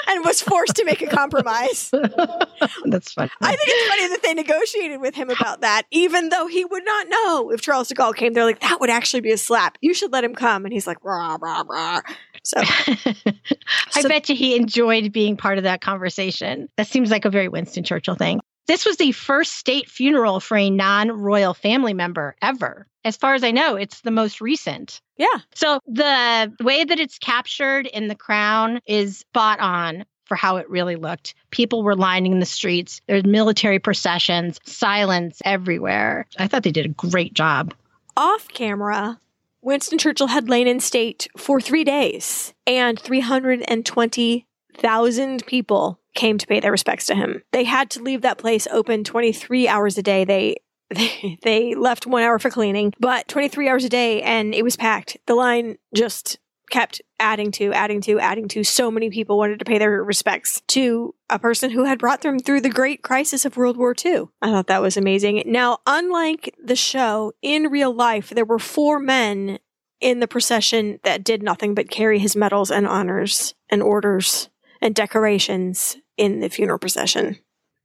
And 0.07 0.23
was 0.25 0.41
forced 0.41 0.75
to 0.75 0.85
make 0.85 1.01
a 1.01 1.07
compromise. 1.07 1.89
That's 2.85 3.13
funny. 3.13 3.31
I 3.41 3.55
think 3.55 3.67
it's 3.67 3.89
funny 3.89 4.07
that 4.09 4.19
they 4.23 4.33
negotiated 4.33 5.01
with 5.01 5.15
him 5.15 5.29
about 5.29 5.61
that, 5.61 5.83
even 5.91 6.29
though 6.29 6.47
he 6.47 6.65
would 6.65 6.85
not 6.85 7.07
know 7.09 7.51
if 7.51 7.61
Charles 7.61 7.87
de 7.87 7.95
Gaulle 7.95 8.15
came. 8.15 8.33
They're 8.33 8.45
like, 8.45 8.61
that 8.61 8.79
would 8.79 8.89
actually 8.89 9.21
be 9.21 9.31
a 9.31 9.37
slap. 9.37 9.77
You 9.81 9.93
should 9.93 10.11
let 10.11 10.23
him 10.23 10.35
come. 10.35 10.65
And 10.65 10.73
he's 10.73 10.87
like, 10.87 11.03
rah, 11.03 11.37
rah, 11.41 11.63
rah. 11.67 12.01
So 12.43 12.57
I 12.61 14.01
so, 14.01 14.09
bet 14.09 14.29
you 14.29 14.35
he 14.35 14.55
enjoyed 14.55 15.11
being 15.11 15.37
part 15.37 15.57
of 15.57 15.63
that 15.65 15.81
conversation. 15.81 16.69
That 16.77 16.87
seems 16.87 17.11
like 17.11 17.25
a 17.25 17.29
very 17.29 17.47
Winston 17.47 17.83
Churchill 17.83 18.15
thing. 18.15 18.41
This 18.71 18.85
was 18.85 18.95
the 18.95 19.11
first 19.11 19.55
state 19.55 19.89
funeral 19.89 20.39
for 20.39 20.55
a 20.55 20.69
non 20.69 21.11
royal 21.11 21.53
family 21.53 21.93
member 21.93 22.37
ever. 22.41 22.87
As 23.03 23.17
far 23.17 23.33
as 23.33 23.43
I 23.43 23.51
know, 23.51 23.75
it's 23.75 23.99
the 23.99 24.11
most 24.11 24.39
recent. 24.39 25.01
Yeah. 25.17 25.39
So 25.53 25.81
the 25.87 26.53
way 26.61 26.85
that 26.85 26.97
it's 26.97 27.17
captured 27.17 27.85
in 27.85 28.07
The 28.07 28.15
Crown 28.15 28.79
is 28.85 29.17
spot 29.17 29.59
on 29.59 30.05
for 30.23 30.37
how 30.37 30.55
it 30.55 30.69
really 30.69 30.95
looked. 30.95 31.35
People 31.49 31.83
were 31.83 31.97
lining 31.97 32.39
the 32.39 32.45
streets, 32.45 33.01
there's 33.07 33.25
military 33.25 33.79
processions, 33.79 34.57
silence 34.63 35.41
everywhere. 35.43 36.25
I 36.39 36.47
thought 36.47 36.63
they 36.63 36.71
did 36.71 36.85
a 36.85 37.09
great 37.09 37.33
job. 37.33 37.73
Off 38.15 38.47
camera, 38.47 39.19
Winston 39.61 39.97
Churchill 39.97 40.27
had 40.27 40.47
lain 40.47 40.69
in 40.69 40.79
state 40.79 41.27
for 41.35 41.59
three 41.59 41.83
days, 41.83 42.53
and 42.65 42.97
320,000 42.97 45.45
people 45.45 45.99
came 46.13 46.37
to 46.37 46.47
pay 46.47 46.59
their 46.59 46.71
respects 46.71 47.05
to 47.07 47.15
him. 47.15 47.43
They 47.51 47.63
had 47.63 47.89
to 47.91 48.01
leave 48.01 48.21
that 48.21 48.37
place 48.37 48.67
open 48.71 49.03
23 49.03 49.67
hours 49.67 49.97
a 49.97 50.03
day. 50.03 50.25
They 50.25 50.57
they, 51.43 51.73
left 51.73 52.05
one 52.05 52.23
hour 52.23 52.37
for 52.37 52.49
cleaning, 52.49 52.93
but 52.99 53.27
23 53.29 53.69
hours 53.69 53.85
a 53.85 53.89
day 53.89 54.21
and 54.21 54.53
it 54.53 54.63
was 54.63 54.75
packed. 54.75 55.17
The 55.25 55.35
line 55.35 55.77
just 55.95 56.37
kept 56.69 57.01
adding 57.19 57.51
to, 57.51 57.71
adding 57.73 58.01
to, 58.01 58.19
adding 58.19 58.47
to. 58.49 58.63
So 58.63 58.89
many 58.89 59.09
people 59.09 59.37
wanted 59.37 59.59
to 59.59 59.65
pay 59.65 59.77
their 59.77 60.03
respects 60.03 60.61
to 60.69 61.13
a 61.29 61.37
person 61.37 61.69
who 61.69 61.83
had 61.83 61.99
brought 61.99 62.21
them 62.21 62.39
through 62.39 62.61
the 62.61 62.69
great 62.69 63.03
crisis 63.03 63.45
of 63.45 63.57
World 63.57 63.77
War 63.77 63.93
II. 64.03 64.25
I 64.41 64.51
thought 64.51 64.67
that 64.67 64.81
was 64.81 64.97
amazing. 64.97 65.43
Now, 65.45 65.79
unlike 65.85 66.55
the 66.63 66.75
show, 66.75 67.33
in 67.41 67.67
real 67.67 67.93
life, 67.93 68.29
there 68.29 68.45
were 68.45 68.59
four 68.59 68.99
men 68.99 69.59
in 69.99 70.19
the 70.19 70.27
procession 70.27 70.99
that 71.03 71.23
did 71.23 71.43
nothing 71.43 71.75
but 71.75 71.91
carry 71.91 72.19
his 72.19 72.35
medals 72.35 72.71
and 72.71 72.87
honors 72.87 73.53
and 73.69 73.83
orders 73.83 74.49
and 74.81 74.95
decorations 74.95 75.97
in 76.21 76.39
the 76.39 76.49
funeral 76.49 76.77
procession. 76.77 77.39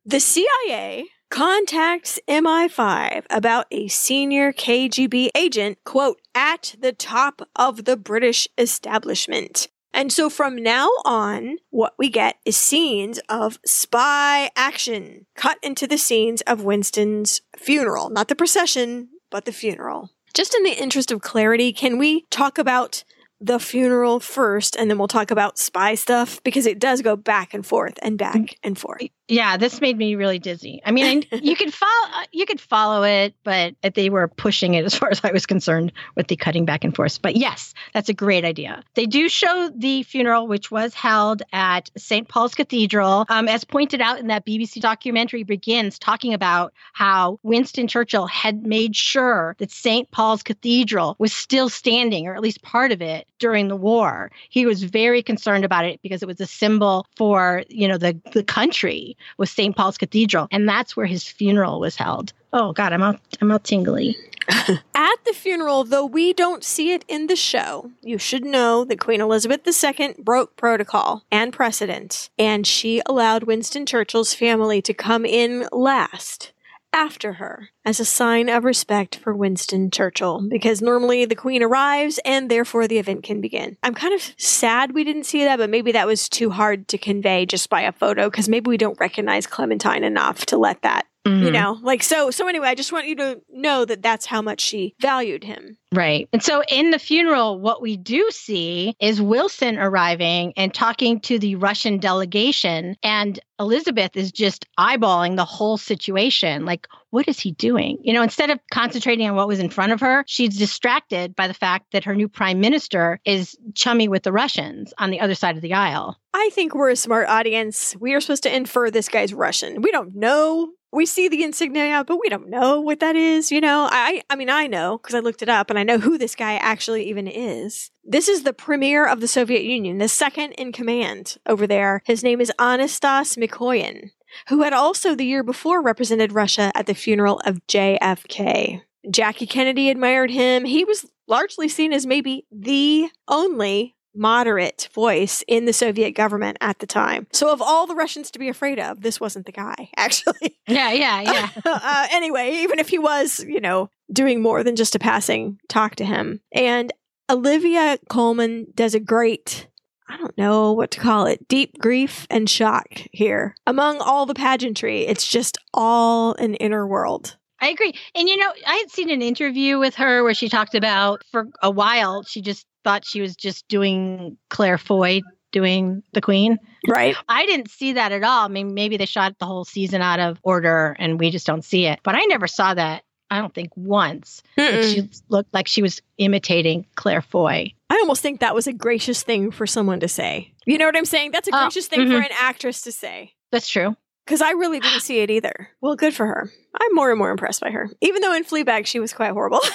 The 0.04 0.20
CIA 0.20 1.06
contacts 1.30 2.20
MI5 2.28 3.24
about 3.30 3.64
a 3.70 3.88
senior 3.88 4.52
KGB 4.52 5.30
agent, 5.34 5.78
quote, 5.86 6.20
at 6.34 6.74
the 6.78 6.92
top 6.92 7.48
of 7.56 7.86
the 7.86 7.96
British 7.96 8.46
establishment. 8.58 9.68
And 9.94 10.12
so 10.12 10.28
from 10.28 10.62
now 10.62 10.90
on, 11.06 11.56
what 11.70 11.94
we 11.98 12.10
get 12.10 12.36
is 12.44 12.58
scenes 12.58 13.18
of 13.30 13.58
spy 13.64 14.50
action 14.54 15.24
cut 15.34 15.56
into 15.62 15.86
the 15.86 15.96
scenes 15.96 16.42
of 16.42 16.62
Winston's 16.62 17.40
funeral. 17.56 18.10
Not 18.10 18.28
the 18.28 18.36
procession, 18.36 19.08
but 19.30 19.46
the 19.46 19.52
funeral. 19.52 20.10
Just 20.34 20.54
in 20.54 20.62
the 20.62 20.78
interest 20.78 21.10
of 21.10 21.22
clarity, 21.22 21.72
can 21.72 21.96
we 21.96 22.26
talk 22.30 22.58
about 22.58 23.02
the 23.40 23.58
funeral 23.58 24.20
first 24.20 24.76
and 24.76 24.90
then 24.90 24.98
we'll 24.98 25.08
talk 25.08 25.30
about 25.30 25.58
spy 25.58 25.94
stuff 25.94 26.42
because 26.42 26.66
it 26.66 26.78
does 26.78 27.02
go 27.02 27.16
back 27.16 27.54
and 27.54 27.66
forth 27.66 27.98
and 28.02 28.18
back 28.18 28.36
mm. 28.36 28.54
and 28.62 28.78
forth. 28.78 29.02
Yeah, 29.28 29.56
this 29.56 29.80
made 29.80 29.98
me 29.98 30.14
really 30.14 30.38
dizzy. 30.38 30.80
I 30.84 30.92
mean, 30.92 31.24
I, 31.32 31.36
you 31.36 31.56
could 31.56 31.74
follow 31.74 32.22
you 32.30 32.46
could 32.46 32.60
follow 32.60 33.02
it, 33.02 33.34
but 33.42 33.74
they 33.94 34.08
were 34.08 34.28
pushing 34.28 34.74
it 34.74 34.84
as 34.84 34.94
far 34.94 35.10
as 35.10 35.20
I 35.24 35.32
was 35.32 35.46
concerned 35.46 35.92
with 36.14 36.28
the 36.28 36.36
cutting 36.36 36.64
back 36.64 36.84
and 36.84 36.94
forth. 36.94 37.20
But 37.20 37.34
yes, 37.34 37.74
that's 37.92 38.08
a 38.08 38.14
great 38.14 38.44
idea. 38.44 38.84
They 38.94 39.06
do 39.06 39.28
show 39.28 39.70
the 39.74 40.04
funeral, 40.04 40.46
which 40.46 40.70
was 40.70 40.94
held 40.94 41.42
at 41.52 41.90
St. 41.96 42.28
Paul's 42.28 42.54
Cathedral, 42.54 43.26
um, 43.28 43.48
as 43.48 43.64
pointed 43.64 44.00
out 44.00 44.20
in 44.20 44.28
that 44.28 44.46
BBC 44.46 44.80
documentary. 44.80 45.42
Begins 45.42 45.98
talking 45.98 46.32
about 46.32 46.72
how 46.92 47.40
Winston 47.42 47.88
Churchill 47.88 48.26
had 48.26 48.64
made 48.64 48.94
sure 48.94 49.56
that 49.58 49.72
St. 49.72 50.08
Paul's 50.12 50.42
Cathedral 50.42 51.16
was 51.18 51.32
still 51.32 51.68
standing, 51.68 52.28
or 52.28 52.34
at 52.34 52.42
least 52.42 52.62
part 52.62 52.92
of 52.92 53.02
it, 53.02 53.26
during 53.40 53.66
the 53.66 53.76
war. 53.76 54.30
He 54.50 54.66
was 54.66 54.84
very 54.84 55.22
concerned 55.22 55.64
about 55.64 55.84
it 55.84 56.00
because 56.02 56.22
it 56.22 56.26
was 56.26 56.40
a 56.40 56.46
symbol 56.46 57.06
for 57.16 57.64
you 57.68 57.88
know 57.88 57.98
the 57.98 58.16
the 58.32 58.44
country 58.44 59.15
was 59.38 59.50
St. 59.50 59.76
Paul's 59.76 59.98
Cathedral, 59.98 60.48
and 60.50 60.68
that's 60.68 60.96
where 60.96 61.06
his 61.06 61.24
funeral 61.24 61.80
was 61.80 61.96
held. 61.96 62.32
Oh 62.52 62.72
God, 62.72 62.92
I'm 62.92 63.02
all 63.02 63.16
I'm 63.40 63.52
all 63.52 63.58
tingly. 63.58 64.16
At 64.94 65.24
the 65.24 65.32
funeral, 65.32 65.84
though 65.84 66.06
we 66.06 66.32
don't 66.32 66.62
see 66.62 66.92
it 66.92 67.04
in 67.08 67.26
the 67.26 67.36
show, 67.36 67.90
you 68.02 68.16
should 68.16 68.44
know 68.44 68.84
that 68.84 69.00
Queen 69.00 69.20
Elizabeth 69.20 69.66
II 69.66 70.14
broke 70.18 70.56
protocol 70.56 71.24
and 71.32 71.52
precedent, 71.52 72.30
and 72.38 72.66
she 72.66 73.02
allowed 73.06 73.42
Winston 73.42 73.86
Churchill's 73.86 74.34
family 74.34 74.80
to 74.82 74.94
come 74.94 75.26
in 75.26 75.68
last 75.72 76.52
after 76.92 77.34
her 77.34 77.70
as 77.86 78.00
a 78.00 78.04
sign 78.04 78.48
of 78.48 78.64
respect 78.64 79.16
for 79.16 79.32
Winston 79.32 79.90
Churchill 79.90 80.46
because 80.48 80.82
normally 80.82 81.24
the 81.24 81.36
Queen 81.36 81.62
arrives 81.62 82.18
and 82.24 82.50
therefore 82.50 82.88
the 82.88 82.98
event 82.98 83.22
can 83.22 83.40
begin. 83.40 83.76
I'm 83.82 83.94
kind 83.94 84.12
of 84.12 84.34
sad 84.36 84.92
we 84.92 85.04
didn't 85.04 85.24
see 85.24 85.44
that, 85.44 85.58
but 85.58 85.70
maybe 85.70 85.92
that 85.92 86.08
was 86.08 86.28
too 86.28 86.50
hard 86.50 86.88
to 86.88 86.98
convey 86.98 87.46
just 87.46 87.70
by 87.70 87.82
a 87.82 87.92
photo 87.92 88.28
because 88.28 88.48
maybe 88.48 88.68
we 88.68 88.76
don't 88.76 88.98
recognize 88.98 89.46
Clementine 89.46 90.02
enough 90.02 90.44
to 90.46 90.58
let 90.58 90.82
that 90.82 91.06
Mm-hmm. 91.26 91.44
You 91.44 91.50
know, 91.50 91.76
like 91.82 92.04
so. 92.04 92.30
So 92.30 92.46
anyway, 92.46 92.68
I 92.68 92.76
just 92.76 92.92
want 92.92 93.08
you 93.08 93.16
to 93.16 93.40
know 93.50 93.84
that 93.84 94.00
that's 94.00 94.26
how 94.26 94.40
much 94.40 94.60
she 94.60 94.94
valued 95.00 95.42
him. 95.42 95.76
Right. 95.92 96.28
And 96.32 96.40
so 96.40 96.62
in 96.68 96.92
the 96.92 97.00
funeral, 97.00 97.58
what 97.58 97.82
we 97.82 97.96
do 97.96 98.30
see 98.30 98.94
is 99.00 99.20
Wilson 99.20 99.76
arriving 99.76 100.52
and 100.56 100.72
talking 100.72 101.18
to 101.22 101.40
the 101.40 101.56
Russian 101.56 101.98
delegation, 101.98 102.96
and 103.02 103.40
Elizabeth 103.58 104.16
is 104.16 104.30
just 104.30 104.66
eyeballing 104.78 105.34
the 105.34 105.44
whole 105.44 105.76
situation. 105.76 106.64
Like, 106.64 106.86
what 107.10 107.28
is 107.28 107.40
he 107.40 107.52
doing? 107.52 107.98
You 108.02 108.12
know, 108.12 108.22
instead 108.22 108.50
of 108.50 108.58
concentrating 108.72 109.28
on 109.28 109.36
what 109.36 109.48
was 109.48 109.60
in 109.60 109.70
front 109.70 109.92
of 109.92 110.00
her, 110.00 110.24
she's 110.26 110.58
distracted 110.58 111.34
by 111.34 111.48
the 111.48 111.54
fact 111.54 111.92
that 111.92 112.04
her 112.04 112.14
new 112.14 112.28
prime 112.28 112.60
minister 112.60 113.20
is 113.24 113.56
chummy 113.74 114.08
with 114.08 114.22
the 114.22 114.32
Russians 114.32 114.92
on 114.98 115.10
the 115.10 115.20
other 115.20 115.34
side 115.34 115.56
of 115.56 115.62
the 115.62 115.74
aisle. 115.74 116.18
I 116.34 116.50
think 116.52 116.74
we're 116.74 116.90
a 116.90 116.96
smart 116.96 117.28
audience. 117.28 117.96
We 117.98 118.14
are 118.14 118.20
supposed 118.20 118.42
to 118.42 118.54
infer 118.54 118.90
this 118.90 119.08
guy's 119.08 119.32
Russian. 119.32 119.82
We 119.82 119.90
don't 119.90 120.14
know 120.14 120.72
we 120.96 121.04
see 121.04 121.28
the 121.28 121.42
insignia, 121.42 122.04
but 122.06 122.18
we 122.20 122.28
don't 122.28 122.48
know 122.48 122.80
what 122.80 123.00
that 123.00 123.16
is. 123.16 123.52
You 123.52 123.60
know, 123.60 123.86
I, 123.90 124.22
I 124.30 124.36
mean, 124.36 124.48
I 124.48 124.66
know 124.66 124.98
because 124.98 125.14
I 125.14 125.20
looked 125.20 125.42
it 125.42 125.48
up 125.48 125.68
and 125.68 125.78
I 125.78 125.82
know 125.82 125.98
who 125.98 126.16
this 126.16 126.34
guy 126.34 126.54
actually 126.54 127.08
even 127.08 127.28
is. 127.28 127.90
This 128.02 128.28
is 128.28 128.42
the 128.42 128.52
premier 128.54 129.06
of 129.06 129.20
the 129.20 129.28
Soviet 129.28 129.62
Union, 129.62 129.98
the 129.98 130.08
second 130.08 130.52
in 130.52 130.72
command 130.72 131.36
over 131.46 131.66
there. 131.66 132.02
His 132.06 132.22
name 132.22 132.40
is 132.40 132.52
Anastas 132.58 133.36
Mikoyan, 133.36 134.10
who 134.48 134.62
had 134.62 134.72
also 134.72 135.14
the 135.14 135.26
year 135.26 135.42
before 135.42 135.82
represented 135.82 136.32
Russia 136.32 136.70
at 136.74 136.86
the 136.86 136.94
funeral 136.94 137.40
of 137.44 137.66
JFK. 137.66 138.82
Jackie 139.10 139.46
Kennedy 139.46 139.90
admired 139.90 140.30
him. 140.30 140.64
He 140.64 140.84
was 140.84 141.06
largely 141.28 141.68
seen 141.68 141.92
as 141.92 142.06
maybe 142.06 142.46
the 142.50 143.08
only 143.28 143.94
moderate 144.16 144.88
voice 144.94 145.44
in 145.46 145.66
the 145.66 145.72
Soviet 145.72 146.12
government 146.12 146.56
at 146.60 146.78
the 146.78 146.86
time. 146.86 147.26
So, 147.32 147.52
of 147.52 147.60
all 147.60 147.86
the 147.86 147.94
Russians 147.94 148.30
to 148.30 148.38
be 148.38 148.48
afraid 148.48 148.78
of, 148.78 149.02
this 149.02 149.20
wasn't 149.20 149.46
the 149.46 149.52
guy, 149.52 149.90
actually. 149.96 150.58
Yeah, 150.66 150.92
yeah, 150.92 151.20
yeah. 151.20 151.48
uh, 151.64 152.06
anyway, 152.10 152.62
even 152.62 152.78
if 152.78 152.88
he 152.88 152.98
was, 152.98 153.44
you 153.46 153.60
know, 153.60 153.90
doing 154.12 154.42
more 154.42 154.62
than 154.64 154.76
just 154.76 154.94
a 154.94 154.98
passing 154.98 155.58
talk 155.68 155.96
to 155.96 156.04
him. 156.04 156.40
And 156.52 156.92
Olivia 157.30 157.98
Colman 158.08 158.68
does 158.74 158.94
a 158.94 159.00
great 159.00 159.68
I 160.08 160.16
don't 160.16 160.36
know 160.38 160.72
what 160.72 160.90
to 160.92 161.00
call 161.00 161.26
it, 161.26 161.48
deep 161.48 161.78
grief 161.78 162.26
and 162.30 162.48
shock 162.48 162.88
here. 163.12 163.54
Among 163.66 163.98
all 163.98 164.26
the 164.26 164.34
pageantry, 164.34 165.06
it's 165.06 165.26
just 165.26 165.58
all 165.74 166.34
an 166.34 166.54
inner 166.54 166.86
world. 166.86 167.36
I 167.60 167.68
agree. 167.68 167.94
And 168.14 168.28
you 168.28 168.36
know, 168.36 168.52
I 168.66 168.76
had 168.76 168.90
seen 168.90 169.10
an 169.10 169.22
interview 169.22 169.78
with 169.78 169.94
her 169.96 170.22
where 170.22 170.34
she 170.34 170.48
talked 170.48 170.74
about 170.74 171.24
for 171.32 171.48
a 171.62 171.70
while, 171.70 172.22
she 172.22 172.40
just 172.40 172.66
thought 172.84 173.04
she 173.04 173.20
was 173.20 173.34
just 173.34 173.66
doing 173.68 174.36
Claire 174.50 174.78
Foy 174.78 175.22
doing 175.52 176.02
the 176.12 176.20
queen. 176.20 176.58
Right. 176.86 177.16
I 177.28 177.46
didn't 177.46 177.70
see 177.70 177.94
that 177.94 178.12
at 178.12 178.22
all. 178.22 178.44
I 178.44 178.48
mean, 178.48 178.74
maybe 178.74 178.96
they 178.96 179.06
shot 179.06 179.38
the 179.38 179.46
whole 179.46 179.64
season 179.64 180.02
out 180.02 180.20
of 180.20 180.38
order 180.42 180.94
and 180.98 181.18
we 181.18 181.30
just 181.30 181.46
don't 181.46 181.64
see 181.64 181.86
it. 181.86 182.00
But 182.02 182.14
I 182.14 182.20
never 182.26 182.46
saw 182.46 182.74
that. 182.74 183.04
I 183.30 183.40
don't 183.40 183.54
think 183.54 183.70
once. 183.74 184.42
that 184.56 184.84
She 184.84 185.08
looked 185.28 185.52
like 185.52 185.66
she 185.66 185.82
was 185.82 186.00
imitating 186.18 186.86
Claire 186.94 187.22
Foy. 187.22 187.72
I 187.88 187.94
almost 187.96 188.20
think 188.22 188.40
that 188.40 188.54
was 188.54 188.66
a 188.66 188.72
gracious 188.72 189.22
thing 189.22 189.50
for 189.50 189.66
someone 189.66 190.00
to 190.00 190.08
say. 190.08 190.52
You 190.66 190.78
know 190.78 190.86
what 190.86 190.96
I'm 190.96 191.04
saying? 191.04 191.30
That's 191.32 191.48
a 191.48 191.52
Oh, 191.54 191.60
gracious 191.62 191.86
thing 191.86 192.08
for 192.08 192.14
mhm. 192.18 192.26
an 192.26 192.32
actress 192.38 192.82
to 192.82 192.92
say. 192.92 193.34
That's 193.52 193.68
true. 193.68 193.96
Because 194.24 194.42
I 194.42 194.50
really 194.50 194.80
didn't 194.80 195.02
see 195.02 195.20
it 195.20 195.30
either. 195.30 195.68
Well, 195.80 195.94
good 195.94 196.12
for 196.12 196.26
her. 196.26 196.50
I'm 196.80 196.94
more 196.94 197.10
and 197.10 197.18
more 197.18 197.30
impressed 197.30 197.60
by 197.60 197.70
her. 197.70 197.88
Even 198.00 198.22
though 198.22 198.34
in 198.34 198.44
Fleabag 198.44 198.86
she 198.86 198.98
was 198.98 199.12
quite 199.12 199.30
horrible. 199.30 199.60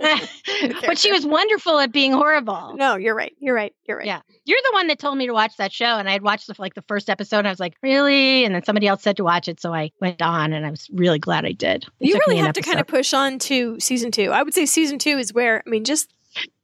but 0.86 0.98
she 0.98 1.12
was 1.12 1.26
wonderful 1.26 1.78
at 1.78 1.92
being 1.92 2.12
horrible. 2.12 2.74
no, 2.76 2.96
you're 2.96 3.14
right. 3.14 3.34
You're 3.38 3.54
right. 3.54 3.74
You're 3.86 3.98
right. 3.98 4.06
Yeah. 4.06 4.20
You're 4.44 4.58
the 4.64 4.72
one 4.72 4.86
that 4.86 4.98
told 4.98 5.18
me 5.18 5.26
to 5.26 5.32
watch 5.32 5.56
that 5.58 5.72
show, 5.72 5.98
and 5.98 6.08
I 6.08 6.12
had 6.12 6.22
watched 6.22 6.46
the, 6.46 6.54
like 6.58 6.74
the 6.74 6.82
first 6.88 7.10
episode. 7.10 7.38
And 7.40 7.48
I 7.48 7.50
was 7.50 7.60
like, 7.60 7.74
really? 7.82 8.44
And 8.44 8.54
then 8.54 8.64
somebody 8.64 8.86
else 8.86 9.02
said 9.02 9.18
to 9.18 9.24
watch 9.24 9.46
it, 9.48 9.60
so 9.60 9.74
I 9.74 9.90
went 10.00 10.22
on, 10.22 10.52
and 10.52 10.64
I 10.64 10.70
was 10.70 10.88
really 10.92 11.18
glad 11.18 11.44
I 11.44 11.52
did. 11.52 11.84
It 12.00 12.08
You 12.08 12.20
really 12.26 12.38
have 12.38 12.54
to 12.54 12.62
kind 12.62 12.80
of 12.80 12.86
push 12.86 13.12
on 13.12 13.38
to 13.40 13.78
season 13.78 14.10
two. 14.10 14.30
I 14.30 14.42
would 14.42 14.54
say 14.54 14.64
season 14.64 14.98
two 14.98 15.18
is 15.18 15.34
where, 15.34 15.62
I 15.66 15.68
mean, 15.68 15.84
just 15.84 16.12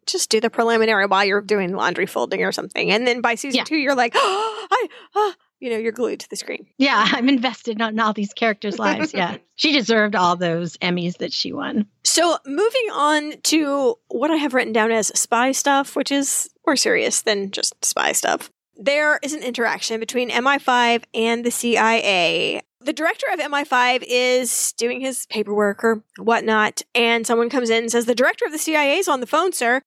just 0.07 0.31
do 0.31 0.41
the 0.41 0.51
preliminary 0.51 1.07
while 1.07 1.24
you're 1.24 1.41
doing 1.41 1.74
laundry 1.74 2.07
folding 2.07 2.43
or 2.45 2.53
something. 2.53 2.91
And 2.91 3.07
then 3.07 3.20
by 3.20 3.35
season 3.35 3.59
Yeah. 3.59 3.65
two, 3.65 3.77
you're 3.77 3.95
like, 3.95 4.12
oh, 4.15 4.66
I, 4.70 4.89
ah, 5.15 5.35
you 5.61 5.70
know, 5.70 5.77
you're 5.77 5.93
glued 5.93 6.20
to 6.20 6.31
the 6.31 6.37
screen. 6.37 6.66
Yeah, 6.78 7.07
I'm 7.12 7.28
invested 7.28 7.81
in 7.81 8.01
all 8.01 8.12
these 8.12 8.33
characters' 8.33 8.78
lives. 8.78 9.12
Yeah, 9.15 9.37
she 9.57 9.73
deserved 9.73 10.15
all 10.15 10.37
those 10.37 10.77
Emmys 10.78 11.19
that 11.19 11.33
she 11.33 11.53
won. 11.53 11.87
So 12.05 12.39
moving 12.47 12.91
on 12.93 13.35
to 13.45 13.97
what 14.09 14.31
I 14.31 14.37
have 14.37 14.55
written 14.55 14.73
down 14.73 14.91
as 14.93 15.09
spy 15.19 15.53
stuff, 15.53 15.97
which 15.97 16.11
is 16.12 16.51
more 16.66 16.77
serious 16.77 17.23
than 17.23 17.51
just 17.51 17.85
spy 17.85 18.12
stuff. 18.12 18.51
There 18.77 19.19
is 19.23 19.33
an 19.33 19.43
interaction 19.43 20.01
between 20.01 20.28
MI5 20.31 21.05
and 21.15 21.45
the 21.45 21.51
CIA. 21.51 22.61
The 22.81 22.93
director 22.93 23.27
of 23.33 23.41
MI5 23.41 24.05
is 24.07 24.73
doing 24.77 25.01
his 25.01 25.27
paperwork 25.27 25.83
or 25.83 26.05
whatnot, 26.19 26.83
and 26.95 27.27
someone 27.27 27.49
comes 27.49 27.70
in 27.70 27.85
and 27.85 27.91
says, 27.91 28.05
The 28.05 28.15
director 28.15 28.45
of 28.45 28.53
the 28.53 28.59
CIA 28.59 28.99
is 28.99 29.09
on 29.09 29.20
the 29.20 29.27
phone, 29.27 29.53
sir. 29.53 29.81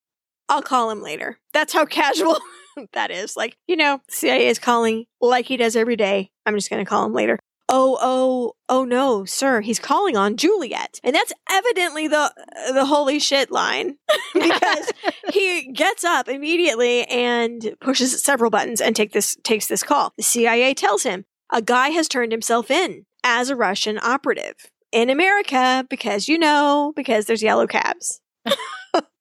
I'll 0.50 0.64
call 0.64 0.90
him 0.90 1.02
later. 1.02 1.40
That's 1.54 1.74
how 1.74 1.86
casual 1.86 2.40
that 2.94 3.12
is. 3.12 3.38
Like, 3.38 3.56
you 3.68 3.78
know, 3.78 4.02
CIA 4.10 4.48
is 4.48 4.60
calling 4.60 5.06
like 5.22 5.46
he 5.46 5.58
does 5.58 5.76
every 5.76 5.96
day. 5.96 6.32
I'm 6.46 6.56
just 6.56 6.70
going 6.70 6.84
to 6.84 6.90
call 6.90 7.06
him 7.06 7.14
later. 7.14 7.40
Oh, 7.72 8.00
oh, 8.02 8.54
oh 8.68 8.84
no, 8.84 9.26
sir, 9.26 9.62
he's 9.62 9.78
calling 9.78 10.18
on 10.18 10.38
Juliet. 10.38 11.00
And 11.04 11.14
that's 11.14 11.32
evidently 11.52 12.08
the 12.08 12.34
the 12.74 12.86
holy 12.86 13.20
shit 13.20 13.52
line 13.52 13.98
because 14.34 14.92
he 15.32 15.72
gets 15.72 16.04
up 16.04 16.28
immediately 16.28 17.04
and 17.06 17.76
pushes 17.80 18.24
several 18.24 18.50
buttons 18.50 18.82
and 18.82 18.96
take 18.96 19.12
this 19.12 19.38
takes 19.44 19.68
this 19.68 19.84
call. 19.84 20.14
The 20.18 20.24
CIA 20.24 20.74
tells 20.74 21.04
him 21.04 21.26
a 21.52 21.62
guy 21.62 21.90
has 21.90 22.08
turned 22.08 22.32
himself 22.32 22.72
in 22.72 23.06
as 23.24 23.52
a 23.52 23.56
Russian 23.56 24.00
operative 24.02 24.56
in 24.92 25.12
America 25.12 25.86
because 25.92 26.28
you 26.28 26.40
know, 26.40 26.92
because 26.96 27.28
there's 27.28 27.44
yellow 27.44 27.68
cabs. 27.68 28.20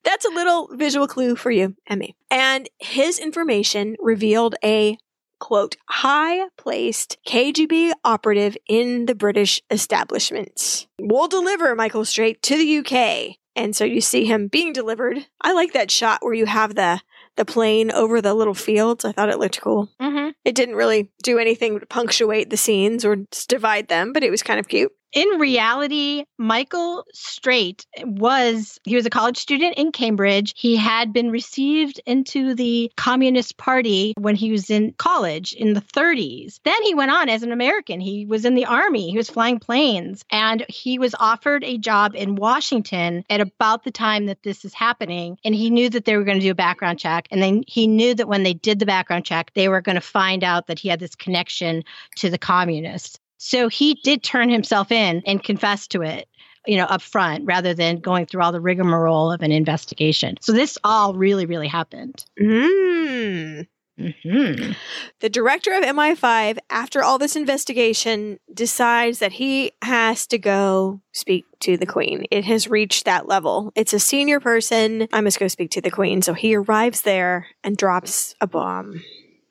That's 0.09 0.25
a 0.25 0.31
little 0.31 0.71
visual 0.73 1.07
clue 1.07 1.37
for 1.37 1.51
you, 1.51 1.77
Emmy. 1.87 2.17
And 2.31 2.67
his 2.79 3.19
information 3.19 3.95
revealed 4.01 4.55
a 4.65 4.97
quote, 5.39 5.77
high 5.87 6.49
placed 6.57 7.19
KGB 7.27 7.93
operative 8.07 8.57
in 8.67 9.05
the 9.05 9.15
British 9.15 9.61
establishment. 9.71 10.87
We'll 10.99 11.29
deliver 11.29 11.75
Michael 11.75 12.07
Straight 12.07 12.41
to 12.45 12.57
the 12.57 12.79
UK. 12.79 13.37
And 13.55 13.77
so 13.77 13.85
you 13.85 14.01
see 14.01 14.25
him 14.25 14.49
being 14.49 14.73
delivered. 14.73 15.27
I 15.43 15.53
like 15.53 15.75
that 15.75 15.91
shot 15.91 16.21
where 16.23 16.33
you 16.33 16.47
have 16.47 16.75
the 16.75 17.03
the 17.37 17.45
plane 17.45 17.91
over 17.91 18.23
the 18.23 18.33
little 18.33 18.55
fields. 18.55 19.05
I 19.05 19.13
thought 19.13 19.29
it 19.29 19.39
looked 19.39 19.61
cool. 19.61 19.91
Mm-hmm. 20.01 20.31
It 20.45 20.55
didn't 20.55 20.75
really 20.75 21.11
do 21.23 21.39
anything 21.39 21.79
to 21.79 21.87
punctuate 21.87 22.49
the 22.49 22.57
scenes 22.57 23.05
or 23.05 23.27
divide 23.47 23.89
them, 23.89 24.13
but 24.13 24.25
it 24.25 24.31
was 24.31 24.43
kind 24.43 24.59
of 24.59 24.69
cute. 24.69 24.91
In 25.13 25.27
reality, 25.39 26.25
Michael 26.37 27.05
Straight 27.15 27.87
was, 28.05 28.79
he 28.85 28.95
was 28.95 29.07
a 29.07 29.11
college 29.11 29.39
student 29.39 29.77
in 29.79 29.91
Cambridge. 29.91 30.53
He 30.55 30.77
had 30.77 31.15
been 31.15 31.31
received 31.31 31.99
into 32.05 32.55
the 32.55 32.93
Communist 32.97 33.57
Party 33.57 34.13
when 34.19 34.37
he 34.37 34.53
was 34.53 34.69
in 34.69 34.93
college 34.99 35.55
in 35.55 35.73
the 35.73 35.81
30s. 35.81 36.61
Then 36.65 36.83
he 36.83 36.95
went 36.95 37.11
on 37.11 37.31
as 37.31 37.43
an 37.43 37.53
American. 37.53 38.01
He 38.01 38.27
was 38.27 38.45
in 38.45 38.55
the 38.55 38.67
army, 38.67 39.11
he 39.11 39.17
was 39.17 39.31
flying 39.31 39.59
planes, 39.59 40.25
and 40.31 40.65
he 40.69 40.99
was 40.99 41.15
offered 41.19 41.65
a 41.65 41.79
job 41.79 42.15
in 42.15 42.37
Washington 42.37 43.25
at 43.31 43.41
about 43.41 43.85
the 43.85 43.91
time 43.91 44.27
that 44.27 44.43
this 44.43 44.63
is 44.63 44.75
happening. 44.75 45.39
And 45.43 45.55
he 45.55 45.71
knew 45.71 45.89
that 45.89 46.05
they 46.05 46.19
were 46.19 46.25
going 46.25 46.39
to 46.39 46.45
do 46.45 46.51
a 46.51 46.55
background 46.55 46.99
check. 46.99 47.29
And 47.31 47.43
then 47.43 47.65
he 47.67 47.87
knew 47.87 48.15
that 48.15 48.29
when 48.29 48.43
they 48.43 48.55
did 48.55 48.79
the 48.79 48.87
background 48.87 49.25
check, 49.25 49.53
they 49.55 49.69
were 49.69 49.81
going 49.81 49.97
to 49.97 50.03
find 50.03 50.45
out 50.45 50.67
that 50.67 50.79
he 50.79 50.91
had 50.91 51.01
this 51.01 51.15
connection 51.15 51.83
to 52.17 52.29
the 52.29 52.39
communists. 52.39 53.19
So 53.39 53.69
he 53.69 53.95
did 54.03 54.23
turn 54.23 54.51
himself 54.51 54.93
in 54.93 55.23
and 55.25 55.43
confess 55.43 55.87
to 55.89 56.03
it, 56.03 56.29
you 56.67 56.77
know, 56.77 56.85
up 56.85 57.01
front 57.01 57.45
rather 57.47 57.73
than 57.73 58.01
going 58.01 58.27
through 58.27 58.43
all 58.43 58.53
the 58.53 58.61
rigmarole 58.61 59.33
of 59.33 59.43
an 59.43 59.53
investigation. 59.53 60.37
So 60.41 60.53
this 60.53 60.77
all 60.85 61.15
really, 61.15 61.47
really 61.47 61.69
happened. 61.69 62.25
Mm. 62.39 63.67
hmm 63.97 64.73
The 65.21 65.29
director 65.31 65.73
of 65.73 65.85
MI5, 65.85 66.59
after 66.69 67.03
all 67.03 67.19
this 67.19 67.37
investigation, 67.37 68.39
decides 68.53 69.21
that 69.21 69.33
he 69.33 69.73
has 69.83 70.27
to 70.29 70.39
go 70.39 71.01
speak 71.13 71.45
to 71.61 71.77
the 71.77 71.87
queen. 71.87 72.27
It 72.31 72.45
has 72.45 72.69
reached 72.69 73.05
that 73.05 73.29
level. 73.29 73.73
It's 73.77 73.93
a 73.93 74.01
senior 74.01 74.41
person. 74.41 75.09
I 75.13 75.21
must 75.21 75.39
go 75.39 75.49
speak 75.49 75.71
to 75.73 75.81
the 75.81 75.91
queen. 75.91 76.23
So 76.23 76.35
he 76.35 76.57
arrives 76.57 77.03
there 77.03 77.47
and 77.63 77.77
drops 77.77 78.35
a 78.41 78.47
bomb. 78.49 79.01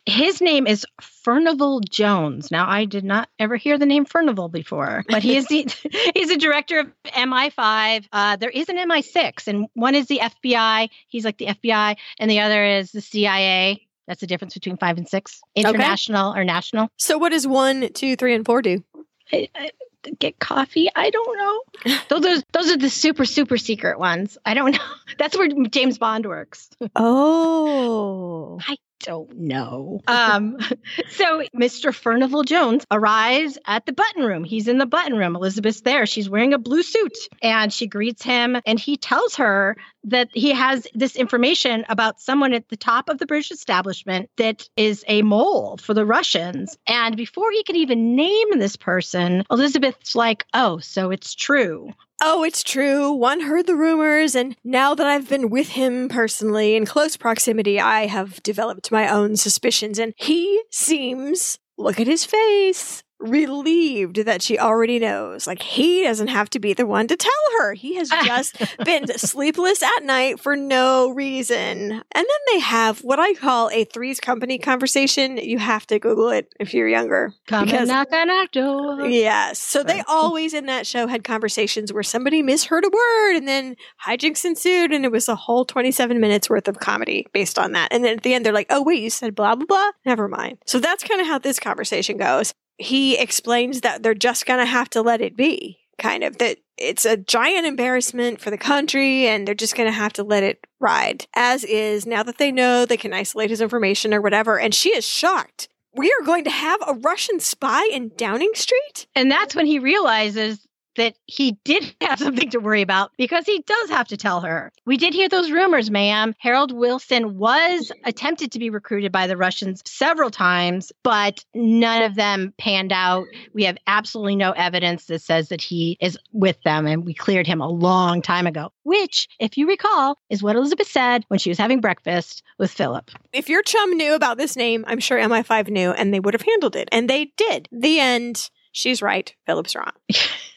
His 0.07 0.39
name 0.39 0.67
is 0.67 0.85
Furnival 1.01 1.81
Jones. 1.81 2.49
Now, 2.49 2.65
I 2.65 2.85
did 2.85 3.03
not 3.03 3.27
ever 3.39 3.57
hear 3.57 3.77
the 3.77 3.85
name 3.85 4.05
Furnival 4.05 4.47
before, 4.47 5.03
but 5.09 5.21
he 5.21 5.35
is 5.35 5.47
the 5.47 5.67
he's 6.15 6.31
a 6.31 6.38
director 6.38 6.79
of 6.79 6.88
MI5. 7.07 8.05
Uh, 8.13 8.38
there 8.38 8.49
is 8.49 8.69
an 8.69 8.77
MI6, 8.77 9.47
and 9.47 9.67
one 9.73 9.95
is 9.95 10.07
the 10.07 10.21
FBI. 10.23 10.88
He's 11.09 11.25
like 11.25 11.38
the 11.38 11.47
FBI, 11.47 11.97
and 12.19 12.31
the 12.31 12.39
other 12.39 12.63
is 12.63 12.93
the 12.93 13.01
CIA. 13.01 13.85
That's 14.07 14.21
the 14.21 14.27
difference 14.27 14.53
between 14.53 14.77
five 14.77 14.97
and 14.97 15.09
six, 15.09 15.41
international 15.55 16.34
or 16.34 16.45
national. 16.45 16.88
So 16.95 17.17
what 17.17 17.34
does 17.34 17.45
one, 17.45 17.91
two, 17.91 18.15
three, 18.15 18.34
and 18.34 18.45
four 18.45 18.61
do? 18.61 18.85
I, 19.34 19.49
I, 19.53 19.71
get 20.19 20.39
coffee. 20.39 20.88
I 20.95 21.09
don't 21.09 21.38
know. 21.38 21.97
Those 22.07 22.25
are 22.25 22.43
those 22.53 22.71
are 22.71 22.77
the 22.77 22.89
super 22.89 23.25
super 23.25 23.57
secret 23.57 23.99
ones. 23.99 24.38
I 24.45 24.53
don't 24.53 24.71
know. 24.71 24.85
That's 25.17 25.38
where 25.38 25.49
James 25.69 25.97
Bond 25.97 26.25
works. 26.25 26.69
Oh. 26.95 28.57
I 28.65 28.77
don't 28.99 29.38
know. 29.38 30.02
Um, 30.07 30.57
so 31.10 31.44
Mr. 31.56 31.94
Furnival 31.94 32.44
Jones 32.44 32.86
arrives 32.91 33.57
at 33.65 33.86
the 33.86 33.94
button 33.94 34.24
room. 34.24 34.44
He's 34.44 34.68
in 34.68 34.78
the 34.78 34.86
button 34.86 35.18
room. 35.18 35.36
Elizabeth's 35.36 35.82
there. 35.82 36.06
She's 36.06 36.30
wearing 36.30 36.53
a 36.53 36.57
blue 36.57 36.84
suit 36.84 37.18
and 37.41 37.72
she 37.72 37.88
greets 37.88 38.24
him 38.24 38.57
and 38.65 38.80
he 38.80 38.98
tells 38.98 39.36
her 39.36 39.78
that 40.06 40.30
he 40.34 40.52
has 40.52 40.88
this 40.94 41.15
information 41.15 41.86
about 41.90 42.22
someone 42.22 42.53
at 42.53 42.69
the 42.69 42.78
top 42.78 43.10
of 43.10 43.18
the 43.18 43.26
British 43.26 43.52
establishment 43.52 44.30
that 44.38 44.68
is 44.78 45.03
a 45.07 45.22
mole 45.22 45.78
for 45.78 45.94
the 45.94 46.06
Russians. 46.06 46.78
And 46.88 47.18
before 47.18 47.52
he 47.52 47.64
can 47.64 47.76
even 47.76 48.15
name 48.15 48.60
this 48.60 48.76
person, 48.76 49.44
Elizabeth's 49.52 50.15
like, 50.15 50.45
oh, 50.53 50.80
so 50.80 51.11
it's 51.11 51.36
true. 51.36 51.91
Oh, 52.19 52.44
it's 52.44 52.64
true. 52.64 53.11
One 53.11 53.41
heard 53.41 53.68
the 53.68 53.76
rumors, 53.76 54.34
and 54.34 54.56
now 54.64 54.95
that 54.95 55.06
I've 55.06 55.30
been 55.30 55.52
with 55.52 55.69
him 55.69 56.10
personally 56.10 56.76
in 56.76 56.85
close 56.85 57.15
proximity, 57.15 57.80
I 57.80 58.07
have 58.07 58.41
developed 58.41 58.91
my 58.91 59.07
own 59.07 59.35
suspicions, 59.35 59.99
and 59.99 60.14
he 60.18 60.64
seems, 60.72 61.60
look 61.77 61.99
at 61.99 62.07
his 62.07 62.26
face, 62.26 63.03
relieved 63.19 64.18
that 64.26 64.41
she 64.41 64.57
already 64.60 64.99
knows. 64.99 65.48
Like, 65.48 65.61
he 65.61 66.03
doesn't 66.03 66.27
have 66.27 66.49
to 66.52 66.60
be 66.60 66.73
the 66.73 66.85
one 66.85 67.07
to 67.07 67.15
tell 67.15 67.31
her. 67.60 67.73
He 67.73 67.95
has 67.95 68.10
just 68.26 68.57
been 68.84 69.07
sleepless 69.18 69.81
at 69.84 70.03
night 70.03 70.39
for 70.39 70.56
no 70.56 71.10
reason. 71.11 71.57
And 71.91 72.03
then 72.14 72.26
they 72.53 72.60
have 72.60 72.99
what 72.99 73.19
I 73.19 73.34
call 73.34 73.69
a 73.72 73.84
three's 73.85 74.19
company 74.19 74.57
conversation. 74.57 75.38
You 75.38 75.57
have 75.60 75.88
to 75.88 75.99
Google 75.99 76.30
it 76.30 76.53
if 76.60 76.73
you're 76.73 76.88
younger. 76.88 77.34
Come 77.48 77.65
Because- 77.65 77.88
knock 77.88 78.11
on 78.11 78.30
our 78.30 78.48
door. 78.48 79.06
Yes. 79.07 79.60
So 79.60 79.84
they 79.84 80.03
always 80.07 80.53
in 80.53 80.65
that 80.68 80.85
show 80.88 81.07
had 81.07 81.23
conversations 81.23 81.91
where 81.94 82.03
somebody 82.03 82.41
misheard 82.41 82.85
a 82.85 82.89
word 82.89 83.35
and 83.38 83.48
then 83.48 83.76
hijinks 84.06 84.45
ensued 84.45 84.91
and 84.91 85.06
it 85.06 85.11
was 85.11 85.27
a 85.27 85.35
whole 85.35 85.65
27 85.65 86.19
minutes 86.19 86.49
worth 86.49 86.68
of 86.68 86.80
comedy 86.80 87.27
based 87.34 87.57
on 87.60 87.72
that. 87.73 87.89
And 87.91 88.03
then 88.03 88.18
at 88.18 88.23
the 88.23 88.34
end 88.34 88.45
they're 88.45 88.53
like, 88.53 88.68
oh 88.69 88.84
wait, 88.84 89.02
you 89.02 89.10
said 89.10 89.35
blah, 89.35 89.56
blah, 89.56 89.65
blah. 89.65 89.91
Never 90.06 90.27
mind. 90.27 90.57
So 90.65 90.80
that's 90.80 91.03
kind 91.03 91.22
of 91.22 91.27
how 91.27 91.39
this 91.39 91.60
conversation 91.60 92.18
goes. 92.18 92.53
He 92.78 93.18
explains 93.18 93.82
that 93.82 94.04
they're 94.04 94.14
just 94.14 94.45
going 94.45 94.60
to 94.60 94.66
have 94.66 94.90
to 94.91 95.02
let 95.02 95.22
it 95.22 95.36
be. 95.36 95.80
Kind 95.98 96.24
of 96.24 96.38
that 96.38 96.60
it's 96.78 97.06
a 97.06 97.18
giant 97.18 97.66
embarrassment 97.66 98.40
for 98.40 98.52
the 98.52 98.58
country 98.58 99.28
and 99.28 99.48
they're 99.48 99.56
just 99.56 99.76
going 99.76 99.90
to 99.90 99.98
have 99.98 100.14
to 100.14 100.24
let 100.24 100.44
it 100.44 100.68
ride 100.80 101.26
as 101.36 101.64
is 101.64 102.06
now 102.06 102.22
that 102.22 102.38
they 102.38 102.52
know 102.52 102.86
they 102.86 102.98
can 102.98 103.14
isolate 103.14 103.49
his 103.49 103.62
information 103.62 104.14
or 104.14 104.22
whatever. 104.22 104.60
And 104.60 104.76
she 104.76 104.90
is 104.90 105.06
shocked. 105.06 105.70
We 105.95 106.14
are 106.20 106.26
going 106.26 106.44
to 106.44 106.52
have 106.52 106.80
a 106.86 106.94
Russian 106.94 107.40
spy 107.40 107.90
in 107.91 108.12
Downing 108.16 108.52
Street? 108.54 109.08
And 109.16 109.32
that's 109.32 109.56
when 109.56 109.66
he 109.66 109.80
realizes 109.80 110.66
that 110.98 111.15
he 111.26 111.53
did 111.64 111.95
have 112.02 112.19
something 112.19 112.49
to 112.52 112.60
worry 112.60 112.82
about 112.82 113.11
because 113.18 113.45
he 113.45 113.64
does 113.65 113.90
have 113.90 114.07
to 114.10 114.18
tell 114.18 114.41
her. 114.41 114.72
We 114.86 114.98
did 114.98 115.14
hear 115.14 115.30
those 115.30 115.52
rumors, 115.52 115.90
ma'am. 115.90 116.36
Harold 116.40 116.72
Wilson 116.72 117.38
was 117.38 117.91
attempted 118.06 118.52
to 118.52 118.60
be 118.60 118.69
recruited 118.69 119.11
by 119.11 119.28
the 119.28 119.38
Russians 119.38 119.82
several 119.86 120.30
times, 120.30 120.91
but 121.03 121.44
none 121.53 122.03
of 122.03 122.15
them 122.15 122.53
panned 122.57 122.91
out. 122.91 123.28
We 123.53 123.64
have 123.64 123.78
absolutely 123.88 124.36
no 124.36 124.52
evidence 124.52 125.06
that 125.06 125.22
says 125.22 125.49
that 125.49 125.61
he 125.61 125.98
is 126.02 126.18
with 126.34 126.61
them, 126.64 126.86
and 126.86 127.06
we 127.06 127.14
cleared 127.14 127.48
him 127.48 127.61
a 127.61 127.69
long 127.69 128.22
time 128.22 128.48
ago, 128.48 128.72
which, 128.84 129.28
if 129.40 129.57
you 129.57 129.68
recall, 129.68 130.19
is 130.30 130.44
what 130.44 130.56
Elizabeth 130.56 130.88
said 130.88 131.24
when 131.28 131.40
she 131.40 131.49
was 131.49 131.57
having 131.57 131.82
breakfast 131.82 132.44
with 132.60 132.72
Philip. 132.72 133.11
If 133.34 133.49
your 133.49 133.64
chum 133.64 133.95
knew 133.98 134.14
about 134.14 134.38
this 134.38 134.56
name, 134.56 134.84
I'm 134.88 134.99
sure 134.99 135.19
MI5 135.19 135.69
knew, 135.69 135.91
and 135.91 136.14
they 136.14 136.19
would 136.19 136.34
have 136.34 136.41
handled 136.41 136.76
it. 136.76 136.90
And 136.91 137.10
they 137.10 137.32
did. 137.38 137.68
The 137.72 137.99
end. 137.99 138.49
She's 138.72 139.02
right. 139.02 139.34
Philip's 139.45 139.76
wrong. 139.76 139.91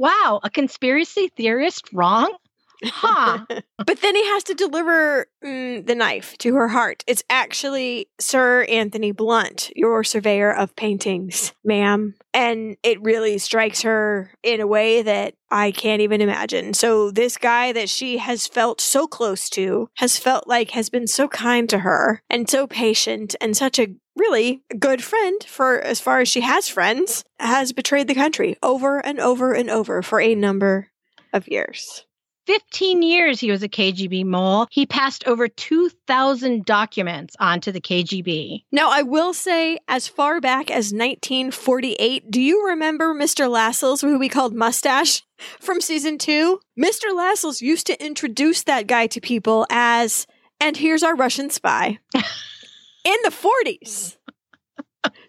wow, 0.00 0.40
a 0.42 0.48
conspiracy 0.48 1.28
theorist 1.28 1.90
wrong? 1.92 2.34
Huh. 2.82 3.44
but 3.76 4.00
then 4.00 4.16
he 4.16 4.24
has 4.24 4.44
to 4.44 4.54
deliver 4.54 5.26
mm, 5.44 5.86
the 5.86 5.94
knife 5.94 6.38
to 6.38 6.54
her 6.54 6.68
heart. 6.68 7.04
It's 7.06 7.22
actually 7.28 8.08
Sir 8.18 8.64
Anthony 8.64 9.12
Blunt, 9.12 9.70
your 9.76 10.02
surveyor 10.02 10.54
of 10.54 10.74
paintings, 10.74 11.52
ma'am. 11.62 12.14
And 12.32 12.78
it 12.82 13.02
really 13.02 13.36
strikes 13.36 13.82
her 13.82 14.32
in 14.42 14.60
a 14.60 14.66
way 14.66 15.02
that 15.02 15.34
I 15.50 15.72
can't 15.72 16.00
even 16.00 16.22
imagine. 16.22 16.72
So, 16.72 17.10
this 17.10 17.36
guy 17.36 17.72
that 17.72 17.90
she 17.90 18.18
has 18.18 18.46
felt 18.46 18.80
so 18.80 19.06
close 19.06 19.50
to 19.50 19.90
has 19.96 20.16
felt 20.16 20.46
like 20.46 20.70
has 20.70 20.88
been 20.88 21.08
so 21.08 21.28
kind 21.28 21.68
to 21.68 21.80
her 21.80 22.22
and 22.30 22.48
so 22.48 22.66
patient 22.66 23.34
and 23.40 23.54
such 23.54 23.78
a 23.78 23.88
really 24.20 24.62
good 24.78 25.02
friend 25.02 25.42
for 25.44 25.80
as 25.80 26.00
far 26.00 26.20
as 26.20 26.28
she 26.28 26.42
has 26.42 26.68
friends, 26.68 27.24
has 27.38 27.72
betrayed 27.72 28.06
the 28.06 28.14
country 28.14 28.56
over 28.62 29.04
and 29.04 29.18
over 29.18 29.52
and 29.52 29.70
over 29.70 30.02
for 30.02 30.20
a 30.20 30.34
number 30.34 30.88
of 31.32 31.48
years. 31.48 32.04
15 32.46 33.02
years 33.02 33.38
he 33.38 33.50
was 33.50 33.62
a 33.62 33.68
KGB 33.68 34.24
mole. 34.24 34.66
He 34.70 34.84
passed 34.84 35.26
over 35.26 35.46
2,000 35.46 36.64
documents 36.64 37.36
onto 37.38 37.70
the 37.70 37.80
KGB. 37.80 38.64
Now, 38.72 38.90
I 38.90 39.02
will 39.02 39.32
say, 39.32 39.78
as 39.86 40.08
far 40.08 40.40
back 40.40 40.70
as 40.70 40.92
1948, 40.92 42.30
do 42.30 42.40
you 42.40 42.66
remember 42.66 43.14
Mr. 43.14 43.48
Lascelles, 43.48 44.00
who 44.00 44.18
we 44.18 44.28
called 44.28 44.54
Mustache 44.54 45.22
from 45.60 45.80
season 45.80 46.18
two? 46.18 46.60
Mr. 46.78 47.14
Lascelles 47.14 47.62
used 47.62 47.86
to 47.86 48.04
introduce 48.04 48.64
that 48.64 48.86
guy 48.88 49.06
to 49.08 49.20
people 49.20 49.66
as, 49.70 50.26
and 50.58 50.76
here's 50.76 51.04
our 51.04 51.14
Russian 51.14 51.50
spy 51.50 51.98
in 53.04 53.16
the 53.24 53.30
40s. 53.30 54.16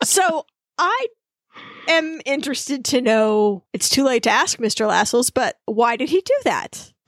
So 0.04 0.46
I 0.78 1.08
am 1.88 2.22
interested 2.26 2.84
to 2.86 3.02
know. 3.02 3.64
It's 3.74 3.90
too 3.90 4.04
late 4.04 4.24
to 4.24 4.30
ask 4.30 4.58
Mr. 4.60 4.88
Lascelles, 4.88 5.30
but 5.30 5.56
why 5.66 5.96
did 5.96 6.10
he 6.10 6.22
do 6.22 6.36
that? 6.44 6.92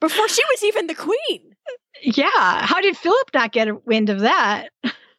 Before 0.00 0.28
she 0.28 0.42
was 0.52 0.64
even 0.64 0.86
the 0.86 0.94
queen. 0.94 1.56
Yeah. 2.02 2.64
How 2.64 2.80
did 2.80 2.96
Philip 2.96 3.30
not 3.34 3.50
get 3.52 3.84
wind 3.86 4.10
of 4.10 4.20
that? 4.20 4.68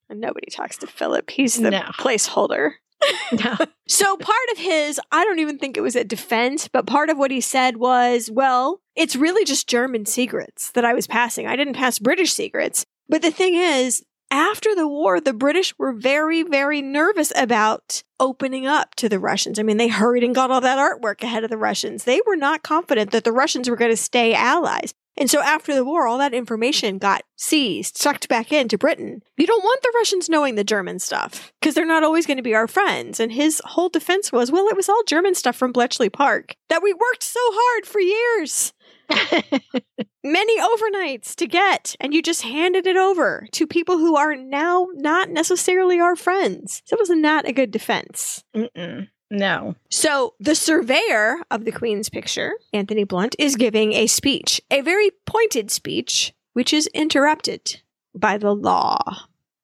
Nobody 0.09 0.47
talks 0.49 0.77
to 0.77 0.87
Philip. 0.87 1.29
He's 1.29 1.55
the 1.55 1.71
No. 1.71 1.81
placeholder. 1.99 2.71
No. 3.31 3.55
So 3.87 4.17
part 4.17 4.49
of 4.51 4.57
his, 4.57 4.99
I 5.11 5.23
don't 5.23 5.39
even 5.39 5.57
think 5.57 5.77
it 5.77 5.81
was 5.81 5.95
a 5.95 6.03
defense, 6.03 6.67
but 6.67 6.87
part 6.87 7.09
of 7.09 7.17
what 7.17 7.31
he 7.31 7.41
said 7.41 7.77
was, 7.77 8.29
well, 8.31 8.81
it's 8.95 9.15
really 9.15 9.45
just 9.45 9.69
German 9.69 10.05
secrets 10.05 10.71
that 10.71 10.83
I 10.83 10.93
was 10.93 11.07
passing. 11.07 11.47
I 11.47 11.55
didn't 11.55 11.75
pass 11.75 11.99
British 11.99 12.33
secrets. 12.33 12.85
But 13.07 13.21
the 13.21 13.31
thing 13.31 13.55
is, 13.55 14.03
after 14.31 14.75
the 14.75 14.87
war, 14.87 15.19
the 15.19 15.33
British 15.33 15.73
were 15.77 15.93
very, 15.93 16.43
very 16.43 16.81
nervous 16.81 17.31
about 17.35 18.03
opening 18.19 18.67
up 18.67 18.95
to 18.95 19.09
the 19.09 19.19
Russians. 19.19 19.57
I 19.59 19.63
mean, 19.63 19.77
they 19.77 19.87
hurried 19.87 20.23
and 20.23 20.35
got 20.35 20.51
all 20.51 20.61
that 20.61 20.77
artwork 20.77 21.23
ahead 21.23 21.43
of 21.43 21.49
the 21.49 21.57
Russians. 21.57 22.03
They 22.03 22.21
were 22.27 22.35
not 22.35 22.63
confident 22.63 23.11
that 23.11 23.23
the 23.23 23.31
Russians 23.31 23.69
were 23.69 23.75
going 23.75 23.91
to 23.91 23.97
stay 23.97 24.33
allies. 24.33 24.93
And 25.19 25.29
so 25.29 25.41
after 25.41 25.75
the 25.75 25.83
war, 25.83 26.07
all 26.07 26.17
that 26.17 26.33
information 26.33 26.97
got 26.97 27.23
seized, 27.35 27.97
sucked 27.97 28.29
back 28.29 28.53
into 28.53 28.77
Britain. 28.77 29.21
You 29.37 29.45
don't 29.45 29.63
want 29.63 29.81
the 29.81 29.91
Russians 29.95 30.29
knowing 30.29 30.55
the 30.55 30.63
German 30.63 30.99
stuff 30.99 31.51
because 31.59 31.75
they're 31.75 31.85
not 31.85 32.03
always 32.03 32.25
going 32.25 32.37
to 32.37 32.43
be 32.43 32.55
our 32.55 32.67
friends. 32.67 33.19
And 33.19 33.31
his 33.31 33.61
whole 33.65 33.89
defense 33.89 34.31
was, 34.31 34.51
well, 34.51 34.67
it 34.67 34.77
was 34.77 34.87
all 34.87 35.03
German 35.05 35.35
stuff 35.35 35.57
from 35.57 35.73
Bletchley 35.73 36.09
Park 36.09 36.55
that 36.69 36.81
we 36.81 36.93
worked 36.93 37.23
so 37.23 37.39
hard 37.43 37.85
for 37.85 37.99
years, 37.99 38.73
many 40.23 40.59
overnights 40.59 41.35
to 41.35 41.47
get, 41.47 41.95
and 41.99 42.13
you 42.13 42.21
just 42.21 42.43
handed 42.43 42.87
it 42.87 42.97
over 42.97 43.45
to 43.51 43.67
people 43.67 43.97
who 43.97 44.15
are 44.15 44.35
now 44.35 44.87
not 44.93 45.29
necessarily 45.29 45.99
our 45.99 46.15
friends. 46.15 46.81
So 46.85 46.95
it 46.95 46.99
was 46.99 47.09
not 47.09 47.47
a 47.47 47.53
good 47.53 47.71
defense. 47.71 48.43
Mm-mm. 48.55 49.07
No. 49.31 49.75
So, 49.91 50.33
the 50.39 50.55
surveyor 50.55 51.37
of 51.51 51.65
the 51.65 51.71
Queen's 51.71 52.09
picture, 52.09 52.53
Anthony 52.73 53.03
Blunt, 53.03 53.35
is 53.37 53.55
giving 53.55 53.93
a 53.93 54.07
speech, 54.07 54.59
a 54.71 54.81
very 54.81 55.11
pointed 55.25 55.69
speech, 55.69 56.33
which 56.53 56.73
is 56.73 56.87
interrupted 56.87 57.81
by 58.15 58.37
the 58.37 58.53
law. 58.53 58.99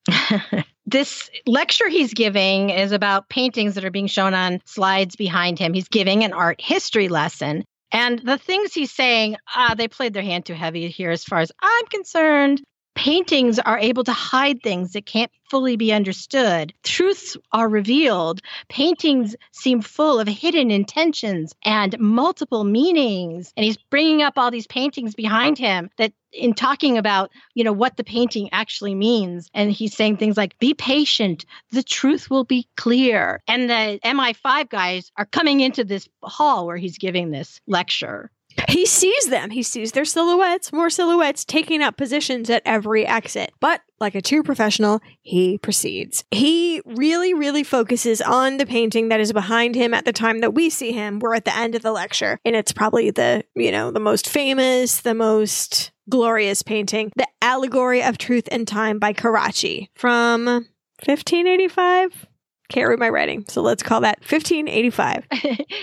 this 0.85 1.29
lecture 1.47 1.89
he's 1.89 2.13
giving 2.13 2.69
is 2.69 2.91
about 2.91 3.29
paintings 3.29 3.75
that 3.75 3.85
are 3.85 3.91
being 3.91 4.07
shown 4.07 4.33
on 4.33 4.61
slides 4.65 5.15
behind 5.15 5.57
him. 5.57 5.73
He's 5.73 5.87
giving 5.87 6.23
an 6.23 6.33
art 6.33 6.61
history 6.61 7.07
lesson. 7.07 7.63
And 7.91 8.19
the 8.19 8.37
things 8.37 8.73
he's 8.73 8.91
saying, 8.91 9.37
ah, 9.55 9.73
they 9.75 9.87
played 9.87 10.13
their 10.13 10.23
hand 10.23 10.45
too 10.45 10.53
heavy 10.53 10.89
here 10.89 11.11
as 11.11 11.23
far 11.23 11.39
as 11.39 11.51
I'm 11.61 11.85
concerned. 11.87 12.61
Paintings 12.93 13.59
are 13.59 13.79
able 13.79 14.03
to 14.03 14.13
hide 14.13 14.61
things 14.61 14.93
that 14.93 15.05
can't 15.05 15.31
fully 15.55 15.77
be 15.77 15.93
understood. 15.93 16.73
Truths 16.83 17.37
are 17.53 17.69
revealed. 17.69 18.41
Paintings 18.67 19.37
seem 19.53 19.81
full 19.81 20.19
of 20.19 20.27
hidden 20.27 20.69
intentions 20.69 21.55
and 21.63 21.97
multiple 21.97 22.65
meanings. 22.65 23.53
And 23.55 23.63
he's 23.63 23.77
bringing 23.77 24.21
up 24.21 24.33
all 24.35 24.51
these 24.51 24.67
paintings 24.67 25.15
behind 25.15 25.57
him 25.57 25.89
that 25.97 26.11
in 26.33 26.55
talking 26.55 26.97
about, 26.97 27.31
you 27.53 27.63
know, 27.63 27.71
what 27.71 27.95
the 27.95 28.03
painting 28.03 28.49
actually 28.51 28.95
means. 28.95 29.49
And 29.53 29.71
he's 29.71 29.95
saying 29.95 30.17
things 30.17 30.35
like, 30.35 30.59
be 30.59 30.73
patient, 30.73 31.45
the 31.71 31.83
truth 31.83 32.29
will 32.29 32.43
be 32.43 32.67
clear. 32.75 33.41
And 33.47 33.69
the 33.69 33.97
MI5 34.03 34.67
guys 34.67 35.09
are 35.15 35.25
coming 35.25 35.61
into 35.61 35.85
this 35.85 36.09
hall 36.21 36.65
where 36.65 36.75
he's 36.75 36.97
giving 36.97 37.31
this 37.31 37.61
lecture. 37.65 38.29
He 38.69 38.85
sees 38.85 39.27
them. 39.27 39.49
He 39.49 39.63
sees 39.63 39.91
their 39.91 40.05
silhouettes, 40.05 40.71
more 40.71 40.89
silhouettes 40.89 41.45
taking 41.45 41.81
up 41.81 41.97
positions 41.97 42.49
at 42.49 42.61
every 42.65 43.05
exit. 43.05 43.51
But 43.59 43.81
like 43.99 44.15
a 44.15 44.21
true 44.21 44.43
professional, 44.43 45.01
he 45.21 45.57
proceeds. 45.57 46.23
He 46.31 46.81
really, 46.85 47.33
really 47.33 47.63
focuses 47.63 48.21
on 48.21 48.57
the 48.57 48.65
painting 48.65 49.09
that 49.09 49.19
is 49.19 49.33
behind 49.33 49.75
him 49.75 49.93
at 49.93 50.05
the 50.05 50.13
time 50.13 50.39
that 50.39 50.53
we 50.53 50.69
see 50.69 50.91
him. 50.91 51.19
We're 51.19 51.35
at 51.35 51.45
the 51.45 51.55
end 51.55 51.75
of 51.75 51.81
the 51.81 51.91
lecture, 51.91 52.39
and 52.45 52.55
it's 52.55 52.71
probably 52.71 53.11
the, 53.11 53.43
you 53.55 53.71
know, 53.71 53.91
the 53.91 53.99
most 53.99 54.27
famous, 54.27 55.01
the 55.01 55.13
most 55.13 55.91
glorious 56.09 56.61
painting, 56.61 57.11
The 57.15 57.27
Allegory 57.41 58.03
of 58.03 58.17
Truth 58.17 58.47
and 58.51 58.67
Time 58.67 58.99
by 58.99 59.13
Carracci 59.13 59.89
from 59.95 60.45
1585. 60.45 62.27
Can't 62.69 62.89
read 62.89 62.99
my 62.99 63.09
writing, 63.09 63.45
so 63.47 63.61
let's 63.61 63.83
call 63.83 64.01
that 64.01 64.19
1585. 64.21 65.25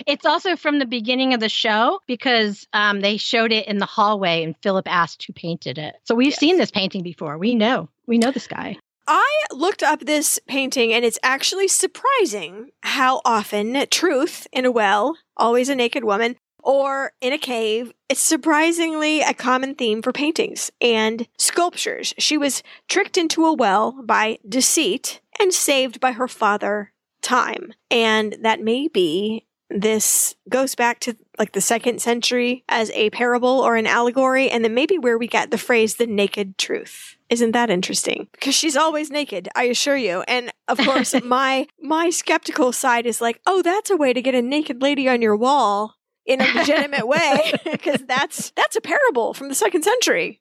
it's 0.07 0.27
also 0.27 0.57
from 0.57 0.79
the 0.79 0.87
beginning 0.87 1.33
of 1.35 1.41
the 1.41 1.49
show 1.49 2.01
because 2.07 2.67
um, 2.73 3.01
they 3.01 3.17
showed 3.17 3.53
it 3.53 3.67
in 3.69 3.79
the 3.79 3.87
hallway 3.87 4.43
and 4.43 4.57
Philip 4.63 4.87
asked 4.91 5.25
who 5.25 5.33
painted 5.33 5.79
it. 5.79 5.95
So 6.05 6.15
we've 6.15 6.31
Yes. 6.33 6.41
seen 6.41 6.59
this 6.59 6.71
painting 6.71 7.03
before. 7.03 7.39
We 7.39 7.55
know. 7.55 7.89
We 8.07 8.19
know 8.19 8.31
this 8.33 8.47
guy. 8.47 8.79
I 9.07 9.45
looked 9.53 9.83
up 9.83 10.01
this 10.01 10.39
painting 10.47 10.93
and 10.93 11.05
it's 11.05 11.19
actually 11.23 11.69
surprising 11.69 12.71
how 12.83 13.21
often 13.25 13.87
truth 13.91 14.47
in 14.53 14.65
a 14.65 14.71
well, 14.71 15.17
always 15.37 15.69
a 15.69 15.75
naked 15.75 16.05
woman, 16.05 16.37
or 16.63 17.13
in 17.21 17.33
a 17.33 17.39
cave, 17.39 17.93
it's 18.09 18.21
surprisingly 18.21 19.21
a 19.21 19.35
common 19.35 19.75
theme 19.75 20.03
for 20.03 20.13
paintings 20.13 20.71
and 20.81 21.27
sculptures. 21.37 22.15
She 22.19 22.39
was 22.39 22.63
tricked 22.89 23.17
into 23.17 23.45
a 23.47 23.53
well 23.53 24.01
by 24.05 24.39
deceit 24.49 25.21
and 25.41 25.53
saved 25.53 26.01
by 26.01 26.13
her 26.13 26.29
father, 26.29 26.93
time. 27.23 27.73
And 27.91 28.37
that 28.43 28.61
may 28.61 28.89
be 28.89 29.47
this 29.75 30.35
goes 30.49 30.75
back 30.75 31.01
to 31.01 31.17
like 31.39 31.53
the 31.53 31.61
second 31.61 32.01
century 32.01 32.65
as 32.69 32.91
a 32.91 33.11
parable 33.11 33.49
or 33.49 33.77
an 33.77 33.87
allegory, 33.87 34.51
and 34.51 34.65
then 34.65 34.75
maybe 34.75 34.99
where 34.99 35.19
we 35.19 35.27
get 35.27 35.51
the 35.51 35.59
phrase 35.59 35.97
the 35.97 36.07
naked 36.07 36.59
truth. 36.59 37.17
Isn't 37.31 37.53
that 37.53 37.71
interesting? 37.71 38.29
Because 38.33 38.55
she's 38.55 38.77
always 38.77 39.11
naked, 39.11 39.49
I 39.55 39.65
assure 39.65 39.97
you. 39.97 40.23
And 40.29 40.53
of 40.69 40.79
course, 40.79 41.15
my 41.25 41.67
my 41.81 42.11
skeptical 42.11 42.73
side 42.73 43.07
is 43.07 43.21
like, 43.21 43.41
oh, 43.47 43.63
that's 43.63 43.91
a 43.91 43.97
way 43.97 44.13
to 44.13 44.23
get 44.23 44.35
a 44.35 44.43
naked 44.43 44.83
lady 44.83 45.09
on 45.09 45.23
your 45.23 45.37
wall 45.37 45.95
in 46.27 46.41
a 46.41 46.55
legitimate 46.55 47.09
way, 47.09 47.55
because 47.65 48.03
that's 48.07 48.51
that's 48.51 48.77
a 48.77 48.81
parable 48.81 49.35
from 49.35 49.49
the 49.49 49.55
second 49.55 49.83
century. 49.83 50.41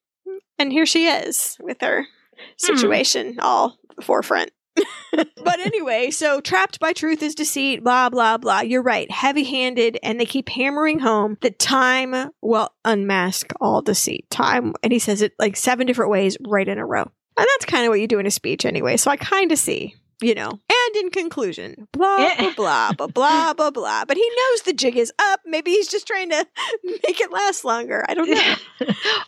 And 0.60 0.72
here 0.72 0.86
she 0.86 1.08
is 1.08 1.58
with 1.60 1.82
her 1.82 2.04
hmm. 2.04 2.44
situation 2.58 3.38
all 3.40 3.78
forefront. 4.02 4.52
but 5.14 5.60
anyway, 5.60 6.12
so 6.12 6.40
trapped 6.42 6.80
by 6.80 6.94
truth 6.94 7.22
is 7.22 7.36
deceit, 7.36 7.84
blah, 7.84 8.10
blah, 8.10 8.38
blah. 8.38 8.62
You're 8.62 8.82
right. 8.82 9.10
Heavy 9.12 9.44
handed, 9.44 9.98
and 10.04 10.20
they 10.20 10.26
keep 10.26 10.50
hammering 10.50 11.00
home 11.00 11.38
that 11.42 11.60
time 11.60 12.32
will 12.42 12.70
unmask 12.86 13.52
all 13.60 13.82
deceit. 13.82 14.30
Time, 14.30 14.74
and 14.84 14.94
he 14.94 15.00
says 15.00 15.22
it 15.22 15.34
like 15.40 15.58
seven 15.58 15.88
different 15.88 16.12
ways 16.12 16.38
right 16.46 16.68
in 16.68 16.78
a 16.78 16.86
row. 16.86 17.12
And 17.38 17.48
that's 17.48 17.66
kind 17.66 17.86
of 17.86 17.90
what 17.90 18.00
you 18.00 18.08
do 18.08 18.20
in 18.20 18.26
a 18.26 18.32
speech 18.32 18.66
anyway. 18.66 18.98
So 18.98 19.10
I 19.10 19.18
kind 19.18 19.52
of 19.52 19.58
see, 19.58 19.96
you 20.22 20.36
know. 20.36 20.50
And 20.50 20.96
in 20.98 21.10
conclusion, 21.12 21.88
blah, 21.92 22.36
blah, 22.38 22.54
blah, 22.56 22.92
blah, 22.94 23.08
blah, 23.08 23.54
blah, 23.58 23.72
blah. 23.72 24.06
But 24.06 24.18
he 24.18 24.30
knows 24.30 24.62
the 24.62 24.74
jig 24.74 24.98
is 24.98 25.14
up. 25.18 25.42
Maybe 25.46 25.72
he's 25.72 25.88
just 25.88 26.08
trying 26.08 26.30
to 26.30 26.46
make 26.84 27.20
it 27.20 27.32
last 27.32 27.66
longer. 27.66 28.06
I 28.08 28.14
don't 28.14 28.30
know. 28.30 28.56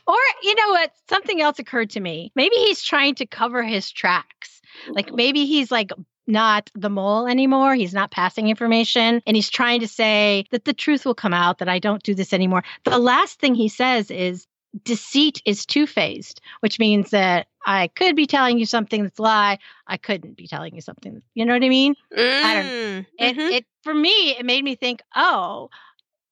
or, 0.08 0.18
you 0.44 0.56
know 0.56 0.70
what? 0.70 0.92
Something 1.10 1.42
else 1.42 1.60
occurred 1.60 1.92
to 1.92 2.00
me. 2.00 2.32
Maybe 2.36 2.56
he's 2.56 2.82
trying 2.84 3.16
to 3.16 3.26
cover 3.26 3.64
his 3.64 3.92
tracks. 3.92 4.62
Like 4.90 5.14
maybe 5.14 5.46
he's 5.46 5.72
like 5.72 5.92
not 6.28 6.70
the 6.76 6.90
mole 6.90 7.28
anymore. 7.28 7.76
He's 7.76 7.94
not 7.94 8.12
passing 8.12 8.48
information. 8.48 9.22
And 9.28 9.36
he's 9.36 9.50
trying 9.50 9.82
to 9.82 9.88
say 9.88 10.46
that 10.52 10.66
the 10.66 10.74
truth 10.74 11.06
will 11.06 11.16
come 11.16 11.34
out, 11.34 11.58
that 11.60 11.70
I 11.70 11.80
don't 11.80 12.04
do 12.04 12.16
this 12.16 12.34
anymore. 12.34 12.64
The 12.86 12.98
last 12.98 13.40
thing 13.40 13.56
he 13.56 13.68
says 13.68 14.10
is, 14.10 14.48
deceit 14.84 15.42
is 15.46 15.66
two 15.66 15.86
faced, 15.86 16.42
which 16.62 16.80
means 16.80 17.12
that 17.12 17.48
I 17.66 17.90
could 17.90 18.16
be 18.16 18.26
telling 18.26 18.58
you 18.58 18.66
something 18.66 19.04
that's 19.04 19.20
a 19.20 19.22
lie. 19.22 19.60
I 19.88 19.98
couldn't 19.98 20.36
be 20.36 20.48
telling 20.48 20.76
you 20.76 20.82
something. 20.82 21.22
You 21.36 21.46
know 21.46 21.54
what 21.54 21.64
I 21.64 21.70
mean? 21.70 21.96
Mm, 22.18 22.44
I 22.44 22.54
don't. 22.56 23.06
It, 23.20 23.38
mhm. 23.38 23.52
it 23.52 23.66
for 23.84 23.94
me, 23.94 24.32
it 24.32 24.46
made 24.46 24.64
me 24.64 24.76
think, 24.76 25.02
oh, 25.16 25.70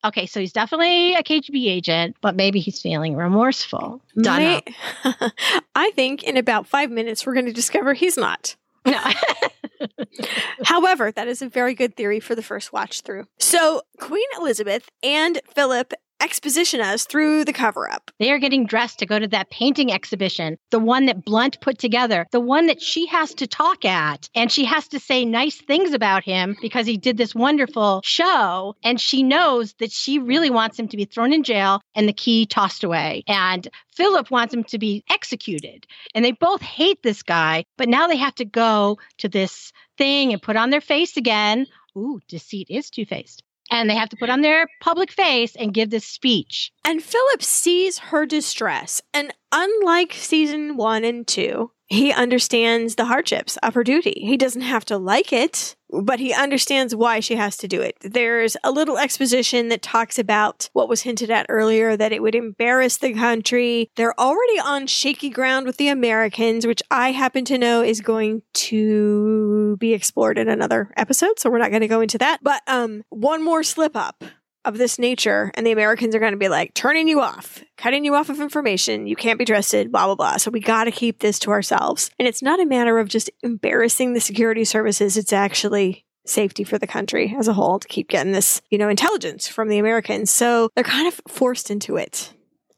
okay, 0.03 0.25
so 0.25 0.39
he's 0.39 0.53
definitely 0.53 1.15
a 1.15 1.23
KGB 1.23 1.67
agent, 1.67 2.15
but 2.21 2.35
maybe 2.35 2.59
he's 2.59 2.81
feeling 2.81 3.15
remorseful. 3.15 4.01
Done. 4.21 4.61
My- 5.03 5.31
I 5.75 5.91
think 5.91 6.23
in 6.23 6.37
about 6.37 6.67
five 6.67 6.91
minutes, 6.91 7.25
we're 7.25 7.33
going 7.33 7.45
to 7.45 7.53
discover 7.53 7.93
he's 7.93 8.17
not. 8.17 8.55
No. 8.85 8.99
However, 10.65 11.11
that 11.11 11.27
is 11.27 11.41
a 11.41 11.49
very 11.49 11.73
good 11.73 11.95
theory 11.95 12.19
for 12.19 12.35
the 12.35 12.43
first 12.43 12.73
watch 12.73 13.01
through. 13.01 13.25
So, 13.39 13.81
Queen 13.99 14.25
Elizabeth 14.39 14.89
and 15.03 15.39
Philip 15.53 15.93
exposition 16.22 16.81
us 16.81 17.06
through 17.06 17.45
the 17.45 17.53
cover 17.53 17.91
up. 17.91 18.11
they 18.19 18.31
are 18.31 18.39
getting 18.39 18.65
dressed 18.65 18.99
to 18.99 19.06
go 19.06 19.18
to 19.18 19.27
that 19.27 19.49
painting 19.49 19.91
exhibition, 19.91 20.57
the 20.69 20.80
one 20.80 21.07
that 21.07 21.26
Blunt 21.26 21.60
put 21.61 21.77
together, 21.77 22.27
the 22.31 22.39
one 22.39 22.68
that 22.68 22.81
she 22.81 23.07
has 23.07 23.34
to 23.35 23.48
talk 23.48 23.84
at. 23.85 24.30
And 24.35 24.52
she 24.52 24.65
has 24.65 24.88
to 24.89 24.99
say 24.99 25.26
nice 25.26 25.60
things 25.61 25.93
about 25.93 26.23
him 26.23 26.56
because 26.61 26.85
he 26.85 26.98
did 26.98 27.18
this 27.18 27.34
wonderful 27.34 28.02
show. 28.03 28.76
And 28.84 29.02
she 29.02 29.23
knows 29.23 29.73
that 29.80 29.91
she 29.91 30.19
really 30.19 30.49
wants 30.49 30.77
him 30.77 30.88
to 30.89 30.98
be 30.98 31.06
thrown 31.06 31.34
in 31.34 31.43
jail 31.43 31.81
and 31.95 32.07
the 32.07 32.14
key 32.14 32.45
tossed 32.45 32.84
away. 32.84 33.23
And 33.27 33.68
Philip 33.95 34.31
wants 34.31 34.53
him 34.53 34.64
to 34.65 34.77
be 34.77 35.03
executed. 35.10 35.85
And 36.14 36.23
they 36.23 36.31
both 36.31 36.61
hate 36.61 37.03
this 37.03 37.23
guy, 37.23 37.65
but 37.77 37.89
now 37.89 38.07
they 38.07 38.18
have 38.18 38.35
to 38.35 38.45
go 38.45 38.98
to 39.18 39.27
this 39.27 39.72
thing 39.98 40.34
and 40.34 40.41
put 40.41 40.56
on 40.56 40.69
their 40.69 40.81
face 40.81 41.18
again. 41.18 41.68
Ooh, 41.98 42.19
deceit 42.27 42.68
is 42.69 42.89
two 42.89 43.06
faced. 43.06 43.43
And 43.72 43.89
they 43.89 43.95
have 43.95 44.10
to 44.10 44.18
put 44.18 44.30
on 44.30 44.41
their 44.41 44.68
public 44.81 45.11
face 45.11 45.56
and 45.56 45.73
give 45.73 45.89
this 45.89 46.06
speech. 46.06 46.72
And 46.85 47.02
Philip 47.02 47.41
sees 47.41 47.98
her 47.98 48.26
distress. 48.26 49.02
And 49.14 49.34
unlike 49.52 50.14
season 50.14 50.76
one 50.76 51.03
and 51.03 51.26
two, 51.26 51.72
he 51.91 52.13
understands 52.13 52.95
the 52.95 53.03
hardships 53.03 53.57
of 53.57 53.73
her 53.73 53.84
duty. 53.84 54.22
He 54.22 54.38
doesn't 54.38 54.61
have 54.61 54.85
to 54.85 54.97
like 54.97 55.34
it, 55.34 55.76
but 55.89 56.22
he 56.22 56.34
understands 56.34 56.95
why 56.95 57.19
she 57.19 57.35
has 57.35 57.57
to 57.57 57.68
do 57.68 57.81
it. 57.81 57.97
There's 57.99 58.55
a 58.63 58.72
little 58.72 58.97
exposition 58.97 59.68
that 59.68 59.81
talks 59.81 60.18
about 60.18 60.69
what 60.72 60.88
was 60.88 61.01
hinted 61.01 61.30
at 61.30 61.47
earlier 61.49 61.97
that 61.97 62.13
it 62.13 62.22
would 62.22 62.34
embarrass 62.34 62.95
the 62.95 63.13
country. 63.13 63.91
They're 63.97 64.18
already 64.18 64.57
on 64.63 64.88
shaky 64.88 65.30
ground 65.30 65.65
with 65.65 65.76
the 65.76 65.89
Americans, 65.89 66.65
which 66.65 66.81
I 66.89 67.11
happen 67.11 67.43
to 67.45 67.57
know 67.57 67.84
is 67.84 67.99
going 67.99 68.43
to 68.53 69.76
be 69.76 69.93
explored 69.93 70.38
in 70.38 70.47
another 70.47 70.93
episode, 70.95 71.39
so 71.39 71.49
we're 71.49 71.57
not 71.57 71.72
going 71.72 71.81
to 71.81 71.89
go 71.89 71.99
into 71.99 72.18
that. 72.19 72.39
But 72.41 72.61
um 72.68 73.03
one 73.09 73.43
more 73.43 73.63
slip 73.63 73.97
up 73.97 74.23
of 74.63 74.77
this 74.77 74.99
nature, 74.99 75.51
and 75.55 75.65
the 75.65 75.71
Americans 75.71 76.13
are 76.15 76.19
going 76.19 76.33
to 76.33 76.38
be 76.38 76.49
like 76.49 76.73
turning 76.73 77.07
you 77.07 77.19
off, 77.19 77.63
cutting 77.77 78.05
you 78.05 78.15
off 78.15 78.29
of 78.29 78.39
information. 78.39 79.07
You 79.07 79.15
can't 79.15 79.39
be 79.39 79.45
trusted, 79.45 79.91
blah, 79.91 80.05
blah, 80.05 80.15
blah. 80.15 80.38
So 80.38 80.51
we 80.51 80.59
got 80.59 80.83
to 80.83 80.91
keep 80.91 81.19
this 81.19 81.39
to 81.39 81.51
ourselves. 81.51 82.11
And 82.19 82.27
it's 82.27 82.41
not 82.41 82.59
a 82.59 82.65
matter 82.65 82.99
of 82.99 83.09
just 83.09 83.29
embarrassing 83.41 84.13
the 84.13 84.21
security 84.21 84.63
services, 84.63 85.17
it's 85.17 85.33
actually 85.33 86.05
safety 86.23 86.63
for 86.63 86.77
the 86.77 86.85
country 86.85 87.35
as 87.38 87.47
a 87.47 87.53
whole 87.53 87.79
to 87.79 87.88
keep 87.88 88.07
getting 88.07 88.31
this, 88.31 88.61
you 88.69 88.77
know, 88.77 88.89
intelligence 88.89 89.47
from 89.47 89.69
the 89.69 89.79
Americans. 89.79 90.29
So 90.29 90.69
they're 90.75 90.83
kind 90.83 91.07
of 91.07 91.19
forced 91.27 91.71
into 91.71 91.97
it. 91.97 92.31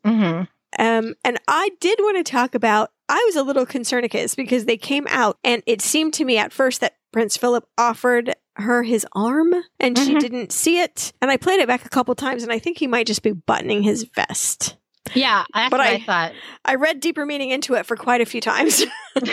Mm-hmm. 0.06 0.44
Um, 0.80 1.16
and 1.26 1.40
I 1.48 1.72
did 1.82 2.00
want 2.00 2.26
to 2.26 2.32
talk 2.32 2.56
about, 2.56 2.92
I 3.10 3.22
was 3.28 3.36
a 3.36 3.44
little 3.44 3.66
concernicus 3.66 4.36
because 4.36 4.66
they 4.66 4.78
came 4.78 5.06
out 5.10 5.38
and 5.44 5.62
it 5.66 5.82
seemed 5.82 6.14
to 6.16 6.26
me 6.26 6.38
at 6.38 6.54
first 6.54 6.82
that 6.82 6.96
Prince 7.12 7.38
Philip 7.38 7.68
offered 7.78 8.34
her 8.56 8.84
his 8.84 9.06
arm 9.14 9.54
and 9.80 9.98
she 9.98 10.16
Mhm. 10.16 10.20
didn't 10.20 10.52
see 10.52 10.80
it. 10.80 11.12
And 11.22 11.30
I 11.32 11.38
played 11.38 11.60
it 11.60 11.68
back 11.68 11.86
a 11.86 11.90
couple 11.90 12.16
times 12.16 12.44
and 12.44 12.52
I 12.52 12.60
think 12.60 12.78
he 12.78 12.88
might 12.88 13.08
just 13.08 13.24
be 13.24 13.32
buttoning 13.32 13.84
his 13.84 14.04
vest. 14.16 14.78
Yeah, 15.14 15.44
that's 15.54 15.70
But 15.70 15.80
what 15.80 15.88
I, 15.88 15.94
I- 15.96 16.00
thought. 16.00 16.32
I 16.64 16.76
read 16.76 17.02
deeper 17.02 17.26
meaning 17.26 17.50
into 17.50 17.74
it 17.74 17.86
for 17.86 17.98
quite 17.98 18.22
a 18.22 18.26
few 18.26 18.40
times. 18.42 18.84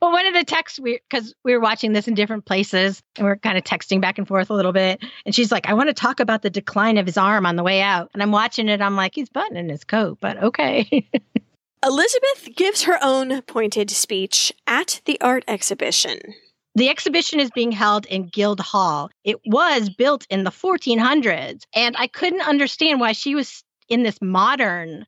Well, 0.00 0.10
one 0.10 0.26
of 0.26 0.34
the 0.34 0.42
texts 0.44 0.80
we 0.80 0.98
because 1.08 1.32
we 1.44 1.52
were 1.52 1.60
watching 1.60 1.92
this 1.92 2.08
in 2.08 2.14
different 2.14 2.44
places 2.44 3.00
and 3.16 3.24
we 3.24 3.30
are 3.30 3.36
kind 3.36 3.56
of 3.56 3.62
texting 3.62 4.00
back 4.00 4.18
and 4.18 4.26
forth 4.26 4.50
a 4.50 4.54
little 4.54 4.72
bit. 4.72 5.00
And 5.24 5.32
she's 5.32 5.52
like, 5.52 5.68
I 5.68 5.74
want 5.74 5.90
to 5.90 5.94
talk 5.94 6.18
about 6.18 6.42
the 6.42 6.50
decline 6.50 6.98
of 6.98 7.06
his 7.06 7.16
arm 7.16 7.46
on 7.46 7.54
the 7.54 7.62
way 7.62 7.80
out. 7.82 8.10
And 8.12 8.20
I'm 8.20 8.32
watching 8.32 8.68
it. 8.68 8.80
I'm 8.80 8.96
like, 8.96 9.14
he's 9.14 9.28
buttoning 9.28 9.68
his 9.68 9.84
coat, 9.84 10.18
but 10.20 10.42
okay. 10.42 11.08
Elizabeth 11.84 12.54
gives 12.56 12.82
her 12.82 12.98
own 13.02 13.42
pointed 13.42 13.90
speech 13.90 14.52
at 14.66 15.00
the 15.04 15.20
art 15.20 15.44
exhibition. 15.48 16.18
the 16.74 16.88
exhibition 16.88 17.38
is 17.40 17.50
being 17.50 17.72
held 17.72 18.06
in 18.06 18.28
Guild 18.28 18.60
Hall. 18.60 19.10
It 19.24 19.36
was 19.44 19.90
built 19.90 20.26
in 20.30 20.44
the 20.44 20.50
1400s. 20.50 21.62
And 21.74 21.94
I 21.98 22.06
couldn't 22.06 22.48
understand 22.48 22.98
why 23.00 23.12
she 23.12 23.34
was 23.34 23.62
in 23.88 24.04
this 24.04 24.18
modern 24.22 25.04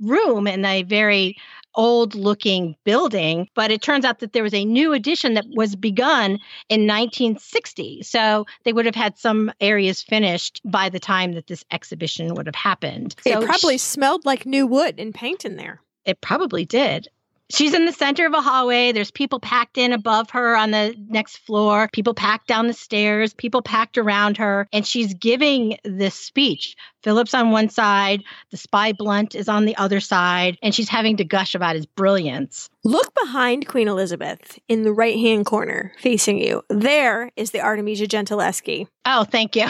room 0.00 0.46
in 0.46 0.64
a 0.64 0.82
very 0.82 1.36
old 1.74 2.14
looking 2.14 2.74
building 2.84 3.48
but 3.54 3.70
it 3.70 3.80
turns 3.80 4.04
out 4.04 4.18
that 4.18 4.32
there 4.32 4.42
was 4.42 4.52
a 4.52 4.64
new 4.64 4.92
addition 4.92 5.34
that 5.34 5.46
was 5.54 5.76
begun 5.76 6.32
in 6.68 6.86
1960 6.86 8.02
so 8.02 8.44
they 8.64 8.72
would 8.72 8.84
have 8.84 8.94
had 8.94 9.16
some 9.16 9.52
areas 9.60 10.02
finished 10.02 10.60
by 10.64 10.88
the 10.88 10.98
time 10.98 11.32
that 11.32 11.46
this 11.46 11.64
exhibition 11.70 12.34
would 12.34 12.46
have 12.46 12.54
happened 12.56 13.14
so 13.24 13.40
it 13.40 13.46
probably 13.46 13.78
sh- 13.78 13.82
smelled 13.82 14.24
like 14.26 14.44
new 14.44 14.66
wood 14.66 14.96
and 14.98 15.14
paint 15.14 15.44
in 15.44 15.56
there. 15.56 15.80
It 16.04 16.20
probably 16.20 16.64
did. 16.64 17.08
She's 17.50 17.74
in 17.74 17.84
the 17.84 17.92
center 17.92 18.26
of 18.26 18.32
a 18.32 18.40
hallway. 18.40 18.92
There's 18.92 19.10
people 19.10 19.40
packed 19.40 19.76
in 19.76 19.92
above 19.92 20.30
her 20.30 20.56
on 20.56 20.70
the 20.70 20.94
next 21.08 21.38
floor, 21.38 21.88
people 21.92 22.14
packed 22.14 22.46
down 22.46 22.68
the 22.68 22.72
stairs, 22.72 23.34
people 23.34 23.60
packed 23.60 23.98
around 23.98 24.36
her, 24.36 24.68
and 24.72 24.86
she's 24.86 25.14
giving 25.14 25.76
this 25.84 26.14
speech. 26.14 26.76
Philip's 27.02 27.34
on 27.34 27.50
one 27.50 27.68
side, 27.68 28.22
the 28.52 28.56
spy 28.56 28.92
Blunt 28.92 29.34
is 29.34 29.48
on 29.48 29.64
the 29.64 29.74
other 29.76 29.98
side, 29.98 30.58
and 30.62 30.72
she's 30.72 30.88
having 30.88 31.16
to 31.16 31.24
gush 31.24 31.56
about 31.56 31.74
his 31.74 31.86
brilliance. 31.86 32.70
Look 32.84 33.12
behind 33.20 33.66
Queen 33.66 33.88
Elizabeth 33.88 34.58
in 34.68 34.84
the 34.84 34.92
right 34.92 35.18
hand 35.18 35.44
corner 35.44 35.92
facing 35.98 36.38
you. 36.38 36.62
There 36.68 37.32
is 37.34 37.50
the 37.50 37.60
Artemisia 37.60 38.06
Gentileschi. 38.06 38.86
Oh, 39.04 39.24
thank 39.24 39.56
you. 39.56 39.68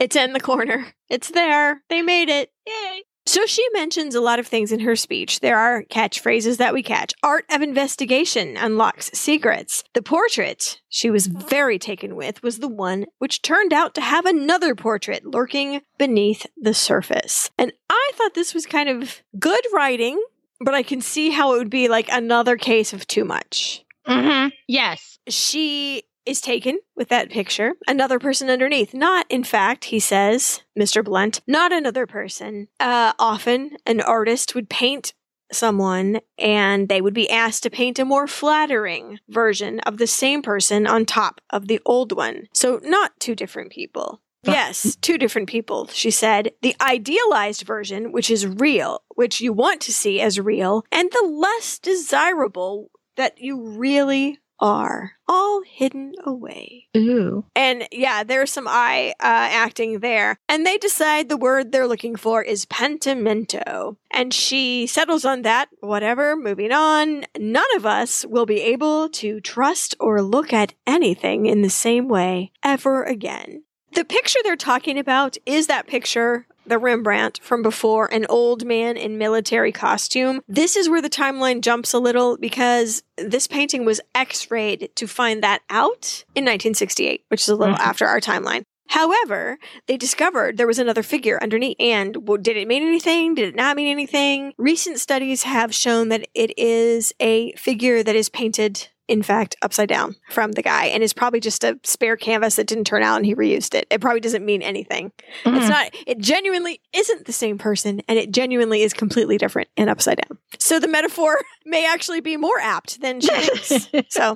It's 0.00 0.16
in 0.16 0.32
the 0.32 0.40
corner. 0.40 0.86
It's 1.08 1.30
there. 1.30 1.82
They 1.88 2.02
made 2.02 2.28
it. 2.28 2.50
Yay. 2.66 3.02
So 3.26 3.44
she 3.44 3.66
mentions 3.72 4.14
a 4.14 4.20
lot 4.20 4.38
of 4.38 4.46
things 4.46 4.70
in 4.70 4.80
her 4.80 4.94
speech. 4.94 5.40
There 5.40 5.58
are 5.58 5.82
catchphrases 5.90 6.58
that 6.58 6.72
we 6.72 6.82
catch. 6.82 7.12
Art 7.22 7.44
of 7.50 7.60
investigation 7.60 8.56
unlocks 8.56 9.10
secrets. 9.12 9.82
The 9.94 10.02
portrait 10.02 10.80
she 10.88 11.10
was 11.10 11.26
very 11.26 11.78
taken 11.78 12.14
with 12.14 12.42
was 12.42 12.58
the 12.58 12.68
one 12.68 13.06
which 13.18 13.42
turned 13.42 13.72
out 13.72 13.94
to 13.96 14.00
have 14.00 14.26
another 14.26 14.74
portrait 14.74 15.26
lurking 15.26 15.80
beneath 15.98 16.46
the 16.56 16.72
surface. 16.72 17.50
And 17.58 17.72
I 17.90 18.10
thought 18.14 18.34
this 18.34 18.54
was 18.54 18.64
kind 18.64 18.88
of 18.88 19.22
good 19.38 19.64
writing, 19.74 20.22
but 20.60 20.74
I 20.74 20.84
can 20.84 21.00
see 21.00 21.30
how 21.30 21.54
it 21.54 21.58
would 21.58 21.70
be 21.70 21.88
like 21.88 22.08
another 22.08 22.56
case 22.56 22.92
of 22.92 23.06
too 23.06 23.24
much. 23.24 23.84
Mm-hmm. 24.06 24.50
Yes. 24.68 25.18
She 25.28 26.04
is 26.26 26.40
taken 26.40 26.78
with 26.94 27.08
that 27.08 27.30
picture. 27.30 27.72
Another 27.86 28.18
person 28.18 28.50
underneath. 28.50 28.92
Not, 28.92 29.26
in 29.30 29.44
fact, 29.44 29.86
he 29.86 30.00
says, 30.00 30.62
Mr. 30.78 31.04
Blunt, 31.04 31.40
not 31.46 31.72
another 31.72 32.06
person. 32.06 32.68
Uh, 32.80 33.12
often, 33.18 33.76
an 33.86 34.00
artist 34.00 34.54
would 34.54 34.68
paint 34.68 35.14
someone 35.52 36.20
and 36.38 36.88
they 36.88 37.00
would 37.00 37.14
be 37.14 37.30
asked 37.30 37.62
to 37.62 37.70
paint 37.70 37.98
a 37.98 38.04
more 38.04 38.26
flattering 38.26 39.20
version 39.28 39.78
of 39.80 39.98
the 39.98 40.06
same 40.06 40.42
person 40.42 40.86
on 40.86 41.06
top 41.06 41.40
of 41.50 41.68
the 41.68 41.80
old 41.86 42.12
one. 42.12 42.48
So, 42.52 42.80
not 42.82 43.18
two 43.20 43.34
different 43.34 43.70
people. 43.70 44.20
Yes, 44.42 44.96
two 45.00 45.18
different 45.18 45.48
people, 45.48 45.88
she 45.88 46.10
said. 46.10 46.52
The 46.62 46.76
idealized 46.80 47.62
version, 47.62 48.12
which 48.12 48.30
is 48.30 48.46
real, 48.46 49.02
which 49.14 49.40
you 49.40 49.52
want 49.52 49.80
to 49.82 49.92
see 49.92 50.20
as 50.20 50.38
real, 50.38 50.84
and 50.92 51.10
the 51.10 51.26
less 51.28 51.78
desirable 51.78 52.90
that 53.16 53.38
you 53.38 53.60
really 53.60 54.38
are, 54.58 55.12
all 55.28 55.62
hidden 55.62 56.12
away. 56.24 56.88
Ooh. 56.96 57.44
And 57.54 57.86
yeah, 57.92 58.24
there's 58.24 58.52
some 58.52 58.66
eye 58.68 59.14
uh, 59.20 59.48
acting 59.50 60.00
there. 60.00 60.38
And 60.48 60.64
they 60.64 60.78
decide 60.78 61.28
the 61.28 61.36
word 61.36 61.72
they're 61.72 61.88
looking 61.88 62.16
for 62.16 62.42
is 62.42 62.64
pentimento. 62.66 63.96
And 64.10 64.32
she 64.32 64.86
settles 64.86 65.24
on 65.24 65.42
that, 65.42 65.68
whatever, 65.80 66.36
moving 66.36 66.72
on. 66.72 67.26
None 67.38 67.76
of 67.76 67.86
us 67.86 68.24
will 68.24 68.46
be 68.46 68.60
able 68.62 69.08
to 69.10 69.40
trust 69.40 69.94
or 70.00 70.22
look 70.22 70.52
at 70.52 70.74
anything 70.86 71.46
in 71.46 71.62
the 71.62 71.70
same 71.70 72.08
way 72.08 72.52
ever 72.62 73.04
again. 73.04 73.64
The 73.94 74.04
picture 74.04 74.40
they're 74.42 74.56
talking 74.56 74.98
about 74.98 75.38
is 75.46 75.68
that 75.68 75.86
picture 75.86 76.46
the 76.66 76.78
Rembrandt 76.78 77.38
from 77.42 77.62
before, 77.62 78.12
an 78.12 78.26
old 78.28 78.64
man 78.64 78.96
in 78.96 79.18
military 79.18 79.72
costume. 79.72 80.42
This 80.48 80.76
is 80.76 80.88
where 80.88 81.02
the 81.02 81.10
timeline 81.10 81.60
jumps 81.60 81.92
a 81.92 81.98
little 81.98 82.36
because 82.36 83.02
this 83.16 83.46
painting 83.46 83.84
was 83.84 84.00
x 84.14 84.50
rayed 84.50 84.90
to 84.96 85.06
find 85.06 85.42
that 85.42 85.62
out 85.70 86.24
in 86.34 86.44
1968, 86.44 87.24
which 87.28 87.42
is 87.42 87.48
a 87.48 87.56
little 87.56 87.74
Mhm. 87.76 87.80
after 87.80 88.06
our 88.06 88.20
timeline. 88.20 88.62
However, 88.90 89.58
they 89.88 89.96
discovered 89.96 90.56
there 90.56 90.66
was 90.66 90.78
another 90.78 91.02
figure 91.02 91.38
underneath. 91.42 91.76
And 91.80 92.28
well, 92.28 92.38
did 92.38 92.56
it 92.56 92.68
mean 92.68 92.86
anything? 92.86 93.34
Did 93.34 93.48
it 93.48 93.56
not 93.56 93.76
mean 93.76 93.88
anything? 93.88 94.52
Recent 94.58 95.00
studies 95.00 95.42
have 95.42 95.74
shown 95.74 96.08
that 96.10 96.26
it 96.34 96.56
is 96.56 97.12
a 97.18 97.52
figure 97.54 98.02
that 98.04 98.14
is 98.14 98.28
painted, 98.28 98.88
in 99.08 99.22
fact, 99.22 99.54
upside 99.62 99.88
down 99.88 100.16
from 100.30 100.52
the 100.52 100.62
guy 100.62 100.86
and 100.86 101.02
is 101.02 101.12
probably 101.12 101.38
just 101.40 101.62
a 101.64 101.78
spare 101.84 102.16
canvas 102.16 102.56
that 102.56 102.66
didn't 102.66 102.84
turn 102.84 103.02
out 103.02 103.16
and 103.16 103.26
he 103.26 103.34
reused 103.34 103.74
it. 103.74 103.86
It 103.90 104.00
probably 104.00 104.20
doesn't 104.20 104.44
mean 104.44 104.62
anything. 104.62 105.12
It's 105.44 105.66
Mhm. 105.66 105.68
not, 105.68 105.94
it 106.06 106.18
genuinely 106.18 106.80
isn't 106.92 107.24
the 107.26 107.32
same 107.32 107.56
person 107.58 108.00
and 108.08 108.18
it 108.18 108.30
genuinely 108.32 108.82
is 108.82 108.92
completely 108.92 109.38
different 109.38 109.68
and 109.76 109.88
upside 109.88 110.18
down. 110.28 110.38
So 110.58 110.78
the 110.80 110.88
metaphor 110.88 111.38
may 111.64 111.86
actually 111.86 112.20
be 112.20 112.36
more 112.36 112.58
apt 112.60 113.00
than 113.00 113.20
she 113.20 113.28
thinks. 113.28 113.88
So 114.10 114.34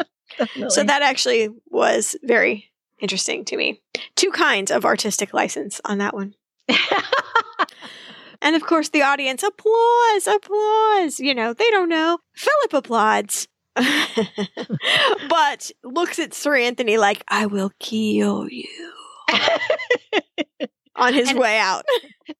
so 0.68 0.84
that 0.84 1.02
actually 1.02 1.48
was 1.66 2.14
very 2.22 2.70
interesting 3.00 3.44
to 3.46 3.56
me. 3.56 3.80
Two 4.14 4.30
kinds 4.30 4.70
of 4.70 4.84
artistic 4.84 5.34
license 5.34 5.80
on 5.84 5.98
that 5.98 6.14
one. 6.14 6.34
And 8.42 8.56
of 8.56 8.62
course, 8.64 8.88
the 8.88 9.02
audience 9.02 9.42
applause, 9.42 10.26
applause. 10.26 11.20
You 11.20 11.34
know, 11.34 11.52
they 11.52 11.68
don't 11.70 11.90
know. 11.90 12.18
Philip 12.34 12.72
applauds, 12.72 13.46
but 15.28 15.70
looks 15.84 16.18
at 16.18 16.34
Sir 16.34 16.56
Anthony 16.56 16.98
like, 16.98 17.24
I 17.28 17.46
will 17.46 17.70
kill 17.78 18.48
you 18.48 18.66
on 20.96 21.14
his 21.14 21.30
And- 21.30 21.38
way 21.38 21.58
out. 21.58 21.84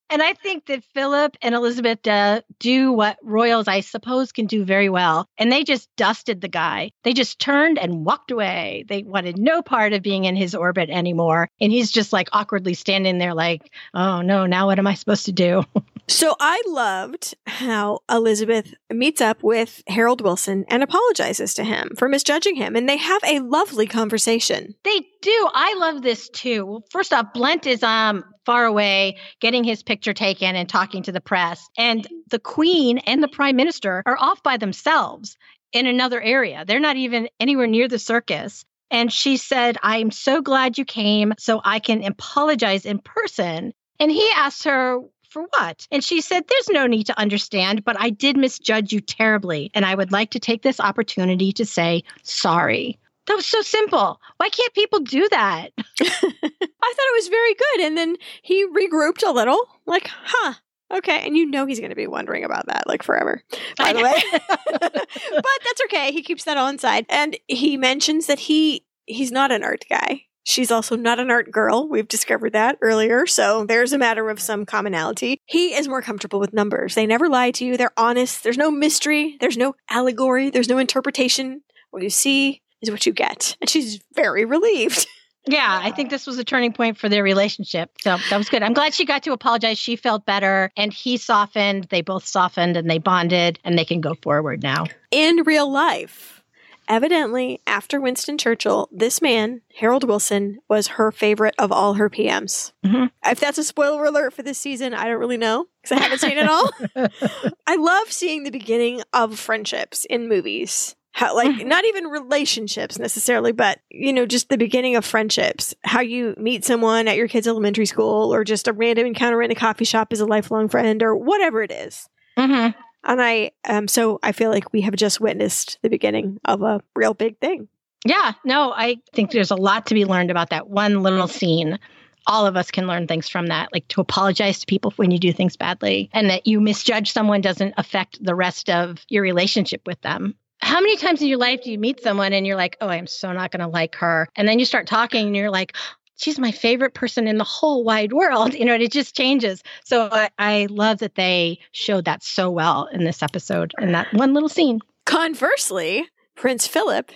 And 0.09 0.23
I 0.23 0.35
think 0.35 0.67
that 0.67 0.85
Philip 0.95 1.37
and 1.43 1.55
Elizabeth 1.55 2.07
uh, 2.07 2.43
do 2.59 2.93
what 2.93 3.19
royals, 3.23 3.69
I 3.69 3.81
suppose, 3.81 4.33
can 4.33 4.47
do 4.47 4.65
very 4.65 4.89
well. 4.89 5.27
And 5.39 5.51
they 5.51 5.65
just 5.65 5.89
dusted 5.97 6.41
the 6.41 6.49
guy. 6.49 6.91
They 7.05 7.13
just 7.13 7.39
turned 7.39 7.79
and 7.79 8.05
walked 8.05 8.31
away. 8.31 8.85
They 8.89 9.03
wanted 9.03 9.39
no 9.39 9.63
part 9.63 9.93
of 9.93 10.03
being 10.03 10.25
in 10.25 10.37
his 10.37 10.55
orbit 10.55 10.91
anymore. 10.91 11.49
And 11.61 11.73
he's 11.73 11.91
just 11.91 12.13
like 12.13 12.29
awkwardly 12.33 12.75
standing 12.75 13.19
there, 13.19 13.35
like, 13.35 13.73
oh 13.95 14.23
no, 14.23 14.47
now 14.47 14.67
what 14.67 14.79
am 14.79 14.87
I 14.87 14.95
supposed 14.95 15.27
to 15.27 15.33
do? 15.33 15.63
So 16.11 16.35
I 16.41 16.61
loved 16.67 17.37
how 17.47 18.01
Elizabeth 18.11 18.75
meets 18.93 19.21
up 19.21 19.45
with 19.45 19.81
Harold 19.87 20.23
Wilson 20.23 20.65
and 20.69 20.83
apologizes 20.83 21.55
to 21.55 21.63
him 21.63 21.91
for 21.97 22.09
misjudging 22.09 22.57
him. 22.57 22.75
And 22.75 22.89
they 22.89 22.97
have 22.97 23.23
a 23.25 23.39
lovely 23.39 23.87
conversation. 23.87 24.75
They 24.83 25.07
do. 25.23 25.49
I 25.55 25.75
love 25.79 26.03
this 26.03 26.29
too. 26.29 26.67
Well, 26.67 26.85
first 26.91 27.13
off, 27.13 27.33
Blunt 27.33 27.65
is 27.65 27.85
um 27.85 28.25
far 28.45 28.65
away 28.65 29.19
getting 29.41 29.63
his 29.63 29.80
picture 29.83 30.13
taken 30.13 30.57
and 30.57 30.69
talking 30.69 31.03
to 31.05 31.13
the 31.13 31.21
press. 31.21 31.69
And 31.77 32.07
the 32.29 32.39
queen 32.39 32.99
and 32.99 33.23
the 33.23 33.29
prime 33.29 33.57
minister 33.57 34.03
are 34.07 34.19
off 34.19 34.43
by 34.43 34.57
themselves 34.57 35.37
in 35.73 35.87
another 35.87 36.21
area. 36.21 36.65
They're 36.67 36.81
not 36.81 36.97
even 36.97 37.29
anywhere 37.39 37.67
near 37.67 37.89
the 37.89 37.99
circus. 37.99 38.65
And 38.91 39.13
she 39.13 39.37
said, 39.37 39.79
I'm 39.83 40.11
so 40.11 40.43
glad 40.43 40.79
you 40.79 40.85
came 40.85 41.35
so 41.39 41.61
I 41.65 41.79
can 41.79 42.03
apologize 42.03 42.85
in 42.85 42.99
person. 42.99 43.73
And 44.01 44.11
he 44.11 44.29
asked 44.35 44.65
her, 44.65 45.01
for 45.31 45.43
what? 45.43 45.87
And 45.91 46.03
she 46.03 46.21
said, 46.21 46.45
There's 46.49 46.69
no 46.71 46.87
need 46.87 47.05
to 47.05 47.19
understand, 47.19 47.85
but 47.85 47.97
I 47.99 48.11
did 48.11 48.37
misjudge 48.37 48.93
you 48.93 49.01
terribly. 49.01 49.71
And 49.75 49.87
I 49.87 49.95
would 49.95 50.13
like 50.13 50.31
to 50.31 50.41
take 50.41 50.63
this 50.63 50.81
opportunity 50.81 51.53
to 51.53 51.65
say 51.65 52.03
sorry. 52.23 52.99
That 53.27 53.37
was 53.37 53.47
so 53.47 53.63
simple. 53.63 54.21
Why 54.39 54.49
can't 54.49 54.75
people 54.75 55.01
do 55.01 55.29
that? 55.31 55.71
I 55.79 56.03
thought 56.03 57.11
it 57.11 57.17
was 57.17 57.29
very 57.29 57.55
good. 57.55 57.81
And 57.87 57.97
then 57.97 58.17
he 58.43 58.67
regrouped 58.67 59.27
a 59.27 59.33
little, 59.33 59.61
like, 59.87 60.09
huh. 60.09 60.55
Okay, 60.93 61.25
and 61.25 61.37
you 61.37 61.47
know 61.47 61.67
he's 61.67 61.79
going 61.79 61.91
to 61.91 61.97
be 61.97 62.09
wondering 62.09 62.43
about 62.43 62.67
that 62.67 62.89
like 62.89 63.05
forever, 63.05 63.45
by 63.79 63.93
the 63.93 64.03
way. 64.03 64.21
but 64.81 65.59
that's 65.65 65.83
okay. 65.85 66.11
He 66.11 66.21
keeps 66.21 66.43
that 66.45 66.57
on 66.57 66.79
side, 66.79 67.07
and 67.09 67.37
he 67.47 67.77
mentions 67.77 68.27
that 68.27 68.41
he 68.41 68.85
he's 69.07 69.31
not 69.31 69.53
an 69.53 69.63
art 69.63 69.85
guy. 69.89 70.23
She's 70.43 70.73
also 70.73 70.97
not 70.97 71.21
an 71.21 71.31
art 71.31 71.53
girl. 71.53 71.89
We've 71.89 72.09
discovered 72.09 72.55
that 72.55 72.77
earlier, 72.81 73.25
so 73.27 73.65
there's 73.67 73.93
a 73.93 73.99
matter 73.99 74.31
of 74.31 74.41
some 74.41 74.67
commonality. 74.67 75.39
He 75.47 75.75
is 75.75 75.87
more 75.87 76.03
comfortable 76.03 76.41
with 76.41 76.53
numbers. 76.53 76.97
They 76.97 77.07
never 77.07 77.29
lie 77.29 77.53
to 77.53 77.65
you. 77.65 77.77
They're 77.77 77.93
honest. 77.97 78.43
There's 78.43 78.59
no 78.59 78.73
mystery. 78.73 79.37
There's 79.41 79.57
no 79.57 79.75
allegory. 79.89 80.51
There's 80.51 80.69
no 80.69 80.79
interpretation. 80.79 81.63
What 81.93 82.03
you 82.03 82.11
see 82.11 82.63
is 82.83 82.91
what 82.91 83.07
you 83.07 83.13
get, 83.13 83.57
and 83.61 83.69
she's 83.71 84.01
very 84.15 84.45
relieved. 84.45 85.07
Yeah, 85.47 85.81
I 85.83 85.91
think 85.91 86.11
this 86.11 86.27
was 86.27 86.37
a 86.39 86.45
turning 86.45 86.75
point 86.75 86.99
for 86.99 87.09
their 87.09 87.23
relationship. 87.23 87.91
So 88.03 88.19
that 88.29 88.37
was 88.37 88.51
good. 88.51 88.63
I'm 88.63 88.75
glad 88.75 88.93
she 88.93 89.07
got 89.07 89.23
to 89.23 89.33
apologize. 89.33 89.79
She 89.79 89.97
felt 89.97 90.27
better 90.27 90.71
and 90.77 90.93
he 90.93 91.17
softened. 91.17 91.85
They 91.85 92.03
both 92.03 92.27
softened 92.27 92.77
and 92.77 92.91
they 92.91 92.99
bonded 92.99 93.59
and 93.65 93.77
they 93.77 93.87
can 93.87 94.03
go 94.03 94.13
forward 94.23 94.63
now. 94.63 94.85
in 95.11 95.37
real 95.47 95.69
life. 95.73 96.43
Evidently, 96.89 97.59
after 97.67 98.03
Winston 98.03 98.37
Churchill, 98.37 98.91
this 98.93 99.23
man, 99.23 99.63
Harold 99.77 100.05
Wilson, 100.05 100.59
was 100.69 100.89
her 100.89 101.11
favorite 101.11 101.55
of 101.59 101.73
all 101.73 101.95
her 101.95 102.11
PMs. 102.11 102.73
Mhm. 102.85 103.11
If 103.25 103.41
that's 103.41 103.59
a 103.59 103.65
spoiler 103.65 104.05
alert 104.05 104.35
for 104.35 104.43
this 104.43 104.59
season, 104.59 104.93
I 104.93 105.05
don't 105.07 105.19
really 105.21 105.39
know 105.39 105.67
because 105.83 105.97
I 105.97 106.03
haven't 106.03 106.19
seen 106.19 106.37
it 106.37 106.49
all. 106.51 106.71
I 107.67 107.77
love 107.77 108.13
seeing 108.13 108.43
the 108.43 108.51
beginning 108.51 109.01
of 109.15 109.39
friendships 109.39 110.05
in 110.05 110.29
movies. 110.29 110.97
How, 111.21 111.35
like, 111.35 111.67
not 111.67 111.85
even 111.85 112.07
relationships 112.07 112.99
necessarily, 112.99 113.53
but, 113.53 113.79
you 113.91 114.11
know, 114.11 114.25
just 114.25 114.49
the 114.49 114.57
beginning 114.57 114.97
of 114.97 115.05
friendships. 115.05 115.75
How 115.85 116.01
you 116.01 116.35
meet 116.39 116.65
someone 116.65 117.09
at 117.09 117.19
your 117.19 117.29
kid's 117.29 117.47
elementary 117.47 117.85
school 117.85 118.33
or 118.33 118.43
just 118.43 118.67
a 118.67 118.73
random 118.73 119.05
encounter 119.05 119.43
in 119.43 119.51
a 119.51 119.55
coffee 119.55 119.85
shop 119.85 120.15
as 120.15 120.21
a 120.21 120.25
lifelong 120.25 120.71
friend 120.71 121.03
or 121.03 121.15
whatever 121.15 121.63
it 121.63 121.71
is. 121.71 122.09
Mhm. 122.39 122.75
And 123.05 123.21
I, 123.21 123.51
um, 123.69 123.87
so 123.87 124.19
I 124.23 124.33
feel 124.33 124.49
like 124.49 124.73
we 124.73 124.81
have 124.81 124.97
just 124.97 125.21
witnessed 125.21 125.79
the 125.83 125.91
beginning 125.91 126.39
of 126.47 126.63
a 126.63 126.81
real 126.97 127.13
big 127.13 127.39
thing. 127.39 127.69
Yeah, 128.07 128.33
no, 128.43 128.73
I 128.75 128.97
think 129.13 129.31
there's 129.31 129.51
a 129.51 129.57
lot 129.57 129.85
to 129.89 129.95
be 129.95 130.07
learned 130.07 130.31
about 130.31 130.49
that 130.49 130.71
one 130.71 131.03
little 131.03 131.29
scene. 131.29 131.79
All 132.27 132.47
of 132.47 132.57
us 132.57 132.71
can 132.71 132.87
learn 132.87 133.07
things 133.07 133.29
from 133.29 133.49
that, 133.49 133.69
like 133.75 133.87
to 133.89 134.01
apologize 134.01 134.61
to 134.61 134.67
people 134.67 134.95
when 134.97 135.11
you 135.11 135.19
do 135.19 135.35
things 135.35 135.55
badly 135.59 136.09
and 136.15 136.31
that 136.31 136.47
you 136.47 136.63
misjudge 136.63 137.13
someone 137.13 137.43
doesn't 137.43 137.75
affect 137.77 138.25
the 138.25 138.35
rest 138.35 138.71
of 138.71 139.05
your 139.11 139.23
relationship 139.23 139.83
with 139.87 140.01
them. 140.01 140.35
How 140.71 140.81
many 140.81 140.97
times 140.97 141.21
in 141.21 141.27
your 141.27 141.37
life 141.37 141.65
do 141.65 141.73
you 141.73 141.81
meet 141.81 142.01
someone 142.01 142.33
and 142.33 142.47
you're 142.47 142.55
like, 142.55 142.77
oh, 142.81 142.87
I'm 142.87 143.09
so 143.09 143.33
not 143.33 143.51
going 143.51 143.59
to 143.61 143.67
like 143.67 143.97
her? 143.97 144.29
And 144.37 144.47
then 144.47 144.61
you 144.61 144.65
start 144.65 144.87
talking 144.87 145.27
and 145.27 145.35
you're 145.35 145.51
like, 145.51 145.77
she's 146.15 146.39
my 146.39 146.53
favorite 146.53 146.95
person 146.95 147.27
in 147.27 147.39
the 147.39 147.45
whole 147.45 147.83
wide 147.83 148.13
world. 148.13 148.55
You 148.61 148.67
know, 148.67 148.75
and 148.75 148.83
it 148.83 148.93
just 148.93 149.17
changes. 149.17 149.65
So 149.85 150.09
I, 150.13 150.31
I 150.39 150.69
love 150.71 150.99
that 150.99 151.17
they 151.17 151.59
showed 151.73 152.05
that 152.05 152.23
so 152.23 152.53
well 152.53 152.87
in 152.93 153.03
this 153.03 153.21
episode 153.21 153.73
in 153.81 153.91
that 153.91 154.15
one 154.15 154.33
little 154.33 154.49
scene. 154.49 154.79
Conversely, 155.07 156.07
Prince 156.37 156.69
Philip 156.69 157.11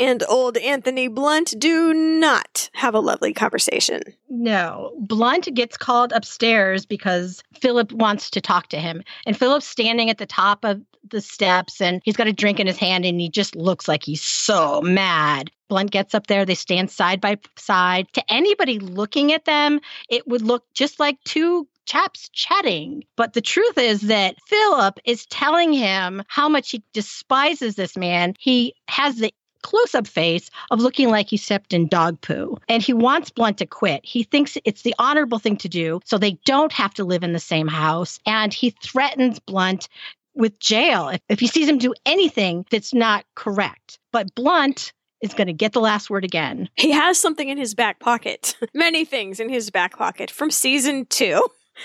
and 0.00 0.24
old 0.28 0.56
Anthony 0.56 1.06
Blunt 1.06 1.54
do 1.58 1.94
not 1.94 2.70
have 2.74 2.94
a 2.94 3.00
lovely 3.00 3.32
conversation. 3.32 4.02
No, 4.28 4.92
Blunt 4.98 5.54
gets 5.54 5.76
called 5.76 6.12
upstairs 6.12 6.84
because 6.84 7.42
Philip 7.54 7.92
wants 7.92 8.30
to 8.30 8.40
talk 8.40 8.68
to 8.70 8.80
him. 8.80 9.02
And 9.26 9.36
Philip's 9.36 9.66
standing 9.66 10.10
at 10.10 10.18
the 10.18 10.26
top 10.26 10.64
of 10.64 10.82
the 11.10 11.20
steps 11.20 11.80
and 11.80 12.00
he's 12.04 12.16
got 12.16 12.26
a 12.26 12.32
drink 12.32 12.60
in 12.60 12.66
his 12.66 12.78
hand 12.78 13.04
and 13.04 13.20
he 13.20 13.28
just 13.28 13.56
looks 13.56 13.88
like 13.88 14.02
he's 14.02 14.22
so 14.22 14.80
mad. 14.82 15.50
Blunt 15.68 15.90
gets 15.90 16.14
up 16.14 16.26
there, 16.26 16.44
they 16.44 16.54
stand 16.54 16.90
side 16.90 17.20
by 17.20 17.38
side. 17.56 18.06
To 18.12 18.32
anybody 18.32 18.78
looking 18.78 19.32
at 19.32 19.44
them, 19.44 19.80
it 20.08 20.26
would 20.28 20.42
look 20.42 20.64
just 20.74 21.00
like 21.00 21.22
two 21.24 21.66
chaps 21.86 22.28
chatting. 22.30 23.04
But 23.16 23.32
the 23.32 23.40
truth 23.40 23.78
is 23.78 24.02
that 24.02 24.36
Philip 24.46 24.98
is 25.04 25.26
telling 25.26 25.72
him 25.72 26.22
how 26.28 26.48
much 26.48 26.70
he 26.70 26.82
despises 26.92 27.76
this 27.76 27.96
man. 27.96 28.34
He 28.38 28.74
has 28.88 29.16
the 29.16 29.32
close 29.66 29.96
up 29.96 30.06
face 30.06 30.48
of 30.70 30.80
looking 30.80 31.10
like 31.10 31.28
he 31.28 31.36
stepped 31.36 31.72
in 31.72 31.88
dog 31.88 32.20
poo. 32.20 32.56
And 32.68 32.82
he 32.82 32.92
wants 32.92 33.30
Blunt 33.30 33.58
to 33.58 33.66
quit. 33.66 34.00
He 34.04 34.22
thinks 34.22 34.56
it's 34.64 34.82
the 34.82 34.94
honorable 35.00 35.40
thing 35.40 35.56
to 35.56 35.68
do 35.68 36.00
so 36.04 36.18
they 36.18 36.38
don't 36.44 36.72
have 36.72 36.94
to 36.94 37.04
live 37.04 37.24
in 37.24 37.32
the 37.32 37.40
same 37.40 37.66
house. 37.66 38.20
And 38.26 38.54
he 38.54 38.70
threatens 38.70 39.40
Blunt 39.40 39.88
with 40.36 40.58
jail 40.60 41.08
if, 41.08 41.20
if 41.28 41.40
he 41.40 41.46
sees 41.46 41.68
him 41.68 41.78
do 41.78 41.94
anything 42.04 42.64
that's 42.70 42.94
not 42.94 43.24
correct. 43.34 43.98
But 44.12 44.34
Blunt 44.34 44.92
is 45.22 45.34
going 45.34 45.46
to 45.46 45.52
get 45.52 45.72
the 45.72 45.80
last 45.80 46.10
word 46.10 46.24
again. 46.24 46.68
He 46.76 46.90
has 46.92 47.18
something 47.18 47.48
in 47.48 47.58
his 47.58 47.74
back 47.74 48.00
pocket, 48.00 48.56
many 48.74 49.04
things 49.04 49.40
in 49.40 49.48
his 49.48 49.70
back 49.70 49.96
pocket 49.96 50.30
from 50.30 50.50
season 50.50 51.06
two. 51.06 51.46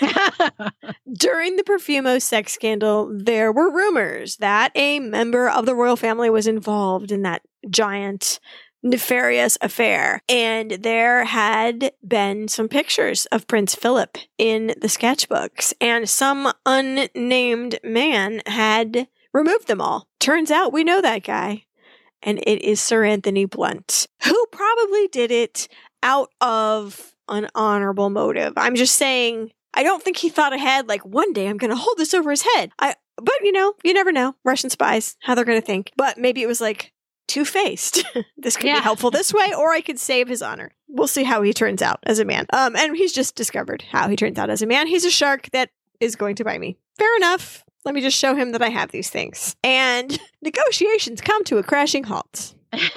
During 1.12 1.56
the 1.56 1.64
Profumo 1.64 2.20
sex 2.20 2.52
scandal, 2.52 3.10
there 3.14 3.52
were 3.52 3.70
rumors 3.70 4.36
that 4.36 4.72
a 4.74 5.00
member 5.00 5.48
of 5.48 5.66
the 5.66 5.74
royal 5.74 5.96
family 5.96 6.30
was 6.30 6.46
involved 6.46 7.12
in 7.12 7.22
that 7.22 7.42
giant, 7.68 8.40
nefarious 8.82 9.56
affair. 9.60 10.22
And 10.28 10.70
there 10.70 11.24
had 11.24 11.92
been 12.06 12.48
some 12.48 12.68
pictures 12.68 13.26
of 13.26 13.46
Prince 13.46 13.74
Philip 13.74 14.18
in 14.38 14.68
the 14.80 14.88
sketchbooks, 14.88 15.72
and 15.80 16.08
some 16.08 16.52
unnamed 16.66 17.78
man 17.84 18.42
had 18.46 19.08
removed 19.32 19.68
them 19.68 19.80
all. 19.80 20.08
Turns 20.18 20.50
out 20.50 20.72
we 20.72 20.84
know 20.84 21.00
that 21.00 21.24
guy, 21.24 21.64
and 22.22 22.38
it 22.46 22.62
is 22.62 22.80
Sir 22.80 23.04
Anthony 23.04 23.44
Blunt, 23.44 24.06
who 24.24 24.46
probably 24.52 25.08
did 25.08 25.30
it 25.30 25.68
out 26.02 26.30
of 26.40 27.14
an 27.28 27.48
honorable 27.54 28.10
motive. 28.10 28.52
I'm 28.56 28.74
just 28.74 28.96
saying 28.96 29.52
I 29.74 29.82
don't 29.82 30.02
think 30.02 30.18
he 30.18 30.28
thought 30.28 30.52
ahead, 30.52 30.88
like, 30.88 31.04
one 31.04 31.32
day 31.32 31.46
I'm 31.46 31.56
going 31.56 31.70
to 31.70 31.76
hold 31.76 31.96
this 31.96 32.14
over 32.14 32.30
his 32.30 32.42
head. 32.42 32.72
I, 32.78 32.94
but 33.16 33.34
you 33.42 33.52
know, 33.52 33.74
you 33.82 33.94
never 33.94 34.12
know. 34.12 34.34
Russian 34.44 34.70
spies, 34.70 35.16
how 35.22 35.34
they're 35.34 35.44
going 35.44 35.60
to 35.60 35.66
think. 35.66 35.92
But 35.96 36.18
maybe 36.18 36.42
it 36.42 36.46
was 36.46 36.60
like, 36.60 36.92
two 37.26 37.44
faced. 37.44 38.04
this 38.36 38.56
could 38.56 38.66
Yeah. 38.66 38.76
be 38.76 38.80
helpful 38.82 39.10
this 39.10 39.32
way, 39.32 39.52
or 39.56 39.70
I 39.72 39.80
could 39.80 39.98
save 39.98 40.28
his 40.28 40.42
honor. 40.42 40.70
We'll 40.88 41.06
see 41.08 41.24
how 41.24 41.42
he 41.42 41.52
turns 41.52 41.80
out 41.82 42.00
as 42.04 42.18
a 42.18 42.24
man. 42.24 42.46
Um, 42.52 42.76
and 42.76 42.96
he's 42.96 43.12
just 43.12 43.34
discovered 43.34 43.82
how 43.90 44.08
he 44.08 44.16
turns 44.16 44.38
out 44.38 44.50
as 44.50 44.62
a 44.62 44.66
man. 44.66 44.86
He's 44.86 45.04
a 45.04 45.10
shark 45.10 45.48
that 45.52 45.70
is 46.00 46.16
going 46.16 46.36
to 46.36 46.44
bite 46.44 46.60
me. 46.60 46.76
Fair 46.98 47.16
enough. 47.16 47.64
Let 47.84 47.94
me 47.94 48.00
just 48.00 48.16
show 48.18 48.34
him 48.34 48.52
that 48.52 48.62
I 48.62 48.68
have 48.68 48.90
these 48.92 49.10
things. 49.10 49.56
And 49.64 50.18
negotiations 50.42 51.20
come 51.20 51.42
to 51.44 51.58
a 51.58 51.62
crashing 51.62 52.04
halt. 52.04 52.54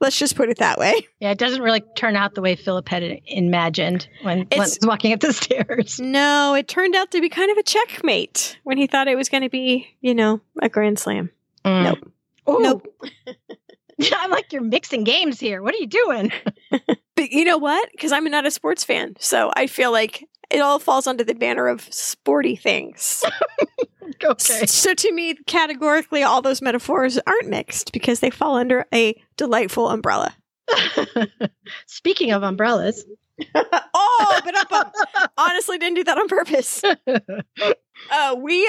Let's 0.00 0.18
just 0.18 0.34
put 0.36 0.48
it 0.48 0.58
that 0.58 0.78
way. 0.78 1.06
yeah, 1.20 1.30
it 1.30 1.38
doesn't 1.38 1.62
really 1.62 1.82
turn 1.96 2.16
out 2.16 2.34
the 2.34 2.40
way 2.42 2.56
Philip 2.56 2.88
had 2.88 3.20
imagined 3.26 4.08
when, 4.22 4.46
he's 4.52 4.78
walking 4.82 5.12
up 5.12 5.20
the 5.20 5.32
stairs. 5.32 6.00
No, 6.00 6.54
it 6.54 6.66
turned 6.68 6.94
out 6.96 7.10
to 7.12 7.20
be 7.20 7.28
kind 7.28 7.50
of 7.50 7.56
a 7.58 7.62
checkmate 7.62 8.58
when 8.64 8.76
he 8.76 8.86
thought 8.86 9.06
it 9.08 9.16
was 9.16 9.28
going 9.28 9.42
to 9.44 9.48
be, 9.50 9.86
you 10.00 10.14
know, 10.14 10.40
a 10.60 10.68
grand 10.68 10.98
slam. 10.98 11.30
Mm. 11.64 11.84
Nope. 11.84 12.12
Ooh. 12.48 12.60
Nope. 12.60 12.86
I'm 14.12 14.30
like, 14.30 14.52
you're 14.52 14.62
mixing 14.62 15.04
games 15.04 15.38
here. 15.38 15.62
What 15.62 15.74
are 15.74 15.78
you 15.78 15.86
doing? 15.86 16.32
But 17.16 17.30
you 17.30 17.44
know 17.44 17.58
what? 17.58 17.90
Because 17.92 18.10
I'm 18.10 18.24
not 18.24 18.44
a 18.44 18.50
sports 18.50 18.82
fan. 18.82 19.14
So 19.20 19.52
I 19.54 19.68
feel 19.68 19.92
like 19.92 20.28
it 20.50 20.58
all 20.58 20.80
falls 20.80 21.06
under 21.06 21.22
the 21.22 21.34
banner 21.34 21.68
of 21.68 21.82
sporty 21.94 22.56
things. 22.56 23.22
okay. 24.24 24.66
So 24.66 24.94
to 24.94 25.12
me, 25.12 25.34
categorically, 25.46 26.24
all 26.24 26.42
those 26.42 26.60
metaphors 26.60 27.18
aren't 27.26 27.48
mixed 27.48 27.92
because 27.92 28.18
they 28.18 28.30
fall 28.30 28.56
under 28.56 28.84
a 28.92 29.14
delightful 29.36 29.88
umbrella. 29.90 30.34
Speaking 31.86 32.32
of 32.32 32.42
umbrellas, 32.42 33.04
oh, 33.54 34.40
but 34.44 34.56
up, 34.56 34.72
up. 34.72 34.92
honestly 35.38 35.78
didn't 35.78 35.96
do 35.96 36.04
that 36.04 36.18
on 36.18 36.28
purpose. 36.28 36.82
Uh, 38.10 38.36
we 38.38 38.68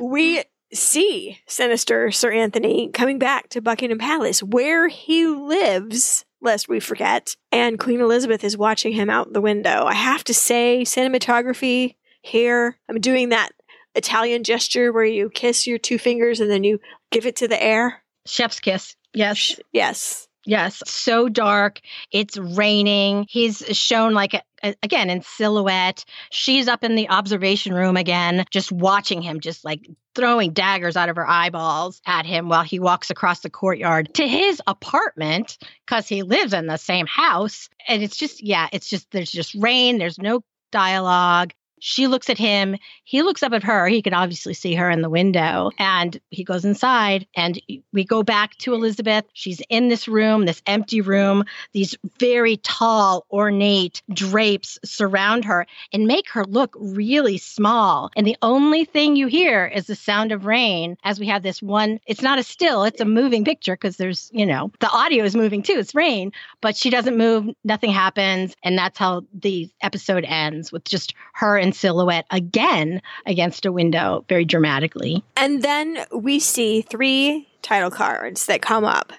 we 0.00 0.42
see 0.72 1.38
sinister 1.46 2.10
Sir 2.10 2.32
Anthony 2.32 2.90
coming 2.92 3.18
back 3.18 3.48
to 3.50 3.60
Buckingham 3.60 3.98
Palace, 3.98 4.42
where 4.42 4.88
he 4.88 5.26
lives. 5.26 6.24
Lest 6.42 6.70
we 6.70 6.80
forget, 6.80 7.36
and 7.52 7.78
Queen 7.78 8.00
Elizabeth 8.00 8.42
is 8.44 8.56
watching 8.56 8.94
him 8.94 9.10
out 9.10 9.34
the 9.34 9.42
window. 9.42 9.84
I 9.84 9.92
have 9.92 10.24
to 10.24 10.32
say, 10.32 10.84
cinematography 10.84 11.96
here. 12.22 12.78
I'm 12.88 12.98
doing 12.98 13.28
that 13.28 13.50
Italian 13.94 14.44
gesture 14.44 14.90
where 14.90 15.04
you 15.04 15.28
kiss 15.28 15.66
your 15.66 15.76
two 15.76 15.98
fingers 15.98 16.40
and 16.40 16.50
then 16.50 16.64
you 16.64 16.80
give 17.10 17.26
it 17.26 17.36
to 17.36 17.48
the 17.48 17.62
air. 17.62 18.02
chef's 18.26 18.60
kiss. 18.60 18.96
Yes. 19.12 19.60
Yes. 19.72 20.28
Yes, 20.46 20.82
so 20.86 21.28
dark. 21.28 21.80
It's 22.12 22.38
raining. 22.38 23.26
He's 23.28 23.58
shown 23.76 24.14
like 24.14 24.34
a, 24.34 24.74
again 24.82 25.10
in 25.10 25.22
silhouette. 25.22 26.04
She's 26.30 26.66
up 26.66 26.82
in 26.82 26.94
the 26.94 27.10
observation 27.10 27.74
room 27.74 27.96
again, 27.96 28.44
just 28.50 28.72
watching 28.72 29.20
him, 29.20 29.40
just 29.40 29.64
like 29.64 29.86
throwing 30.14 30.52
daggers 30.52 30.96
out 30.96 31.08
of 31.08 31.16
her 31.16 31.28
eyeballs 31.28 32.00
at 32.06 32.26
him 32.26 32.48
while 32.48 32.62
he 32.62 32.80
walks 32.80 33.10
across 33.10 33.40
the 33.40 33.50
courtyard 33.50 34.12
to 34.14 34.26
his 34.26 34.62
apartment 34.66 35.58
because 35.86 36.08
he 36.08 36.22
lives 36.22 36.52
in 36.52 36.66
the 36.66 36.78
same 36.78 37.06
house. 37.06 37.68
And 37.86 38.02
it's 38.02 38.16
just, 38.16 38.42
yeah, 38.42 38.68
it's 38.72 38.88
just, 38.88 39.10
there's 39.10 39.30
just 39.30 39.54
rain. 39.54 39.98
There's 39.98 40.18
no 40.18 40.42
dialogue. 40.72 41.52
She 41.80 42.06
looks 42.06 42.30
at 42.30 42.38
him. 42.38 42.76
He 43.04 43.22
looks 43.22 43.42
up 43.42 43.52
at 43.52 43.64
her. 43.64 43.88
He 43.88 44.02
can 44.02 44.14
obviously 44.14 44.54
see 44.54 44.74
her 44.74 44.90
in 44.90 45.02
the 45.02 45.10
window. 45.10 45.70
And 45.78 46.20
he 46.30 46.44
goes 46.44 46.64
inside. 46.64 47.26
And 47.34 47.60
we 47.92 48.04
go 48.04 48.22
back 48.22 48.56
to 48.58 48.74
Elizabeth. 48.74 49.24
She's 49.32 49.60
in 49.68 49.88
this 49.88 50.06
room, 50.06 50.46
this 50.46 50.62
empty 50.66 51.00
room. 51.00 51.44
These 51.72 51.96
very 52.18 52.58
tall, 52.58 53.26
ornate 53.30 54.02
drapes 54.12 54.78
surround 54.84 55.44
her 55.46 55.66
and 55.92 56.06
make 56.06 56.30
her 56.30 56.44
look 56.44 56.76
really 56.78 57.38
small. 57.38 58.10
And 58.14 58.26
the 58.26 58.36
only 58.42 58.84
thing 58.84 59.16
you 59.16 59.26
hear 59.26 59.66
is 59.66 59.86
the 59.86 59.96
sound 59.96 60.32
of 60.32 60.46
rain 60.46 60.96
as 61.02 61.18
we 61.18 61.26
have 61.26 61.42
this 61.42 61.62
one. 61.62 61.98
It's 62.06 62.22
not 62.22 62.38
a 62.38 62.42
still, 62.42 62.84
it's 62.84 63.00
a 63.00 63.04
moving 63.04 63.44
picture 63.44 63.74
because 63.74 63.96
there's, 63.96 64.30
you 64.32 64.46
know, 64.46 64.70
the 64.80 64.90
audio 64.90 65.24
is 65.24 65.34
moving 65.34 65.62
too. 65.62 65.78
It's 65.78 65.94
rain, 65.94 66.32
but 66.60 66.76
she 66.76 66.90
doesn't 66.90 67.16
move. 67.16 67.54
Nothing 67.64 67.90
happens. 67.90 68.54
And 68.62 68.76
that's 68.76 68.98
how 68.98 69.24
the 69.32 69.70
episode 69.80 70.24
ends 70.24 70.70
with 70.70 70.84
just 70.84 71.14
her 71.34 71.56
in 71.70 71.74
silhouette 71.74 72.26
again 72.30 73.00
against 73.26 73.64
a 73.64 73.72
window 73.72 74.24
very 74.28 74.44
dramatically. 74.44 75.22
And 75.36 75.62
then 75.62 76.04
we 76.12 76.40
see 76.40 76.82
three 76.82 77.48
title 77.62 77.90
cards 77.90 78.46
that 78.46 78.60
come 78.60 78.84
up. 78.84 79.12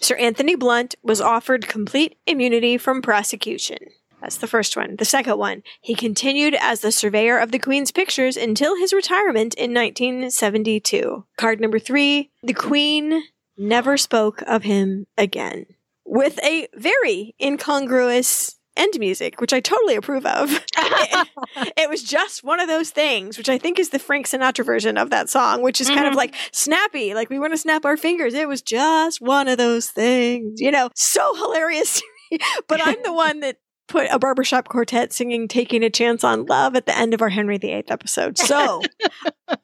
Sir 0.00 0.16
Anthony 0.16 0.54
Blunt 0.54 0.94
was 1.02 1.20
offered 1.20 1.68
complete 1.68 2.16
immunity 2.26 2.78
from 2.78 3.02
prosecution. 3.02 3.78
That's 4.22 4.38
the 4.38 4.46
first 4.46 4.76
one. 4.76 4.96
The 4.96 5.04
second 5.04 5.38
one, 5.38 5.62
he 5.80 5.94
continued 5.94 6.54
as 6.58 6.80
the 6.80 6.92
surveyor 6.92 7.38
of 7.38 7.52
the 7.52 7.58
Queen's 7.58 7.90
pictures 7.90 8.36
until 8.36 8.76
his 8.76 8.92
retirement 8.92 9.54
in 9.54 9.74
1972. 9.74 11.24
Card 11.36 11.60
number 11.60 11.78
three, 11.78 12.30
the 12.42 12.54
Queen 12.54 13.22
never 13.56 13.96
spoke 13.96 14.42
of 14.46 14.62
him 14.62 15.06
again. 15.18 15.66
With 16.04 16.38
a 16.42 16.68
very 16.74 17.34
incongruous 17.40 18.56
end 18.76 18.94
music, 18.98 19.40
which 19.40 19.52
I 19.52 19.60
totally 19.60 19.96
approve 19.96 20.24
of. 20.26 20.50
it, 20.52 21.28
it 21.76 21.88
was 21.90 22.02
just 22.02 22.42
one 22.44 22.60
of 22.60 22.68
those 22.68 22.90
things, 22.90 23.36
which 23.38 23.48
I 23.48 23.58
think 23.58 23.78
is 23.78 23.90
the 23.90 23.98
Frank 23.98 24.26
Sinatra 24.26 24.64
version 24.64 24.96
of 24.96 25.10
that 25.10 25.28
song, 25.28 25.62
which 25.62 25.80
is 25.80 25.88
kind 25.88 26.06
of 26.06 26.12
Mhm. 26.14 26.16
like 26.16 26.34
snappy, 26.52 27.14
like 27.14 27.30
we 27.30 27.38
want 27.38 27.52
to 27.52 27.58
snap 27.58 27.84
our 27.84 27.96
fingers. 27.96 28.34
It 28.34 28.48
was 28.48 28.62
just 28.62 29.20
one 29.20 29.48
of 29.48 29.58
those 29.58 29.90
things, 29.90 30.60
you 30.60 30.70
know, 30.70 30.90
so 30.94 31.34
hilarious. 31.34 32.00
but 32.68 32.80
I'm 32.86 33.02
the 33.02 33.12
one 33.12 33.40
that 33.40 33.56
put 33.88 34.06
a 34.10 34.20
barbershop 34.20 34.68
quartet 34.68 35.12
singing 35.12 35.48
Taking 35.48 35.82
a 35.82 35.90
Chance 35.90 36.22
on 36.22 36.46
Love 36.46 36.76
at 36.76 36.86
the 36.86 36.96
end 36.96 37.12
of 37.12 37.20
our 37.20 37.28
Henry 37.28 37.58
VIII 37.58 37.84
episode. 37.88 38.38
So 38.38 38.82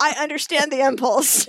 I 0.00 0.16
understand 0.18 0.72
the 0.72 0.84
impulse. 0.84 1.46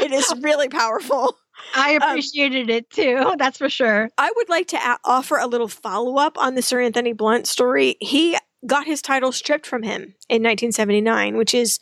It 0.00 0.12
is 0.12 0.32
really 0.40 0.68
powerful. 0.68 1.36
I 1.74 1.96
Um, 1.96 2.02
appreciated 2.02 2.70
it 2.70 2.90
too. 2.90 3.34
That's 3.38 3.58
for 3.58 3.68
sure. 3.68 4.08
I 4.18 4.30
would 4.36 4.48
like 4.48 4.68
to 4.68 4.76
a- 4.76 4.98
offer 5.04 5.36
a 5.36 5.46
little 5.46 5.68
follow 5.68 6.16
up 6.16 6.38
on 6.38 6.54
the 6.54 6.62
Sir 6.62 6.80
Anthony 6.80 7.12
Blunt 7.12 7.46
story. 7.46 7.96
He 8.00 8.36
got 8.66 8.86
his 8.86 9.00
title 9.02 9.32
stripped 9.32 9.66
from 9.66 9.82
him 9.82 10.14
in 10.28 10.42
1979, 10.42 11.36
which 11.36 11.54
is, 11.54 11.78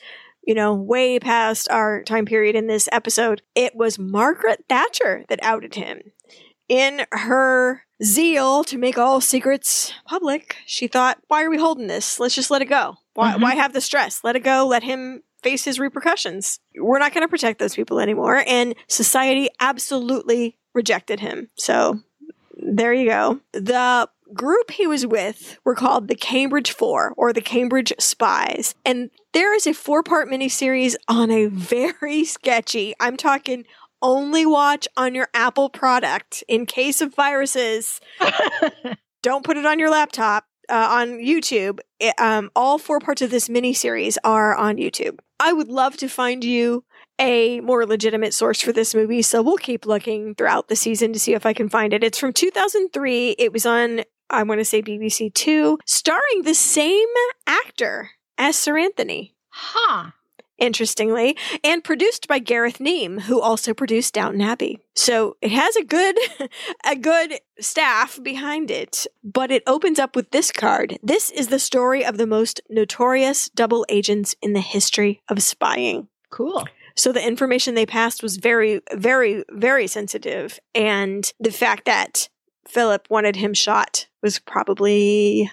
you 0.46 0.54
know, 0.54 0.74
way 0.74 1.18
past 1.18 1.68
our 1.70 2.02
time 2.04 2.24
period 2.24 2.54
in 2.54 2.66
this 2.68 2.88
episode. 2.92 3.42
It 3.54 3.74
was 3.74 3.98
Margaret 3.98 4.64
Thatcher 4.68 5.24
that 5.28 5.40
outed 5.42 5.74
him. 5.74 6.00
In 6.68 7.06
her 7.12 7.82
zeal 8.04 8.62
to 8.64 8.76
make 8.78 8.98
all 8.98 9.20
secrets 9.22 9.92
public, 10.06 10.56
she 10.66 10.86
thought, 10.86 11.18
why 11.28 11.42
are 11.42 11.50
we 11.50 11.56
holding 11.58 11.86
this? 11.86 12.20
Let's 12.20 12.34
just 12.34 12.50
let 12.50 12.60
it 12.62 12.66
go. 12.66 12.96
Why, 13.14 13.32
Mhm. 13.32 13.40
why 13.40 13.54
have 13.54 13.72
the 13.72 13.80
stress? 13.80 14.20
Let 14.22 14.36
it 14.36 14.44
go. 14.44 14.66
Let 14.66 14.82
him 14.82 15.22
face 15.42 15.64
his 15.64 15.78
repercussions. 15.78 16.60
We're 16.76 16.98
not 16.98 17.12
going 17.14 17.22
to 17.24 17.28
protect 17.28 17.58
those 17.58 17.74
people 17.74 18.00
anymore. 18.00 18.42
And 18.46 18.74
society 18.88 19.48
absolutely 19.60 20.58
rejected 20.74 21.20
him. 21.20 21.48
So 21.56 22.00
there 22.56 22.92
you 22.92 23.08
go. 23.08 23.40
The 23.52 24.08
group 24.34 24.70
he 24.70 24.86
was 24.86 25.06
with 25.06 25.58
were 25.64 25.74
called 25.74 26.08
the 26.08 26.14
Cambridge 26.14 26.70
Four 26.72 27.14
or 27.16 27.32
the 27.32 27.40
Cambridge 27.40 27.92
Spies. 27.98 28.74
And 28.84 29.10
there 29.32 29.54
is 29.54 29.66
a 29.66 29.72
four 29.72 30.02
part 30.02 30.28
miniseries 30.28 30.96
on 31.08 31.30
a 31.30 31.46
very 31.46 32.24
sketchy, 32.24 32.94
I'm 33.00 33.16
talking 33.16 33.64
only 34.00 34.46
watch 34.46 34.86
on 34.96 35.12
your 35.16 35.26
Apple 35.34 35.68
product 35.70 36.44
in 36.46 36.66
case 36.66 37.00
of 37.00 37.12
viruses. 37.16 38.00
Don't 39.22 39.44
put 39.44 39.56
it 39.56 39.66
on 39.66 39.78
your 39.78 39.90
laptop. 39.90 40.44
Uh, 40.70 40.86
on 41.00 41.08
YouTube, 41.18 41.80
It- 41.98 42.14
um, 42.20 42.50
all 42.54 42.76
four 42.76 43.00
parts 43.00 43.22
of 43.22 43.30
this 43.30 43.48
miniseries 43.48 44.18
are 44.22 44.54
on 44.54 44.76
YouTube. 44.76 45.18
I 45.40 45.52
would 45.52 45.68
love 45.68 45.96
to 45.98 46.08
find 46.08 46.42
you 46.44 46.84
a 47.20 47.60
more 47.60 47.86
legitimate 47.86 48.34
source 48.34 48.60
for 48.60 48.72
this 48.72 48.94
movie, 48.94 49.22
so 49.22 49.42
we'll 49.42 49.56
keep 49.56 49.86
looking 49.86 50.34
throughout 50.34 50.68
the 50.68 50.76
season 50.76 51.12
to 51.12 51.18
see 51.18 51.34
if 51.34 51.46
I 51.46 51.52
can 51.52 51.68
find 51.68 51.92
it. 51.92 52.04
It's 52.04 52.18
from 52.18 52.32
2003. 52.32 53.36
It 53.38 53.52
was 53.52 53.66
on, 53.66 54.02
I 54.30 54.42
want 54.42 54.60
to 54.60 54.64
say 54.64 54.82
BBC 54.82 55.32
Two, 55.34 55.78
starring 55.86 56.42
the 56.42 56.54
same 56.54 57.08
actor 57.46 58.10
as 58.36 58.56
Sir 58.56 58.78
Anthony. 58.78 59.34
huh. 59.50 60.10
Interestingly, 60.58 61.36
and 61.62 61.84
produced 61.84 62.26
by 62.26 62.40
Gareth 62.40 62.78
Neame, 62.78 63.22
who 63.22 63.40
also 63.40 63.72
produced 63.72 64.14
Downton 64.14 64.40
Abbey. 64.40 64.80
So 64.94 65.36
it 65.40 65.52
has 65.52 65.76
a 65.76 65.84
good, 65.84 66.18
a 66.84 66.96
good 66.96 67.34
staff 67.60 68.18
behind 68.22 68.70
it. 68.70 69.06
But 69.22 69.50
it 69.50 69.62
opens 69.66 69.98
up 69.98 70.16
with 70.16 70.30
this 70.30 70.50
card. 70.50 70.98
This 71.02 71.30
is 71.30 71.48
the 71.48 71.60
story 71.60 72.04
of 72.04 72.18
the 72.18 72.26
most 72.26 72.60
notorious 72.68 73.48
double 73.50 73.86
agents 73.88 74.34
in 74.42 74.52
the 74.52 74.60
history 74.60 75.22
of 75.28 75.42
spying. 75.42 76.08
Cool. 76.30 76.66
So 76.96 77.12
the 77.12 77.24
information 77.24 77.74
they 77.74 77.86
passed 77.86 78.24
was 78.24 78.38
very, 78.38 78.80
very, 78.92 79.44
very 79.52 79.86
sensitive. 79.86 80.58
And 80.74 81.32
the 81.38 81.52
fact 81.52 81.84
that 81.84 82.28
Philip 82.66 83.06
wanted 83.08 83.36
him 83.36 83.54
shot 83.54 84.08
was 84.20 84.40
probably 84.40 85.50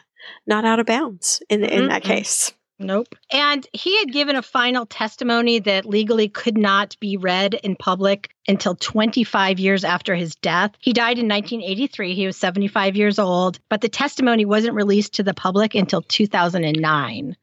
not 0.48 0.65
out 0.65 0.80
of 0.80 0.88
bounds 0.88 1.44
in, 1.49 1.64
in 1.64 1.88
that 1.88 2.03
case. 2.03 2.52
Nope. 2.77 3.15
And 3.31 3.65
he 3.72 3.97
had 3.99 4.11
given 4.11 4.35
a 4.35 4.41
final 4.41 4.85
testimony 4.85 5.60
that 5.60 5.85
legally 5.85 6.27
could 6.27 6.57
not 6.57 6.97
be 6.99 7.15
read 7.15 7.53
in 7.53 7.76
public 7.76 8.31
until 8.47 8.76
25 8.76 9.60
years 9.60 9.84
after 9.84 10.14
his 10.14 10.35
death. 10.35 10.72
He 10.80 10.91
died 10.91 11.18
in 11.18 11.27
1983. 11.27 12.15
He 12.15 12.26
was 12.26 12.38
75 12.38 12.97
years 12.97 13.18
old, 13.18 13.60
but 13.69 13.81
the 13.81 13.89
testimony 13.89 14.43
wasn't 14.45 14.76
released 14.76 15.14
to 15.15 15.23
the 15.23 15.34
public 15.34 15.73
until 15.73 16.02
2009. 16.02 17.38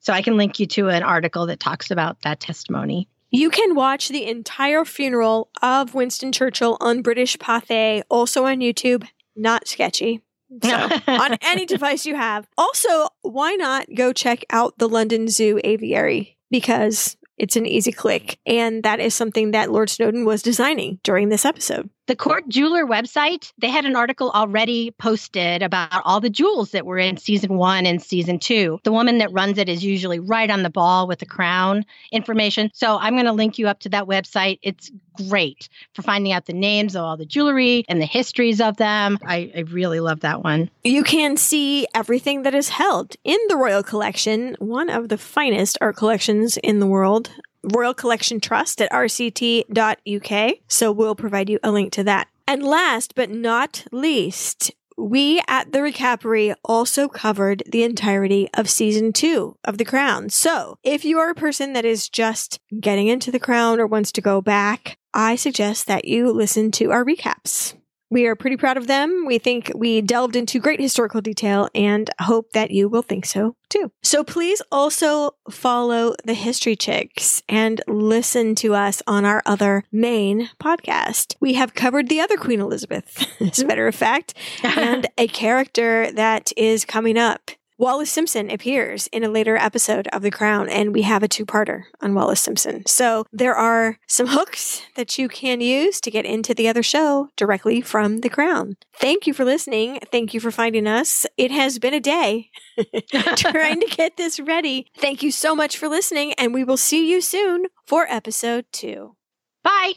So 0.00 0.12
I 0.12 0.22
can 0.22 0.36
link 0.36 0.58
you 0.58 0.66
to 0.68 0.88
an 0.88 1.02
article 1.02 1.46
that 1.46 1.60
talks 1.60 1.90
about 1.90 2.22
that 2.22 2.40
testimony. 2.40 3.08
You 3.30 3.50
can 3.50 3.74
watch 3.74 4.08
the 4.08 4.26
entire 4.26 4.86
funeral 4.86 5.50
of 5.60 5.94
Winston 5.94 6.32
Churchill 6.32 6.78
on 6.80 7.02
British 7.02 7.36
Pathé, 7.36 8.02
also 8.08 8.46
on 8.46 8.60
YouTube. 8.60 9.06
Not 9.36 9.68
sketchy. 9.68 10.22
So, 10.62 10.74
on 11.06 11.36
any 11.42 11.66
device 11.66 12.06
you 12.06 12.16
have. 12.16 12.48
Also, 12.56 13.08
why 13.22 13.54
not 13.54 13.86
go 13.94 14.12
check 14.12 14.44
out 14.50 14.78
the 14.78 14.88
London 14.88 15.28
Zoo 15.28 15.60
aviary? 15.64 16.38
Because 16.50 17.16
it's 17.36 17.56
an 17.56 17.66
easy 17.66 17.92
click. 17.92 18.38
And 18.46 18.82
that 18.82 19.00
is 19.00 19.14
something 19.14 19.52
that 19.52 19.70
Lord 19.70 19.90
Snowdon 19.90 20.24
was 20.24 20.42
designing 20.42 20.98
during 21.02 21.28
this 21.28 21.44
episode. 21.44 21.90
The 22.08 22.16
Court 22.16 22.48
Jeweler 22.48 22.86
website, 22.86 23.52
they 23.58 23.68
had 23.68 23.84
an 23.84 23.94
article 23.94 24.30
already 24.30 24.92
posted 24.92 25.62
about 25.62 26.00
all 26.06 26.22
the 26.22 26.30
jewels 26.30 26.70
that 26.70 26.86
were 26.86 26.96
in 26.96 27.18
season 27.18 27.58
one 27.58 27.84
and 27.84 28.02
season 28.02 28.38
two. 28.38 28.80
The 28.84 28.92
woman 28.92 29.18
that 29.18 29.30
runs 29.30 29.58
it 29.58 29.68
is 29.68 29.84
usually 29.84 30.18
right 30.18 30.50
on 30.50 30.62
the 30.62 30.70
ball 30.70 31.06
with 31.06 31.18
the 31.18 31.26
crown 31.26 31.84
information. 32.10 32.70
So 32.72 32.96
I'm 32.96 33.12
going 33.12 33.26
to 33.26 33.32
link 33.32 33.58
you 33.58 33.68
up 33.68 33.80
to 33.80 33.90
that 33.90 34.06
website. 34.06 34.58
It's 34.62 34.90
great 35.28 35.68
for 35.92 36.00
finding 36.00 36.32
out 36.32 36.46
the 36.46 36.54
names 36.54 36.96
of 36.96 37.02
all 37.02 37.18
the 37.18 37.26
jewelry 37.26 37.84
and 37.90 38.00
the 38.00 38.06
histories 38.06 38.58
of 38.58 38.78
them. 38.78 39.18
I, 39.26 39.52
I 39.54 39.60
really 39.68 40.00
love 40.00 40.20
that 40.20 40.42
one. 40.42 40.70
You 40.84 41.04
can 41.04 41.36
see 41.36 41.86
everything 41.94 42.44
that 42.44 42.54
is 42.54 42.70
held 42.70 43.16
in 43.24 43.38
the 43.48 43.56
Royal 43.56 43.82
Collection, 43.82 44.56
one 44.60 44.88
of 44.88 45.10
the 45.10 45.18
finest 45.18 45.76
art 45.82 45.96
collections 45.96 46.56
in 46.56 46.78
the 46.78 46.86
world. 46.86 47.30
Royal 47.62 47.94
Collection 47.94 48.40
Trust 48.40 48.80
at 48.80 48.92
rct.uk. 48.92 50.54
So 50.68 50.92
we'll 50.92 51.14
provide 51.14 51.50
you 51.50 51.58
a 51.62 51.70
link 51.70 51.92
to 51.92 52.04
that. 52.04 52.28
And 52.46 52.62
last 52.62 53.14
but 53.14 53.30
not 53.30 53.84
least, 53.92 54.72
we 54.96 55.40
at 55.46 55.72
the 55.72 55.78
Recapery 55.78 56.54
also 56.64 57.08
covered 57.08 57.62
the 57.66 57.84
entirety 57.84 58.48
of 58.54 58.68
season 58.68 59.12
two 59.12 59.56
of 59.64 59.78
The 59.78 59.84
Crown. 59.84 60.28
So 60.28 60.78
if 60.82 61.04
you 61.04 61.18
are 61.18 61.30
a 61.30 61.34
person 61.36 61.72
that 61.74 61.84
is 61.84 62.08
just 62.08 62.58
getting 62.80 63.06
into 63.06 63.30
The 63.30 63.38
Crown 63.38 63.80
or 63.80 63.86
wants 63.86 64.10
to 64.12 64.20
go 64.20 64.40
back, 64.40 64.98
I 65.14 65.36
suggest 65.36 65.86
that 65.86 66.04
you 66.04 66.32
listen 66.32 66.70
to 66.72 66.90
our 66.90 67.04
recaps. 67.04 67.77
We 68.10 68.26
are 68.26 68.34
pretty 68.34 68.56
proud 68.56 68.76
of 68.76 68.86
them. 68.86 69.24
We 69.26 69.38
think 69.38 69.70
we 69.74 70.00
delved 70.00 70.36
into 70.36 70.60
great 70.60 70.80
historical 70.80 71.20
detail 71.20 71.68
and 71.74 72.08
hope 72.20 72.52
that 72.52 72.70
you 72.70 72.88
will 72.88 73.02
think 73.02 73.26
so 73.26 73.56
too. 73.68 73.92
So 74.02 74.24
please 74.24 74.62
also 74.72 75.32
follow 75.50 76.14
the 76.24 76.34
History 76.34 76.74
Chicks 76.74 77.42
and 77.48 77.82
listen 77.86 78.54
to 78.56 78.74
us 78.74 79.02
on 79.06 79.24
our 79.24 79.42
other 79.44 79.84
main 79.92 80.50
podcast. 80.62 81.36
We 81.40 81.54
have 81.54 81.74
covered 81.74 82.08
the 82.08 82.20
other 82.20 82.36
Queen 82.36 82.60
Elizabeth, 82.60 83.26
as 83.40 83.58
a 83.58 83.66
matter 83.66 83.86
of 83.86 83.94
fact, 83.94 84.34
and 84.62 85.06
a 85.18 85.28
character 85.28 86.10
that 86.12 86.52
is 86.56 86.84
coming 86.84 87.18
up 87.18 87.50
Wallis 87.78 88.10
Simpson 88.10 88.50
appears 88.50 89.06
in 89.12 89.22
a 89.22 89.28
later 89.28 89.56
episode 89.56 90.08
of 90.08 90.22
The 90.22 90.32
Crown, 90.32 90.68
and 90.68 90.92
we 90.92 91.02
have 91.02 91.22
a 91.22 91.28
two 91.28 91.46
parter 91.46 91.84
on 92.00 92.12
Wallis 92.12 92.40
Simpson. 92.40 92.84
So 92.86 93.24
there 93.32 93.54
are 93.54 93.98
some 94.08 94.26
hooks 94.36 94.82
that 94.96 95.16
you 95.16 95.28
can 95.28 95.60
use 95.60 96.00
to 96.00 96.10
get 96.10 96.24
into 96.24 96.54
the 96.54 96.68
other 96.68 96.82
show 96.82 97.28
directly 97.36 97.80
from 97.80 98.18
The 98.18 98.28
Crown. 98.28 98.76
Thank 98.96 99.28
you 99.28 99.32
for 99.32 99.44
listening. 99.44 100.00
Thank 100.10 100.34
you 100.34 100.40
for 100.40 100.50
finding 100.50 100.88
us. 100.88 101.24
It 101.36 101.52
has 101.52 101.78
been 101.78 101.94
a 101.94 102.00
day 102.00 102.50
trying 103.36 103.80
to 103.80 103.86
get 103.96 104.16
this 104.16 104.40
ready. 104.40 104.88
Thank 104.96 105.22
you 105.22 105.30
so 105.30 105.54
much 105.54 105.78
for 105.78 105.88
listening, 105.88 106.32
and 106.32 106.52
we 106.52 106.64
will 106.64 106.76
see 106.76 107.08
you 107.08 107.20
soon 107.20 107.66
for 107.86 108.06
episode 108.10 108.66
two. 108.72 109.14
Bye. 109.62 109.94